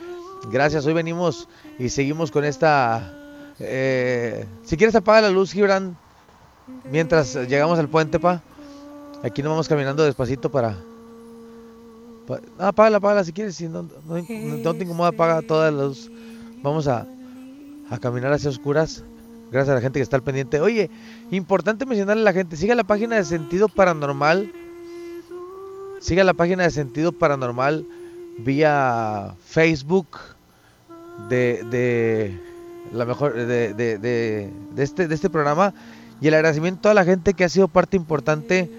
Gracias, 0.53 0.85
hoy 0.85 0.93
venimos 0.93 1.49
y 1.79 1.89
seguimos 1.89 2.31
con 2.31 2.45
esta... 2.45 3.15
eh, 3.61 4.45
si 4.63 4.77
quieres 4.77 4.95
apaga 4.95 5.23
la 5.23 5.31
luz, 5.31 5.53
Gibran, 5.53 5.97
mientras 6.93 7.35
llegamos 7.49 7.79
al 7.79 7.89
puente, 7.89 8.21
pa. 8.21 8.43
Aquí 9.23 9.43
nos 9.43 9.53
vamos 9.53 9.69
caminando 9.69 10.05
despacito 10.05 10.51
para... 10.51 10.77
pa- 12.27 12.41
no, 12.59 12.67
apágala, 12.67 12.99
apágala 12.99 13.25
si 13.25 13.33
quieres, 13.33 13.55
si 13.57 13.69
no, 13.69 13.85
no, 13.85 14.17
no 14.19 14.75
te 14.75 14.85
incomoda, 14.85 15.09
apaga 15.09 15.41
toda 15.41 15.71
la 15.71 15.85
luz. 15.85 16.11
Vamos 16.63 16.87
a, 16.89 17.07
a 17.89 17.97
caminar 17.97 18.35
hacia 18.35 18.51
oscuras. 18.51 19.03
Gracias 19.51 19.73
a 19.73 19.77
la 19.77 19.81
gente 19.81 19.99
que 19.99 20.03
está 20.03 20.17
al 20.17 20.23
pendiente. 20.23 20.61
Oye, 20.61 20.91
importante 21.37 21.87
mencionarle 21.87 22.23
a 22.23 22.25
la 22.25 22.33
gente, 22.33 22.57
siga 22.57 22.75
la 22.75 22.85
página 22.85 23.17
de 23.17 23.25
Sentido 23.25 23.69
Paranormal. 23.69 24.53
Siga 26.01 26.23
la 26.25 26.35
página 26.35 26.65
de 26.65 26.71
Sentido 26.71 27.13
Paranormal 27.13 27.87
vía 28.39 29.35
Facebook 29.47 30.19
de, 31.31 31.63
de 31.71 32.41
la 32.93 33.05
mejor 33.07 33.35
de, 33.35 33.73
de- 33.73 33.99
de- 33.99 34.53
este, 34.77 35.09
de 35.09 35.15
este 35.15 35.31
programa. 35.31 35.73
Y 36.21 36.29
el 36.29 36.35
agradecimiento 36.35 36.91
a 36.91 36.95
la 36.95 37.05
gente 37.05 37.35
que 37.35 37.45
ha 37.45 37.49
sido 37.49 37.69
parte 37.69 37.97
importante 37.97 38.71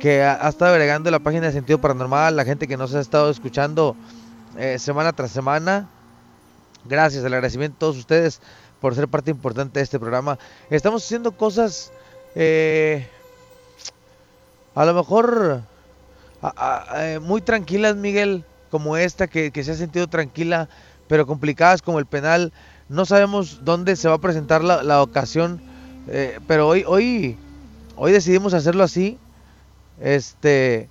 que 0.00 0.22
ha, 0.22 0.44
ha 0.44 0.48
estado 0.48 0.72
agregando 0.72 1.10
la 1.10 1.18
página 1.20 1.46
de 1.46 1.52
Sentido 1.52 1.80
Paranormal, 1.80 2.34
la 2.36 2.44
gente 2.44 2.66
que 2.66 2.76
nos 2.76 2.94
ha 2.94 3.00
estado 3.00 3.30
escuchando 3.30 3.94
eh, 4.56 4.78
semana 4.78 5.12
tras 5.12 5.30
semana. 5.30 5.88
Gracias, 6.84 7.24
el 7.24 7.34
agradecimiento 7.34 7.76
a 7.76 7.78
todos 7.80 7.98
ustedes 7.98 8.40
por 8.80 8.94
ser 8.94 9.08
parte 9.08 9.30
importante 9.30 9.80
de 9.80 9.84
este 9.84 9.98
programa. 9.98 10.38
Estamos 10.70 11.04
haciendo 11.04 11.32
cosas 11.32 11.92
eh, 12.34 13.06
a 14.74 14.84
lo 14.84 14.94
mejor 14.94 15.62
eh, 16.96 17.18
muy 17.20 17.40
tranquilas, 17.40 17.96
Miguel, 17.96 18.44
como 18.70 18.96
esta 18.96 19.26
que, 19.26 19.50
que 19.50 19.64
se 19.64 19.72
ha 19.72 19.74
sentido 19.74 20.06
tranquila, 20.06 20.68
pero 21.08 21.26
complicadas 21.26 21.82
como 21.82 21.98
el 21.98 22.06
penal. 22.06 22.52
No 22.88 23.04
sabemos 23.04 23.64
dónde 23.64 23.96
se 23.96 24.08
va 24.08 24.14
a 24.14 24.18
presentar 24.18 24.62
la, 24.62 24.82
la 24.82 25.02
ocasión, 25.02 25.60
eh, 26.06 26.38
pero 26.46 26.68
hoy, 26.68 26.84
hoy, 26.86 27.36
hoy 27.96 28.12
decidimos 28.12 28.54
hacerlo 28.54 28.84
así, 28.84 29.18
este, 30.00 30.88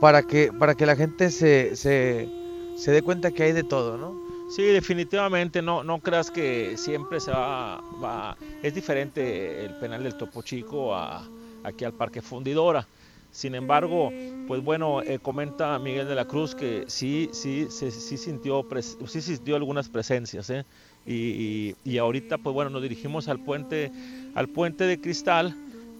para 0.00 0.22
que, 0.22 0.52
para 0.52 0.74
que 0.74 0.86
la 0.86 0.96
gente 0.96 1.30
se, 1.30 1.74
se, 1.76 2.28
se 2.76 2.92
dé 2.92 3.02
cuenta 3.02 3.32
que 3.32 3.42
hay 3.42 3.52
de 3.52 3.64
todo, 3.64 3.96
¿no? 3.98 4.25
Sí, 4.48 4.62
definitivamente, 4.64 5.60
no, 5.60 5.82
no 5.82 6.00
creas 6.00 6.30
que 6.30 6.76
siempre 6.78 7.20
se 7.20 7.32
va, 7.32 7.82
va- 8.02 8.36
es 8.62 8.74
diferente 8.74 9.64
el 9.64 9.74
penal 9.74 10.04
del 10.04 10.14
Topo 10.14 10.42
Chico 10.42 10.94
a, 10.94 11.32
aquí 11.62 11.84
al 11.84 11.92
Parque 11.94 12.22
Fundidora. 12.22 12.88
Sin 13.30 13.54
embargo, 13.56 14.14
pues 14.44 14.62
bueno, 14.62 15.02
eh, 15.04 15.18
comenta 15.18 15.78
Miguel 15.80 16.06
de 16.08 16.14
la 16.14 16.24
Cruz 16.26 16.54
que 16.54 16.84
sí, 16.86 17.28
sí, 17.32 17.66
sí, 17.70 17.90
sí 17.90 18.16
sintió, 18.18 18.62
pres- 18.64 18.96
sí 19.08 19.20
sintió 19.20 19.56
algunas 19.56 19.88
presencias, 19.88 20.48
¿eh? 20.50 20.64
Y, 21.04 21.74
y- 21.84 21.92
y 21.94 21.98
ahorita, 21.98 22.38
pues 22.38 22.54
bueno, 22.54 22.70
nos 22.70 22.82
dirigimos 22.82 23.28
al 23.28 23.40
puente, 23.40 23.92
al 24.32 24.48
puente 24.48 24.84
de 24.84 25.00
cristal, 25.00 25.56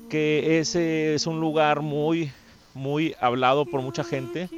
que 0.08 0.60
ese 0.60 1.14
es 1.14 1.26
un 1.26 1.40
lugar 1.40 1.80
muy, 1.82 2.32
muy 2.74 3.14
hablado 3.20 3.66
por 3.66 3.82
mucha 3.82 4.04
gente, 4.04 4.50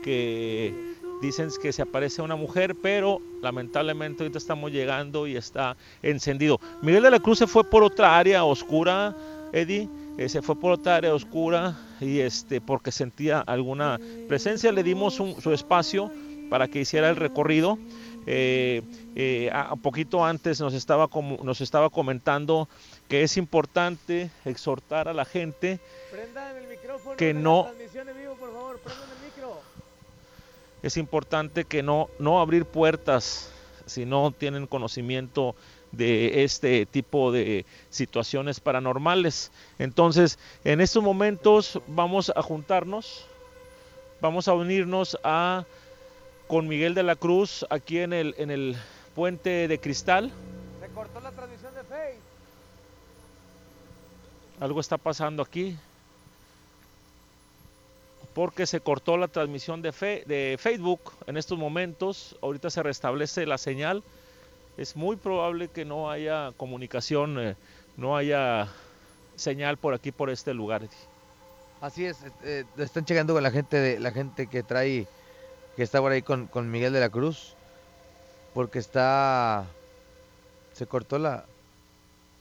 que 0.00 0.84
dicen 1.22 1.48
que 1.62 1.72
se 1.72 1.80
aparece 1.80 2.20
una 2.20 2.36
mujer, 2.36 2.74
pero 2.82 3.20
lamentablemente 3.40 4.22
ahorita 4.24 4.36
estamos 4.38 4.70
llegando 4.70 5.26
y 5.26 5.36
está 5.36 5.76
encendido. 6.02 6.60
Miguel 6.82 7.04
de 7.04 7.10
la 7.10 7.20
Cruz 7.20 7.38
se 7.38 7.46
fue 7.46 7.64
por 7.64 7.82
otra 7.82 8.18
área 8.18 8.44
oscura, 8.44 9.16
Eddie, 9.52 9.88
eh, 10.18 10.28
se 10.28 10.42
fue 10.42 10.56
por 10.58 10.72
otra 10.72 10.96
área 10.96 11.14
oscura 11.14 11.78
y 12.00 12.18
este 12.18 12.60
porque 12.60 12.92
sentía 12.92 13.40
alguna 13.40 13.98
presencia, 14.28 14.72
le 14.72 14.82
dimos 14.82 15.20
un- 15.20 15.40
su 15.40 15.52
espacio 15.52 16.10
para 16.50 16.68
que 16.68 16.80
hiciera 16.80 17.08
el 17.08 17.16
recorrido. 17.16 17.78
Eh, 18.26 18.82
eh, 19.16 19.50
a, 19.52 19.74
poquito 19.76 20.24
antes 20.24 20.60
nos 20.60 20.74
estaba, 20.74 21.08
como, 21.08 21.38
nos 21.42 21.60
estaba 21.60 21.90
comentando 21.90 22.68
que 23.08 23.22
es 23.24 23.36
importante 23.36 24.30
exhortar 24.44 25.08
a 25.08 25.12
la 25.14 25.24
gente 25.24 25.80
que 27.16 27.34
no 27.34 27.66
es 30.82 30.96
importante 30.96 31.64
que 31.64 31.82
no, 31.82 32.08
no 32.18 32.40
abrir 32.40 32.64
puertas 32.64 33.50
si 33.86 34.04
no 34.04 34.30
tienen 34.30 34.66
conocimiento 34.66 35.54
de 35.92 36.44
este 36.44 36.86
tipo 36.86 37.30
de 37.30 37.66
situaciones 37.90 38.60
paranormales. 38.60 39.52
Entonces, 39.78 40.38
en 40.64 40.80
estos 40.80 41.02
momentos 41.02 41.80
vamos 41.86 42.32
a 42.34 42.42
juntarnos, 42.42 43.26
vamos 44.20 44.48
a 44.48 44.54
unirnos 44.54 45.18
a 45.22 45.64
con 46.48 46.68
Miguel 46.68 46.94
de 46.94 47.02
la 47.02 47.16
Cruz 47.16 47.64
aquí 47.70 47.98
en 47.98 48.12
el, 48.12 48.34
en 48.38 48.50
el 48.50 48.76
puente 49.14 49.68
de 49.68 49.78
cristal. 49.78 50.32
Se 50.80 50.88
cortó 50.88 51.20
la 51.20 51.30
transmisión 51.30 51.74
de 51.74 51.82
Face. 51.84 52.18
Algo 54.60 54.80
está 54.80 54.98
pasando 54.98 55.42
aquí. 55.42 55.76
Porque 58.34 58.66
se 58.66 58.80
cortó 58.80 59.16
la 59.16 59.28
transmisión 59.28 59.82
de, 59.82 59.92
Facebook 60.58 61.12
en 61.26 61.36
estos 61.36 61.58
momentos. 61.58 62.36
Ahorita 62.42 62.70
se 62.70 62.82
restablece 62.82 63.46
la 63.46 63.58
señal. 63.58 64.02
Es 64.76 64.96
muy 64.96 65.16
probable 65.16 65.68
que 65.68 65.84
no 65.84 66.10
haya 66.10 66.52
comunicación, 66.56 67.38
eh, 67.38 67.56
no 67.96 68.16
haya 68.16 68.68
señal 69.36 69.76
por 69.76 69.94
aquí, 69.94 70.12
por 70.12 70.30
este 70.30 70.54
lugar. 70.54 70.82
Así 71.80 72.06
es, 72.06 72.18
eh, 72.44 72.64
están 72.78 73.04
checando 73.04 73.34
con 73.34 73.42
la 73.42 73.50
gente 73.50 73.76
de 73.76 73.98
la 73.98 74.12
gente 74.12 74.46
que 74.46 74.62
trae, 74.62 75.06
que 75.76 75.82
está 75.82 76.00
por 76.00 76.12
ahí 76.12 76.22
con 76.22 76.70
Miguel 76.70 76.92
de 76.92 77.00
la 77.00 77.10
Cruz, 77.10 77.54
porque 78.54 78.78
está, 78.78 79.66
se 80.72 80.86
cortó 80.86 81.18
la, 81.18 81.44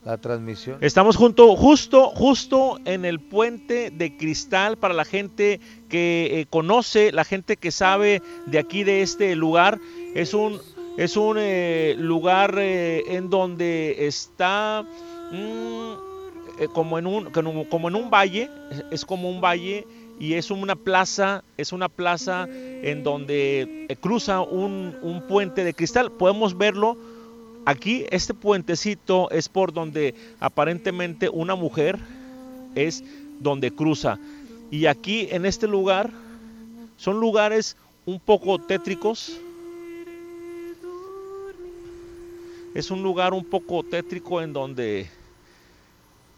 la 0.04 0.18
transmisión. 0.18 0.78
Estamos 0.82 1.16
junto, 1.16 1.56
justo, 1.56 2.10
justo 2.10 2.80
en 2.86 3.06
el 3.06 3.20
puente 3.20 3.92
de 3.92 4.18
cristal 4.18 4.78
para 4.78 4.94
la 4.94 5.06
gente 5.06 5.60
que 5.90 6.40
eh, 6.42 6.46
conoce, 6.50 7.12
la 7.12 7.24
gente 7.24 7.56
que 7.58 7.72
sabe 7.72 8.22
de 8.48 8.60
aquí 8.60 8.84
de 8.84 9.02
este 9.04 9.36
lugar. 9.36 9.80
Es 10.16 10.34
un, 10.34 10.60
es 10.98 11.18
un 11.18 11.38
eh, 11.40 11.96
lugar 11.98 12.56
eh, 12.58 13.04
en 13.16 13.30
donde 13.30 14.08
está 14.08 14.84
mm, 15.32 16.66
como 16.74 16.98
en 17.00 17.08
un, 17.08 17.26
como, 17.70 17.88
en 17.90 17.96
un 17.96 18.10
valle, 18.10 18.50
es- 18.72 18.84
es 18.92 19.06
como 19.06 19.30
un 19.30 19.40
valle 19.42 19.86
y 20.20 20.34
es 20.34 20.52
una 20.52 20.76
plaza, 20.76 21.44
es 21.58 21.72
una 21.74 21.90
plaza 21.90 22.48
en 22.50 23.04
donde 23.04 23.88
cruza 24.02 24.42
un, 24.42 24.96
un 25.02 25.22
puente 25.28 25.64
de 25.64 25.74
cristal. 25.74 26.12
Podemos 26.12 26.56
verlo 26.58 26.96
Aquí 27.66 28.06
este 28.10 28.34
puentecito 28.34 29.30
es 29.32 29.48
por 29.50 29.72
donde 29.74 30.16
aparentemente 30.40 31.30
una 31.30 31.56
mujer 31.56 32.00
es 32.76 33.04
donde 33.40 33.72
cruza. 33.72 34.20
Y 34.72 34.88
aquí 34.88 35.28
en 35.32 35.46
este 35.46 35.68
lugar 35.68 36.12
son 36.98 37.20
lugares 37.20 37.78
un 38.06 38.20
poco 38.20 38.60
tétricos. 38.60 39.44
Es 42.74 42.92
un 42.92 43.02
lugar 43.04 43.34
un 43.34 43.46
poco 43.46 43.84
tétrico 43.84 44.42
en 44.42 44.54
donde, 44.54 45.10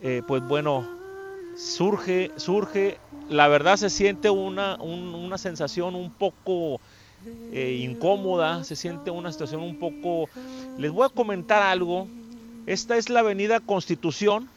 eh, 0.02 0.22
pues 0.26 0.42
bueno, 0.48 0.88
surge, 1.56 2.32
surge, 2.38 2.98
la 3.30 3.48
verdad 3.48 3.78
se 3.78 3.90
siente 3.90 4.30
una, 4.30 4.78
un- 4.82 5.16
una 5.16 5.38
sensación 5.38 5.96
un 5.96 6.12
poco 6.12 6.82
eh, 7.52 7.80
incómoda, 7.82 8.64
se 8.64 8.76
siente 8.76 9.12
una 9.12 9.32
situación 9.32 9.62
un 9.62 9.78
poco... 9.78 10.30
Les 10.78 10.92
voy 10.92 11.06
a 11.06 11.10
comentar 11.10 11.62
algo. 11.62 12.08
Esta 12.66 12.98
es 12.98 13.10
la 13.10 13.20
avenida 13.20 13.60
Constitución, 13.60 14.50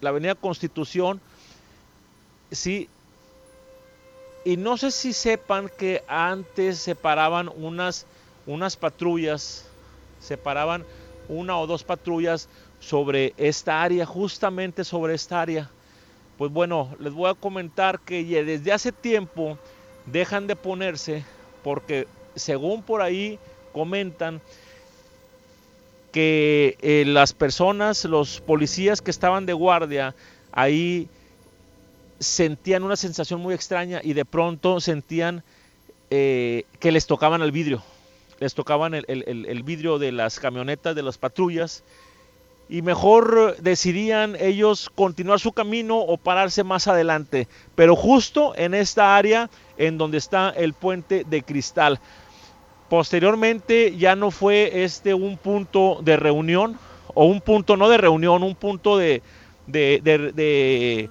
la 0.00 0.10
avenida 0.10 0.34
Constitución, 0.34 1.20
sí. 2.50 2.88
Y 4.44 4.56
no 4.56 4.76
sé 4.76 4.90
si 4.90 5.12
sepan 5.12 5.70
que 5.78 6.02
antes 6.08 6.78
se 6.78 6.94
paraban 6.94 7.50
unas, 7.56 8.06
unas 8.46 8.76
patrullas, 8.76 9.66
se 10.20 10.36
paraban 10.36 10.84
una 11.28 11.58
o 11.58 11.66
dos 11.66 11.84
patrullas 11.84 12.48
sobre 12.80 13.34
esta 13.36 13.82
área, 13.82 14.04
justamente 14.04 14.84
sobre 14.84 15.14
esta 15.14 15.40
área. 15.40 15.70
Pues 16.36 16.50
bueno, 16.50 16.94
les 16.98 17.12
voy 17.12 17.30
a 17.30 17.34
comentar 17.34 18.00
que 18.00 18.24
desde 18.44 18.72
hace 18.72 18.92
tiempo 18.92 19.56
dejan 20.06 20.46
de 20.46 20.56
ponerse 20.56 21.24
porque 21.64 22.06
según 22.36 22.82
por 22.82 23.02
ahí 23.02 23.40
comentan 23.72 24.40
que 26.12 26.76
eh, 26.80 27.04
las 27.06 27.32
personas, 27.32 28.04
los 28.04 28.40
policías 28.40 29.02
que 29.02 29.10
estaban 29.10 29.46
de 29.46 29.52
guardia 29.54 30.14
ahí 30.52 31.08
sentían 32.20 32.84
una 32.84 32.94
sensación 32.94 33.40
muy 33.40 33.54
extraña 33.54 34.00
y 34.04 34.12
de 34.12 34.24
pronto 34.24 34.80
sentían 34.80 35.42
eh, 36.10 36.64
que 36.78 36.92
les 36.92 37.06
tocaban 37.06 37.42
el 37.42 37.50
vidrio, 37.50 37.82
les 38.38 38.54
tocaban 38.54 38.94
el- 38.94 39.04
el 39.08 39.62
vidrio 39.64 39.98
de 39.98 40.12
las 40.12 40.38
camionetas, 40.38 40.94
de 40.94 41.02
las 41.02 41.18
patrullas 41.18 41.82
y 42.68 42.82
mejor 42.82 43.56
decidían 43.60 44.36
ellos 44.38 44.90
continuar 44.94 45.40
su 45.40 45.52
camino 45.52 45.98
o 45.98 46.16
pararse 46.16 46.62
más 46.64 46.86
adelante, 46.88 47.48
pero 47.74 47.96
justo 47.96 48.54
en 48.56 48.74
esta 48.74 49.16
área 49.16 49.50
en 49.78 49.98
donde 49.98 50.18
está 50.18 50.50
el 50.50 50.72
puente 50.72 51.24
de 51.24 51.42
cristal. 51.42 51.98
Posteriormente 52.88 53.96
ya 53.96 54.14
no 54.14 54.30
fue 54.30 54.84
este 54.84 55.14
un 55.14 55.36
punto 55.38 56.00
de 56.02 56.16
reunión 56.16 56.78
o 57.14 57.24
un 57.26 57.40
punto 57.40 57.76
no 57.76 57.88
de 57.88 57.98
reunión, 57.98 58.42
un 58.42 58.54
punto 58.54 58.96
de, 58.96 59.22
de, 59.66 60.00
de- 60.02 61.08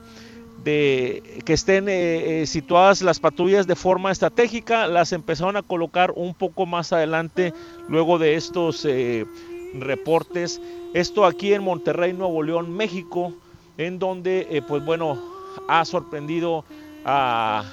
que 0.63 1.53
estén 1.53 1.89
eh, 1.89 2.43
eh, 2.43 2.45
situadas 2.45 3.01
las 3.01 3.19
patrullas 3.19 3.67
de 3.67 3.75
forma 3.75 4.11
estratégica, 4.11 4.87
las 4.87 5.11
empezaron 5.11 5.57
a 5.57 5.61
colocar 5.61 6.13
un 6.15 6.33
poco 6.33 6.65
más 6.65 6.93
adelante 6.93 7.53
luego 7.89 8.17
de 8.17 8.35
estos 8.35 8.85
eh, 8.85 9.25
reportes. 9.73 10.61
Esto 10.93 11.25
aquí 11.25 11.53
en 11.53 11.63
Monterrey, 11.63 12.13
Nuevo 12.13 12.43
León, 12.43 12.71
México, 12.71 13.33
en 13.77 13.99
donde, 13.99 14.63
pues 14.67 14.85
bueno, 14.85 15.21
ha 15.67 15.83
sorprendido 15.83 16.63
a 17.03 17.65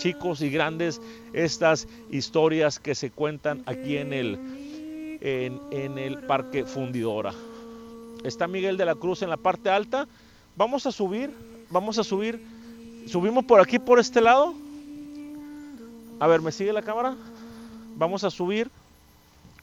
chicos 0.00 0.40
y 0.40 0.48
grandes 0.48 1.00
estas 1.34 1.86
historias 2.10 2.80
que 2.80 2.94
se 2.94 3.10
cuentan 3.10 3.62
aquí 3.66 3.98
en 3.98 4.14
el, 4.14 4.38
en, 5.20 5.98
el 5.98 6.18
Parque 6.22 6.64
Fundidora. 6.64 7.32
Está 8.24 8.48
Miguel 8.48 8.78
de 8.78 8.86
la 8.86 8.94
Cruz 8.94 9.20
en 9.20 9.28
la 9.28 9.36
parte 9.36 9.68
alta. 9.68 10.08
Vamos 10.56 10.86
a 10.86 10.92
subir, 10.92 11.30
vamos 11.70 11.98
a 11.98 12.04
subir. 12.04 12.42
Subimos 13.06 13.44
por 13.44 13.60
aquí, 13.60 13.78
por 13.78 14.00
este 14.00 14.22
lado. 14.22 14.54
A 16.18 16.26
ver, 16.26 16.40
¿me 16.40 16.50
sigue 16.50 16.72
la 16.72 16.82
cámara? 16.82 17.14
Vamos 17.96 18.24
a 18.24 18.30
subir. 18.30 18.70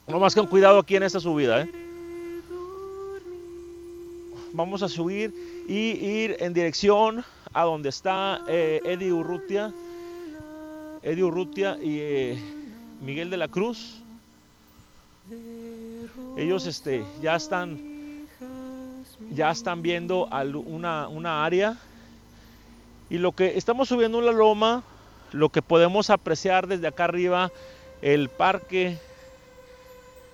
No 0.08 0.20
más 0.20 0.36
con 0.36 0.46
cuidado 0.46 0.80
aquí 0.80 0.96
en 0.96 1.04
esta 1.04 1.20
subida, 1.20 1.62
¿eh? 1.62 1.72
Vamos 4.54 4.84
a 4.84 4.88
subir 4.88 5.34
y 5.68 5.74
ir 5.74 6.38
en 6.40 6.54
dirección 6.54 7.26
a 7.54 7.64
donde 7.64 7.90
está 7.90 8.42
eh, 8.48 8.82
Eddie 8.86 9.12
Urrutia. 9.12 9.74
Eddie 11.08 11.24
Urrutia 11.24 11.78
y 11.82 12.00
eh, 12.02 12.38
Miguel 13.00 13.30
de 13.30 13.38
la 13.38 13.48
Cruz. 13.48 14.02
Ellos 16.36 16.66
este, 16.66 17.06
ya 17.22 17.38
están 17.38 17.80
ya 19.32 19.50
están 19.50 19.82
viendo 19.82 20.26
una, 20.26 21.08
una 21.08 21.46
área 21.46 21.78
y 23.10 23.20
lo 23.20 23.32
que 23.32 23.58
estamos 23.58 23.88
subiendo 23.88 24.18
una 24.18 24.34
loma, 24.34 24.84
lo 25.32 25.48
que 25.48 25.62
podemos 25.62 26.10
apreciar 26.10 26.68
desde 26.68 26.88
acá 26.88 27.06
arriba, 27.06 27.54
el 28.02 28.28
parque 28.28 28.98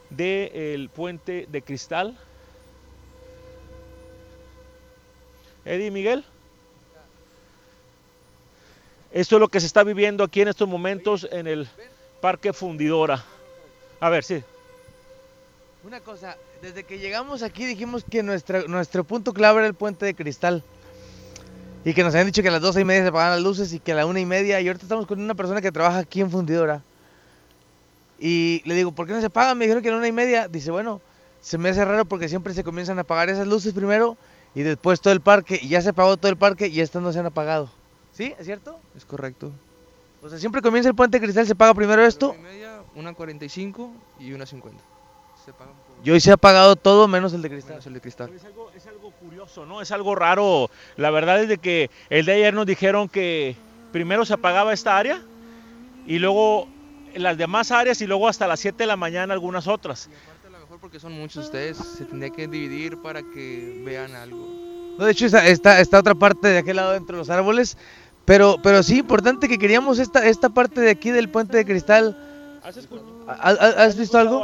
del 0.09 0.89
puente 0.89 1.47
de 1.51 1.61
cristal. 1.61 2.17
Eddie 5.65 5.91
Miguel. 5.91 6.25
Esto 9.13 9.35
es 9.35 9.39
lo 9.39 9.47
que 9.47 9.59
se 9.59 9.67
está 9.67 9.83
viviendo 9.83 10.23
aquí 10.23 10.41
en 10.41 10.47
estos 10.47 10.67
momentos 10.67 11.27
en 11.31 11.45
el 11.45 11.69
Parque 12.19 12.51
Fundidora. 12.51 13.23
A 13.99 14.09
ver, 14.09 14.23
sí. 14.23 14.43
Una 15.85 15.99
cosa, 15.99 16.35
desde 16.63 16.83
que 16.83 16.97
llegamos 16.97 17.43
aquí 17.43 17.65
dijimos 17.65 18.03
que 18.09 18.23
nuestro 18.23 19.03
punto 19.03 19.31
clave 19.31 19.59
era 19.59 19.67
el 19.67 19.75
puente 19.75 20.07
de 20.07 20.15
cristal. 20.15 20.63
Y 21.85 21.93
que 21.93 22.03
nos 22.03 22.15
habían 22.15 22.27
dicho 22.27 22.41
que 22.41 22.47
a 22.47 22.51
las 22.51 22.61
doce 22.61 22.81
y 22.81 22.85
media 22.85 23.03
se 23.03 23.09
apagaban 23.09 23.33
las 23.35 23.43
luces 23.43 23.71
y 23.73 23.79
que 23.79 23.91
a 23.91 23.95
la 23.95 24.07
una 24.07 24.19
y 24.19 24.25
media. 24.25 24.59
Y 24.61 24.67
ahorita 24.67 24.85
estamos 24.85 25.05
con 25.05 25.21
una 25.21 25.35
persona 25.35 25.61
que 25.61 25.71
trabaja 25.71 25.99
aquí 25.99 26.21
en 26.21 26.31
Fundidora. 26.31 26.81
Y 28.17 28.63
le 28.65 28.73
digo, 28.73 28.93
¿por 28.93 29.05
qué 29.05 29.13
no 29.13 29.19
se 29.19 29.27
apagan? 29.27 29.57
Me 29.57 29.65
dijeron 29.65 29.83
que 29.83 29.89
a 29.89 29.91
la 29.91 29.99
una 29.99 30.07
y 30.07 30.11
media. 30.11 30.47
Dice, 30.47 30.71
bueno, 30.71 31.01
se 31.39 31.59
me 31.59 31.69
hace 31.69 31.85
raro 31.85 32.05
porque 32.05 32.29
siempre 32.29 32.55
se 32.55 32.63
comienzan 32.63 32.97
a 32.97 33.01
apagar 33.01 33.29
esas 33.29 33.45
luces 33.45 33.73
primero 33.73 34.17
y 34.55 34.63
después 34.63 35.01
todo 35.01 35.13
el 35.13 35.21
parque. 35.21 35.59
Y 35.61 35.67
ya 35.67 35.81
se 35.83 35.89
apagó 35.89 36.17
todo 36.17 36.31
el 36.31 36.37
parque 36.37 36.67
y 36.67 36.79
estas 36.79 37.03
no 37.03 37.13
se 37.13 37.19
han 37.19 37.27
apagado. 37.27 37.69
¿Sí? 38.13 38.33
¿Es 38.37 38.45
cierto? 38.45 38.79
Es 38.95 39.05
correcto. 39.05 39.51
O 40.21 40.29
sea, 40.29 40.37
siempre 40.37 40.61
comienza 40.61 40.87
el 40.87 40.95
puente 40.95 41.19
de 41.19 41.23
cristal, 41.25 41.45
se 41.45 41.53
apaga 41.53 41.73
primero 41.73 42.05
esto. 42.05 42.35
Una 42.95 43.13
45 43.13 43.91
y 44.19 44.33
una 44.33 44.45
50. 44.45 44.81
Se 45.43 45.51
pagan 45.51 45.73
por 45.73 46.07
Y 46.07 46.11
hoy 46.11 46.21
se 46.21 46.31
ha 46.31 46.35
apagado 46.35 46.75
todo 46.75 47.07
menos 47.07 47.33
el 47.33 47.41
de 47.41 47.49
cristal. 47.49 47.71
menos 47.71 47.87
el 47.87 47.93
de 47.93 48.01
cristal. 48.01 48.31
curioso, 49.19 49.65
¿no? 49.65 49.81
Es 49.81 49.91
algo 49.91 50.15
raro. 50.15 50.69
La 50.95 51.09
verdad 51.09 51.41
es 51.41 51.49
de 51.49 51.57
que 51.57 51.89
el 52.09 52.25
de 52.25 52.33
ayer 52.33 52.53
nos 52.53 52.65
dijeron 52.65 53.09
que 53.09 53.55
primero 53.91 54.23
se 54.25 54.33
apagaba 54.33 54.73
esta 54.73 54.97
área 54.97 55.21
y 56.05 56.19
luego 56.19 56.67
las 57.15 57.37
demás 57.37 57.71
áreas 57.71 58.01
y 58.01 58.07
luego 58.07 58.27
hasta 58.27 58.47
las 58.47 58.59
7 58.59 58.77
de 58.77 58.87
la 58.87 58.95
mañana 58.95 59.33
algunas 59.33 59.67
otras. 59.67 60.09
A 60.45 60.49
lo 60.49 60.59
mejor 60.59 60.79
porque 60.79 60.99
son 60.99 61.13
muchos 61.13 61.45
ustedes, 61.45 61.77
se 61.77 62.05
tendría 62.05 62.29
que 62.29 62.47
dividir 62.47 63.01
para 63.01 63.21
que 63.21 63.81
vean 63.85 64.15
algo. 64.15 64.47
No, 64.97 65.05
de 65.05 65.11
hecho 65.11 65.25
está, 65.25 65.47
está, 65.47 65.79
está 65.79 65.99
otra 65.99 66.15
parte 66.15 66.47
de 66.47 66.59
aquel 66.59 66.75
lado 66.75 66.95
entre 66.95 67.17
los 67.17 67.29
árboles. 67.29 67.77
Pero, 68.25 68.57
pero 68.63 68.81
sí, 68.83 68.99
importante 68.99 69.47
que 69.49 69.57
queríamos 69.57 69.99
esta, 69.99 70.25
esta 70.27 70.49
parte 70.49 70.79
de 70.81 70.89
aquí 70.89 71.11
del 71.11 71.29
puente 71.29 71.57
de 71.57 71.65
cristal. 71.65 72.17
¿Has, 72.63 72.77
escuchado? 72.77 73.25
¿Has, 73.27 73.59
has 73.59 73.97
visto 73.97 74.17
algo? 74.17 74.43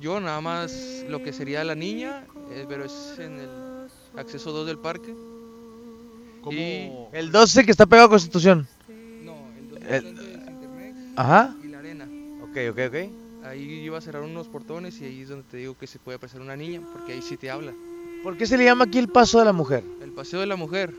Yo 0.00 0.20
nada 0.20 0.40
más 0.40 1.04
lo 1.08 1.22
que 1.22 1.32
sería 1.32 1.64
la 1.64 1.74
niña, 1.74 2.24
eh, 2.52 2.66
pero 2.68 2.84
es 2.84 3.14
en 3.18 3.38
el 3.40 3.48
acceso 4.16 4.52
2 4.52 4.66
del 4.66 4.78
parque. 4.78 5.14
Y 6.50 6.90
El 7.12 7.32
12 7.32 7.64
que 7.64 7.70
está 7.70 7.86
pegado 7.86 8.06
a 8.06 8.10
Constitución. 8.10 8.68
no, 9.22 9.34
el 9.88 9.94
El- 9.94 11.12
Ajá. 11.16 11.54
y 11.64 11.68
la 11.68 11.78
arena. 11.78 12.06
Ok, 12.42 12.56
ok, 12.70 12.78
ok. 12.88 13.44
Ahí 13.46 13.62
iba 13.62 13.98
a 13.98 14.00
cerrar 14.00 14.22
unos 14.22 14.48
portones 14.48 15.00
y 15.00 15.04
ahí 15.04 15.20
es 15.22 15.28
donde 15.28 15.44
te 15.50 15.56
digo 15.58 15.76
que 15.76 15.86
se 15.86 15.98
puede 15.98 16.16
aparecer 16.16 16.40
una 16.40 16.56
niña, 16.56 16.80
porque 16.92 17.12
ahí 17.14 17.22
sí 17.22 17.36
te 17.36 17.50
habla. 17.50 17.72
¿Por 18.22 18.36
qué 18.36 18.46
se 18.46 18.56
le 18.56 18.64
llama 18.64 18.84
aquí 18.84 18.98
el 18.98 19.08
paso 19.08 19.38
de 19.38 19.44
la 19.44 19.52
mujer? 19.52 19.84
El 20.02 20.12
paseo 20.12 20.40
de 20.40 20.46
la 20.46 20.56
mujer, 20.56 20.94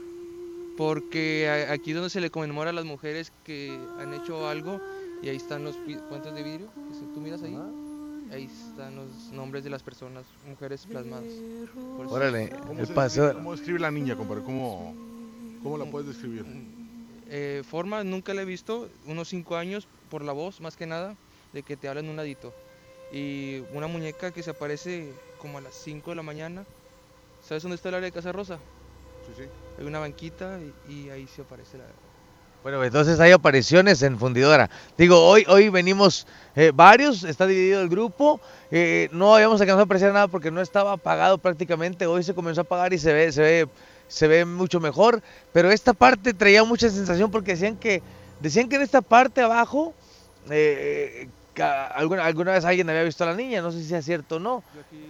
porque 0.78 1.68
aquí 1.70 1.92
es 1.92 1.96
donde 1.96 2.10
se 2.10 2.22
le 2.22 2.30
conmemora 2.30 2.72
a 2.72 2.74
las 2.74 2.86
mujeres 2.86 3.32
que 3.44 3.78
han 4.00 4.14
hecho 4.14 4.48
algo 4.48 4.82
y 5.22 5.30
ahí 5.30 5.38
están 5.38 5.64
los 5.64 5.76
puentes 6.10 6.34
de 6.34 6.44
vidrio, 6.44 6.68
que 6.90 6.96
si 6.96 7.06
tú 7.14 7.22
miras 7.22 7.42
ahí, 7.44 7.58
ahí 8.32 8.46
están 8.46 8.96
los 8.96 9.32
nombres 9.32 9.64
de 9.64 9.70
las 9.70 9.84
personas, 9.84 10.26
mujeres 10.48 10.86
plasmadas. 10.86 11.32
Por 11.98 12.08
Órale, 12.08 12.50
¿Cómo, 12.68 12.80
el 12.80 12.88
se 12.88 12.94
paseo. 12.94 13.24
describe, 13.24 13.44
¿Cómo 13.44 13.52
describe 13.56 13.80
la 13.80 13.92
niña, 13.92 14.16
compadre? 14.16 14.44
¿Cómo, 14.44 14.94
cómo 15.64 15.78
la 15.78 15.86
puedes 15.86 16.08
describir? 16.10 16.46
Eh, 17.28 17.64
forma 17.68 18.04
nunca 18.04 18.34
la 18.34 18.42
he 18.42 18.46
visto, 18.46 18.90
unos 19.08 19.30
5 19.30 19.56
años 19.56 19.88
por 20.10 20.24
la 20.24 20.34
voz 20.34 20.62
más 20.62 20.76
que 20.76 20.86
nada, 20.86 21.16
de 21.54 21.64
que 21.64 21.78
te 21.78 21.88
hablan 21.88 22.10
un 22.10 22.18
ladito. 22.18 22.54
Y 23.12 23.60
una 23.74 23.88
muñeca 23.88 24.32
que 24.32 24.44
se 24.44 24.52
aparece 24.52 25.12
como 25.40 25.58
a 25.58 25.62
las 25.62 25.74
5 25.76 26.10
de 26.10 26.16
la 26.16 26.24
mañana. 26.24 26.66
¿Sabes 27.42 27.64
dónde 27.64 27.76
está 27.76 27.90
el 27.90 27.96
área 27.96 28.06
de 28.06 28.12
Casa 28.12 28.32
Rosa? 28.32 28.60
Sí, 29.26 29.44
sí. 29.44 29.50
Hay 29.80 29.86
una 29.86 30.00
banquita 30.00 30.60
y, 30.88 30.94
y 30.94 31.10
ahí 31.10 31.28
se 31.28 31.42
aparece 31.42 31.78
la... 31.78 31.86
Bueno, 32.64 32.84
entonces 32.84 33.20
hay 33.20 33.32
apariciones 33.32 34.02
en 34.02 34.18
Fundidora. 34.18 34.72
Digo, 34.98 35.24
hoy, 35.24 35.46
hoy 35.48 35.70
venimos 35.70 36.26
eh, 36.56 36.72
varios, 36.74 37.24
está 37.24 37.46
dividido 37.46 37.80
el 37.80 37.90
grupo. 37.90 38.42
eh, 38.72 39.08
no 39.12 39.36
habíamos 39.36 39.62
alcanzado 39.62 39.82
a 39.82 39.86
apreciar 39.86 40.14
nada 40.14 40.28
porque 40.28 40.50
no 40.50 40.62
estaba 40.62 40.94
apagado 40.94 41.38
prácticamente. 41.38 42.08
Hoy 42.08 42.24
se 42.24 42.34
comenzó 42.34 42.62
a 42.62 42.64
apagar 42.64 42.92
y 42.92 42.98
se 42.98 43.14
ve, 43.14 43.32
se 43.32 43.42
ve, 43.44 43.68
se 44.08 44.28
ve 44.28 44.46
mucho 44.46 44.80
mejor. 44.80 45.22
Pero 45.54 45.70
esta 45.70 45.94
parte 45.94 46.34
traía 46.34 46.64
mucha 46.64 46.90
sensación 46.90 47.30
porque 47.30 47.52
decían 47.52 47.78
que, 47.78 48.02
decían 48.40 48.68
que 48.68 48.78
en 48.78 48.82
esta 48.82 49.02
parte 49.02 49.42
abajo, 49.42 49.94
eh, 50.50 51.30
alguna, 51.94 52.26
alguna 52.26 52.54
vez 52.54 52.66
alguien 52.66 52.90
había 52.90 53.04
visto 53.04 53.24
a 53.26 53.28
la 53.28 53.36
niña. 53.36 53.62
No 53.62 53.72
sé 53.72 53.78
si 53.78 53.90
sea 53.90 54.02
cierto 54.02 54.38
o 54.38 54.40
no. 54.40 54.64
Yo 54.74 54.82
aquí, 54.82 55.06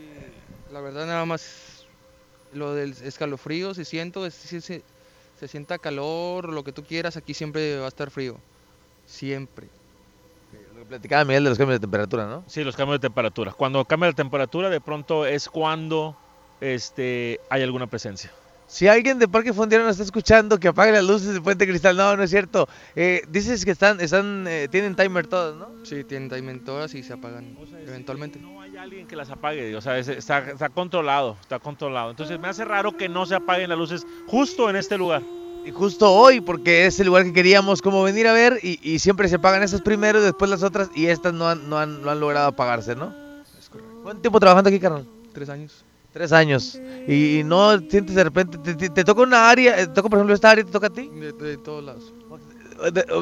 la 0.74 0.82
verdad, 0.82 1.06
nada 1.06 1.24
más 1.24 1.75
lo 2.56 2.74
del 2.74 2.92
escalofrío, 3.04 3.74
si 3.74 3.86
siento, 3.86 4.30
si 4.32 4.62
se, 4.62 4.84
se 5.40 5.48
sienta 5.48 5.78
calor, 5.78 6.50
lo 6.50 6.64
que 6.64 6.72
tú 6.72 6.84
quieras, 6.84 7.18
aquí 7.18 7.34
siempre 7.34 7.80
va 7.80 7.86
a 7.86 7.90
estar 7.90 8.10
frío. 8.10 8.38
Siempre. 9.06 9.68
Lo 10.74 10.82
que 10.82 10.86
platicaba 10.86 11.26
Miguel 11.26 11.44
de 11.44 11.50
los 11.50 11.58
cambios 11.58 11.80
de 11.80 11.84
temperatura, 11.84 12.26
¿no? 12.26 12.44
Sí, 12.48 12.64
los 12.64 12.76
cambios 12.76 13.00
de 13.00 13.08
temperatura. 13.08 13.54
Cuando 13.54 13.86
cambia 13.86 14.10
la 14.10 14.16
temperatura, 14.16 14.70
de 14.70 14.82
pronto 14.82 15.26
es 15.26 15.50
cuando 15.50 16.18
este, 16.62 17.40
hay 17.50 17.62
alguna 17.64 17.88
presencia. 17.88 18.32
Si 18.68 18.88
alguien 18.88 19.20
de 19.20 19.28
Parque 19.28 19.54
Fundidora 19.54 19.86
nos 19.86 19.92
está 19.94 20.04
escuchando, 20.04 20.60
que 20.60 20.68
apague 20.70 20.92
las 20.92 21.04
luces 21.04 21.34
de 21.34 21.40
Puente 21.42 21.68
Cristal. 21.68 21.96
No, 21.96 22.18
no 22.18 22.24
es 22.24 22.32
cierto. 22.32 22.68
Eh, 22.96 23.22
dices 23.30 23.64
que 23.64 23.72
están, 23.72 24.02
están, 24.02 24.46
eh, 24.48 24.68
tienen 24.72 24.96
timer 24.96 25.28
todos, 25.28 25.56
¿no? 25.56 25.86
Sí, 25.86 26.04
tienen 26.04 26.30
timer 26.30 26.64
todas 26.64 26.94
y 26.96 27.04
se 27.04 27.14
apagan 27.14 27.56
eventualmente. 27.88 28.40
No 28.40 28.62
hay 28.62 28.76
alguien 28.76 29.06
que 29.08 29.16
las 29.16 29.30
apague, 29.30 29.76
o 29.76 29.82
sea, 29.82 30.00
es- 30.00 30.08
está, 30.08 30.40
está 30.50 30.70
controlado, 30.70 31.38
está 31.42 31.60
controlado. 31.60 32.10
Entonces 32.10 32.40
me 32.40 32.48
hace 32.48 32.66
raro 32.66 32.98
que 32.98 33.08
no 33.08 33.26
se 33.28 33.36
apaguen 33.36 33.70
las 33.70 33.78
luces 33.78 34.06
justo 34.28 34.70
en 34.70 34.76
este 34.78 34.98
lugar. 34.98 35.22
Y 35.64 35.72
justo 35.72 36.12
hoy, 36.12 36.42
porque 36.42 36.86
es 36.88 37.00
el 37.00 37.08
lugar 37.08 37.24
que 37.24 37.34
queríamos 37.34 37.82
como 37.82 38.04
venir 38.04 38.28
a 38.28 38.34
ver 38.34 38.60
y, 38.64 38.80
y 38.84 39.00
siempre 39.00 39.28
se 39.30 39.36
apagan 39.36 39.64
esas 39.64 39.82
primero 39.82 40.20
y 40.20 40.24
después 40.24 40.50
las 40.50 40.64
otras 40.64 40.90
y 40.96 41.06
estas 41.08 41.34
no 41.34 41.48
han, 41.48 41.70
no 41.70 41.78
han, 41.80 42.02
no 42.02 42.10
han 42.12 42.20
logrado 42.20 42.48
apagarse, 42.48 42.96
¿no? 42.96 43.14
Es 43.60 43.70
correcto. 43.70 44.00
¿Cuánto 44.04 44.22
tiempo 44.22 44.40
trabajando 44.40 44.70
aquí, 44.70 44.80
carnal? 44.80 45.08
Tres 45.34 45.50
años. 45.50 45.84
Tres 46.16 46.32
años. 46.32 46.80
Y, 47.10 47.40
y 47.40 47.44
no 47.44 47.78
sientes 47.78 48.16
de 48.16 48.24
repente, 48.24 48.58
te, 48.58 48.74
te- 48.74 48.90
te 48.90 49.04
toca 49.04 49.22
una 49.22 49.50
área, 49.50 49.78
eh, 49.82 49.88
te 49.88 49.94
toca 49.94 50.08
por 50.08 50.18
ejemplo 50.18 50.34
esta 50.34 50.52
área, 50.52 50.64
te 50.64 50.72
toca 50.72 50.88
a 50.88 50.90
ti. 50.90 51.10
De, 51.14 51.34
de 51.34 51.58
todos 51.58 51.84
lados. 51.84 52.14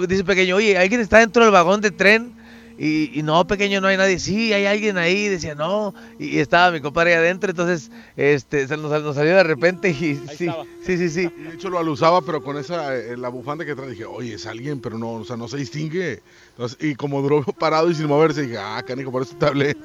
Dice 0.08 0.24
pequeño, 0.24 0.58
oye, 0.58 0.78
alguien 0.78 1.02
está 1.02 1.18
dentro 1.18 1.42
del 1.44 1.52
vagón 1.52 1.82
de 1.82 1.90
tren 1.90 2.34
y, 2.78 3.18
y 3.18 3.24
no, 3.24 3.46
pequeño, 3.48 3.82
no 3.82 3.88
hay 3.88 3.98
nadie. 3.98 4.20
Sí, 4.20 4.54
hay 4.54 4.68
alguien 4.68 4.98
ahí. 5.00 5.28
Decía, 5.28 5.56
no. 5.56 5.94
Y, 6.20 6.36
y 6.36 6.40
estaba 6.40 6.70
mi 6.72 6.82
compadre 6.82 7.14
ahí 7.16 7.20
adentro, 7.20 7.50
entonces 7.50 7.90
este, 8.16 8.68
se 8.68 8.78
nos, 8.78 8.92
nos 9.02 9.16
salió 9.16 9.36
de 9.38 9.44
repente 9.44 9.90
y 9.90 9.94
sí, 9.94 10.20
estaba. 10.46 10.64
sí, 10.86 10.98
sí, 11.00 11.10
sí. 11.10 11.32
Y 11.36 11.44
de 11.44 11.54
hecho 11.56 11.70
lo 11.72 11.80
alusaba, 11.80 12.22
pero 12.22 12.44
con 12.44 12.58
esa, 12.58 12.96
eh, 12.96 13.18
la 13.18 13.30
bufanda 13.30 13.66
que 13.66 13.74
trae, 13.76 13.90
dije, 13.90 14.06
oye, 14.06 14.36
es 14.36 14.46
alguien, 14.46 14.82
pero 14.82 15.00
no, 15.00 15.14
o 15.14 15.26
sea, 15.26 15.36
no 15.36 15.48
se 15.48 15.58
distingue. 15.58 16.22
Entonces, 16.52 16.78
y 16.80 16.94
como 16.94 17.22
duró 17.24 17.42
parado 17.44 17.90
y 17.90 17.96
sin 17.96 18.06
moverse, 18.08 18.44
dije, 18.44 18.58
ah, 18.60 18.84
canijo, 18.86 19.12
por 19.12 19.24
eso 19.24 19.36
te 19.36 19.46
hablé. 19.48 19.76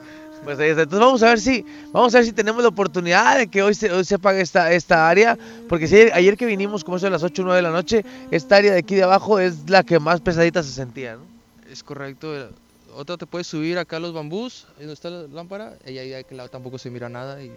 Pues 0.44 0.58
ahí 0.58 0.70
está. 0.70 0.82
Entonces 0.82 1.04
vamos 1.04 1.22
a 1.22 1.26
ver 1.28 1.40
si, 1.40 1.64
vamos 1.92 2.14
a 2.14 2.18
ver 2.18 2.24
si 2.26 2.32
tenemos 2.32 2.62
la 2.62 2.68
oportunidad 2.68 3.38
de 3.38 3.48
que 3.48 3.62
hoy 3.62 3.74
se, 3.74 3.90
hoy 3.92 4.04
se 4.04 4.14
apague 4.14 4.40
esta, 4.40 4.72
esta 4.72 5.08
área. 5.08 5.36
Porque 5.68 5.86
si 5.86 5.96
ayer, 5.96 6.12
ayer 6.14 6.36
que 6.36 6.46
vinimos, 6.46 6.84
como 6.84 6.96
eso 6.96 7.06
de 7.06 7.10
las 7.10 7.22
8 7.22 7.42
o 7.42 7.44
9 7.44 7.56
de 7.56 7.62
la 7.62 7.70
noche, 7.70 8.04
esta 8.30 8.56
área 8.56 8.72
de 8.72 8.78
aquí 8.78 8.94
de 8.94 9.02
abajo 9.02 9.38
es 9.38 9.68
la 9.68 9.82
que 9.82 9.98
más 9.98 10.20
pesadita 10.20 10.62
se 10.62 10.70
sentía, 10.72 11.16
¿no? 11.16 11.22
Es 11.70 11.82
correcto. 11.82 12.34
eh, 12.36 12.48
Otra 12.94 13.16
te 13.16 13.26
puedes 13.26 13.46
subir 13.46 13.78
acá 13.78 13.96
a 13.96 14.00
los 14.00 14.12
bambús, 14.14 14.66
ahí 14.76 14.80
donde 14.80 14.94
está 14.94 15.10
la 15.10 15.22
lámpara, 15.28 15.76
y 15.86 15.98
ahí 15.98 16.08
de 16.08 16.16
aquel 16.16 16.38
lado 16.38 16.48
tampoco 16.48 16.78
se 16.78 16.90
mira 16.90 17.08
nada 17.08 17.42
y 17.42 17.52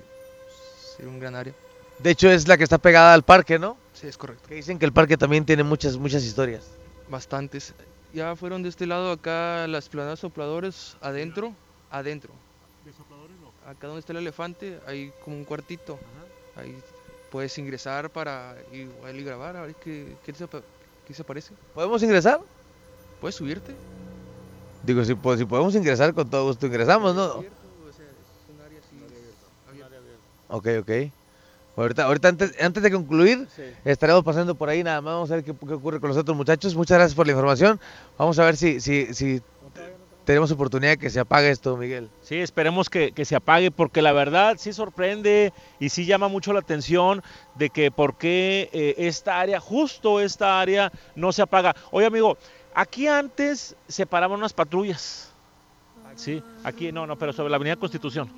sería 0.98 1.12
un 1.12 1.20
gran 1.20 1.36
área. 1.36 1.54
De 2.00 2.10
hecho 2.12 2.30
es 2.30 2.48
la 2.48 2.58
que 2.58 2.64
está 2.64 2.78
pegada 2.78 3.14
al 3.14 3.24
parque, 3.24 3.58
¿no? 3.58 3.78
Sí, 3.94 4.08
es 4.08 4.18
correcto. 4.18 4.50
Que 4.50 4.56
dicen 4.56 4.78
que 4.80 4.86
el 4.86 4.92
parque 4.92 5.18
también 5.18 5.46
tiene 5.46 5.64
muchas, 5.64 5.98
muchas 5.98 6.24
historias. 6.24 6.64
Bastantes. 7.10 7.74
Ya 8.14 8.36
fueron 8.36 8.64
de 8.64 8.70
este 8.70 8.86
lado 8.88 9.12
acá 9.12 9.68
las 9.68 9.88
planadas 9.88 10.20
sopladores 10.20 10.98
adentro, 11.02 11.54
adentro. 11.90 12.32
Acá 13.72 13.88
donde 13.88 14.02
está 14.02 14.12
el 14.12 14.20
elefante 14.20 14.80
hay 14.86 15.14
como 15.24 15.38
un 15.38 15.46
cuartito. 15.46 15.98
Ahí 16.58 16.76
puedes 17.32 17.58
ingresar 17.58 18.10
para 18.10 18.56
igual 18.74 19.18
y 19.18 19.24
grabar 19.24 19.56
a 19.56 19.62
ver 19.62 19.76
qué, 19.76 20.14
qué, 20.26 20.34
se, 20.34 20.46
qué 21.08 21.14
se 21.14 21.22
aparece. 21.22 21.54
¿Podemos 21.74 22.04
ingresar? 22.04 22.42
Puedes 23.22 23.36
subirte. 23.36 23.74
Digo, 24.84 25.06
si, 25.06 25.16
po- 25.16 25.38
si 25.38 25.46
podemos 25.46 25.74
ingresar, 25.76 26.14
con 26.14 26.30
todo 26.30 26.48
gusto 26.48 26.66
ingresamos, 26.66 27.16
¿no? 27.16 27.24
Abierto, 27.24 27.56
o 27.88 27.94
sea, 27.94 28.06
es 28.06 28.54
un 28.54 28.62
área 28.66 28.80
así 28.80 28.98
abierta. 29.70 30.48
Ok, 30.50 30.68
ok. 30.82 31.12
Ahorita, 31.78 32.04
ahorita 32.04 32.28
antes, 32.28 32.62
antes 32.62 32.84
de 32.84 32.92
concluir, 32.92 33.48
estaremos 33.86 34.24
pasando 34.26 34.56
por 34.56 34.68
ahí 34.68 34.84
nada 34.84 35.00
más. 35.00 35.14
Vamos 35.14 35.32
a 35.32 35.36
ver 35.36 35.46
qué, 35.46 35.54
qué 35.56 35.74
ocurre 35.74 36.02
con 36.02 36.10
los 36.10 36.18
otros 36.18 36.36
muchachos. 36.36 36.76
Muchas 36.76 36.98
gracias 36.98 37.16
por 37.16 37.26
la 37.26 37.32
información. 37.32 37.80
Vamos 38.18 38.38
a 38.38 38.44
ver 38.44 38.58
si, 38.58 38.82
si, 38.82 39.14
si 39.14 39.42
tenemos 40.32 40.50
oportunidad 40.52 40.92
de 40.92 40.98
que 40.98 41.10
se 41.10 41.20
apague 41.20 41.50
esto, 41.50 41.76
Miguel. 41.76 42.10
Sí, 42.22 42.36
esperemos 42.38 42.90
que, 42.90 43.12
que 43.12 43.26
se 43.26 43.36
apague 43.36 43.70
porque 43.70 44.02
la 44.02 44.14
verdad 44.14 44.56
sí 44.58 44.72
sorprende 44.72 45.52
y 45.78 45.90
sí 45.90 46.06
llama 46.06 46.30
mucho 46.30 46.54
la 46.54 46.60
atención 46.60 47.22
de 47.56 47.70
que 47.70 47.92
por 47.92 48.16
qué 48.18 48.70
eh, 48.72 48.96
esta 48.98 49.42
área, 49.42 49.60
justo 49.60 50.22
esta 50.22 50.62
área, 50.62 50.90
no 51.16 51.34
se 51.34 51.42
apaga. 51.42 51.76
Oye 51.92 52.06
amigo, 52.06 52.38
aquí 52.74 53.08
antes 53.08 53.76
se 53.90 54.06
paraban 54.06 54.40
unas 54.40 54.54
patrullas. 54.54 55.34
Sí, 56.16 56.42
aquí 56.64 56.94
no, 56.94 57.06
no, 57.06 57.18
pero 57.18 57.34
sobre 57.34 57.50
la 57.50 57.58
Avenida 57.58 57.76
Constitución. 57.76 58.30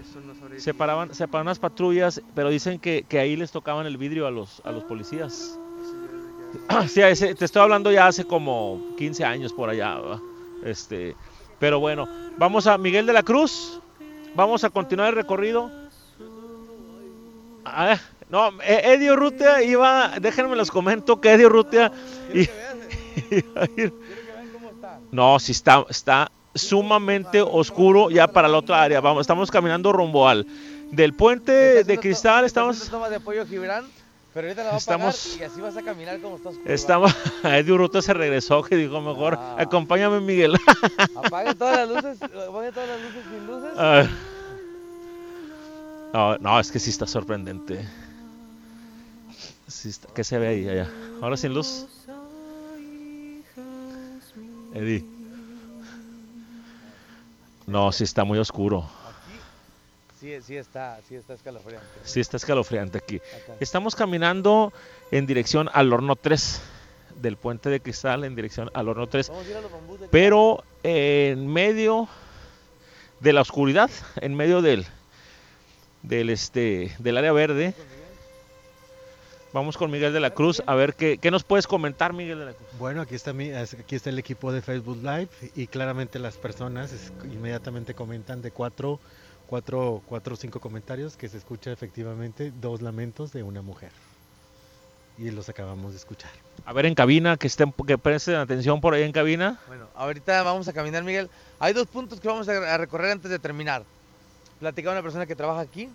Eso 0.00 0.20
no 0.20 0.34
sabría 0.34 0.58
Se 0.58 0.72
paraban, 0.72 1.14
se 1.14 1.28
paraban 1.28 1.48
unas 1.48 1.58
patrullas, 1.58 2.22
pero 2.34 2.48
dicen 2.48 2.78
que, 2.78 3.04
que 3.06 3.18
ahí 3.18 3.36
les 3.36 3.50
tocaban 3.50 3.86
el 3.86 3.98
vidrio 3.98 4.26
a 4.26 4.30
los, 4.30 4.62
a 4.64 4.72
los 4.72 4.84
policías. 4.84 5.58
Sí, 6.88 7.02
ese- 7.02 7.34
te 7.34 7.44
estoy 7.44 7.62
hablando 7.62 7.92
ya 7.92 8.06
hace 8.06 8.24
como 8.24 8.80
15 8.96 9.24
años 9.24 9.52
por 9.52 9.68
allá, 9.68 9.96
¿verdad? 9.96 10.18
Este, 10.64 11.16
pero 11.58 11.80
bueno, 11.80 12.08
vamos 12.36 12.66
a 12.66 12.76
Miguel 12.78 13.06
de 13.06 13.12
la 13.12 13.22
Cruz, 13.22 13.80
vamos 14.34 14.64
a 14.64 14.70
continuar 14.70 15.08
el 15.10 15.14
recorrido. 15.16 15.70
Ah, 17.64 17.98
no, 18.28 18.50
E- 18.62 18.92
Eddie 18.94 19.12
Urrutia 19.12 19.62
iba, 19.62 20.12
déjenme 20.20 20.56
los 20.56 20.70
comento 20.70 21.20
que 21.20 21.32
Eddie 21.32 21.46
Urrutia 21.46 21.92
i- 22.34 22.48
iba 23.30 23.62
a 23.62 23.64
ir- 23.76 23.92
No, 25.12 25.38
sí 25.38 25.52
está, 25.52 25.84
está 25.88 26.30
sumamente 26.54 27.40
oscuro 27.42 28.10
ya 28.10 28.26
para 28.28 28.48
la 28.48 28.58
otra 28.58 28.82
área. 28.82 29.00
Vamos, 29.00 29.22
estamos 29.22 29.50
caminando 29.50 29.92
rumbo 29.92 30.28
al 30.28 30.46
del 30.90 31.14
puente 31.14 31.84
de 31.84 31.98
cristal, 31.98 32.44
estamos 32.44 32.90
de 33.10 33.16
apoyo 33.16 33.46
Gibran, 33.46 33.84
pero 34.34 34.46
ahorita 34.46 34.62
la 34.64 34.68
va 34.70 34.74
a 34.74 34.78
Estamos- 34.78 35.26
apagar 35.26 35.40
y 35.40 35.44
así 35.52 35.60
vas 35.60 35.76
a 35.76 35.82
caminar 35.82 36.20
como 36.20 36.36
estás. 36.36 36.54
Estaba, 36.64 37.08
Eddie 37.44 37.72
Urrutia 37.72 38.02
se 38.02 38.14
regresó 38.14 38.62
que 38.62 38.76
dijo 38.76 39.00
mejor, 39.00 39.34
Ah. 39.38 39.56
acompáñame 39.58 40.20
Miguel. 40.20 40.54
¿va? 40.54 40.58
Apague 41.26 41.54
todas 41.54 41.76
las 41.78 41.88
luces, 42.04 42.22
apague 42.22 42.72
todas 42.72 42.88
las 42.88 43.00
luces 43.02 43.24
sin 43.30 43.46
luces. 43.46 44.10
No, 46.12 46.38
no, 46.38 46.58
es 46.60 46.72
que 46.72 46.78
sí 46.80 46.90
está 46.90 47.06
sorprendente. 47.06 47.86
Sí 49.68 49.88
está- 49.90 50.08
¿Qué 50.12 50.24
se 50.24 50.38
ve 50.38 50.48
ahí 50.48 50.68
allá? 50.68 50.88
Ahora 51.22 51.36
sin 51.36 51.54
luz. 51.54 51.86
Eddie. 54.74 55.04
No, 57.66 57.92
sí 57.92 58.02
está 58.04 58.24
muy 58.24 58.38
oscuro. 58.38 58.84
Sí, 60.20 60.36
sí 60.42 60.56
está, 60.56 61.00
sí 61.08 61.14
está 61.14 61.32
escalofriante. 61.34 61.86
Sí 62.04 62.20
está 62.20 62.36
escalofriante 62.36 62.98
aquí. 62.98 63.16
Acá. 63.16 63.54
Estamos 63.60 63.94
caminando 63.96 64.72
en 65.10 65.26
dirección 65.26 65.70
al 65.72 65.92
horno 65.92 66.14
3 66.16 66.60
del 67.16 67.36
puente 67.36 67.70
de 67.70 67.80
cristal 67.80 68.24
en 68.24 68.34
dirección 68.34 68.70
al 68.74 68.88
horno 68.88 69.06
3. 69.06 69.28
Vamos 69.30 69.46
a 69.46 69.50
ir 69.50 69.56
a 69.56 69.60
los 69.62 69.72
bambús 69.72 69.98
de 70.00 70.04
acá. 70.06 70.10
pero 70.12 70.62
en 70.82 71.46
medio 71.46 72.08
de 73.20 73.32
la 73.32 73.40
oscuridad, 73.40 73.90
en 74.20 74.34
medio 74.34 74.60
del 74.62 74.86
del 76.02 76.30
este 76.30 76.94
del 76.98 77.16
área 77.16 77.32
verde, 77.32 77.74
Vamos 79.52 79.76
con 79.76 79.90
Miguel 79.90 80.12
de 80.12 80.20
la 80.20 80.30
Cruz 80.30 80.62
a 80.64 80.76
ver 80.76 80.94
qué, 80.94 81.18
qué 81.18 81.32
nos 81.32 81.42
puedes 81.42 81.66
comentar, 81.66 82.12
Miguel 82.12 82.38
de 82.38 82.44
la 82.44 82.52
Cruz. 82.52 82.68
Bueno, 82.78 83.00
aquí 83.02 83.16
está, 83.16 83.32
mi, 83.32 83.50
aquí 83.50 83.96
está 83.96 84.08
el 84.08 84.18
equipo 84.20 84.52
de 84.52 84.62
Facebook 84.62 84.98
Live 85.02 85.28
y 85.56 85.66
claramente 85.66 86.20
las 86.20 86.36
personas 86.36 86.92
es- 86.92 87.12
inmediatamente 87.24 87.92
comentan 87.92 88.42
de 88.42 88.52
cuatro, 88.52 89.00
cuatro, 89.50 90.00
cuatro 90.06 90.34
o 90.34 90.36
cinco 90.36 90.60
comentarios 90.60 91.16
que 91.16 91.28
se 91.28 91.36
escucha 91.36 91.72
efectivamente 91.72 92.52
dos 92.60 92.82
lamentos 92.82 93.32
de 93.32 93.42
una 93.42 93.62
mujer. 93.62 93.90
Y 95.18 95.32
los 95.32 95.48
acabamos 95.48 95.90
de 95.90 95.98
escuchar. 95.98 96.30
A 96.64 96.72
ver 96.72 96.86
en 96.86 96.94
cabina, 96.94 97.36
que 97.36 97.48
estén, 97.48 97.72
que 97.72 97.98
presten 97.98 98.36
atención 98.36 98.80
por 98.80 98.94
ahí 98.94 99.02
en 99.02 99.10
cabina. 99.10 99.58
Bueno, 99.66 99.88
ahorita 99.96 100.44
vamos 100.44 100.68
a 100.68 100.72
caminar, 100.72 101.02
Miguel. 101.02 101.28
Hay 101.58 101.72
dos 101.72 101.88
puntos 101.88 102.20
que 102.20 102.28
vamos 102.28 102.48
a 102.48 102.74
a 102.74 102.78
recorrer 102.78 103.10
antes 103.10 103.28
de 103.28 103.40
terminar. 103.40 103.82
Platicaba 104.60 104.94
una 104.94 105.02
persona 105.02 105.26
que 105.26 105.34
trabaja 105.34 105.60
aquí. 105.60 105.90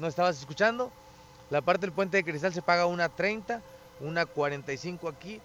No 0.00 0.08
estabas 0.08 0.40
escuchando. 0.40 0.90
La 1.50 1.60
parte 1.62 1.82
del 1.82 1.92
puente 1.92 2.16
de 2.16 2.24
cristal 2.24 2.52
se 2.52 2.62
paga 2.62 2.86
una 2.86 3.08
30, 3.08 3.62
una 4.00 4.26
45 4.26 5.08
aquí 5.08 5.40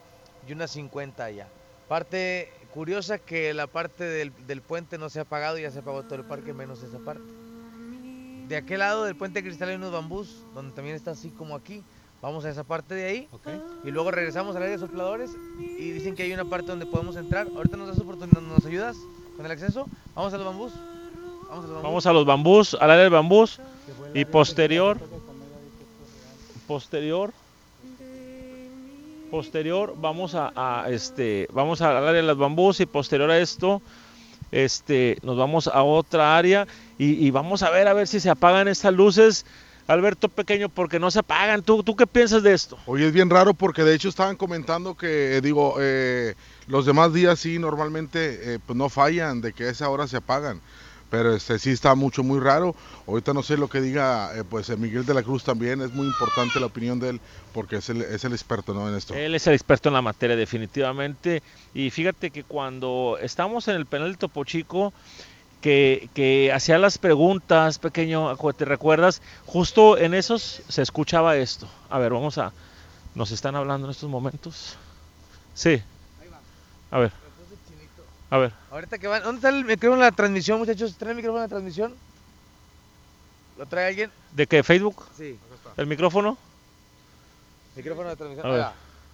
y 0.47 0.53
una 0.53 0.67
50 0.67 1.23
allá. 1.23 1.47
Parte 1.87 2.51
curiosa 2.73 3.17
que 3.19 3.53
la 3.53 3.67
parte 3.67 4.03
del, 4.03 4.31
del 4.47 4.61
puente 4.61 4.97
no 4.97 5.09
se 5.09 5.19
ha 5.19 5.25
pagado, 5.25 5.57
ya 5.57 5.71
se 5.71 5.81
pagó 5.81 6.03
todo 6.03 6.15
el 6.15 6.25
parque 6.25 6.53
menos 6.53 6.83
esa 6.83 6.99
parte. 6.99 7.23
De 8.47 8.57
aquel 8.57 8.79
lado 8.79 9.03
del 9.05 9.15
puente 9.15 9.43
cristal 9.43 9.69
hay 9.69 9.75
unos 9.75 9.91
bambús, 9.91 10.43
donde 10.55 10.73
también 10.73 10.95
está 10.95 11.11
así 11.11 11.29
como 11.29 11.55
aquí. 11.55 11.83
Vamos 12.21 12.43
a 12.43 12.49
esa 12.49 12.65
parte 12.65 12.95
de 12.95 13.05
ahí 13.05 13.29
y 13.85 13.91
luego 13.91 14.11
regresamos 14.11 14.55
al 14.55 14.63
área 14.63 14.73
de 14.73 14.79
sopladores 14.79 15.31
y 15.59 15.91
dicen 15.91 16.15
que 16.15 16.23
hay 16.23 16.33
una 16.33 16.43
parte 16.43 16.67
donde 16.67 16.85
podemos 16.85 17.15
entrar. 17.15 17.47
Ahorita 17.55 17.77
nos 17.77 17.87
das 17.87 17.99
oportunidad, 17.99 18.41
¿nos 18.41 18.65
ayudas 18.65 18.97
con 19.37 19.45
el 19.45 19.51
acceso? 19.51 19.87
Vamos 20.15 20.33
a 20.33 20.37
los 20.37 20.45
bambús. 20.45 20.73
Vamos 21.49 21.63
a 21.63 21.67
los 21.67 21.69
bambús. 21.69 21.83
Vamos 21.83 22.05
a 22.05 22.13
los 22.13 22.25
bambús, 22.25 22.73
al 22.73 22.91
área 22.91 23.03
del 23.03 23.13
bambús 23.13 23.59
y 24.13 24.25
posterior, 24.25 24.97
posterior, 26.67 27.31
posterior, 29.29 29.95
vamos 29.97 30.35
a, 30.35 30.51
a, 30.55 30.89
este, 30.89 31.47
vamos 31.51 31.81
al 31.81 31.97
área 31.97 32.21
de 32.21 32.23
los 32.23 32.37
bambús 32.37 32.79
y 32.79 32.85
posterior 32.85 33.29
a 33.31 33.39
esto, 33.39 33.81
este, 34.51 35.17
nos 35.21 35.37
vamos 35.37 35.67
a 35.67 35.83
otra 35.83 36.37
área 36.37 36.67
y, 36.97 37.25
y 37.25 37.31
vamos 37.31 37.63
a 37.63 37.69
ver 37.69 37.87
a 37.87 37.93
ver 37.93 38.07
si 38.07 38.19
se 38.19 38.29
apagan 38.29 38.67
estas 38.67 38.93
luces, 38.93 39.45
Alberto 39.87 40.29
Pequeño, 40.29 40.69
porque 40.69 40.99
no 40.99 41.09
se 41.09 41.19
apagan. 41.19 41.63
¿Tú, 41.63 41.81
tú 41.81 41.95
qué 41.95 42.05
piensas 42.05 42.43
de 42.43 42.53
esto? 42.53 42.77
Oye, 42.85 43.07
es 43.07 43.11
bien 43.11 43.29
raro 43.29 43.55
porque 43.55 43.83
de 43.83 43.95
hecho 43.95 44.07
estaban 44.09 44.35
comentando 44.35 44.95
que, 44.95 45.37
eh, 45.37 45.41
digo, 45.41 45.77
eh, 45.79 46.35
los 46.67 46.85
demás 46.85 47.11
días 47.11 47.39
sí 47.39 47.57
normalmente 47.57 48.53
eh, 48.53 48.59
pues 48.63 48.77
no 48.77 48.89
fallan, 48.89 49.41
de 49.41 49.51
que 49.51 49.63
a 49.63 49.69
esa 49.71 49.89
hora 49.89 50.07
se 50.07 50.17
apagan. 50.17 50.61
Pero 51.09 51.33
este 51.33 51.57
sí 51.57 51.71
está 51.71 51.95
mucho, 51.95 52.23
muy 52.23 52.39
raro. 52.39 52.75
Ahorita 53.07 53.33
no 53.33 53.41
sé 53.41 53.57
lo 53.57 53.67
que 53.67 53.81
diga 53.81 54.31
eh, 54.37 54.43
pues 54.47 54.69
eh, 54.69 54.77
Miguel 54.77 55.05
de 55.05 55.13
la 55.13 55.23
Cruz 55.23 55.43
también. 55.43 55.81
Es 55.81 55.93
muy 55.93 56.05
importante 56.05 56.59
la 56.59 56.67
opinión 56.67 56.99
de 56.99 57.09
él 57.09 57.21
porque 57.53 57.77
es 57.77 57.89
el, 57.89 58.01
es 58.03 58.23
el 58.25 58.33
experto 58.33 58.73
¿no? 58.73 58.87
en 58.87 58.95
esto. 58.95 59.13
Él 59.15 59.33
es 59.33 59.47
el 59.47 59.53
experto 59.53 59.89
en 59.89 59.95
la 59.95 60.01
materia, 60.01 60.35
definitivamente. 60.35 61.41
Y 61.73 61.89
fíjate 61.89 62.29
que 62.29 62.43
cuando 62.43 63.17
estamos 63.21 63.67
en 63.67 63.75
el 63.75 63.85
penal 63.87 64.11
de 64.11 64.17
Topo 64.17 64.43
Chico, 64.43 64.93
que, 65.61 66.09
que 66.13 66.51
hacía 66.53 66.77
las 66.77 66.97
preguntas, 66.97 67.79
pequeño, 67.79 68.35
¿te 68.55 68.65
recuerdas? 68.65 69.21
Justo 69.45 69.97
en 69.97 70.13
esos 70.13 70.61
se 70.67 70.81
escuchaba 70.81 71.37
esto. 71.37 71.67
A 71.89 71.99
ver, 71.99 72.13
vamos 72.13 72.37
a... 72.37 72.53
¿Nos 73.15 73.31
están 73.31 73.55
hablando 73.55 73.87
en 73.87 73.91
estos 73.91 74.09
momentos? 74.09 74.77
Sí. 75.55 75.81
A 76.91 76.99
ver. 76.99 77.28
A 78.29 78.37
ver. 78.37 78.53
Ahorita 78.71 78.97
que 78.97 79.07
van, 79.07 79.23
¿dónde 79.23 79.37
está 79.39 79.49
el 79.49 79.65
micrófono 79.65 80.03
de 80.03 80.09
la 80.09 80.15
transmisión, 80.15 80.59
muchachos? 80.59 80.95
¿Trae 80.97 81.11
el 81.11 81.17
micrófono 81.17 81.41
de 81.41 81.45
la 81.45 81.49
transmisión? 81.49 81.95
¿Lo 83.57 83.65
trae 83.65 83.87
alguien? 83.87 84.11
¿De 84.33 84.47
qué? 84.47 84.63
¿Facebook? 84.63 85.05
Sí. 85.17 85.37
¿El 85.77 85.87
micrófono? 85.87 86.37
Micrófono 87.75 88.09
de 88.09 88.15
transmisión. 88.15 88.47
A 88.47 88.51
ver. 88.51 88.65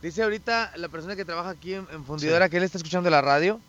Dice 0.01 0.21
ahorita 0.21 0.73
la 0.75 0.89
persona 0.89 1.15
que 1.15 1.25
trabaja 1.25 1.49
aquí 1.49 1.73
en, 1.73 1.87
en 1.91 2.05
fundidora 2.05 2.49
que 2.49 2.57
él 2.57 2.63
está 2.63 2.77
escuchando 2.77 3.09
la 3.09 3.21
radio. 3.21 3.59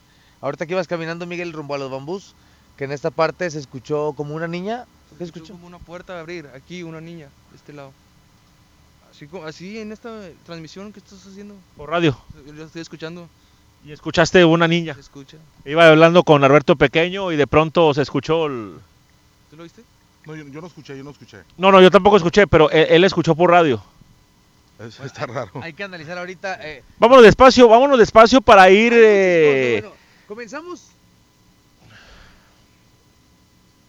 Ahorita 0.40 0.66
que 0.66 0.72
ibas 0.72 0.88
caminando, 0.88 1.26
Miguel, 1.26 1.52
rumbo 1.52 1.74
a 1.74 1.78
los 1.78 1.90
bambús, 1.90 2.34
que 2.76 2.84
en 2.84 2.92
esta 2.92 3.10
parte 3.10 3.50
se 3.50 3.58
escuchó 3.58 4.12
como 4.14 4.34
una 4.34 4.48
niña. 4.48 4.84
¿Qué 5.16 5.24
escuchó? 5.24 5.54
como 5.54 5.66
una 5.66 5.78
puerta 5.78 6.16
a 6.16 6.20
abrir, 6.20 6.46
aquí 6.54 6.82
una 6.82 7.00
niña, 7.00 7.28
de 7.50 7.56
este 7.56 7.72
lado. 7.72 7.92
Así, 9.10 9.28
así 9.46 9.78
en 9.78 9.92
esta 9.92 10.10
transmisión 10.44 10.92
que 10.92 10.98
estás 10.98 11.26
haciendo. 11.26 11.54
Por 11.76 11.88
radio. 11.88 12.18
Yo 12.54 12.64
estoy 12.64 12.82
escuchando. 12.82 13.28
Y 13.86 13.92
escuchaste 13.92 14.44
una 14.44 14.66
niña. 14.66 14.94
Se 14.94 15.00
escucha. 15.00 15.36
Iba 15.64 15.86
hablando 15.88 16.24
con 16.24 16.42
Alberto 16.42 16.74
Pequeño 16.74 17.30
y 17.30 17.36
de 17.36 17.46
pronto 17.46 17.94
se 17.94 18.02
escuchó 18.02 18.46
el... 18.46 18.74
¿Tú 19.50 19.56
lo 19.56 19.62
viste? 19.62 19.82
No, 20.26 20.34
yo, 20.34 20.44
yo 20.48 20.60
no 20.60 20.66
escuché, 20.66 20.96
yo 20.98 21.04
no 21.04 21.10
escuché. 21.10 21.38
No, 21.56 21.70
no, 21.70 21.80
yo 21.80 21.88
tampoco 21.90 22.16
escuché, 22.16 22.48
pero 22.48 22.68
él, 22.70 22.86
él 22.90 23.04
escuchó 23.04 23.36
por 23.36 23.50
radio. 23.50 23.80
Es- 24.80 24.98
está 24.98 25.26
raro. 25.26 25.52
Hay 25.62 25.72
que 25.72 25.84
analizar 25.84 26.18
ahorita. 26.18 26.58
eh, 26.66 26.82
Vámonos 26.98 27.22
despacio, 27.24 27.68
vámonos 27.68 27.96
despacio 27.98 28.40
para 28.40 28.68
ir... 28.70 28.92
eh, 28.92 29.78
Bueno, 29.82 29.94
comenzamos. 30.26 30.82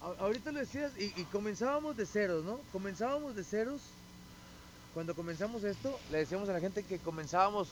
A- 0.01 0.23
ahorita 0.23 0.51
lo 0.51 0.59
decías 0.59 0.91
y, 0.99 1.05
y 1.19 1.23
comenzábamos 1.31 1.97
de 1.97 2.05
ceros, 2.05 2.45
¿no? 2.45 2.59
Comenzábamos 2.71 3.35
de 3.35 3.43
ceros. 3.43 3.81
Cuando 4.93 5.15
comenzamos 5.15 5.63
esto, 5.63 5.99
le 6.11 6.19
decíamos 6.19 6.47
a 6.49 6.53
la 6.53 6.59
gente 6.59 6.83
que 6.83 6.99
comenzábamos, 6.99 7.67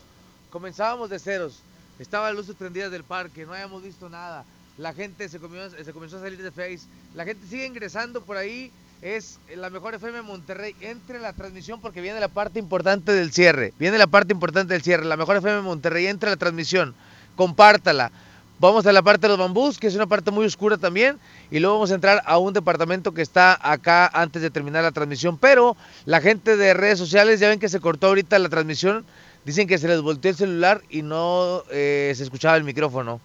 comenzábamos 0.49 1.11
de 1.11 1.19
ceros. 1.19 1.59
Estaban 1.99 2.35
luces 2.35 2.55
prendidas 2.55 2.91
del 2.91 3.03
parque, 3.03 3.45
no 3.45 3.53
habíamos 3.53 3.81
visto 3.83 4.09
nada. 4.09 4.43
La 4.77 4.93
gente 4.93 5.29
se, 5.29 5.39
comió- 5.39 5.69
se 5.69 5.93
comenzó 5.93 6.17
a 6.17 6.21
salir 6.21 6.41
de 6.41 6.51
Face. 6.51 6.81
La 7.15 7.23
gente 7.23 7.47
sigue 7.47 7.65
ingresando 7.65 8.21
por 8.21 8.35
ahí. 8.37 8.71
Es 9.01 9.39
la 9.55 9.69
mejor 9.69 9.93
FM 9.93 10.21
Monterrey. 10.23 10.75
Entre 10.81 11.17
en 11.17 11.21
la 11.21 11.31
transmisión 11.33 11.79
porque 11.79 12.01
viene 12.01 12.19
la 12.19 12.27
parte 12.27 12.59
importante 12.59 13.11
del 13.13 13.31
cierre. 13.31 13.73
Viene 13.79 13.97
la 13.97 14.07
parte 14.07 14.33
importante 14.33 14.73
del 14.73 14.81
cierre. 14.81 15.05
La 15.05 15.15
mejor 15.15 15.37
FM 15.37 15.61
Monterrey. 15.61 16.07
Entre 16.07 16.29
la 16.29 16.35
transmisión. 16.35 16.93
Compártala. 17.35 18.11
Vamos 18.59 18.85
a 18.87 18.93
la 18.93 19.01
parte 19.01 19.23
de 19.23 19.29
los 19.29 19.37
bambús, 19.37 19.77
que 19.77 19.87
es 19.87 19.95
una 19.95 20.07
parte 20.07 20.31
muy 20.31 20.45
oscura 20.45 20.77
también. 20.77 21.17
Y 21.51 21.59
luego 21.59 21.75
vamos 21.75 21.91
a 21.91 21.95
entrar 21.95 22.21
a 22.25 22.37
un 22.37 22.53
departamento 22.53 23.13
que 23.13 23.21
está 23.21 23.57
acá 23.61 24.07
antes 24.13 24.41
de 24.41 24.49
terminar 24.49 24.83
la 24.83 24.91
transmisión. 24.91 25.37
Pero 25.37 25.75
la 26.05 26.19
gente 26.21 26.57
de 26.57 26.73
redes 26.73 26.97
sociales, 26.99 27.39
ya 27.39 27.49
ven 27.49 27.59
que 27.59 27.69
se 27.69 27.79
cortó 27.79 28.07
ahorita 28.07 28.39
la 28.39 28.49
transmisión. 28.49 29.05
Dicen 29.45 29.67
que 29.67 29.77
se 29.77 29.87
les 29.87 30.01
volteó 30.01 30.31
el 30.31 30.37
celular 30.37 30.81
y 30.89 31.01
no 31.01 31.63
eh, 31.71 32.11
se 32.15 32.23
escuchaba 32.23 32.57
el 32.57 32.63
micrófono. 32.63 33.21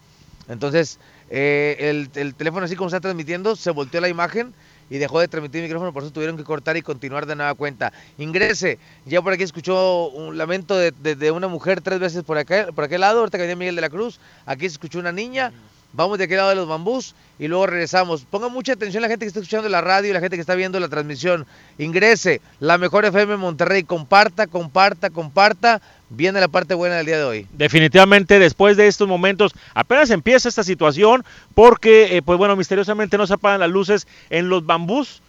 Entonces, 0.48 0.98
eh, 1.30 1.76
el, 1.78 2.10
el 2.14 2.34
teléfono 2.34 2.66
así 2.66 2.76
como 2.76 2.88
está 2.88 3.00
transmitiendo, 3.00 3.56
se 3.56 3.70
volteó 3.70 4.00
la 4.00 4.08
imagen 4.08 4.52
y 4.90 4.98
dejó 4.98 5.20
de 5.20 5.28
transmitir 5.28 5.60
el 5.60 5.68
micrófono, 5.68 5.92
por 5.92 6.02
eso 6.02 6.12
tuvieron 6.12 6.36
que 6.36 6.42
cortar 6.42 6.76
y 6.76 6.82
continuar 6.82 7.24
de 7.24 7.36
nueva 7.36 7.54
cuenta. 7.54 7.92
Ingrese, 8.18 8.78
ya 9.06 9.22
por 9.22 9.32
aquí 9.32 9.44
escuchó 9.44 10.08
un 10.08 10.36
lamento 10.36 10.76
de, 10.76 10.90
de- 10.90 11.30
una 11.30 11.46
mujer 11.46 11.80
tres 11.80 12.00
veces 12.00 12.24
por, 12.24 12.36
acá, 12.36 12.66
por 12.74 12.84
aquel 12.84 13.00
lado, 13.02 13.20
ahorita 13.20 13.38
que 13.38 13.42
venía 13.42 13.54
Miguel 13.56 13.76
de 13.76 13.82
la 13.82 13.88
Cruz, 13.90 14.18
aquí 14.46 14.62
se 14.62 14.72
escuchó 14.72 14.98
una 14.98 15.12
niña, 15.12 15.52
vamos 15.92 16.18
de 16.18 16.24
aquel 16.24 16.38
lado 16.38 16.48
de 16.48 16.56
los 16.56 16.66
bambús 16.66 17.14
y 17.38 17.46
luego 17.46 17.66
regresamos. 17.68 18.24
Ponga 18.24 18.48
mucha 18.48 18.72
atención 18.72 19.00
la 19.02 19.08
gente 19.08 19.24
que 19.24 19.28
está 19.28 19.38
escuchando 19.38 19.68
la 19.68 19.80
radio 19.80 20.10
y 20.10 20.12
la 20.12 20.18
gente 20.20 20.36
que 20.36 20.40
está 20.40 20.56
viendo 20.56 20.80
la 20.80 20.88
transmisión. 20.88 21.46
Ingrese, 21.78 22.40
la 22.58 22.76
mejor 22.76 23.04
FM 23.04 23.36
Monterrey, 23.36 23.84
comparta, 23.84 24.48
comparta, 24.48 25.10
comparta. 25.10 25.80
Viene 26.12 26.40
la 26.40 26.48
parte 26.48 26.74
buena 26.74 26.96
del 26.96 27.06
día 27.06 27.18
de 27.18 27.24
hoy. 27.24 27.46
definitivamente 27.52 28.38
después 28.38 28.76
de 28.76 28.88
estos 28.88 29.06
momentos 29.08 29.52
apenas 29.74 30.10
empieza 30.10 30.48
esta 30.48 30.64
situación 30.64 31.24
porque 31.54 32.16
eh, 32.16 32.22
pues 32.22 32.36
bueno 32.36 32.56
misteriosamente 32.56 33.16
no 33.16 33.26
se 33.26 33.34
apagan 33.34 33.60
las 33.60 33.70
luces 33.70 34.06
en 34.28 34.48
los 34.48 34.66
bambús 34.66 35.22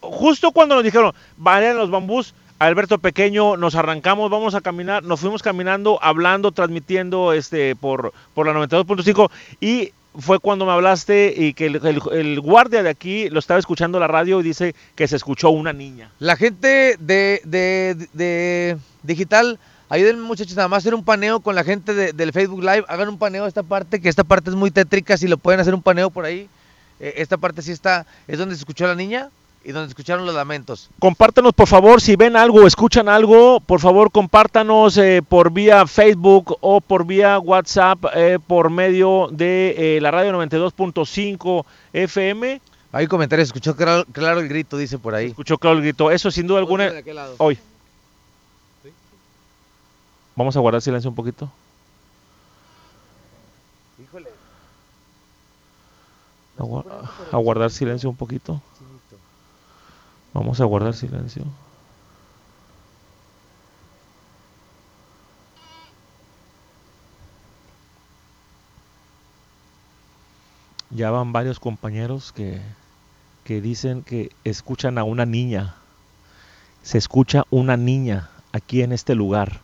justo 0.00 0.52
cuando 0.52 0.74
nos 0.74 0.84
dijeron 0.84 1.12
vayan 1.38 1.76
los 1.76 1.90
bambús 1.90 2.34
Alberto 2.58 2.98
Pequeño 2.98 3.56
nos 3.56 3.74
arrancamos 3.74 4.30
vamos 4.30 4.54
a 4.54 4.60
caminar 4.60 5.02
nos 5.02 5.20
fuimos 5.20 5.42
caminando 5.42 5.98
hablando 6.02 6.52
transmitiendo 6.52 7.32
este 7.32 7.74
por 7.74 8.12
por 8.34 8.46
la 8.46 8.52
92.5 8.52 9.30
y 9.60 9.92
fue 10.18 10.38
cuando 10.40 10.66
me 10.66 10.72
hablaste 10.72 11.32
y 11.34 11.54
que 11.54 11.66
el, 11.66 11.76
el- 11.86 12.02
el 12.12 12.40
guardia 12.40 12.82
de 12.82 12.90
aquí 12.90 13.30
lo 13.30 13.38
estaba 13.38 13.58
escuchando 13.58 13.98
la 13.98 14.08
radio 14.08 14.40
y 14.40 14.42
dice 14.42 14.74
que 14.94 15.08
se 15.08 15.16
escuchó 15.16 15.48
una 15.50 15.72
niña 15.72 16.10
La 16.18 16.36
gente 16.36 16.96
de, 17.00 17.40
de- 17.44 17.96
de 18.12 18.76
digital, 19.02 19.58
ayúdenme 19.94 20.22
muchachos 20.22 20.56
nada 20.56 20.68
más 20.68 20.76
a 20.76 20.80
hacer 20.82 20.94
un 20.94 21.04
paneo 21.04 21.40
con 21.40 21.54
la 21.54 21.64
gente 21.64 21.92
de- 21.94 22.12
del 22.12 22.32
Facebook 22.32 22.60
Live. 22.62 22.84
Hagan 22.88 23.08
un 23.10 23.18
paneo 23.18 23.44
a 23.44 23.48
esta 23.48 23.62
parte, 23.62 24.00
que 24.00 24.08
esta 24.08 24.24
parte 24.24 24.50
es 24.50 24.56
muy 24.56 24.70
tétrica. 24.70 25.16
Si 25.16 25.28
lo 25.28 25.36
pueden 25.36 25.60
hacer 25.60 25.74
un 25.74 25.82
paneo 25.82 26.10
por 26.10 26.24
ahí. 26.24 26.48
Eh, 26.98 27.14
esta 27.18 27.36
parte 27.36 27.62
sí 27.62 27.72
está, 27.72 28.06
es 28.26 28.38
donde 28.38 28.54
se 28.54 28.60
escuchó 28.60 28.86
la 28.86 28.94
niña 28.94 29.28
y 29.64 29.72
donde 29.72 29.88
escucharon 29.88 30.24
los 30.26 30.34
lamentos. 30.34 30.88
Compártanos, 30.98 31.52
por 31.52 31.66
favor, 31.68 32.00
si 32.00 32.16
ven 32.16 32.36
algo, 32.36 32.66
escuchan 32.66 33.08
algo, 33.08 33.60
por 33.60 33.80
favor, 33.80 34.10
compártanos 34.10 34.96
eh, 34.98 35.20
por 35.28 35.52
vía 35.52 35.86
Facebook 35.86 36.56
o 36.60 36.80
por 36.80 37.04
vía 37.06 37.38
WhatsApp, 37.38 38.04
eh, 38.14 38.38
por 38.44 38.70
medio 38.70 39.28
de 39.30 39.96
eh, 39.96 40.00
la 40.00 40.10
radio 40.10 40.32
92.5 40.32 41.64
FM. 41.92 42.60
Hay 42.92 43.06
comentarios, 43.06 43.48
escuchó 43.48 43.74
claro, 43.76 44.04
claro 44.12 44.40
el 44.40 44.48
grito, 44.48 44.76
dice 44.76 44.98
por 44.98 45.14
ahí. 45.14 45.26
Escuchó 45.28 45.58
claro 45.58 45.76
el 45.76 45.82
grito. 45.82 46.10
Eso 46.10 46.30
sin 46.30 46.46
duda 46.46 46.58
alguna. 46.58 46.90
de 46.90 46.98
aquel 46.98 47.16
lado. 47.16 47.34
Hoy. 47.38 47.58
Vamos 50.34 50.56
a 50.56 50.60
guardar 50.60 50.82
silencio 50.82 51.10
un 51.10 51.16
poquito. 51.16 51.50
Híjole. 54.02 54.30
A, 56.58 57.36
a 57.36 57.38
guardar 57.38 57.70
silencio 57.70 58.08
un 58.08 58.16
poquito. 58.16 58.60
Vamos 60.32 60.60
a 60.60 60.64
guardar 60.64 60.94
silencio. 60.94 61.44
Ya 70.94 71.10
van 71.10 71.32
varios 71.32 71.58
compañeros 71.58 72.32
que, 72.32 72.60
que 73.44 73.60
dicen 73.60 74.02
que 74.02 74.30
escuchan 74.44 74.98
a 74.98 75.04
una 75.04 75.24
niña. 75.24 75.74
Se 76.82 76.98
escucha 76.98 77.44
una 77.50 77.76
niña 77.76 78.30
aquí 78.52 78.82
en 78.82 78.92
este 78.92 79.14
lugar. 79.14 79.60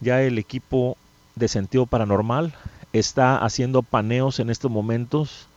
Ya 0.00 0.22
el 0.22 0.38
equipo 0.38 0.96
de 1.34 1.48
sentido 1.48 1.86
paranormal 1.86 2.54
está 2.92 3.38
haciendo 3.38 3.82
paneos 3.82 4.40
en 4.40 4.50
estos 4.50 4.70
momentos. 4.70 5.48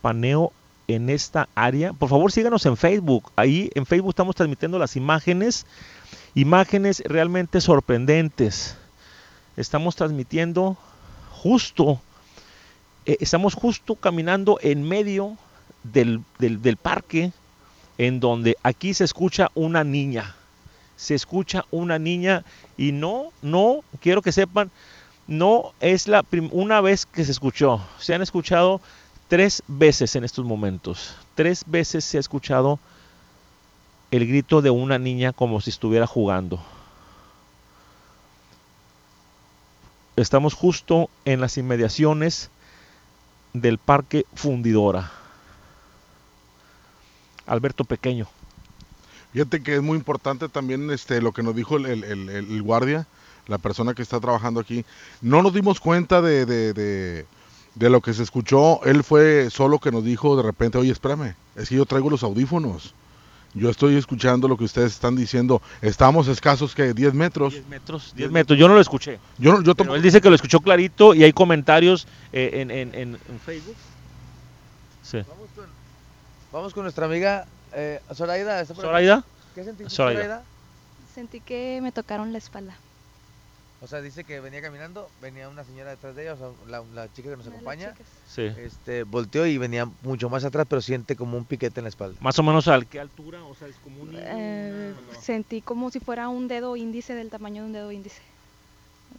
Paneo 0.00 0.52
en 0.88 1.10
esta 1.10 1.48
área. 1.54 1.92
Por 1.92 2.08
favor, 2.08 2.32
síganos 2.32 2.66
en 2.66 2.76
Facebook. 2.76 3.30
Ahí 3.36 3.70
en 3.74 3.86
Facebook 3.86 4.10
estamos 4.10 4.36
transmitiendo 4.36 4.78
las 4.78 4.96
imágenes. 4.96 5.66
Imágenes 6.34 7.02
realmente 7.06 7.60
sorprendentes. 7.60 8.76
Estamos 9.56 9.96
transmitiendo 9.96 10.76
justo, 11.40 12.00
eh, 13.06 13.16
estamos 13.20 13.54
justo 13.54 13.94
caminando 13.94 14.58
en 14.60 14.86
medio 14.86 15.36
del, 15.82 16.22
del, 16.38 16.60
del 16.60 16.76
parque 16.76 17.32
en 17.98 18.20
donde 18.20 18.56
aquí 18.62 18.94
se 18.94 19.04
escucha 19.04 19.48
una 19.54 19.84
niña. 19.84 20.34
Se 21.00 21.14
escucha 21.14 21.64
una 21.70 21.98
niña 21.98 22.44
y 22.76 22.92
no, 22.92 23.32
no, 23.40 23.80
quiero 24.02 24.20
que 24.20 24.32
sepan, 24.32 24.70
no 25.26 25.72
es 25.80 26.06
la 26.08 26.22
una 26.50 26.82
vez 26.82 27.06
que 27.06 27.24
se 27.24 27.32
escuchó. 27.32 27.80
Se 27.98 28.14
han 28.14 28.20
escuchado 28.20 28.82
tres 29.28 29.62
veces 29.66 30.14
en 30.14 30.24
estos 30.24 30.44
momentos. 30.44 31.16
Tres 31.34 31.64
veces 31.66 32.04
se 32.04 32.18
ha 32.18 32.20
escuchado 32.20 32.78
el 34.10 34.26
grito 34.26 34.60
de 34.60 34.68
una 34.68 34.98
niña 34.98 35.32
como 35.32 35.62
si 35.62 35.70
estuviera 35.70 36.06
jugando. 36.06 36.60
Estamos 40.16 40.52
justo 40.52 41.08
en 41.24 41.40
las 41.40 41.56
inmediaciones 41.56 42.50
del 43.54 43.78
Parque 43.78 44.26
Fundidora. 44.34 45.10
Alberto 47.46 47.84
Pequeño. 47.84 48.28
Fíjate 49.32 49.62
que 49.62 49.76
es 49.76 49.82
muy 49.82 49.96
importante 49.96 50.48
también 50.48 50.90
este, 50.90 51.20
lo 51.22 51.32
que 51.32 51.42
nos 51.42 51.54
dijo 51.54 51.76
el, 51.76 51.86
el- 51.86 52.04
el- 52.04 52.28
el 52.30 52.62
guardia, 52.62 53.06
la 53.46 53.58
persona 53.58 53.94
que 53.94 54.02
está 54.02 54.18
trabajando 54.20 54.60
aquí. 54.60 54.84
No 55.22 55.42
nos 55.42 55.54
dimos 55.54 55.78
cuenta 55.80 56.20
de, 56.20 56.46
de- 56.46 56.72
de- 56.72 57.26
de 57.74 57.90
lo 57.90 58.00
que 58.00 58.12
se 58.12 58.22
escuchó. 58.24 58.82
Él 58.84 59.04
fue 59.04 59.48
solo 59.50 59.78
que 59.78 59.92
nos 59.92 60.04
dijo 60.04 60.36
de 60.36 60.42
repente, 60.42 60.78
oye, 60.78 60.90
espérame, 60.90 61.34
es 61.56 61.68
que 61.68 61.76
yo 61.76 61.86
traigo 61.86 62.10
los 62.10 62.22
audífonos. 62.24 62.94
Yo 63.52 63.68
estoy 63.68 63.96
escuchando 63.96 64.46
lo 64.46 64.56
que 64.56 64.62
ustedes 64.64 64.92
están 64.92 65.16
diciendo. 65.16 65.60
Estamos 65.82 66.28
escasos 66.28 66.72
que 66.74 66.94
10 66.94 67.14
metros. 67.14 67.52
10 67.52 67.66
metros, 67.68 68.12
10 68.14 68.30
metros. 68.30 68.56
Yo 68.58 68.68
no 68.68 68.74
lo 68.74 68.80
escuché. 68.80 69.18
Yo, 69.38 69.52
no- 69.52 69.62
yo 69.62 69.74
Pero 69.74 69.94
él 69.96 70.02
dice 70.02 70.20
que 70.20 70.28
lo 70.28 70.36
escuchó 70.36 70.60
clarito 70.60 71.14
y 71.14 71.24
hay 71.24 71.32
comentarios 71.32 72.06
eh, 72.32 72.50
en, 72.54 72.70
en- 72.70 72.94
en- 72.94 73.14
en 73.28 73.40
Facebook. 73.44 73.74
Sí. 75.02 75.18
Vamos 76.52 76.74
con 76.74 76.82
nuestra 76.84 77.06
amiga 77.06 77.46
eh, 77.74 78.00
Zoraida. 78.14 78.60
¿está 78.60 78.74
por 78.74 78.84
aquí? 78.84 78.88
¿Zoraida? 78.88 79.24
¿Qué 79.54 79.64
sentiste, 79.64 79.90
Zoraida. 79.94 80.20
Zoraida? 80.22 80.42
Sentí 81.14 81.40
que 81.40 81.80
me 81.82 81.92
tocaron 81.92 82.32
la 82.32 82.38
espalda. 82.38 82.76
O 83.82 83.86
sea, 83.86 84.02
dice 84.02 84.24
que 84.24 84.40
venía 84.40 84.60
caminando, 84.60 85.08
venía 85.22 85.48
una 85.48 85.64
señora 85.64 85.88
detrás 85.90 86.14
de 86.14 86.22
ella, 86.24 86.34
o 86.34 86.36
sea, 86.36 86.48
la, 86.68 86.84
la 86.94 87.10
chica 87.14 87.30
que 87.30 87.36
nos 87.38 87.46
Una 87.46 87.56
de 87.56 87.62
las 87.62 87.72
acompaña. 87.74 87.92
chicas. 87.92 88.06
Sí. 88.28 88.42
Este, 88.42 89.04
volteó 89.04 89.46
y 89.46 89.56
venía 89.56 89.88
mucho 90.02 90.28
más 90.28 90.44
atrás, 90.44 90.66
pero 90.68 90.82
siente 90.82 91.16
como 91.16 91.38
un 91.38 91.46
piquete 91.46 91.80
en 91.80 91.84
la 91.84 91.88
espalda. 91.88 92.18
Más 92.20 92.38
o 92.38 92.42
menos 92.42 92.68
a 92.68 92.78
qué 92.82 93.00
altura, 93.00 93.42
o 93.42 93.54
sea, 93.54 93.68
es 93.68 93.76
como 93.82 94.02
un 94.02 94.10
Eh, 94.14 94.92
Sentí 95.18 95.62
como 95.62 95.90
si 95.90 95.98
fuera 95.98 96.28
un 96.28 96.46
dedo 96.46 96.76
índice 96.76 97.14
del 97.14 97.30
tamaño 97.30 97.62
de 97.62 97.66
un 97.68 97.72
dedo 97.72 97.90
índice. 97.90 98.20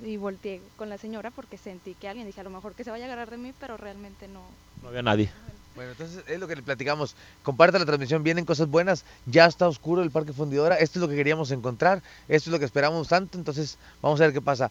Y 0.04 0.18
volteé 0.18 0.62
con 0.78 0.90
la 0.90 1.00
señora 1.00 1.32
porque 1.32 1.58
sentí 1.58 1.96
que 1.96 2.08
alguien, 2.08 2.28
dije 2.28 2.40
a 2.42 2.44
lo 2.44 2.50
mejor 2.52 2.74
que 2.76 2.84
se 2.84 2.92
vaya 2.92 3.06
a 3.06 3.08
agarrar 3.08 3.32
de 3.32 3.38
mí, 3.38 3.54
pero 3.60 3.78
realmente 3.78 4.28
no. 4.28 4.44
No 4.84 4.90
había 4.90 5.02
nadie. 5.02 5.32
Bueno, 5.76 5.92
entonces 5.92 6.24
es 6.28 6.40
lo 6.40 6.48
que 6.48 6.56
le 6.56 6.64
platicamos. 6.64 7.16
Comparte 7.44 7.80
la 7.80 7.86
transmisión, 7.86 8.24
vienen 8.24 8.46
cosas 8.46 8.68
buenas. 8.68 9.06
Ya 9.26 9.46
está 9.46 9.68
oscuro 9.68 10.02
el 10.04 10.12
Parque 10.12 10.34
Fundidora. 10.34 10.76
Esto 10.76 11.00
es 11.00 11.02
lo 11.02 11.08
que 11.08 11.16
queríamos 11.16 11.52
encontrar. 11.52 12.02
Esto 12.28 12.50
es 12.50 12.52
lo 12.52 12.60
que 12.60 12.66
esperamos 12.66 13.08
tanto. 13.08 13.38
Entonces, 13.38 13.78
vamos 14.02 14.20
a 14.20 14.26
ver 14.26 14.34
qué 14.34 14.42
pasa. 14.42 14.70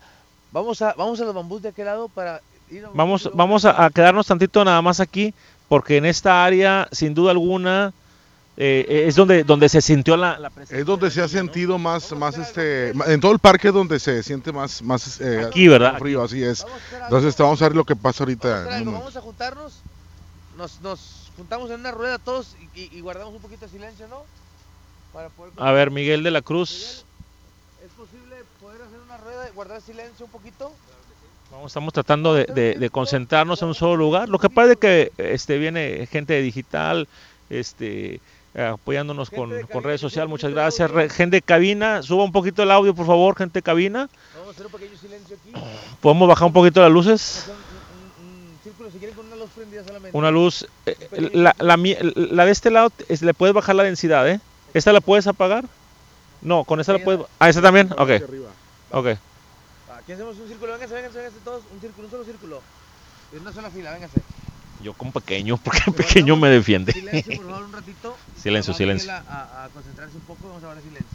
Vamos 0.52 0.82
a, 0.82 0.92
vamos 0.94 1.20
a 1.20 1.24
los 1.24 1.34
bambús 1.34 1.62
de 1.62 1.70
aquel 1.70 1.86
lado 1.86 2.08
para 2.08 2.40
ir 2.70 2.84
a 2.84 2.90
Vamos, 2.92 3.30
vamos 3.34 3.64
a, 3.64 3.84
a 3.84 3.90
quedarnos 3.90 4.26
tantito 4.26 4.64
nada 4.64 4.82
más 4.82 5.00
aquí, 5.00 5.32
porque 5.68 5.96
en 5.96 6.04
esta 6.04 6.44
área, 6.44 6.88
sin 6.92 7.14
duda 7.14 7.30
alguna, 7.30 7.92
eh, 8.56 9.04
es 9.06 9.14
donde, 9.14 9.42
donde 9.44 9.68
se 9.70 9.80
sintió 9.80 10.18
la, 10.18 10.38
la 10.38 10.50
presencia. 10.50 10.78
Es 10.80 10.84
donde 10.84 11.10
se 11.10 11.22
ha 11.22 11.28
sentido 11.28 11.78
más, 11.78 12.12
más 12.12 12.36
este, 12.36 12.90
en 12.90 13.20
todo 13.20 13.32
el 13.32 13.38
parque 13.38 13.68
es 13.68 13.74
donde 13.74 13.98
se 13.98 14.22
siente 14.22 14.52
más, 14.52 14.82
más 14.82 15.18
eh, 15.20 15.44
Aquí, 15.46 15.66
¿verdad? 15.66 15.98
frío, 15.98 16.22
así 16.22 16.42
es. 16.42 16.66
Entonces 17.04 17.34
vamos 17.38 17.62
a 17.62 17.68
ver 17.68 17.76
lo 17.76 17.84
que 17.84 17.96
pasa 17.96 18.24
ahorita. 18.24 18.64
A 18.64 18.76
algo, 18.76 18.92
vamos 18.92 19.16
a 19.16 19.20
juntarnos. 19.22 19.80
Nos, 20.60 20.78
nos 20.82 21.32
juntamos 21.38 21.70
en 21.70 21.80
una 21.80 21.90
rueda 21.90 22.18
todos 22.18 22.54
y, 22.74 22.80
y- 22.82 22.98
y 22.98 23.00
guardamos 23.00 23.32
un 23.34 23.40
poquito 23.40 23.64
de 23.64 23.70
silencio, 23.72 24.06
¿no? 24.08 24.24
Para 25.10 25.30
poder 25.30 25.54
A 25.56 25.72
ver, 25.72 25.90
Miguel 25.90 26.22
de 26.22 26.30
la 26.30 26.42
Cruz, 26.42 27.06
¿Es 27.82 27.90
posible 27.92 28.36
poder 28.60 28.82
hacer 28.82 28.98
una 29.00 29.16
rueda 29.16 29.48
y 29.48 29.52
guardar 29.52 29.80
silencio 29.80 30.26
un 30.26 30.30
poquito? 30.30 30.70
vamos, 31.50 31.70
estamos 31.72 31.94
tratando 31.94 32.34
de, 32.34 32.44
de- 32.44 32.74
de 32.74 32.90
concentrarnos 32.90 33.62
en 33.62 33.68
un 33.68 33.74
solo 33.74 33.96
lugar. 33.96 34.28
Lo 34.28 34.38
que 34.38 34.50
pasa 34.50 34.72
es 34.72 34.76
que 34.78 35.10
este, 35.16 35.56
viene 35.56 36.06
gente 36.06 36.34
de 36.34 36.42
digital, 36.42 37.08
este, 37.48 38.20
apoyándonos 38.54 39.30
con, 39.30 39.62
con 39.62 39.82
redes 39.82 40.02
sociales, 40.02 40.28
muchas 40.28 40.50
gracias. 40.52 40.90
Re- 40.90 41.08
gente 41.08 41.36
de 41.38 41.42
cabina, 41.42 42.02
suba 42.02 42.22
un 42.24 42.32
poquito 42.32 42.62
el 42.62 42.70
audio, 42.70 42.94
por 42.94 43.06
favor, 43.06 43.34
gente 43.34 43.60
de 43.60 43.62
cabina. 43.62 44.10
Vamos 44.34 44.48
a 44.48 44.50
hacer 44.50 44.66
un 44.66 44.72
pequeño 44.72 44.98
silencio 44.98 45.36
aquí. 45.40 45.52
¿Podemos 46.02 46.28
bajar 46.28 46.48
un 46.48 46.52
poquito 46.52 46.82
las 46.82 46.92
luces? 46.92 47.46
Un, 47.48 47.54
un- 48.26 48.50
un 48.52 48.58
círculo, 48.62 48.90
si 48.90 48.98
quieren, 48.98 49.16
con 49.16 49.29
prendida 49.60 49.84
solamente. 49.84 50.16
Una 50.16 50.30
luz. 50.30 50.66
eh, 50.86 50.96
la, 51.32 51.54
la 51.58 51.76
mi- 51.76 51.96
la 52.14 52.44
de 52.46 52.50
este 52.52 52.70
lado 52.70 52.90
es- 53.08 53.22
le 53.22 53.34
puedes 53.34 53.54
bajar 53.54 53.74
la 53.76 53.82
densidad, 53.84 54.28
¿eh? 54.28 54.40
¿Esta 54.74 54.92
la 54.92 55.00
puedes 55.00 55.26
apagar? 55.26 55.64
No, 56.42 56.64
con 56.64 56.80
esa 56.80 56.92
la 56.92 56.98
puedes. 57.04 57.20
Ah, 57.38 57.48
esa 57.48 57.60
también. 57.60 57.92
Ok. 57.98 58.10
Ok. 58.92 59.06
Aquí 59.98 60.12
hacemos 60.12 60.36
un 60.38 60.48
círculo, 60.48 60.72
vénganse, 60.72 60.94
vénganse, 60.94 61.18
vénganse 61.18 61.38
todos. 61.44 61.62
Un 61.72 61.80
círculo, 61.80 62.06
un 62.06 62.10
solo 62.10 62.24
círculo. 62.24 62.62
En 63.32 63.40
una 63.40 63.52
sola 63.52 63.70
fila, 63.70 63.92
vénganse. 63.92 64.20
Yo 64.82 64.94
con 64.94 65.12
pequeño, 65.12 65.56
porque 65.64 65.82
el 65.86 65.92
pequeño 65.94 66.36
me 66.36 66.48
defiende. 66.48 66.92
Silencio, 66.92 67.36
por 67.36 67.46
favor, 67.50 67.64
un 67.64 67.72
ratito. 67.80 68.16
Silencio, 68.40 68.72
silencio. 68.74 69.12
A, 69.12 69.64
a- 69.64 69.68
concentrarse 69.68 70.16
un 70.16 70.22
poco, 70.22 70.48
vamos 70.48 70.62
a 70.62 70.66
guardar 70.66 70.82
silencio. 70.82 71.09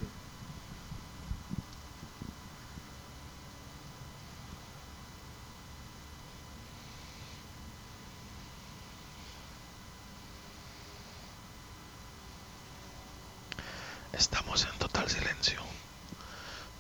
Estamos 14.18 14.66
en 14.66 14.80
total 14.80 15.10
silencio. 15.10 15.60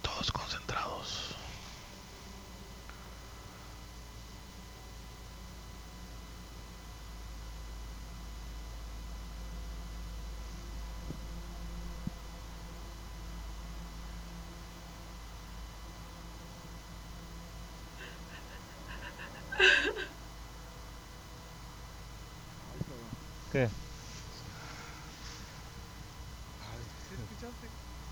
Todos 0.01 0.31
concentrados. 0.31 1.35
¿Qué? 23.51 23.69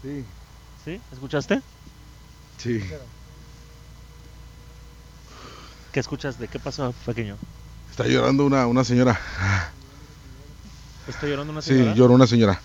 Sí. 0.04 0.24
¿Sí? 0.84 1.02
¿Escuchaste? 1.14 1.62
Sí. 2.58 2.84
¿Qué 5.94 6.00
escuchaste? 6.00 6.48
¿Qué 6.48 6.60
pasó, 6.60 6.94
pequeño? 7.06 7.38
Está 7.90 8.06
llorando 8.06 8.46
una, 8.46 8.68
una 8.68 8.84
señora. 8.84 9.20
¿Está 11.08 11.26
llorando 11.28 11.54
una 11.54 11.62
Sí, 11.62 11.70
señora? 11.70 11.94
lloró 11.94 12.14
una 12.16 12.28
señora. 12.28 12.60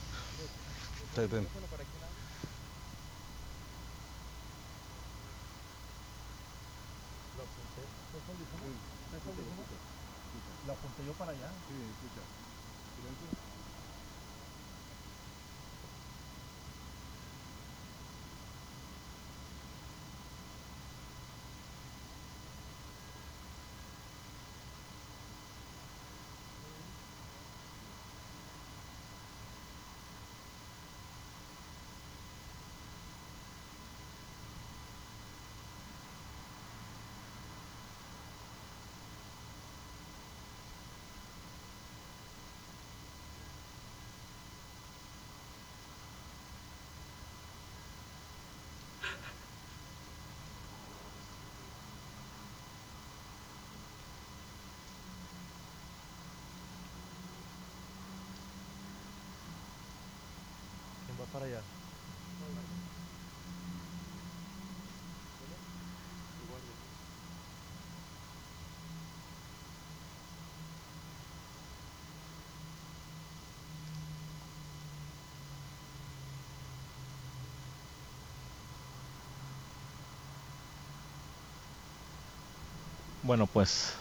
Bueno, 83.28 83.46
pues 83.46 83.92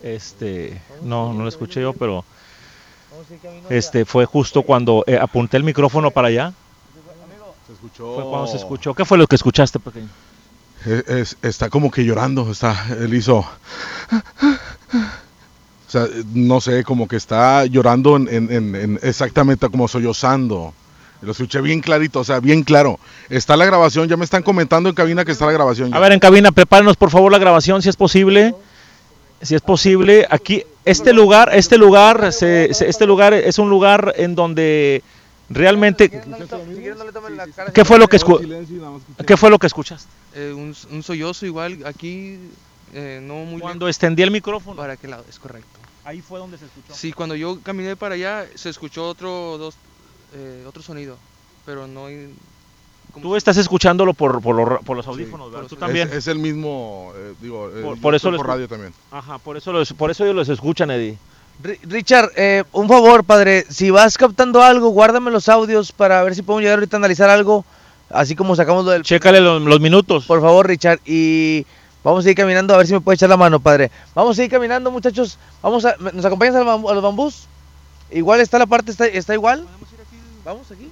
este 0.00 0.80
no 1.02 1.32
no 1.34 1.42
lo 1.42 1.48
escuché 1.48 1.82
yo, 1.82 1.92
pero 1.92 2.24
este 3.68 4.04
fue 4.04 4.24
justo 4.26 4.62
cuando 4.62 5.02
eh, 5.08 5.18
apunté 5.20 5.56
el 5.56 5.64
micrófono 5.64 6.12
para 6.12 6.28
allá. 6.28 6.52
Se 7.66 7.72
escuchó. 7.72 8.14
Fue 8.14 8.24
cuando 8.30 8.46
se 8.46 8.56
escuchó. 8.58 8.94
¿Qué 8.94 9.04
fue 9.04 9.18
lo 9.18 9.26
que 9.26 9.34
escuchaste, 9.34 9.80
pequeño? 9.80 10.08
Es- 10.86 11.08
es- 11.08 11.36
está 11.42 11.68
como 11.68 11.90
que 11.90 12.04
llorando, 12.04 12.48
está, 12.48 12.86
él 12.96 13.12
hizo, 13.12 13.38
o 13.38 13.46
sea, 15.88 16.06
no 16.32 16.60
sé, 16.60 16.84
como 16.84 17.08
que 17.08 17.16
está 17.16 17.66
llorando 17.66 18.14
en, 18.16 18.28
en- 18.28 18.52
en- 18.52 18.74
en- 18.76 19.00
exactamente 19.02 19.68
como 19.68 19.88
sollozando. 19.88 20.72
Lo 21.22 21.32
escuché 21.32 21.60
bien 21.60 21.80
clarito, 21.80 22.20
o 22.20 22.24
sea, 22.24 22.40
bien 22.40 22.62
claro. 22.62 22.98
Está 23.28 23.56
la 23.56 23.64
grabación, 23.66 24.08
ya 24.08 24.16
me 24.16 24.24
están 24.24 24.42
comentando 24.42 24.88
en 24.88 24.94
cabina 24.94 25.24
que 25.24 25.32
está 25.32 25.46
la 25.46 25.52
grabación. 25.52 25.90
ya. 25.90 25.96
A 25.96 26.00
ver, 26.00 26.12
en 26.12 26.18
cabina, 26.20 26.50
prepárenos 26.52 26.96
por 26.96 27.10
favor 27.10 27.30
la 27.30 27.38
grabación, 27.38 27.82
si 27.82 27.88
es 27.88 27.96
posible. 27.96 28.54
Si 29.42 29.54
es 29.54 29.62
posible, 29.62 30.26
aquí 30.30 30.64
este 30.84 31.12
lugar, 31.14 31.50
este 31.54 31.78
lugar, 31.78 32.30
se- 32.32 32.74
se- 32.74 32.88
este 32.90 33.06
lugar 33.06 33.32
es 33.32 33.58
un 33.58 33.70
lugar 33.70 34.12
en 34.18 34.34
donde 34.34 35.02
realmente 35.48 36.10
¿Qué 37.74 37.84
fue 37.84 37.98
lo 37.98 38.06
que 38.08 38.18
escu- 38.18 38.66
¿Qué 39.26 39.36
fue 39.36 39.50
lo 39.50 39.58
que 39.58 39.66
escuchaste? 39.66 40.08
Eh, 40.34 40.52
un, 40.54 40.74
un 40.92 41.02
sollozo 41.02 41.46
igual 41.46 41.78
aquí, 41.86 42.38
eh, 42.92 43.20
no 43.22 43.36
muy 43.44 43.60
Cuando 43.60 43.88
extendí 43.88 44.22
el 44.22 44.30
micrófono. 44.30 44.76
¿Para 44.76 44.96
qué 44.96 45.08
lado? 45.08 45.24
Es 45.28 45.38
correcto. 45.38 45.78
Ahí 46.04 46.20
fue 46.20 46.38
donde 46.38 46.58
se 46.58 46.66
escuchó. 46.66 46.94
Sí, 46.94 47.12
cuando 47.12 47.34
yo 47.34 47.58
caminé 47.62 47.96
para 47.96 48.14
allá 48.14 48.46
se 48.54 48.68
escuchó 48.70 49.06
otro, 49.08 49.58
dos, 49.58 49.74
eh, 50.34 50.64
otro 50.68 50.82
sonido, 50.82 51.16
pero 51.66 51.86
no 51.86 52.06
hay... 52.06 52.32
Tú 53.20 53.34
estás 53.34 53.56
escuchándolo 53.56 54.14
por, 54.14 54.40
por, 54.40 54.54
los, 54.54 54.80
por 54.84 54.96
los 54.96 55.06
audífonos, 55.08 55.50
¿verdad? 55.50 55.66
Tú 55.66 55.74
también. 55.74 56.08
Es, 56.10 56.14
es 56.14 56.26
el 56.28 56.38
mismo, 56.38 57.12
eh, 57.16 57.34
digo, 57.40 57.68
Por- 57.82 58.00
por 58.00 58.14
eso 58.14 58.30
lo 58.30 58.36
por 58.36 58.46
radio 58.46 58.68
también. 58.68 58.94
Ajá, 59.10 59.38
por 59.38 59.56
eso, 59.56 59.72
los, 59.72 59.92
por 59.94 60.12
eso 60.12 60.22
ellos 60.22 60.36
los 60.36 60.48
escuchan, 60.48 60.92
Eddie. 60.92 61.18
Ri- 61.60 61.80
Richard, 61.82 62.30
eh, 62.36 62.62
un 62.72 62.86
favor, 62.88 63.24
padre. 63.24 63.66
Si 63.68 63.90
vas 63.90 64.16
captando 64.16 64.62
algo, 64.62 64.90
guárdame 64.90 65.32
los 65.32 65.48
audios 65.48 65.90
para 65.90 66.22
ver 66.22 66.36
si 66.36 66.42
podemos 66.42 66.62
llegar 66.62 66.78
ahorita 66.78 66.96
a 66.96 66.98
analizar 66.98 67.28
algo. 67.30 67.64
Así 68.10 68.36
como 68.36 68.54
sacamos 68.54 68.84
lo 68.84 68.92
del. 68.92 69.02
Chécale 69.02 69.40
los, 69.40 69.60
los 69.60 69.80
minutos. 69.80 70.24
Por 70.26 70.40
favor, 70.40 70.68
Richard. 70.68 71.00
Y 71.04 71.66
vamos 72.04 72.24
a 72.24 72.30
ir 72.30 72.36
caminando 72.36 72.74
a 72.74 72.76
ver 72.76 72.86
si 72.86 72.92
me 72.92 73.00
puede 73.00 73.16
echar 73.16 73.28
la 73.28 73.36
mano, 73.36 73.58
padre. 73.58 73.90
Vamos 74.14 74.38
a 74.38 74.44
ir 74.44 74.50
caminando, 74.50 74.88
muchachos. 74.92 75.36
Vamos 75.62 75.84
a, 75.84 75.96
¿Nos 76.12 76.24
acompañas 76.24 76.54
a 76.54 76.62
los 76.62 77.02
bambús? 77.02 77.48
Igual 78.12 78.40
está 78.40 78.58
la 78.58 78.66
parte, 78.66 78.92
está, 78.92 79.06
está 79.06 79.34
igual. 79.34 79.66
Vamos 80.44 80.70
aquí. 80.70 80.90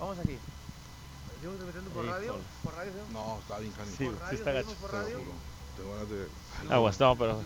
Vamos 0.00 0.18
aquí. 0.18 0.36
¿Seguimos 1.34 1.56
transmitiendo 1.58 1.90
por 1.90 2.06
radio? 2.06 2.36
¿Por 2.64 2.74
radio? 2.74 2.92
No, 3.12 3.38
está 3.40 3.58
bien 3.58 3.72
canijo. 3.72 3.96
Sí, 3.98 4.08
sí 4.30 4.34
está 4.36 4.52
gacho. 4.52 4.68
Aguas, 6.70 7.00
no, 7.00 7.16
pero... 7.16 7.40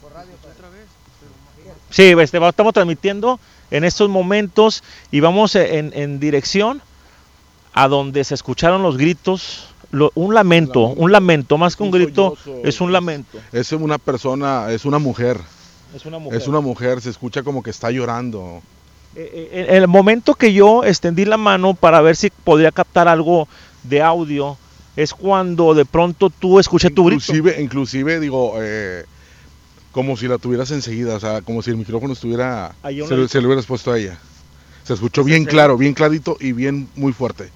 Por 0.00 0.12
radio, 0.12 0.32
otra 0.42 0.68
vez. 0.70 0.86
Sí, 1.90 2.02
este, 2.18 2.46
estamos 2.48 2.72
transmitiendo 2.72 3.38
en 3.70 3.84
estos 3.84 4.08
momentos 4.08 4.82
y 5.10 5.20
vamos 5.20 5.54
en, 5.56 5.92
en 5.94 6.18
dirección 6.20 6.80
a 7.74 7.88
donde 7.88 8.24
se 8.24 8.34
escucharon 8.34 8.82
los 8.82 8.96
gritos, 8.96 9.66
lo- 9.90 10.12
un 10.14 10.34
lamento, 10.34 10.80
un 10.86 11.12
lamento, 11.12 11.58
más 11.58 11.76
que 11.76 11.82
un 11.82 11.90
grito, 11.90 12.36
es 12.64 12.80
un 12.80 12.92
lamento. 12.92 13.38
Es 13.52 13.72
una 13.72 13.98
persona, 13.98 14.70
es 14.72 14.84
una 14.84 14.98
mujer. 14.98 15.40
Es 15.94 16.06
una 16.06 16.18
mujer. 16.18 16.40
Es 16.40 16.48
una 16.48 16.60
mujer, 16.60 17.00
se 17.02 17.10
escucha 17.10 17.42
como 17.42 17.62
que 17.62 17.70
está 17.70 17.90
llorando. 17.90 18.62
Eh, 19.16 19.66
En 19.68 19.74
el 19.74 19.88
momento 19.88 20.34
que 20.34 20.52
yo 20.52 20.84
extendí 20.84 21.24
la 21.24 21.36
mano 21.36 21.74
para 21.74 22.00
ver 22.00 22.16
si 22.16 22.30
podría 22.30 22.72
captar 22.72 23.08
algo 23.08 23.48
de 23.82 24.02
audio, 24.02 24.56
es 24.96 25.14
cuando 25.14 25.74
de 25.74 25.84
pronto 25.84 26.30
tú 26.30 26.58
escuché 26.58 26.90
tu 26.90 27.04
grito. 27.06 27.22
Inclusive, 27.32 27.62
inclusive 27.62 28.20
digo, 28.20 28.54
eh, 28.58 29.04
como 29.92 30.16
si 30.16 30.28
la 30.28 30.38
tuvieras 30.38 30.70
enseguida, 30.70 31.14
o 31.16 31.20
sea, 31.20 31.40
como 31.42 31.62
si 31.62 31.70
el 31.70 31.76
micrófono 31.76 32.12
estuviera, 32.12 32.74
se, 32.82 33.28
se 33.28 33.40
lo 33.40 33.48
hubieras 33.48 33.66
puesto 33.66 33.92
a 33.92 33.98
ella. 33.98 34.18
Se 34.84 34.94
escuchó 34.94 35.22
bien 35.22 35.44
claro, 35.44 35.76
bien 35.76 35.94
clarito 35.94 36.36
y 36.40 36.52
bien 36.52 36.88
muy 36.96 37.12
fuerte. 37.12 37.50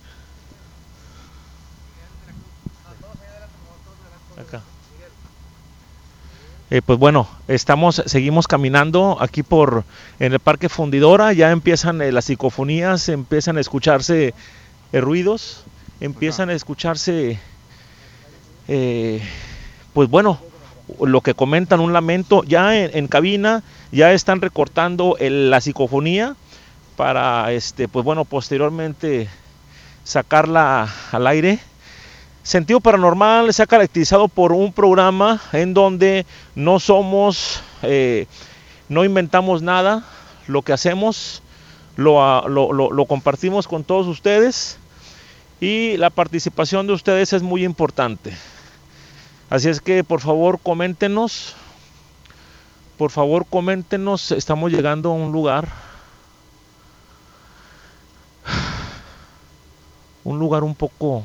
Eh, 6.74 6.80
pues 6.80 6.98
bueno, 6.98 7.28
estamos, 7.48 8.02
seguimos 8.06 8.48
caminando 8.48 9.18
aquí 9.20 9.42
por 9.42 9.84
en 10.18 10.32
el 10.32 10.40
Parque 10.40 10.70
Fundidora, 10.70 11.34
ya 11.34 11.50
empiezan 11.50 12.00
eh, 12.00 12.10
las 12.12 12.24
psicofonías, 12.24 13.10
empiezan 13.10 13.58
a 13.58 13.60
escucharse 13.60 14.32
eh, 14.94 15.00
ruidos, 15.02 15.64
empiezan 16.00 16.48
a 16.48 16.54
escucharse, 16.54 17.38
pues 18.66 20.08
bueno, 20.08 20.40
lo 20.98 21.20
que 21.20 21.34
comentan, 21.34 21.80
un 21.80 21.92
lamento, 21.92 22.42
ya 22.42 22.74
en, 22.74 23.06
cabina 23.06 23.62
ya 23.90 24.14
están 24.14 24.40
recortando 24.40 25.18
la 25.20 25.60
psicofonía 25.60 26.36
para, 26.96 27.52
este, 27.52 27.86
pues 27.86 28.02
bueno, 28.02 28.24
posteriormente 28.24 29.28
sacarla 30.04 30.88
al 31.10 31.26
aire. 31.26 31.58
Sentido 32.42 32.80
Paranormal 32.80 33.52
se 33.54 33.62
ha 33.62 33.66
caracterizado 33.66 34.26
por 34.28 34.52
un 34.52 34.72
programa 34.72 35.40
en 35.52 35.74
donde 35.74 36.26
no 36.56 36.80
somos, 36.80 37.60
eh, 37.82 38.26
no 38.88 39.04
inventamos 39.04 39.62
nada, 39.62 40.04
lo 40.48 40.62
que 40.62 40.72
hacemos 40.72 41.42
ah, 41.98 42.44
lo- 42.48 42.72
lo 42.72 43.04
compartimos 43.06 43.68
con 43.68 43.84
todos 43.84 44.08
ustedes 44.08 44.78
y 45.60 45.96
la 45.98 46.10
participación 46.10 46.88
de 46.88 46.94
ustedes 46.94 47.32
es 47.32 47.42
muy 47.42 47.64
importante. 47.64 48.36
Así 49.48 49.68
es 49.68 49.80
que 49.80 50.02
por 50.02 50.20
favor 50.20 50.58
coméntenos, 50.60 51.54
por 52.98 53.12
favor 53.12 53.46
coméntenos, 53.48 54.32
estamos 54.32 54.72
llegando 54.72 55.10
a 55.10 55.14
un 55.14 55.30
lugar, 55.30 55.68
un 60.24 60.38
lugar 60.40 60.64
un 60.64 60.74
poco 60.74 61.24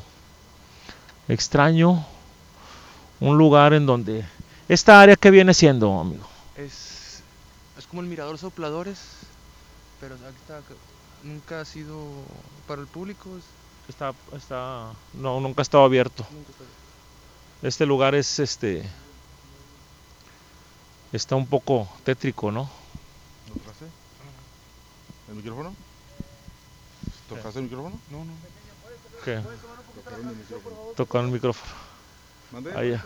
extraño, 1.28 2.06
un 3.20 3.38
lugar 3.38 3.74
en 3.74 3.86
donde 3.86 4.26
esta 4.70 5.02
área 5.02 5.16
que 5.16 5.32
viene 5.32 5.54
siendo, 5.54 6.00
amigo. 6.00 6.26
Es, 6.56 7.22
es 7.78 7.86
como 7.88 8.02
el 8.02 8.08
mirador 8.08 8.38
sopladores, 8.38 9.00
pero 10.00 10.16
aquí 10.16 10.36
está- 10.42 10.62
nunca 11.24 11.62
ha 11.62 11.66
sido 11.66 12.06
para 12.68 12.82
el 12.82 12.88
público. 12.88 13.30
es- 13.38 13.44
Está, 13.90 14.14
está, 14.36 14.92
no, 15.14 15.40
nunca 15.40 15.62
ha 15.62 15.64
estado 15.64 15.86
abierto. 15.86 16.26
Este 17.62 17.86
lugar 17.86 18.16
es, 18.16 18.38
este, 18.40 18.84
está 21.14 21.36
un 21.38 21.48
poco 21.48 21.88
tétrico, 22.04 22.52
¿no? 22.52 22.70
¿El 25.30 25.36
micrófono? 25.36 25.74
¿Tocaste 27.30 27.60
el 27.60 27.66
micrófono? 27.66 28.00
No, 28.10 28.26
no. 28.26 28.34
¿Qué? 29.26 29.42
Tocaron 30.08 30.30
el 30.30 30.36
micrófono. 30.36 30.76
Tocar 30.96 31.24
el 31.26 31.32
micrófono. 31.32 31.72
¿Mande? 32.52 32.72
Ahí 32.78 32.92
ya. 32.92 33.06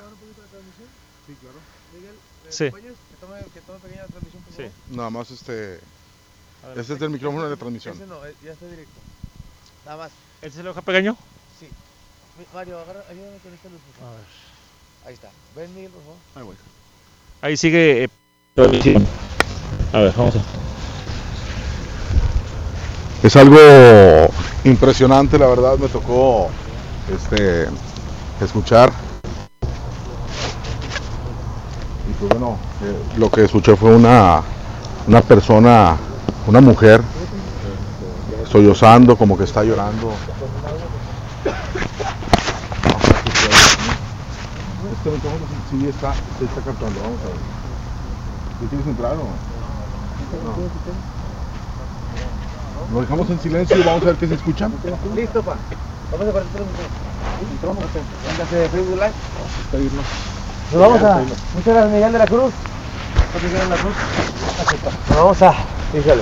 Sí, 1.27 1.35
claro. 1.41 1.57
Sí. 2.49 2.69
Sí. 4.55 4.63
Nada 4.95 5.09
más 5.09 5.31
este. 5.31 5.79
Este 6.75 6.93
es 6.93 6.99
del 6.99 7.09
micrófono 7.09 7.43
de 7.45 7.49
la 7.51 7.55
transmisión. 7.55 7.95
Ese 7.95 8.05
no, 8.05 8.23
eh, 8.25 8.35
ya 8.43 8.51
está 8.51 8.67
directo. 8.67 8.99
Nada 9.85 9.97
más. 9.97 10.11
¿Este 10.41 10.47
es 10.47 10.57
el 10.57 10.67
hoja 10.67 10.81
pequeño? 10.81 11.17
Sí. 11.59 11.67
Mario, 12.53 12.79
agarra, 12.79 13.03
ayúdame 13.09 13.37
con 13.39 13.53
esta 13.53 13.69
luz. 13.69 13.79
por 13.81 13.95
favor. 13.95 14.13
A 14.13 14.17
ver. 14.17 14.25
Ahí 15.05 15.13
está. 15.15 15.29
Ven, 15.55 15.73
Miguel, 15.73 15.91
por 15.91 16.01
favor. 16.03 16.17
Ahí 16.35 16.43
voy. 16.43 16.55
Ahí 17.41 17.57
sigue. 17.57 18.03
eh, 18.03 18.09
transmisión. 18.53 19.07
A 19.93 19.99
ver, 19.99 20.13
vamos 20.15 20.35
a. 20.35 20.39
Es 23.25 23.35
algo 23.35 23.57
impresionante, 24.63 25.37
la 25.37 25.47
verdad, 25.47 25.77
me 25.77 25.87
tocó 25.87 26.49
este 27.09 27.67
escuchar. 28.41 28.91
Y 32.09 32.13
pues 32.13 32.29
bueno, 32.31 32.57
eh, 32.83 33.17
lo 33.17 33.29
que 33.29 33.45
escuché 33.45 33.75
fue 33.75 33.95
una, 33.95 34.41
una 35.07 35.21
persona, 35.21 35.97
una 36.47 36.61
mujer, 36.61 37.01
sollozando, 38.51 39.15
como 39.15 39.37
que 39.37 39.45
está 39.45 39.63
llorando. 39.63 40.11
Este 44.91 45.09
micrófono 45.09 45.45
sí, 45.71 45.87
está, 45.87 46.13
sí 46.13 46.45
está 46.45 46.61
captando, 46.61 46.99
vamos 47.01 47.19
a 47.21 47.27
ver. 47.27 47.35
¿Sí 48.59 48.67
quieres 48.67 48.87
entrar? 48.87 49.15
No. 49.15 49.23
Lo 52.93 53.01
dejamos 53.01 53.29
en 53.29 53.39
silencio 53.39 53.77
y 53.77 53.83
vamos 53.83 54.03
a 54.03 54.05
ver 54.07 54.15
qué 54.17 54.27
se 54.27 54.35
escucha. 54.35 54.69
Listo, 55.15 55.41
pa. 55.41 55.55
Vamos 56.11 56.27
a 56.27 56.31
partir 56.31 56.61
Véngase 58.27 58.69
Facebook 58.69 58.95
Live. 58.95 59.91
Nos 60.73 60.81
vamos 60.81 61.01
a. 61.03 61.21
Muchas 61.55 61.73
gracias, 61.73 61.91
Miguel 61.91 62.11
de 62.11 62.19
la 62.19 62.27
Cruz. 62.27 62.53
Miguel 63.35 63.59
de 63.59 63.69
la 63.69 63.75
Cruz. 63.75 63.93
Nos 65.09 65.17
vamos 65.17 65.41
a. 65.41 65.55
Híjole. 65.97 66.21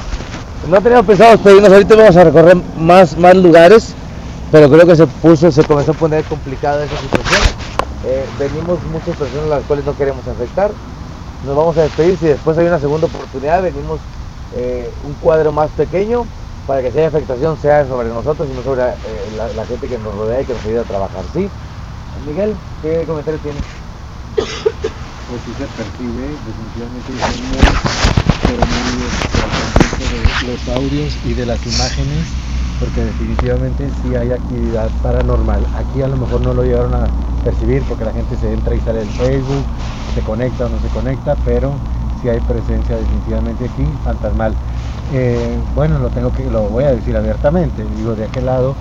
No 0.68 0.82
teníamos 0.82 1.08
pensado 1.08 1.32
despedirnos, 1.32 1.72
ahorita 1.72 1.96
vamos 1.96 2.18
a 2.18 2.24
recorrer 2.24 2.58
más, 2.78 3.18
más 3.18 3.36
lugares, 3.36 3.96
pero 4.52 4.70
creo 4.70 4.86
que 4.86 4.96
se 4.96 5.08
puso, 5.08 5.52
se 5.52 5.64
comenzó 5.64 5.92
a 5.92 5.96
poner 5.96 6.24
complicada 6.26 6.84
esa 6.84 6.98
situación. 6.98 7.42
Eh, 8.06 8.26
venimos 8.38 8.78
muchas 8.92 9.16
personas 9.16 9.46
a 9.46 9.56
las 9.56 9.64
cuales 9.64 9.86
no 9.86 9.96
queremos 9.96 10.28
afectar. 10.28 10.72
Nos 11.46 11.56
vamos 11.56 11.78
a 11.78 11.84
despedir, 11.84 12.18
si 12.18 12.28
después 12.28 12.58
hay 12.58 12.68
una 12.68 12.80
segunda 12.80 13.08
oportunidad, 13.08 13.64
venimos 13.64 14.00
eh, 14.56 14.92
un 15.06 15.14
cuadro 15.14 15.52
más 15.52 15.70
pequeño 15.72 16.26
para 16.70 16.84
que 16.84 16.92
si 16.92 17.00
afectación 17.00 17.58
sea 17.58 17.84
sobre 17.88 18.10
nosotros 18.10 18.48
y 18.48 18.54
no 18.54 18.62
sobre 18.62 18.84
eh, 18.84 18.94
la, 19.36 19.66
gente 19.66 19.88
que 19.88 19.98
nos 19.98 20.14
rodea 20.14 20.42
y 20.42 20.46
que 20.46 20.54
nos 20.54 20.64
ayuda 20.64 20.82
a 20.82 20.84
trabajar. 20.84 21.24
¿Sí? 21.34 21.50
Miguel, 22.28 22.56
¿qué 22.84 23.06
comentario 23.08 23.40
tienes? 23.40 23.64
Pues 24.36 25.42
sí 25.46 25.52
se 25.58 25.66
percibe, 25.66 26.28
definitivamente 26.30 27.12
pero 28.46 28.62
muy 28.68 29.02
de 30.46 30.52
los 30.52 30.78
audios 30.78 31.18
y 31.26 31.34
de 31.34 31.46
las 31.48 31.66
imágenes, 31.66 32.28
porque 32.80 33.02
definitivamente 33.04 33.90
sí 34.04 34.16
hay 34.16 34.32
actividad 34.32 34.92
paranormal. 35.02 35.66
Aquí 35.76 36.04
a 36.04 36.08
lo 36.08 36.18
mejor 36.18 36.42
no 36.42 36.54
lo 36.54 36.62
llegaron 36.62 36.94
a 36.94 37.08
percibir 37.44 37.82
porque 37.90 38.06
la 38.06 38.14
gente 38.14 38.38
se 38.38 38.54
entra 38.54 38.76
y 38.76 38.80
sale 38.82 39.00
del 39.00 39.10
Facebook, 39.10 39.66
se 40.14 40.22
conecta 40.22 40.68
o 40.68 40.70
no 40.70 40.80
se 40.80 40.88
conecta, 40.90 41.36
pero 41.46 41.74
sí 42.22 42.30
hay 42.30 42.40
presencia 42.42 42.98
definitivamente 42.98 43.66
aquí 43.66 43.84
fantasmal. 44.04 44.54
Eh, 45.12 45.58
bueno, 45.74 46.00
lo 46.00 46.10
tengo 46.10 46.32
que, 46.32 46.50
lo 46.50 46.70
voy 46.70 46.84
a 46.84 46.92
decir 46.92 47.16
abiertamente, 47.18 47.84
digo 47.96 48.16
de 48.16 48.26
aquel 48.26 48.46
lado 48.46 48.76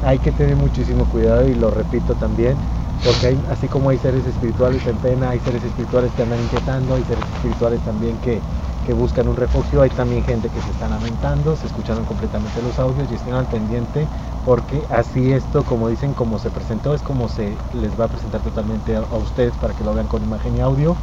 hay 0.00 0.18
que 0.18 0.32
tener 0.32 0.56
muchísimo 0.56 1.08
cuidado 1.08 1.46
y 1.48 1.54
lo 1.54 1.70
repito 1.70 2.14
también, 2.16 2.56
porque 3.02 3.26
hay, 3.28 3.44
así 3.48 3.68
como 3.68 3.90
hay 3.90 3.98
seres 3.98 4.26
espirituales 4.26 4.86
en 4.86 4.98
pena, 4.98 5.30
hay 5.30 5.40
seres 5.40 5.64
espirituales 5.64 6.12
que 6.14 6.22
andan 6.22 6.40
inquietando, 6.40 6.94
hay 6.94 7.04
seres 7.04 7.28
espirituales 7.30 7.82
también 7.82 8.18
que, 8.18 8.44
que 8.82 8.92
buscan 8.92 9.28
un 9.28 9.36
refugio, 9.36 9.82
hay 9.82 9.90
también 9.90 10.22
gente 10.24 10.50
que 10.50 10.60
se 10.60 10.70
está 10.70 10.88
lamentando, 10.88 11.56
se 11.56 11.66
escucharon 11.66 12.04
completamente 12.04 12.60
los 12.62 12.78
audios 12.78 13.10
y 13.10 13.14
estén 13.14 13.34
al 13.34 13.48
pendiente 13.48 14.10
porque 14.42 14.86
así 14.90 15.32
esto, 15.32 15.64
como 15.64 15.88
dicen, 15.88 16.14
como 16.14 16.38
se 16.38 16.50
presentó, 16.50 16.94
es 16.94 17.02
como 17.02 17.28
se 17.28 17.62
les 17.70 17.98
va 17.98 18.04
a 18.06 18.08
presentar 18.08 18.42
totalmente 18.42 18.94
a 18.96 19.02
ustedes 19.16 19.56
para 19.56 19.74
que 19.74 19.84
lo 19.84 19.94
vean 19.94 20.08
con 20.08 20.22
imagen 20.22 20.56
y 20.56 20.60
audio. 20.60 21.00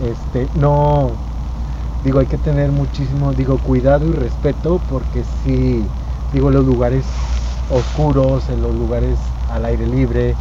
Este, 0.00 0.48
no, 0.54 1.10
digo, 2.04 2.20
hay 2.20 2.26
que 2.26 2.38
tener 2.38 2.70
muchísimo, 2.70 3.32
digo, 3.32 3.58
cuidado 3.58 4.06
y 4.06 4.12
respeto 4.12 4.78
porque 4.88 5.24
si, 5.24 5.82
digo, 6.32 6.50
los 6.50 6.64
lugares 6.64 7.04
oscuros, 7.68 8.48
en 8.48 8.62
los 8.62 8.74
lugares 8.74 9.18
al 9.50 9.64
aire 9.64 9.86
libre, 9.86 10.34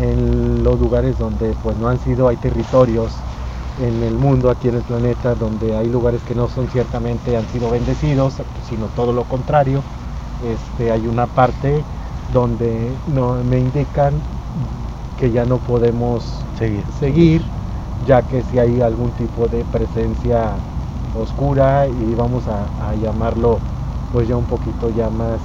en 0.00 0.64
los 0.64 0.78
lugares 0.80 1.18
donde 1.18 1.54
pues 1.62 1.76
no 1.78 1.88
han 1.88 1.98
sido, 1.98 2.28
hay 2.28 2.36
territorios 2.36 3.12
en 3.80 4.02
el 4.02 4.14
mundo, 4.14 4.50
aquí 4.50 4.68
en 4.68 4.76
el 4.76 4.82
planeta, 4.82 5.34
donde 5.34 5.76
hay 5.76 5.88
lugares 5.88 6.20
que 6.22 6.34
no 6.34 6.48
son 6.48 6.68
ciertamente 6.68 7.36
han 7.36 7.46
sido 7.48 7.70
bendecidos, 7.70 8.34
sino 8.68 8.86
todo 8.88 9.12
lo 9.12 9.24
contrario. 9.24 9.82
Este, 10.42 10.90
hay 10.90 11.06
una 11.06 11.26
parte 11.26 11.84
donde 12.32 12.90
no, 13.06 13.34
me 13.44 13.58
indican 13.58 14.12
que 15.16 15.30
ya 15.30 15.44
no 15.44 15.58
podemos 15.58 16.22
seguir. 16.58 16.84
seguir, 16.98 17.42
ya 18.06 18.22
que 18.22 18.42
si 18.50 18.58
hay 18.58 18.80
algún 18.80 19.10
tipo 19.12 19.46
de 19.46 19.64
presencia 19.72 20.50
oscura 21.20 21.86
y 21.86 22.14
vamos 22.14 22.44
a, 22.48 22.88
a 22.90 22.94
llamarlo 22.94 23.58
pues 24.12 24.28
ya 24.28 24.36
un 24.36 24.44
poquito 24.44 24.90
ya 24.96 25.10
más 25.10 25.38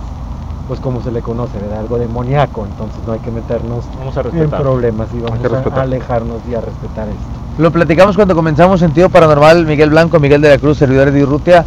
pues 0.70 0.80
como 0.80 1.02
se 1.02 1.12
le 1.12 1.22
conoce, 1.24 1.58
¿verdad? 1.58 1.80
algo 1.80 1.98
demoníaco, 1.98 2.64
entonces 2.64 3.00
no 3.08 3.14
hay 3.14 3.20
que 3.20 3.32
meternos 3.32 3.86
Vamos 3.98 4.16
a 4.16 4.22
en 4.22 4.50
problemas 4.52 5.08
y 5.16 5.20
vamos 5.20 5.40
a 5.44 5.82
alejarnos 5.82 6.38
y 6.48 6.54
a 6.54 6.62
respetar 6.62 7.08
esto. 7.08 7.40
Lo 7.58 7.72
platicamos 7.72 8.16
cuando 8.16 8.36
comenzamos 8.36 8.80
Sentido 8.80 9.10
Paranormal, 9.10 9.66
Miguel 9.66 9.90
Blanco, 9.90 10.20
Miguel 10.20 10.42
de 10.42 10.50
la 10.50 10.60
Cruz, 10.60 10.78
servidores 10.78 11.12
de 11.12 11.24
Urrutia. 11.24 11.66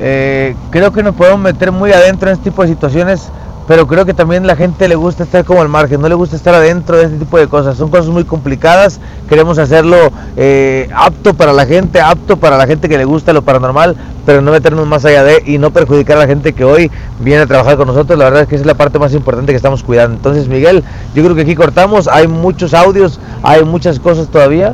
Eh, 0.00 0.56
creo 0.70 0.90
que 0.92 1.02
nos 1.02 1.14
podemos 1.14 1.38
meter 1.40 1.72
muy 1.72 1.92
adentro 1.92 2.30
en 2.30 2.36
este 2.36 2.50
tipo 2.50 2.62
de 2.62 2.68
situaciones, 2.68 3.28
pero 3.68 3.86
creo 3.86 4.06
que 4.06 4.14
también 4.14 4.46
la 4.46 4.56
gente 4.56 4.88
le 4.88 4.96
gusta 4.96 5.24
estar 5.24 5.44
como 5.44 5.60
al 5.60 5.68
margen, 5.68 6.00
no 6.00 6.08
le 6.08 6.14
gusta 6.14 6.34
estar 6.36 6.54
adentro 6.54 6.96
de 6.96 7.04
este 7.04 7.18
tipo 7.18 7.38
de 7.38 7.48
cosas. 7.48 7.76
Son 7.76 7.90
cosas 7.90 8.06
muy 8.06 8.24
complicadas, 8.24 8.98
queremos 9.28 9.58
hacerlo 9.58 10.10
eh, 10.38 10.88
apto 10.96 11.34
para 11.34 11.52
la 11.52 11.66
gente, 11.66 12.00
apto 12.00 12.38
para 12.38 12.56
la 12.56 12.66
gente 12.66 12.88
que 12.88 12.96
le 12.96 13.04
gusta 13.04 13.34
lo 13.34 13.42
paranormal, 13.42 13.94
pero 14.24 14.40
no 14.40 14.52
meternos 14.52 14.86
más 14.86 15.04
allá 15.04 15.22
de 15.22 15.42
y 15.44 15.58
no 15.58 15.70
perjudicar 15.70 16.16
a 16.16 16.20
la 16.20 16.26
gente 16.26 16.54
que 16.54 16.64
hoy 16.64 16.90
viene 17.20 17.42
a 17.42 17.46
trabajar 17.46 17.76
con 17.76 17.86
nosotros. 17.86 18.18
La 18.18 18.24
verdad 18.24 18.42
es 18.42 18.48
que 18.48 18.54
esa 18.54 18.62
es 18.62 18.66
la 18.66 18.74
parte 18.74 18.98
más 18.98 19.12
importante 19.12 19.52
que 19.52 19.56
estamos 19.56 19.82
cuidando. 19.82 20.16
Entonces, 20.16 20.48
Miguel, 20.48 20.82
yo 21.14 21.22
creo 21.22 21.36
que 21.36 21.42
aquí 21.42 21.54
cortamos, 21.54 22.08
hay 22.08 22.26
muchos 22.26 22.72
audios, 22.72 23.20
hay 23.42 23.64
muchas 23.64 24.00
cosas 24.00 24.28
todavía. 24.28 24.72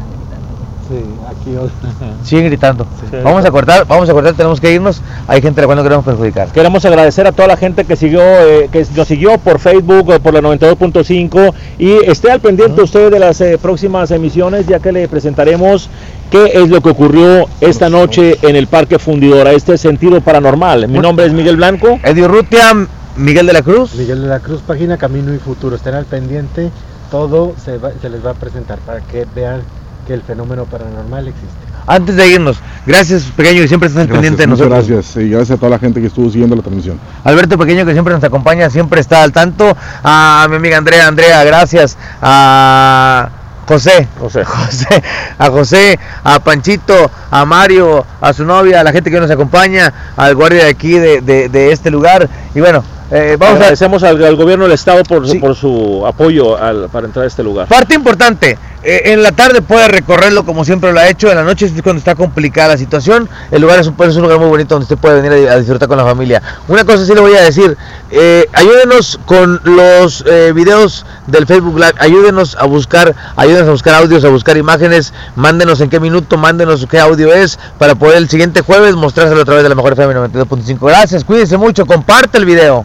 Sí, 0.89 0.97
aquí 1.31 1.57
Siguen 2.25 2.47
gritando. 2.47 2.87
Sí. 3.11 3.17
Vamos 3.23 3.45
a 3.45 3.51
cortar, 3.51 3.87
vamos 3.87 4.09
a 4.09 4.13
cortar, 4.13 4.35
tenemos 4.35 4.61
que 4.61 4.73
irnos. 4.73 5.01
Hay 5.27 5.41
gente 5.41 5.61
a 5.61 5.63
la 5.63 5.67
cual 5.67 5.79
no 5.79 5.83
queremos 5.83 6.05
perjudicar. 6.05 6.49
Queremos 6.53 6.85
agradecer 6.85 7.27
a 7.27 7.33
toda 7.33 7.49
la 7.49 7.57
gente 7.57 7.85
que 7.85 7.97
siguió, 7.97 8.21
eh, 8.23 8.69
que 8.71 8.87
nos 8.95 9.09
siguió 9.09 9.39
por 9.39 9.59
Facebook 9.59 10.11
o 10.11 10.21
por 10.21 10.35
la 10.35 10.41
92.5 10.41 11.53
y 11.79 11.93
esté 12.05 12.31
al 12.31 12.41
pendiente 12.41 12.83
usted 12.83 13.11
de 13.11 13.19
las 13.19 13.41
eh, 13.41 13.59
próximas 13.61 14.11
emisiones 14.11 14.67
ya 14.67 14.79
que 14.81 14.93
le 14.93 15.09
presentaremos 15.09 15.89
qué 16.31 16.53
es 16.55 16.69
lo 16.69 16.81
que 16.81 16.91
ocurrió 16.91 17.47
esta 17.61 17.89
noche 17.89 18.39
en 18.43 18.57
el 18.57 18.67
Parque 18.67 18.99
Fundidora, 18.99 19.53
este 19.53 19.79
sentido 19.79 20.21
paranormal. 20.21 20.89
Mi 20.89 20.99
nombre 20.99 21.27
es 21.27 21.33
Miguel 21.33 21.57
Blanco. 21.57 21.99
Eddie 22.03 22.25
Urrutia, 22.25 22.73
Miguel 23.17 23.47
de 23.47 23.53
la 23.53 23.63
Cruz. 23.63 23.95
Miguel 23.95 24.23
de 24.23 24.29
la 24.29 24.41
Cruz, 24.41 24.61
página 24.67 24.97
Camino 24.97 25.33
y 25.33 25.39
Futuro, 25.39 25.77
estén 25.77 25.95
al 25.95 26.05
pendiente, 26.05 26.71
todo 27.11 27.55
se, 27.65 27.79
va- 27.79 27.93
se 28.01 28.11
les 28.11 28.25
va 28.25 28.31
a 28.31 28.35
presentar 28.35 28.79
para 28.81 29.01
que 29.01 29.27
vean 29.35 29.63
que 30.07 30.15
el 30.15 30.23
fenómeno 30.23 30.65
paranormal 30.65 31.29
existe. 31.29 31.49
Antes 31.87 32.17
de 32.17 32.27
irnos, 32.29 32.57
gracias 32.87 33.25
Pequeño 33.37 33.61
que 33.61 33.69
siempre 33.69 33.89
estás 33.89 34.03
al 34.05 34.09
pendiente 34.09 34.43
de 34.43 34.47
muchas 34.47 34.67
nosotros. 34.69 34.89
gracias. 34.89 35.23
Y 35.23 35.29
gracias 35.29 35.57
a 35.57 35.61
toda 35.61 35.71
la 35.71 35.79
gente 35.79 36.01
que 36.01 36.07
estuvo 36.07 36.31
siguiendo 36.31 36.57
la 36.57 36.63
transmisión. 36.63 36.99
Alberto 37.25 37.59
Pequeño 37.59 37.85
que 37.85 37.93
siempre 37.93 38.15
nos 38.15 38.25
acompaña, 38.25 38.71
siempre 38.71 39.01
está 39.01 39.23
al 39.23 39.33
tanto. 39.33 39.77
A 40.03 40.47
mi 40.49 40.57
amiga 40.57 40.79
Andrea, 40.79 41.07
Andrea, 41.09 41.45
gracias. 41.45 41.99
A 42.23 43.29
José, 43.67 44.09
José. 44.19 44.45
José, 44.47 45.03
a 45.39 45.51
José, 45.51 45.99
a 46.23 46.39
Panchito, 46.41 47.11
a 47.31 47.45
Mario, 47.45 48.05
a 48.21 48.33
su 48.33 48.45
novia, 48.45 48.81
a 48.81 48.85
la 48.85 48.93
gente 48.93 49.11
que 49.11 49.21
nos 49.21 49.31
acompaña, 49.31 49.93
al 50.17 50.35
guardia 50.35 50.65
de 50.65 50.71
aquí 50.71 50.93
de, 50.99 51.21
de- 51.21 51.49
de 51.49 51.73
este 51.73 51.91
lugar. 51.91 52.29
Y 52.55 52.61
bueno, 52.61 52.85
eh, 53.11 53.37
vamos 53.39 53.55
a, 53.57 53.59
Agradecemos 53.61 54.03
al, 54.03 54.23
al 54.25 54.37
gobierno 54.37 54.65
del 54.65 54.73
estado 54.75 55.03
por, 55.05 55.29
Sí. 55.29 55.39
por 55.39 55.55
su 55.55 56.05
apoyo 56.07 56.57
al- 56.63 56.89
para 56.91 57.07
entrar 57.07 57.25
a 57.25 57.29
este 57.29 57.43
lugar. 57.43 57.67
Parte 57.69 57.95
importante, 57.95 58.59
en 58.85 59.23
la 59.23 59.33
tarde 59.33 59.63
puede 59.63 59.89
recorrerlo 59.89 60.45
como 60.45 60.65
siempre 60.65 60.93
lo 60.93 61.01
ha 61.01 61.09
hecho, 61.09 61.31
en 61.31 61.37
la 61.37 61.45
noche 61.45 61.67
es 61.67 61.73
cuando 61.83 61.99
está 61.99 62.15
complicada 62.15 62.69
la 62.69 62.79
situación, 62.79 63.29
el 63.51 63.63
lugar 63.63 63.81
es 63.81 63.87
un, 63.87 63.97
es 63.99 64.17
un 64.17 64.23
lugar 64.23 64.39
muy 64.39 64.49
bonito 64.49 64.75
donde 64.75 64.85
usted 64.85 64.99
puede 64.99 65.21
venir 65.21 65.49
a, 65.49 65.53
a 65.53 65.59
disfrutar 65.59 65.89
con 65.89 65.97
la 65.97 66.05
familia. 66.05 66.43
Una 66.69 66.85
cosa 66.85 67.05
sí 67.05 67.15
le 67.15 67.21
voy 67.21 67.35
a 67.35 67.43
decir, 67.43 67.77
eh, 68.11 68.49
ayúdenos 68.53 69.19
con 69.27 69.61
los 69.65 70.25
eh, 70.27 70.53
videos 70.55 71.05
del 71.27 71.47
Facebook 71.47 71.77
Live, 71.77 71.95
ayúdenos 71.99 72.57
a 72.57 72.65
buscar, 72.65 73.15
ayúdenos 73.37 73.69
a 73.69 73.73
buscar 73.73 73.95
audios, 73.95 74.25
a 74.25 74.29
buscar 74.29 74.57
imágenes, 74.57 75.13
mándenos 75.37 75.81
en 75.81 75.91
qué 75.91 75.99
minuto, 76.01 76.37
mándenos 76.37 76.87
qué 76.87 77.01
audio 77.01 77.33
es, 77.33 77.59
para 77.79 77.95
poder 77.95 78.19
el 78.19 78.29
siguiente 78.29 78.61
jueves 78.61 78.95
mostrárselo 78.95 79.41
a 79.41 79.45
través 79.45 79.63
de 79.63 79.69
la 79.69 79.75
mejor 79.75 79.95
FM 79.95 80.15
92.5. 80.15 80.79
Gracias, 80.81 81.25
cuídense 81.25 81.57
mucho, 81.57 81.87
comparte 81.87 82.39
el 82.39 82.45
video. 82.45 82.85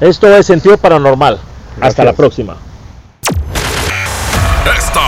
Esto 0.00 0.28
es 0.36 0.46
sentido 0.46 0.76
paranormal. 0.76 1.38
Hasta 1.80 2.04
la 2.04 2.12
próxima. 2.12 2.56
Esta 4.64 4.76
es 4.76 5.07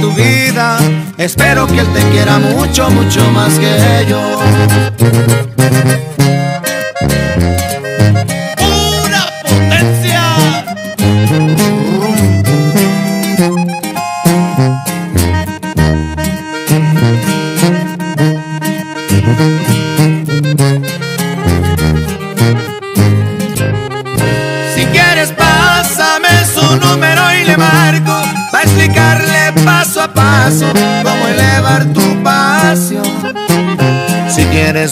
tu 0.00 0.12
vida. 0.12 0.78
Espero 1.18 1.66
que 1.66 1.80
él 1.80 1.88
te 1.92 2.00
quiera 2.10 2.38
mucho, 2.38 2.90
mucho 2.90 3.30
más 3.32 3.58
que 3.58 4.06
yo. 4.08 4.20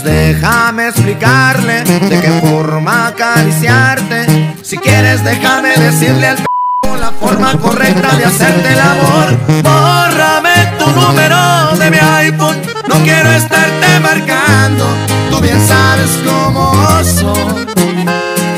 déjame 0.04 0.88
explicarle 0.88 1.82
de 1.82 2.20
qué 2.20 2.40
forma 2.40 3.08
acariciarte. 3.08 4.54
Si 4.62 4.76
quieres, 4.78 5.24
déjame 5.24 5.74
decirle 5.76 6.28
al 6.28 6.36
p 6.36 6.44
la 7.00 7.10
forma 7.10 7.52
correcta 7.58 8.14
de 8.16 8.24
hacerte 8.24 8.72
el 8.72 8.80
amor. 8.80 9.36
Bórrame 9.62 10.54
tu 10.78 10.86
número 10.90 11.76
de 11.78 11.90
mi 11.90 11.98
iPhone, 11.98 12.56
no 12.88 12.94
quiero 13.02 13.32
estarte 13.32 14.00
marcando. 14.00 14.86
Tú 15.30 15.40
bien 15.40 15.60
sabes 15.66 16.10
cómo 16.24 16.72
soy. 17.02 17.66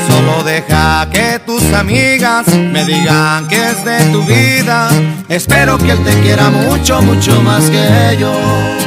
Solo 0.07 0.43
deja 0.43 1.07
que 1.11 1.39
tus 1.45 1.63
amigas 1.73 2.47
me 2.47 2.85
digan 2.85 3.47
que 3.47 3.69
es 3.69 3.83
de 3.83 3.99
tu 4.11 4.23
vida. 4.25 4.89
Espero 5.29 5.77
que 5.77 5.91
él 5.91 6.03
te 6.03 6.19
quiera 6.21 6.49
mucho, 6.49 7.01
mucho 7.01 7.41
más 7.41 7.69
que 7.69 8.17
yo. 8.19 8.86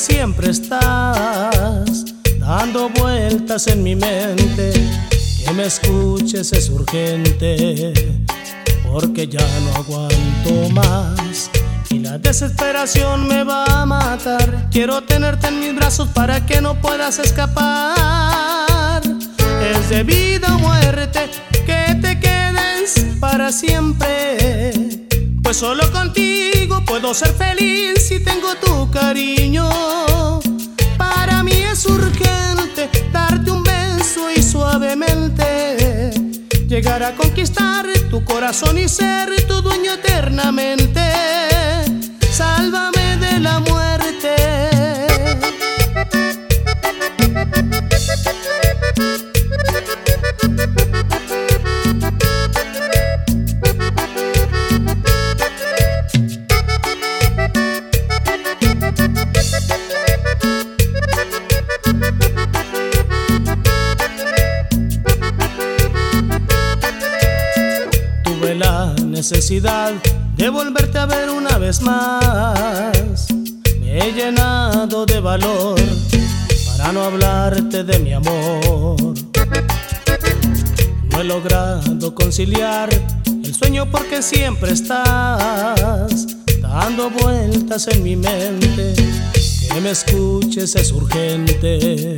Siempre 0.00 0.50
estás 0.50 2.06
dando 2.38 2.88
vueltas 2.88 3.66
en 3.66 3.82
mi 3.82 3.94
mente. 3.94 4.72
Que 5.44 5.52
me 5.52 5.66
escuches 5.66 6.52
es 6.52 6.70
urgente 6.70 7.92
porque 8.90 9.28
ya 9.28 9.46
no 9.60 9.74
aguanto 9.76 10.70
más. 10.70 11.50
Y 11.90 11.98
la 11.98 12.16
desesperación 12.18 13.28
me 13.28 13.44
va 13.44 13.64
a 13.64 13.84
matar. 13.84 14.68
Quiero 14.70 15.02
tenerte 15.02 15.48
en 15.48 15.60
mis 15.60 15.74
brazos 15.74 16.08
para 16.08 16.46
que 16.46 16.62
no 16.62 16.80
puedas 16.80 17.18
escapar. 17.18 19.02
Es 19.74 19.90
de 19.90 20.02
vida 20.02 20.56
o 20.56 20.58
muerte 20.60 21.30
que 21.52 21.94
te 22.00 22.18
quedes 22.18 23.18
para 23.20 23.52
siempre. 23.52 24.89
Pues 25.50 25.58
solo 25.58 25.90
contigo 25.90 26.80
puedo 26.84 27.12
ser 27.12 27.34
feliz 27.34 28.06
si 28.06 28.20
tengo 28.20 28.54
tu 28.54 28.88
cariño. 28.92 29.68
Para 30.96 31.42
mí 31.42 31.50
es 31.50 31.84
urgente 31.86 32.88
darte 33.12 33.50
un 33.50 33.64
beso 33.64 34.30
y 34.30 34.40
suavemente 34.44 36.12
llegar 36.68 37.02
a 37.02 37.16
conquistar 37.16 37.84
tu 38.08 38.24
corazón 38.24 38.78
y 38.78 38.88
ser 38.88 39.44
tu 39.48 39.60
dueño 39.60 39.94
eternamente. 39.94 41.02
Sálvame 42.30 43.16
de 43.16 43.40
la 43.40 43.58
muerte. 43.58 43.99
El 82.42 83.54
sueño 83.54 83.90
porque 83.90 84.22
siempre 84.22 84.72
estás 84.72 86.26
dando 86.62 87.10
vueltas 87.10 87.86
en 87.88 88.02
mi 88.02 88.16
mente. 88.16 88.94
Que 89.70 89.80
me 89.82 89.90
escuches 89.90 90.74
es 90.74 90.90
urgente 90.90 92.16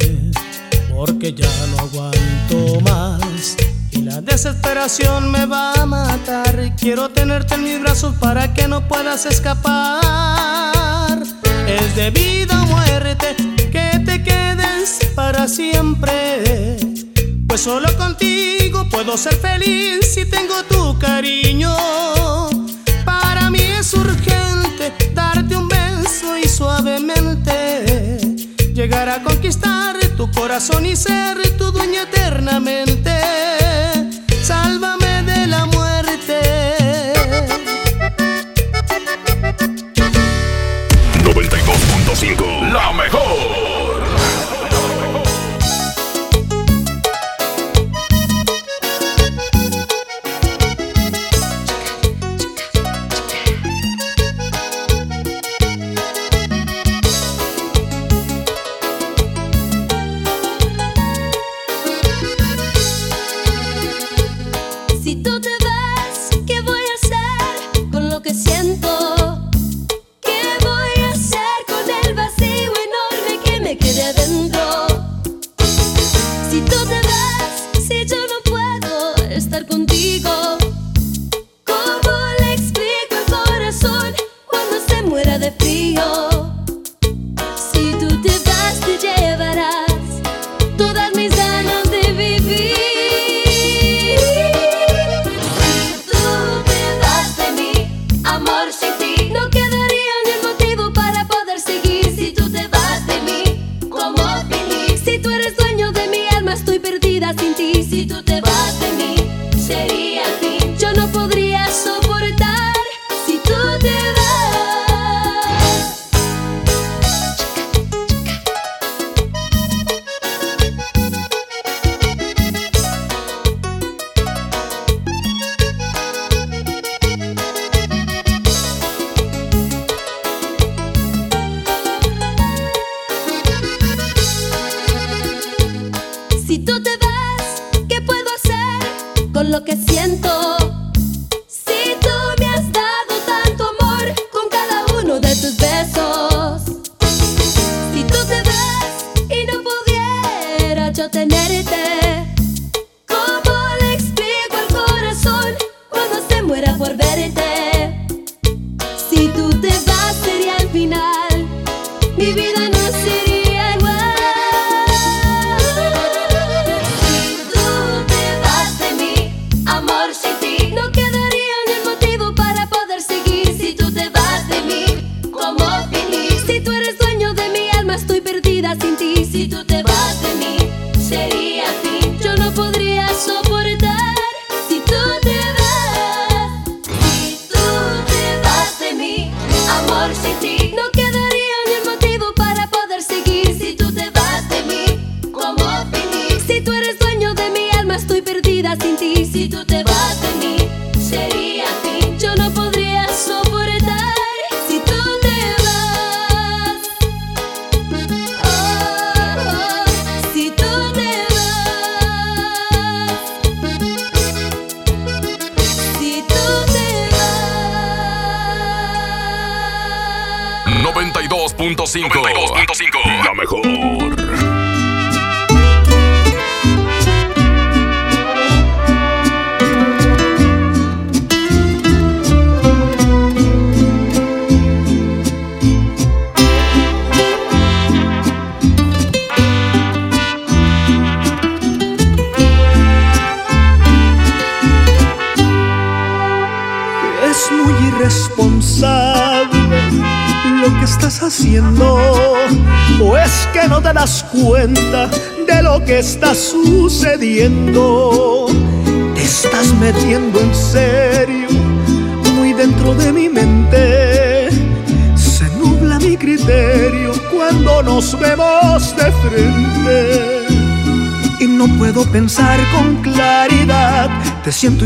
porque 0.94 1.32
ya 1.32 1.50
no 1.72 1.78
aguanto 1.80 2.80
más. 2.82 3.56
Y 3.90 4.02
la 4.02 4.20
desesperación 4.20 5.32
me 5.32 5.44
va 5.44 5.72
a 5.72 5.86
matar. 5.86 6.76
Quiero 6.76 7.08
tenerte 7.08 7.54
en 7.54 7.64
mis 7.64 7.80
brazos 7.80 8.14
para 8.20 8.54
que 8.54 8.68
no 8.68 8.86
puedas 8.86 9.26
escapar. 9.26 10.00
Es 11.66 11.96
de 11.96 12.10
vida 12.12 12.62
o 12.62 12.66
muerte 12.66 13.34
que 13.72 14.00
te 14.06 14.22
quedes 14.22 15.00
para 15.16 15.48
siempre. 15.48 16.81
Pues 17.52 17.64
solo 17.64 17.94
contigo 17.98 18.88
puedo 18.88 19.18
ser 19.18 19.34
feliz 19.34 20.14
si 20.14 20.24
tengo 20.24 20.54
tu 20.70 20.98
cariño. 20.98 21.76
Para 23.04 23.50
mí 23.50 23.60
es 23.60 23.92
urgente 23.92 24.90
darte 25.12 25.54
un 25.54 25.68
beso 25.68 26.38
y 26.38 26.48
suavemente 26.48 28.20
llegar 28.72 29.10
a 29.10 29.22
conquistar 29.22 29.98
tu 30.16 30.30
corazón 30.30 30.86
y 30.86 30.96
ser 30.96 31.46
tu 31.58 31.70
dueño 31.72 32.00
eternamente. 32.00 33.20
Sálvame 34.42 35.22
de 35.24 35.46
la 35.46 35.66
muerte. 35.66 36.40
92.5, 41.22 42.72
la 42.72 42.92
mejor. 42.94 43.71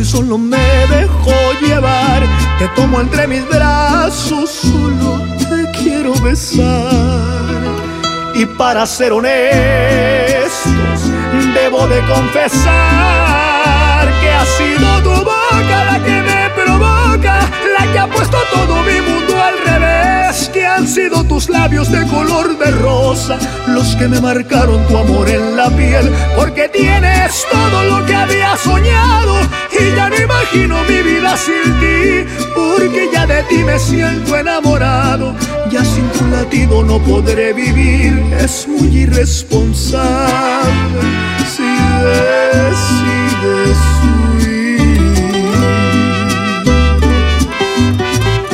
Solo 0.07 0.39
me 0.39 0.87
dejo 0.89 1.33
llevar. 1.61 2.23
Te 2.59 2.69
tomo 2.69 3.01
entre 3.01 3.27
mis 3.27 3.47
brazos, 3.49 4.51
solo 4.51 5.21
te 5.39 5.79
quiero 5.79 6.15
besar. 6.21 6.65
Y 8.35 8.47
para 8.47 8.87
ser 8.87 9.13
honestos, 9.13 9.51
debo 11.55 11.87
de 11.89 12.01
confesar 12.03 12.67
que 14.21 14.31
ha 14.31 14.45
sido 14.45 15.03
tu 15.03 15.25
boca 15.25 15.85
la 15.91 15.99
que 16.05 16.23
me 16.23 16.51
provoca, 16.55 17.41
la 17.79 17.93
que 17.93 17.99
ha 17.99 18.07
puesto 18.07 18.39
todo 18.53 18.83
mi 18.83 19.01
mundo 19.01 19.43
al 19.43 19.59
revés. 19.59 20.51
Que 20.53 20.67
han 20.67 20.87
sido 20.87 21.25
tus 21.25 21.49
labios 21.49 21.91
de 21.91 22.07
color 22.07 22.57
de 22.59 22.71
rosa 22.71 23.39
los 23.69 23.97
que 23.97 24.07
me 24.07 24.21
marcaron 24.21 24.87
tu 24.87 24.97
amor 24.97 25.29
en 25.29 25.57
la 25.57 25.69
piel. 25.71 26.13
Porque 26.37 26.69
tienes 26.69 27.45
todo 27.51 27.85
lo 27.85 28.05
que 28.07 28.15
había 28.15 28.57
soñado 28.57 29.41
y 29.81 29.95
ya 29.95 30.09
no 30.09 30.17
imagino 30.17 30.83
mi 30.85 31.03
vida 31.03 31.37
sin 31.37 31.79
ti. 31.81 32.25
Porque 32.55 33.11
ya 33.13 33.27
de 33.27 33.43
ti 33.45 33.65
me 33.65 33.79
siento 33.79 34.37
enamorado. 34.37 35.35
Ya 35.71 35.85
sin 35.85 36.09
tu 36.11 36.25
latido 36.27 36.83
no 36.83 36.99
podré 37.01 37.53
vivir. 37.53 38.19
Es 38.39 38.67
muy 38.69 38.89
irresponsable 38.99 41.01
si 41.55 41.63
decides 42.07 43.79
huir. 44.35 44.91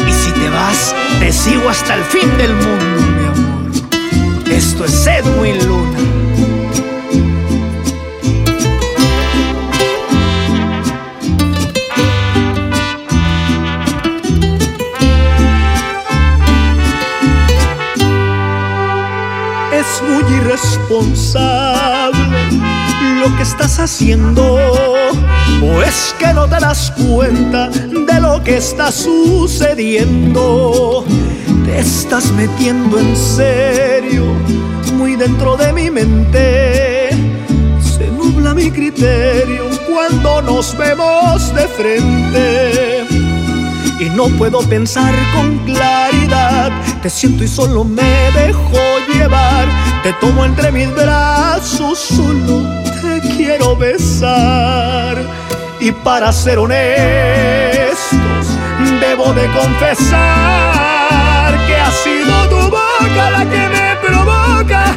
Y 0.09 0.13
si 0.13 0.31
te 0.33 0.49
vas, 0.51 0.95
te 1.21 1.33
sigo 1.33 1.69
hasta 1.69 1.95
el 1.95 2.05
fin 2.05 2.37
del 2.39 2.55
mundo, 2.55 3.01
mi 3.19 3.27
amor. 3.27 3.71
Esto 4.51 4.85
es 4.85 5.07
Edwin 5.07 5.59
Luna. 5.67 5.92
Muy 20.13 20.25
irresponsable 20.35 22.23
lo 23.21 23.35
que 23.37 23.43
estás 23.43 23.79
haciendo. 23.79 24.57
¿O 25.63 25.83
es 25.83 26.15
que 26.19 26.33
no 26.35 26.49
te 26.49 26.59
das 26.61 26.93
cuenta 26.93 27.69
de 27.69 28.21
lo 28.21 28.43
que 28.43 28.57
está 28.57 28.91
sucediendo? 28.91 30.35
Te 31.65 31.79
estás 31.79 32.33
metiendo 32.33 32.99
en 32.99 33.17
serio, 33.17 34.25
muy 34.95 35.15
dentro 35.17 35.57
de 35.57 35.73
mi 35.73 35.89
mente. 35.91 37.11
Se 37.81 38.09
nubla 38.11 38.55
mi 38.55 38.71
criterio 38.71 39.71
cuando 39.89 40.43
nos 40.43 40.77
vemos 40.77 41.55
de 41.55 41.69
frente. 41.69 42.92
Y 44.03 44.11
no 44.11 44.27
puedo 44.37 44.59
pensar 44.63 45.15
con 45.33 45.59
claridad. 45.59 46.73
Te 47.03 47.09
siento 47.09 47.45
y 47.45 47.49
solo 47.49 47.85
me 47.85 48.33
dejo 48.33 48.81
llevar. 49.15 49.69
Te 50.03 50.13
tomo 50.15 50.45
entre 50.45 50.73
mis 50.73 50.93
brazos, 50.93 52.01
solo 52.01 52.83
te 53.01 53.21
quiero 53.37 53.77
besar. 53.77 55.17
Y 55.79 55.93
para 55.93 56.33
ser 56.33 56.59
honestos, 56.59 56.89
debo 59.01 59.33
de 59.35 59.47
confesar 59.53 59.95
que 61.69 61.77
ha 61.77 61.93
sido 61.93 62.49
tu 62.49 62.71
boca 62.71 63.31
la 63.31 63.49
que 63.49 63.69
me 63.69 63.97
provoca, 64.05 64.97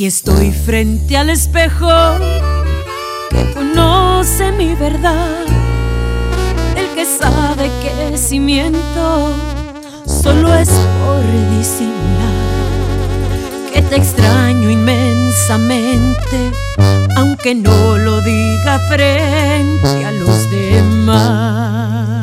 Aquí 0.00 0.06
estoy 0.06 0.50
frente 0.50 1.18
al 1.18 1.28
espejo 1.28 1.90
que 3.28 3.52
conoce 3.52 4.50
mi 4.50 4.74
verdad, 4.74 5.44
el 6.74 6.88
que 6.94 7.04
sabe 7.04 7.70
que 7.82 8.16
si 8.16 8.40
miento 8.40 9.34
solo 10.06 10.54
es 10.54 10.70
por 10.70 11.20
disimular, 11.54 12.32
que 13.74 13.82
te 13.82 13.96
extraño 13.96 14.70
inmensamente, 14.70 16.50
aunque 17.16 17.54
no 17.54 17.98
lo 17.98 18.22
diga 18.22 18.78
frente 18.88 20.06
a 20.06 20.12
los 20.12 20.50
demás. 20.50 22.19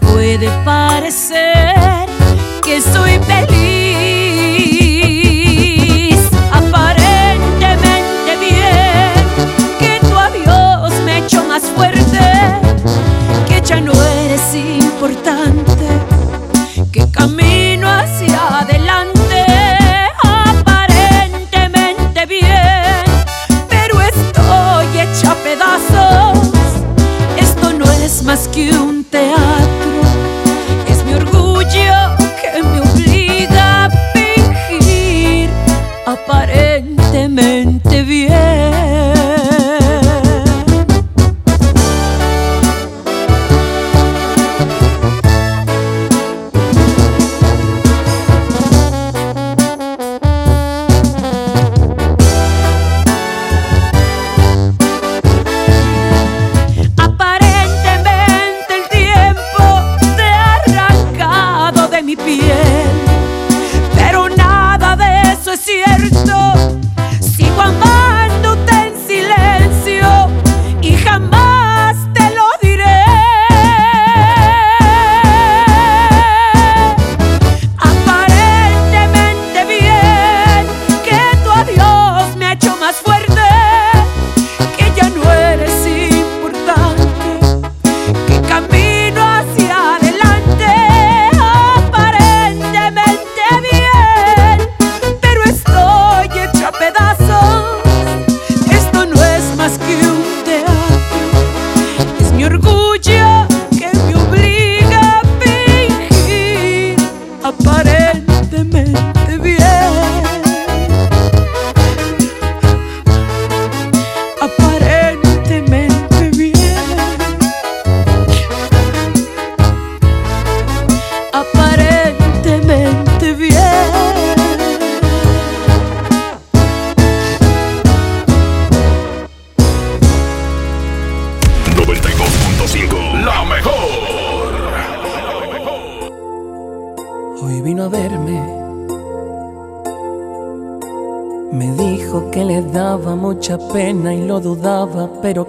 Puede 0.00 0.48
parecer 0.64 1.53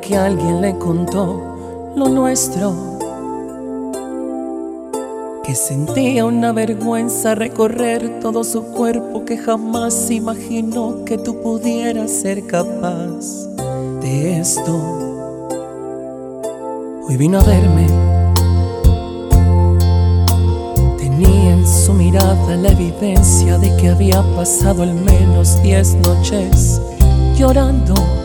que 0.08 0.16
alguien 0.16 0.61
le 0.61 0.77
contó 0.77 1.93
lo 1.95 2.08
nuestro. 2.09 2.74
Que 5.43 5.56
sentía 5.56 6.25
una 6.25 6.51
vergüenza 6.51 7.34
recorrer 7.34 8.19
todo 8.19 8.43
su 8.43 8.64
cuerpo, 8.66 9.25
que 9.25 9.38
jamás 9.38 10.11
imaginó 10.11 11.06
que 11.06 11.17
tú 11.17 11.42
pudieras 11.42 12.11
ser 12.11 12.45
capaz 12.45 13.48
de 14.01 14.40
esto. 14.40 14.74
Hoy 17.08 17.17
vino 17.17 17.40
a 17.40 17.43
verme. 17.43 17.88
Tenía 20.98 21.53
en 21.53 21.67
su 21.67 21.93
mirada 21.93 22.56
la 22.58 22.69
evidencia 22.69 23.58
de 23.58 23.75
que 23.77 23.90
había 23.90 24.22
pasado 24.35 24.84
al 24.84 24.93
menos 24.93 25.61
diez 25.64 25.95
noches 25.95 26.82
llorando. 27.38 28.25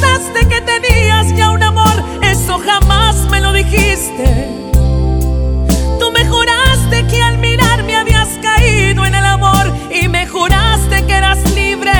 Me 0.00 0.06
confesaste 0.06 0.48
que 0.48 0.60
tenías 0.60 1.34
ya 1.34 1.50
un 1.50 1.62
amor, 1.62 2.02
eso 2.22 2.58
jamás 2.58 3.16
me 3.30 3.40
lo 3.40 3.52
dijiste. 3.52 4.48
Tú 5.98 6.10
me 6.12 6.24
juraste 6.26 7.06
que 7.06 7.22
al 7.22 7.38
mirarme 7.38 7.96
habías 7.96 8.28
caído 8.42 9.04
en 9.04 9.14
el 9.14 9.24
amor 9.24 9.72
y 9.90 10.08
me 10.08 10.26
juraste 10.26 11.04
que 11.06 11.12
eras 11.12 11.38
libre. 11.54 11.92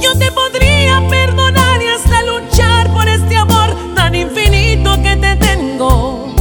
Yo 0.00 0.16
te 0.18 0.30
podría 0.32 1.02
perdonar 1.08 1.82
y 1.82 1.88
hasta 1.88 2.22
luchar 2.22 2.92
por 2.92 3.08
este 3.08 3.36
amor 3.36 3.76
tan 3.94 4.14
infinito 4.14 5.00
que 5.02 5.16
te 5.16 5.36
tengo. 5.36 6.34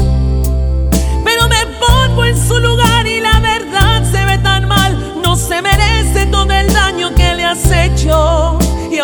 Pero 1.23 1.47
me 1.47 1.65
pongo 1.79 2.25
en 2.25 2.47
su 2.47 2.59
lugar 2.59 3.05
y 3.07 3.21
la 3.21 3.39
verdad 3.39 4.03
se 4.11 4.25
ve 4.25 4.37
tan 4.39 4.67
mal. 4.67 5.21
No 5.23 5.35
se 5.35 5.61
merece 5.61 6.25
todo 6.27 6.51
el 6.51 6.71
daño 6.73 7.13
que 7.15 7.35
le 7.35 7.45
has 7.45 7.71
hecho. 7.71 8.64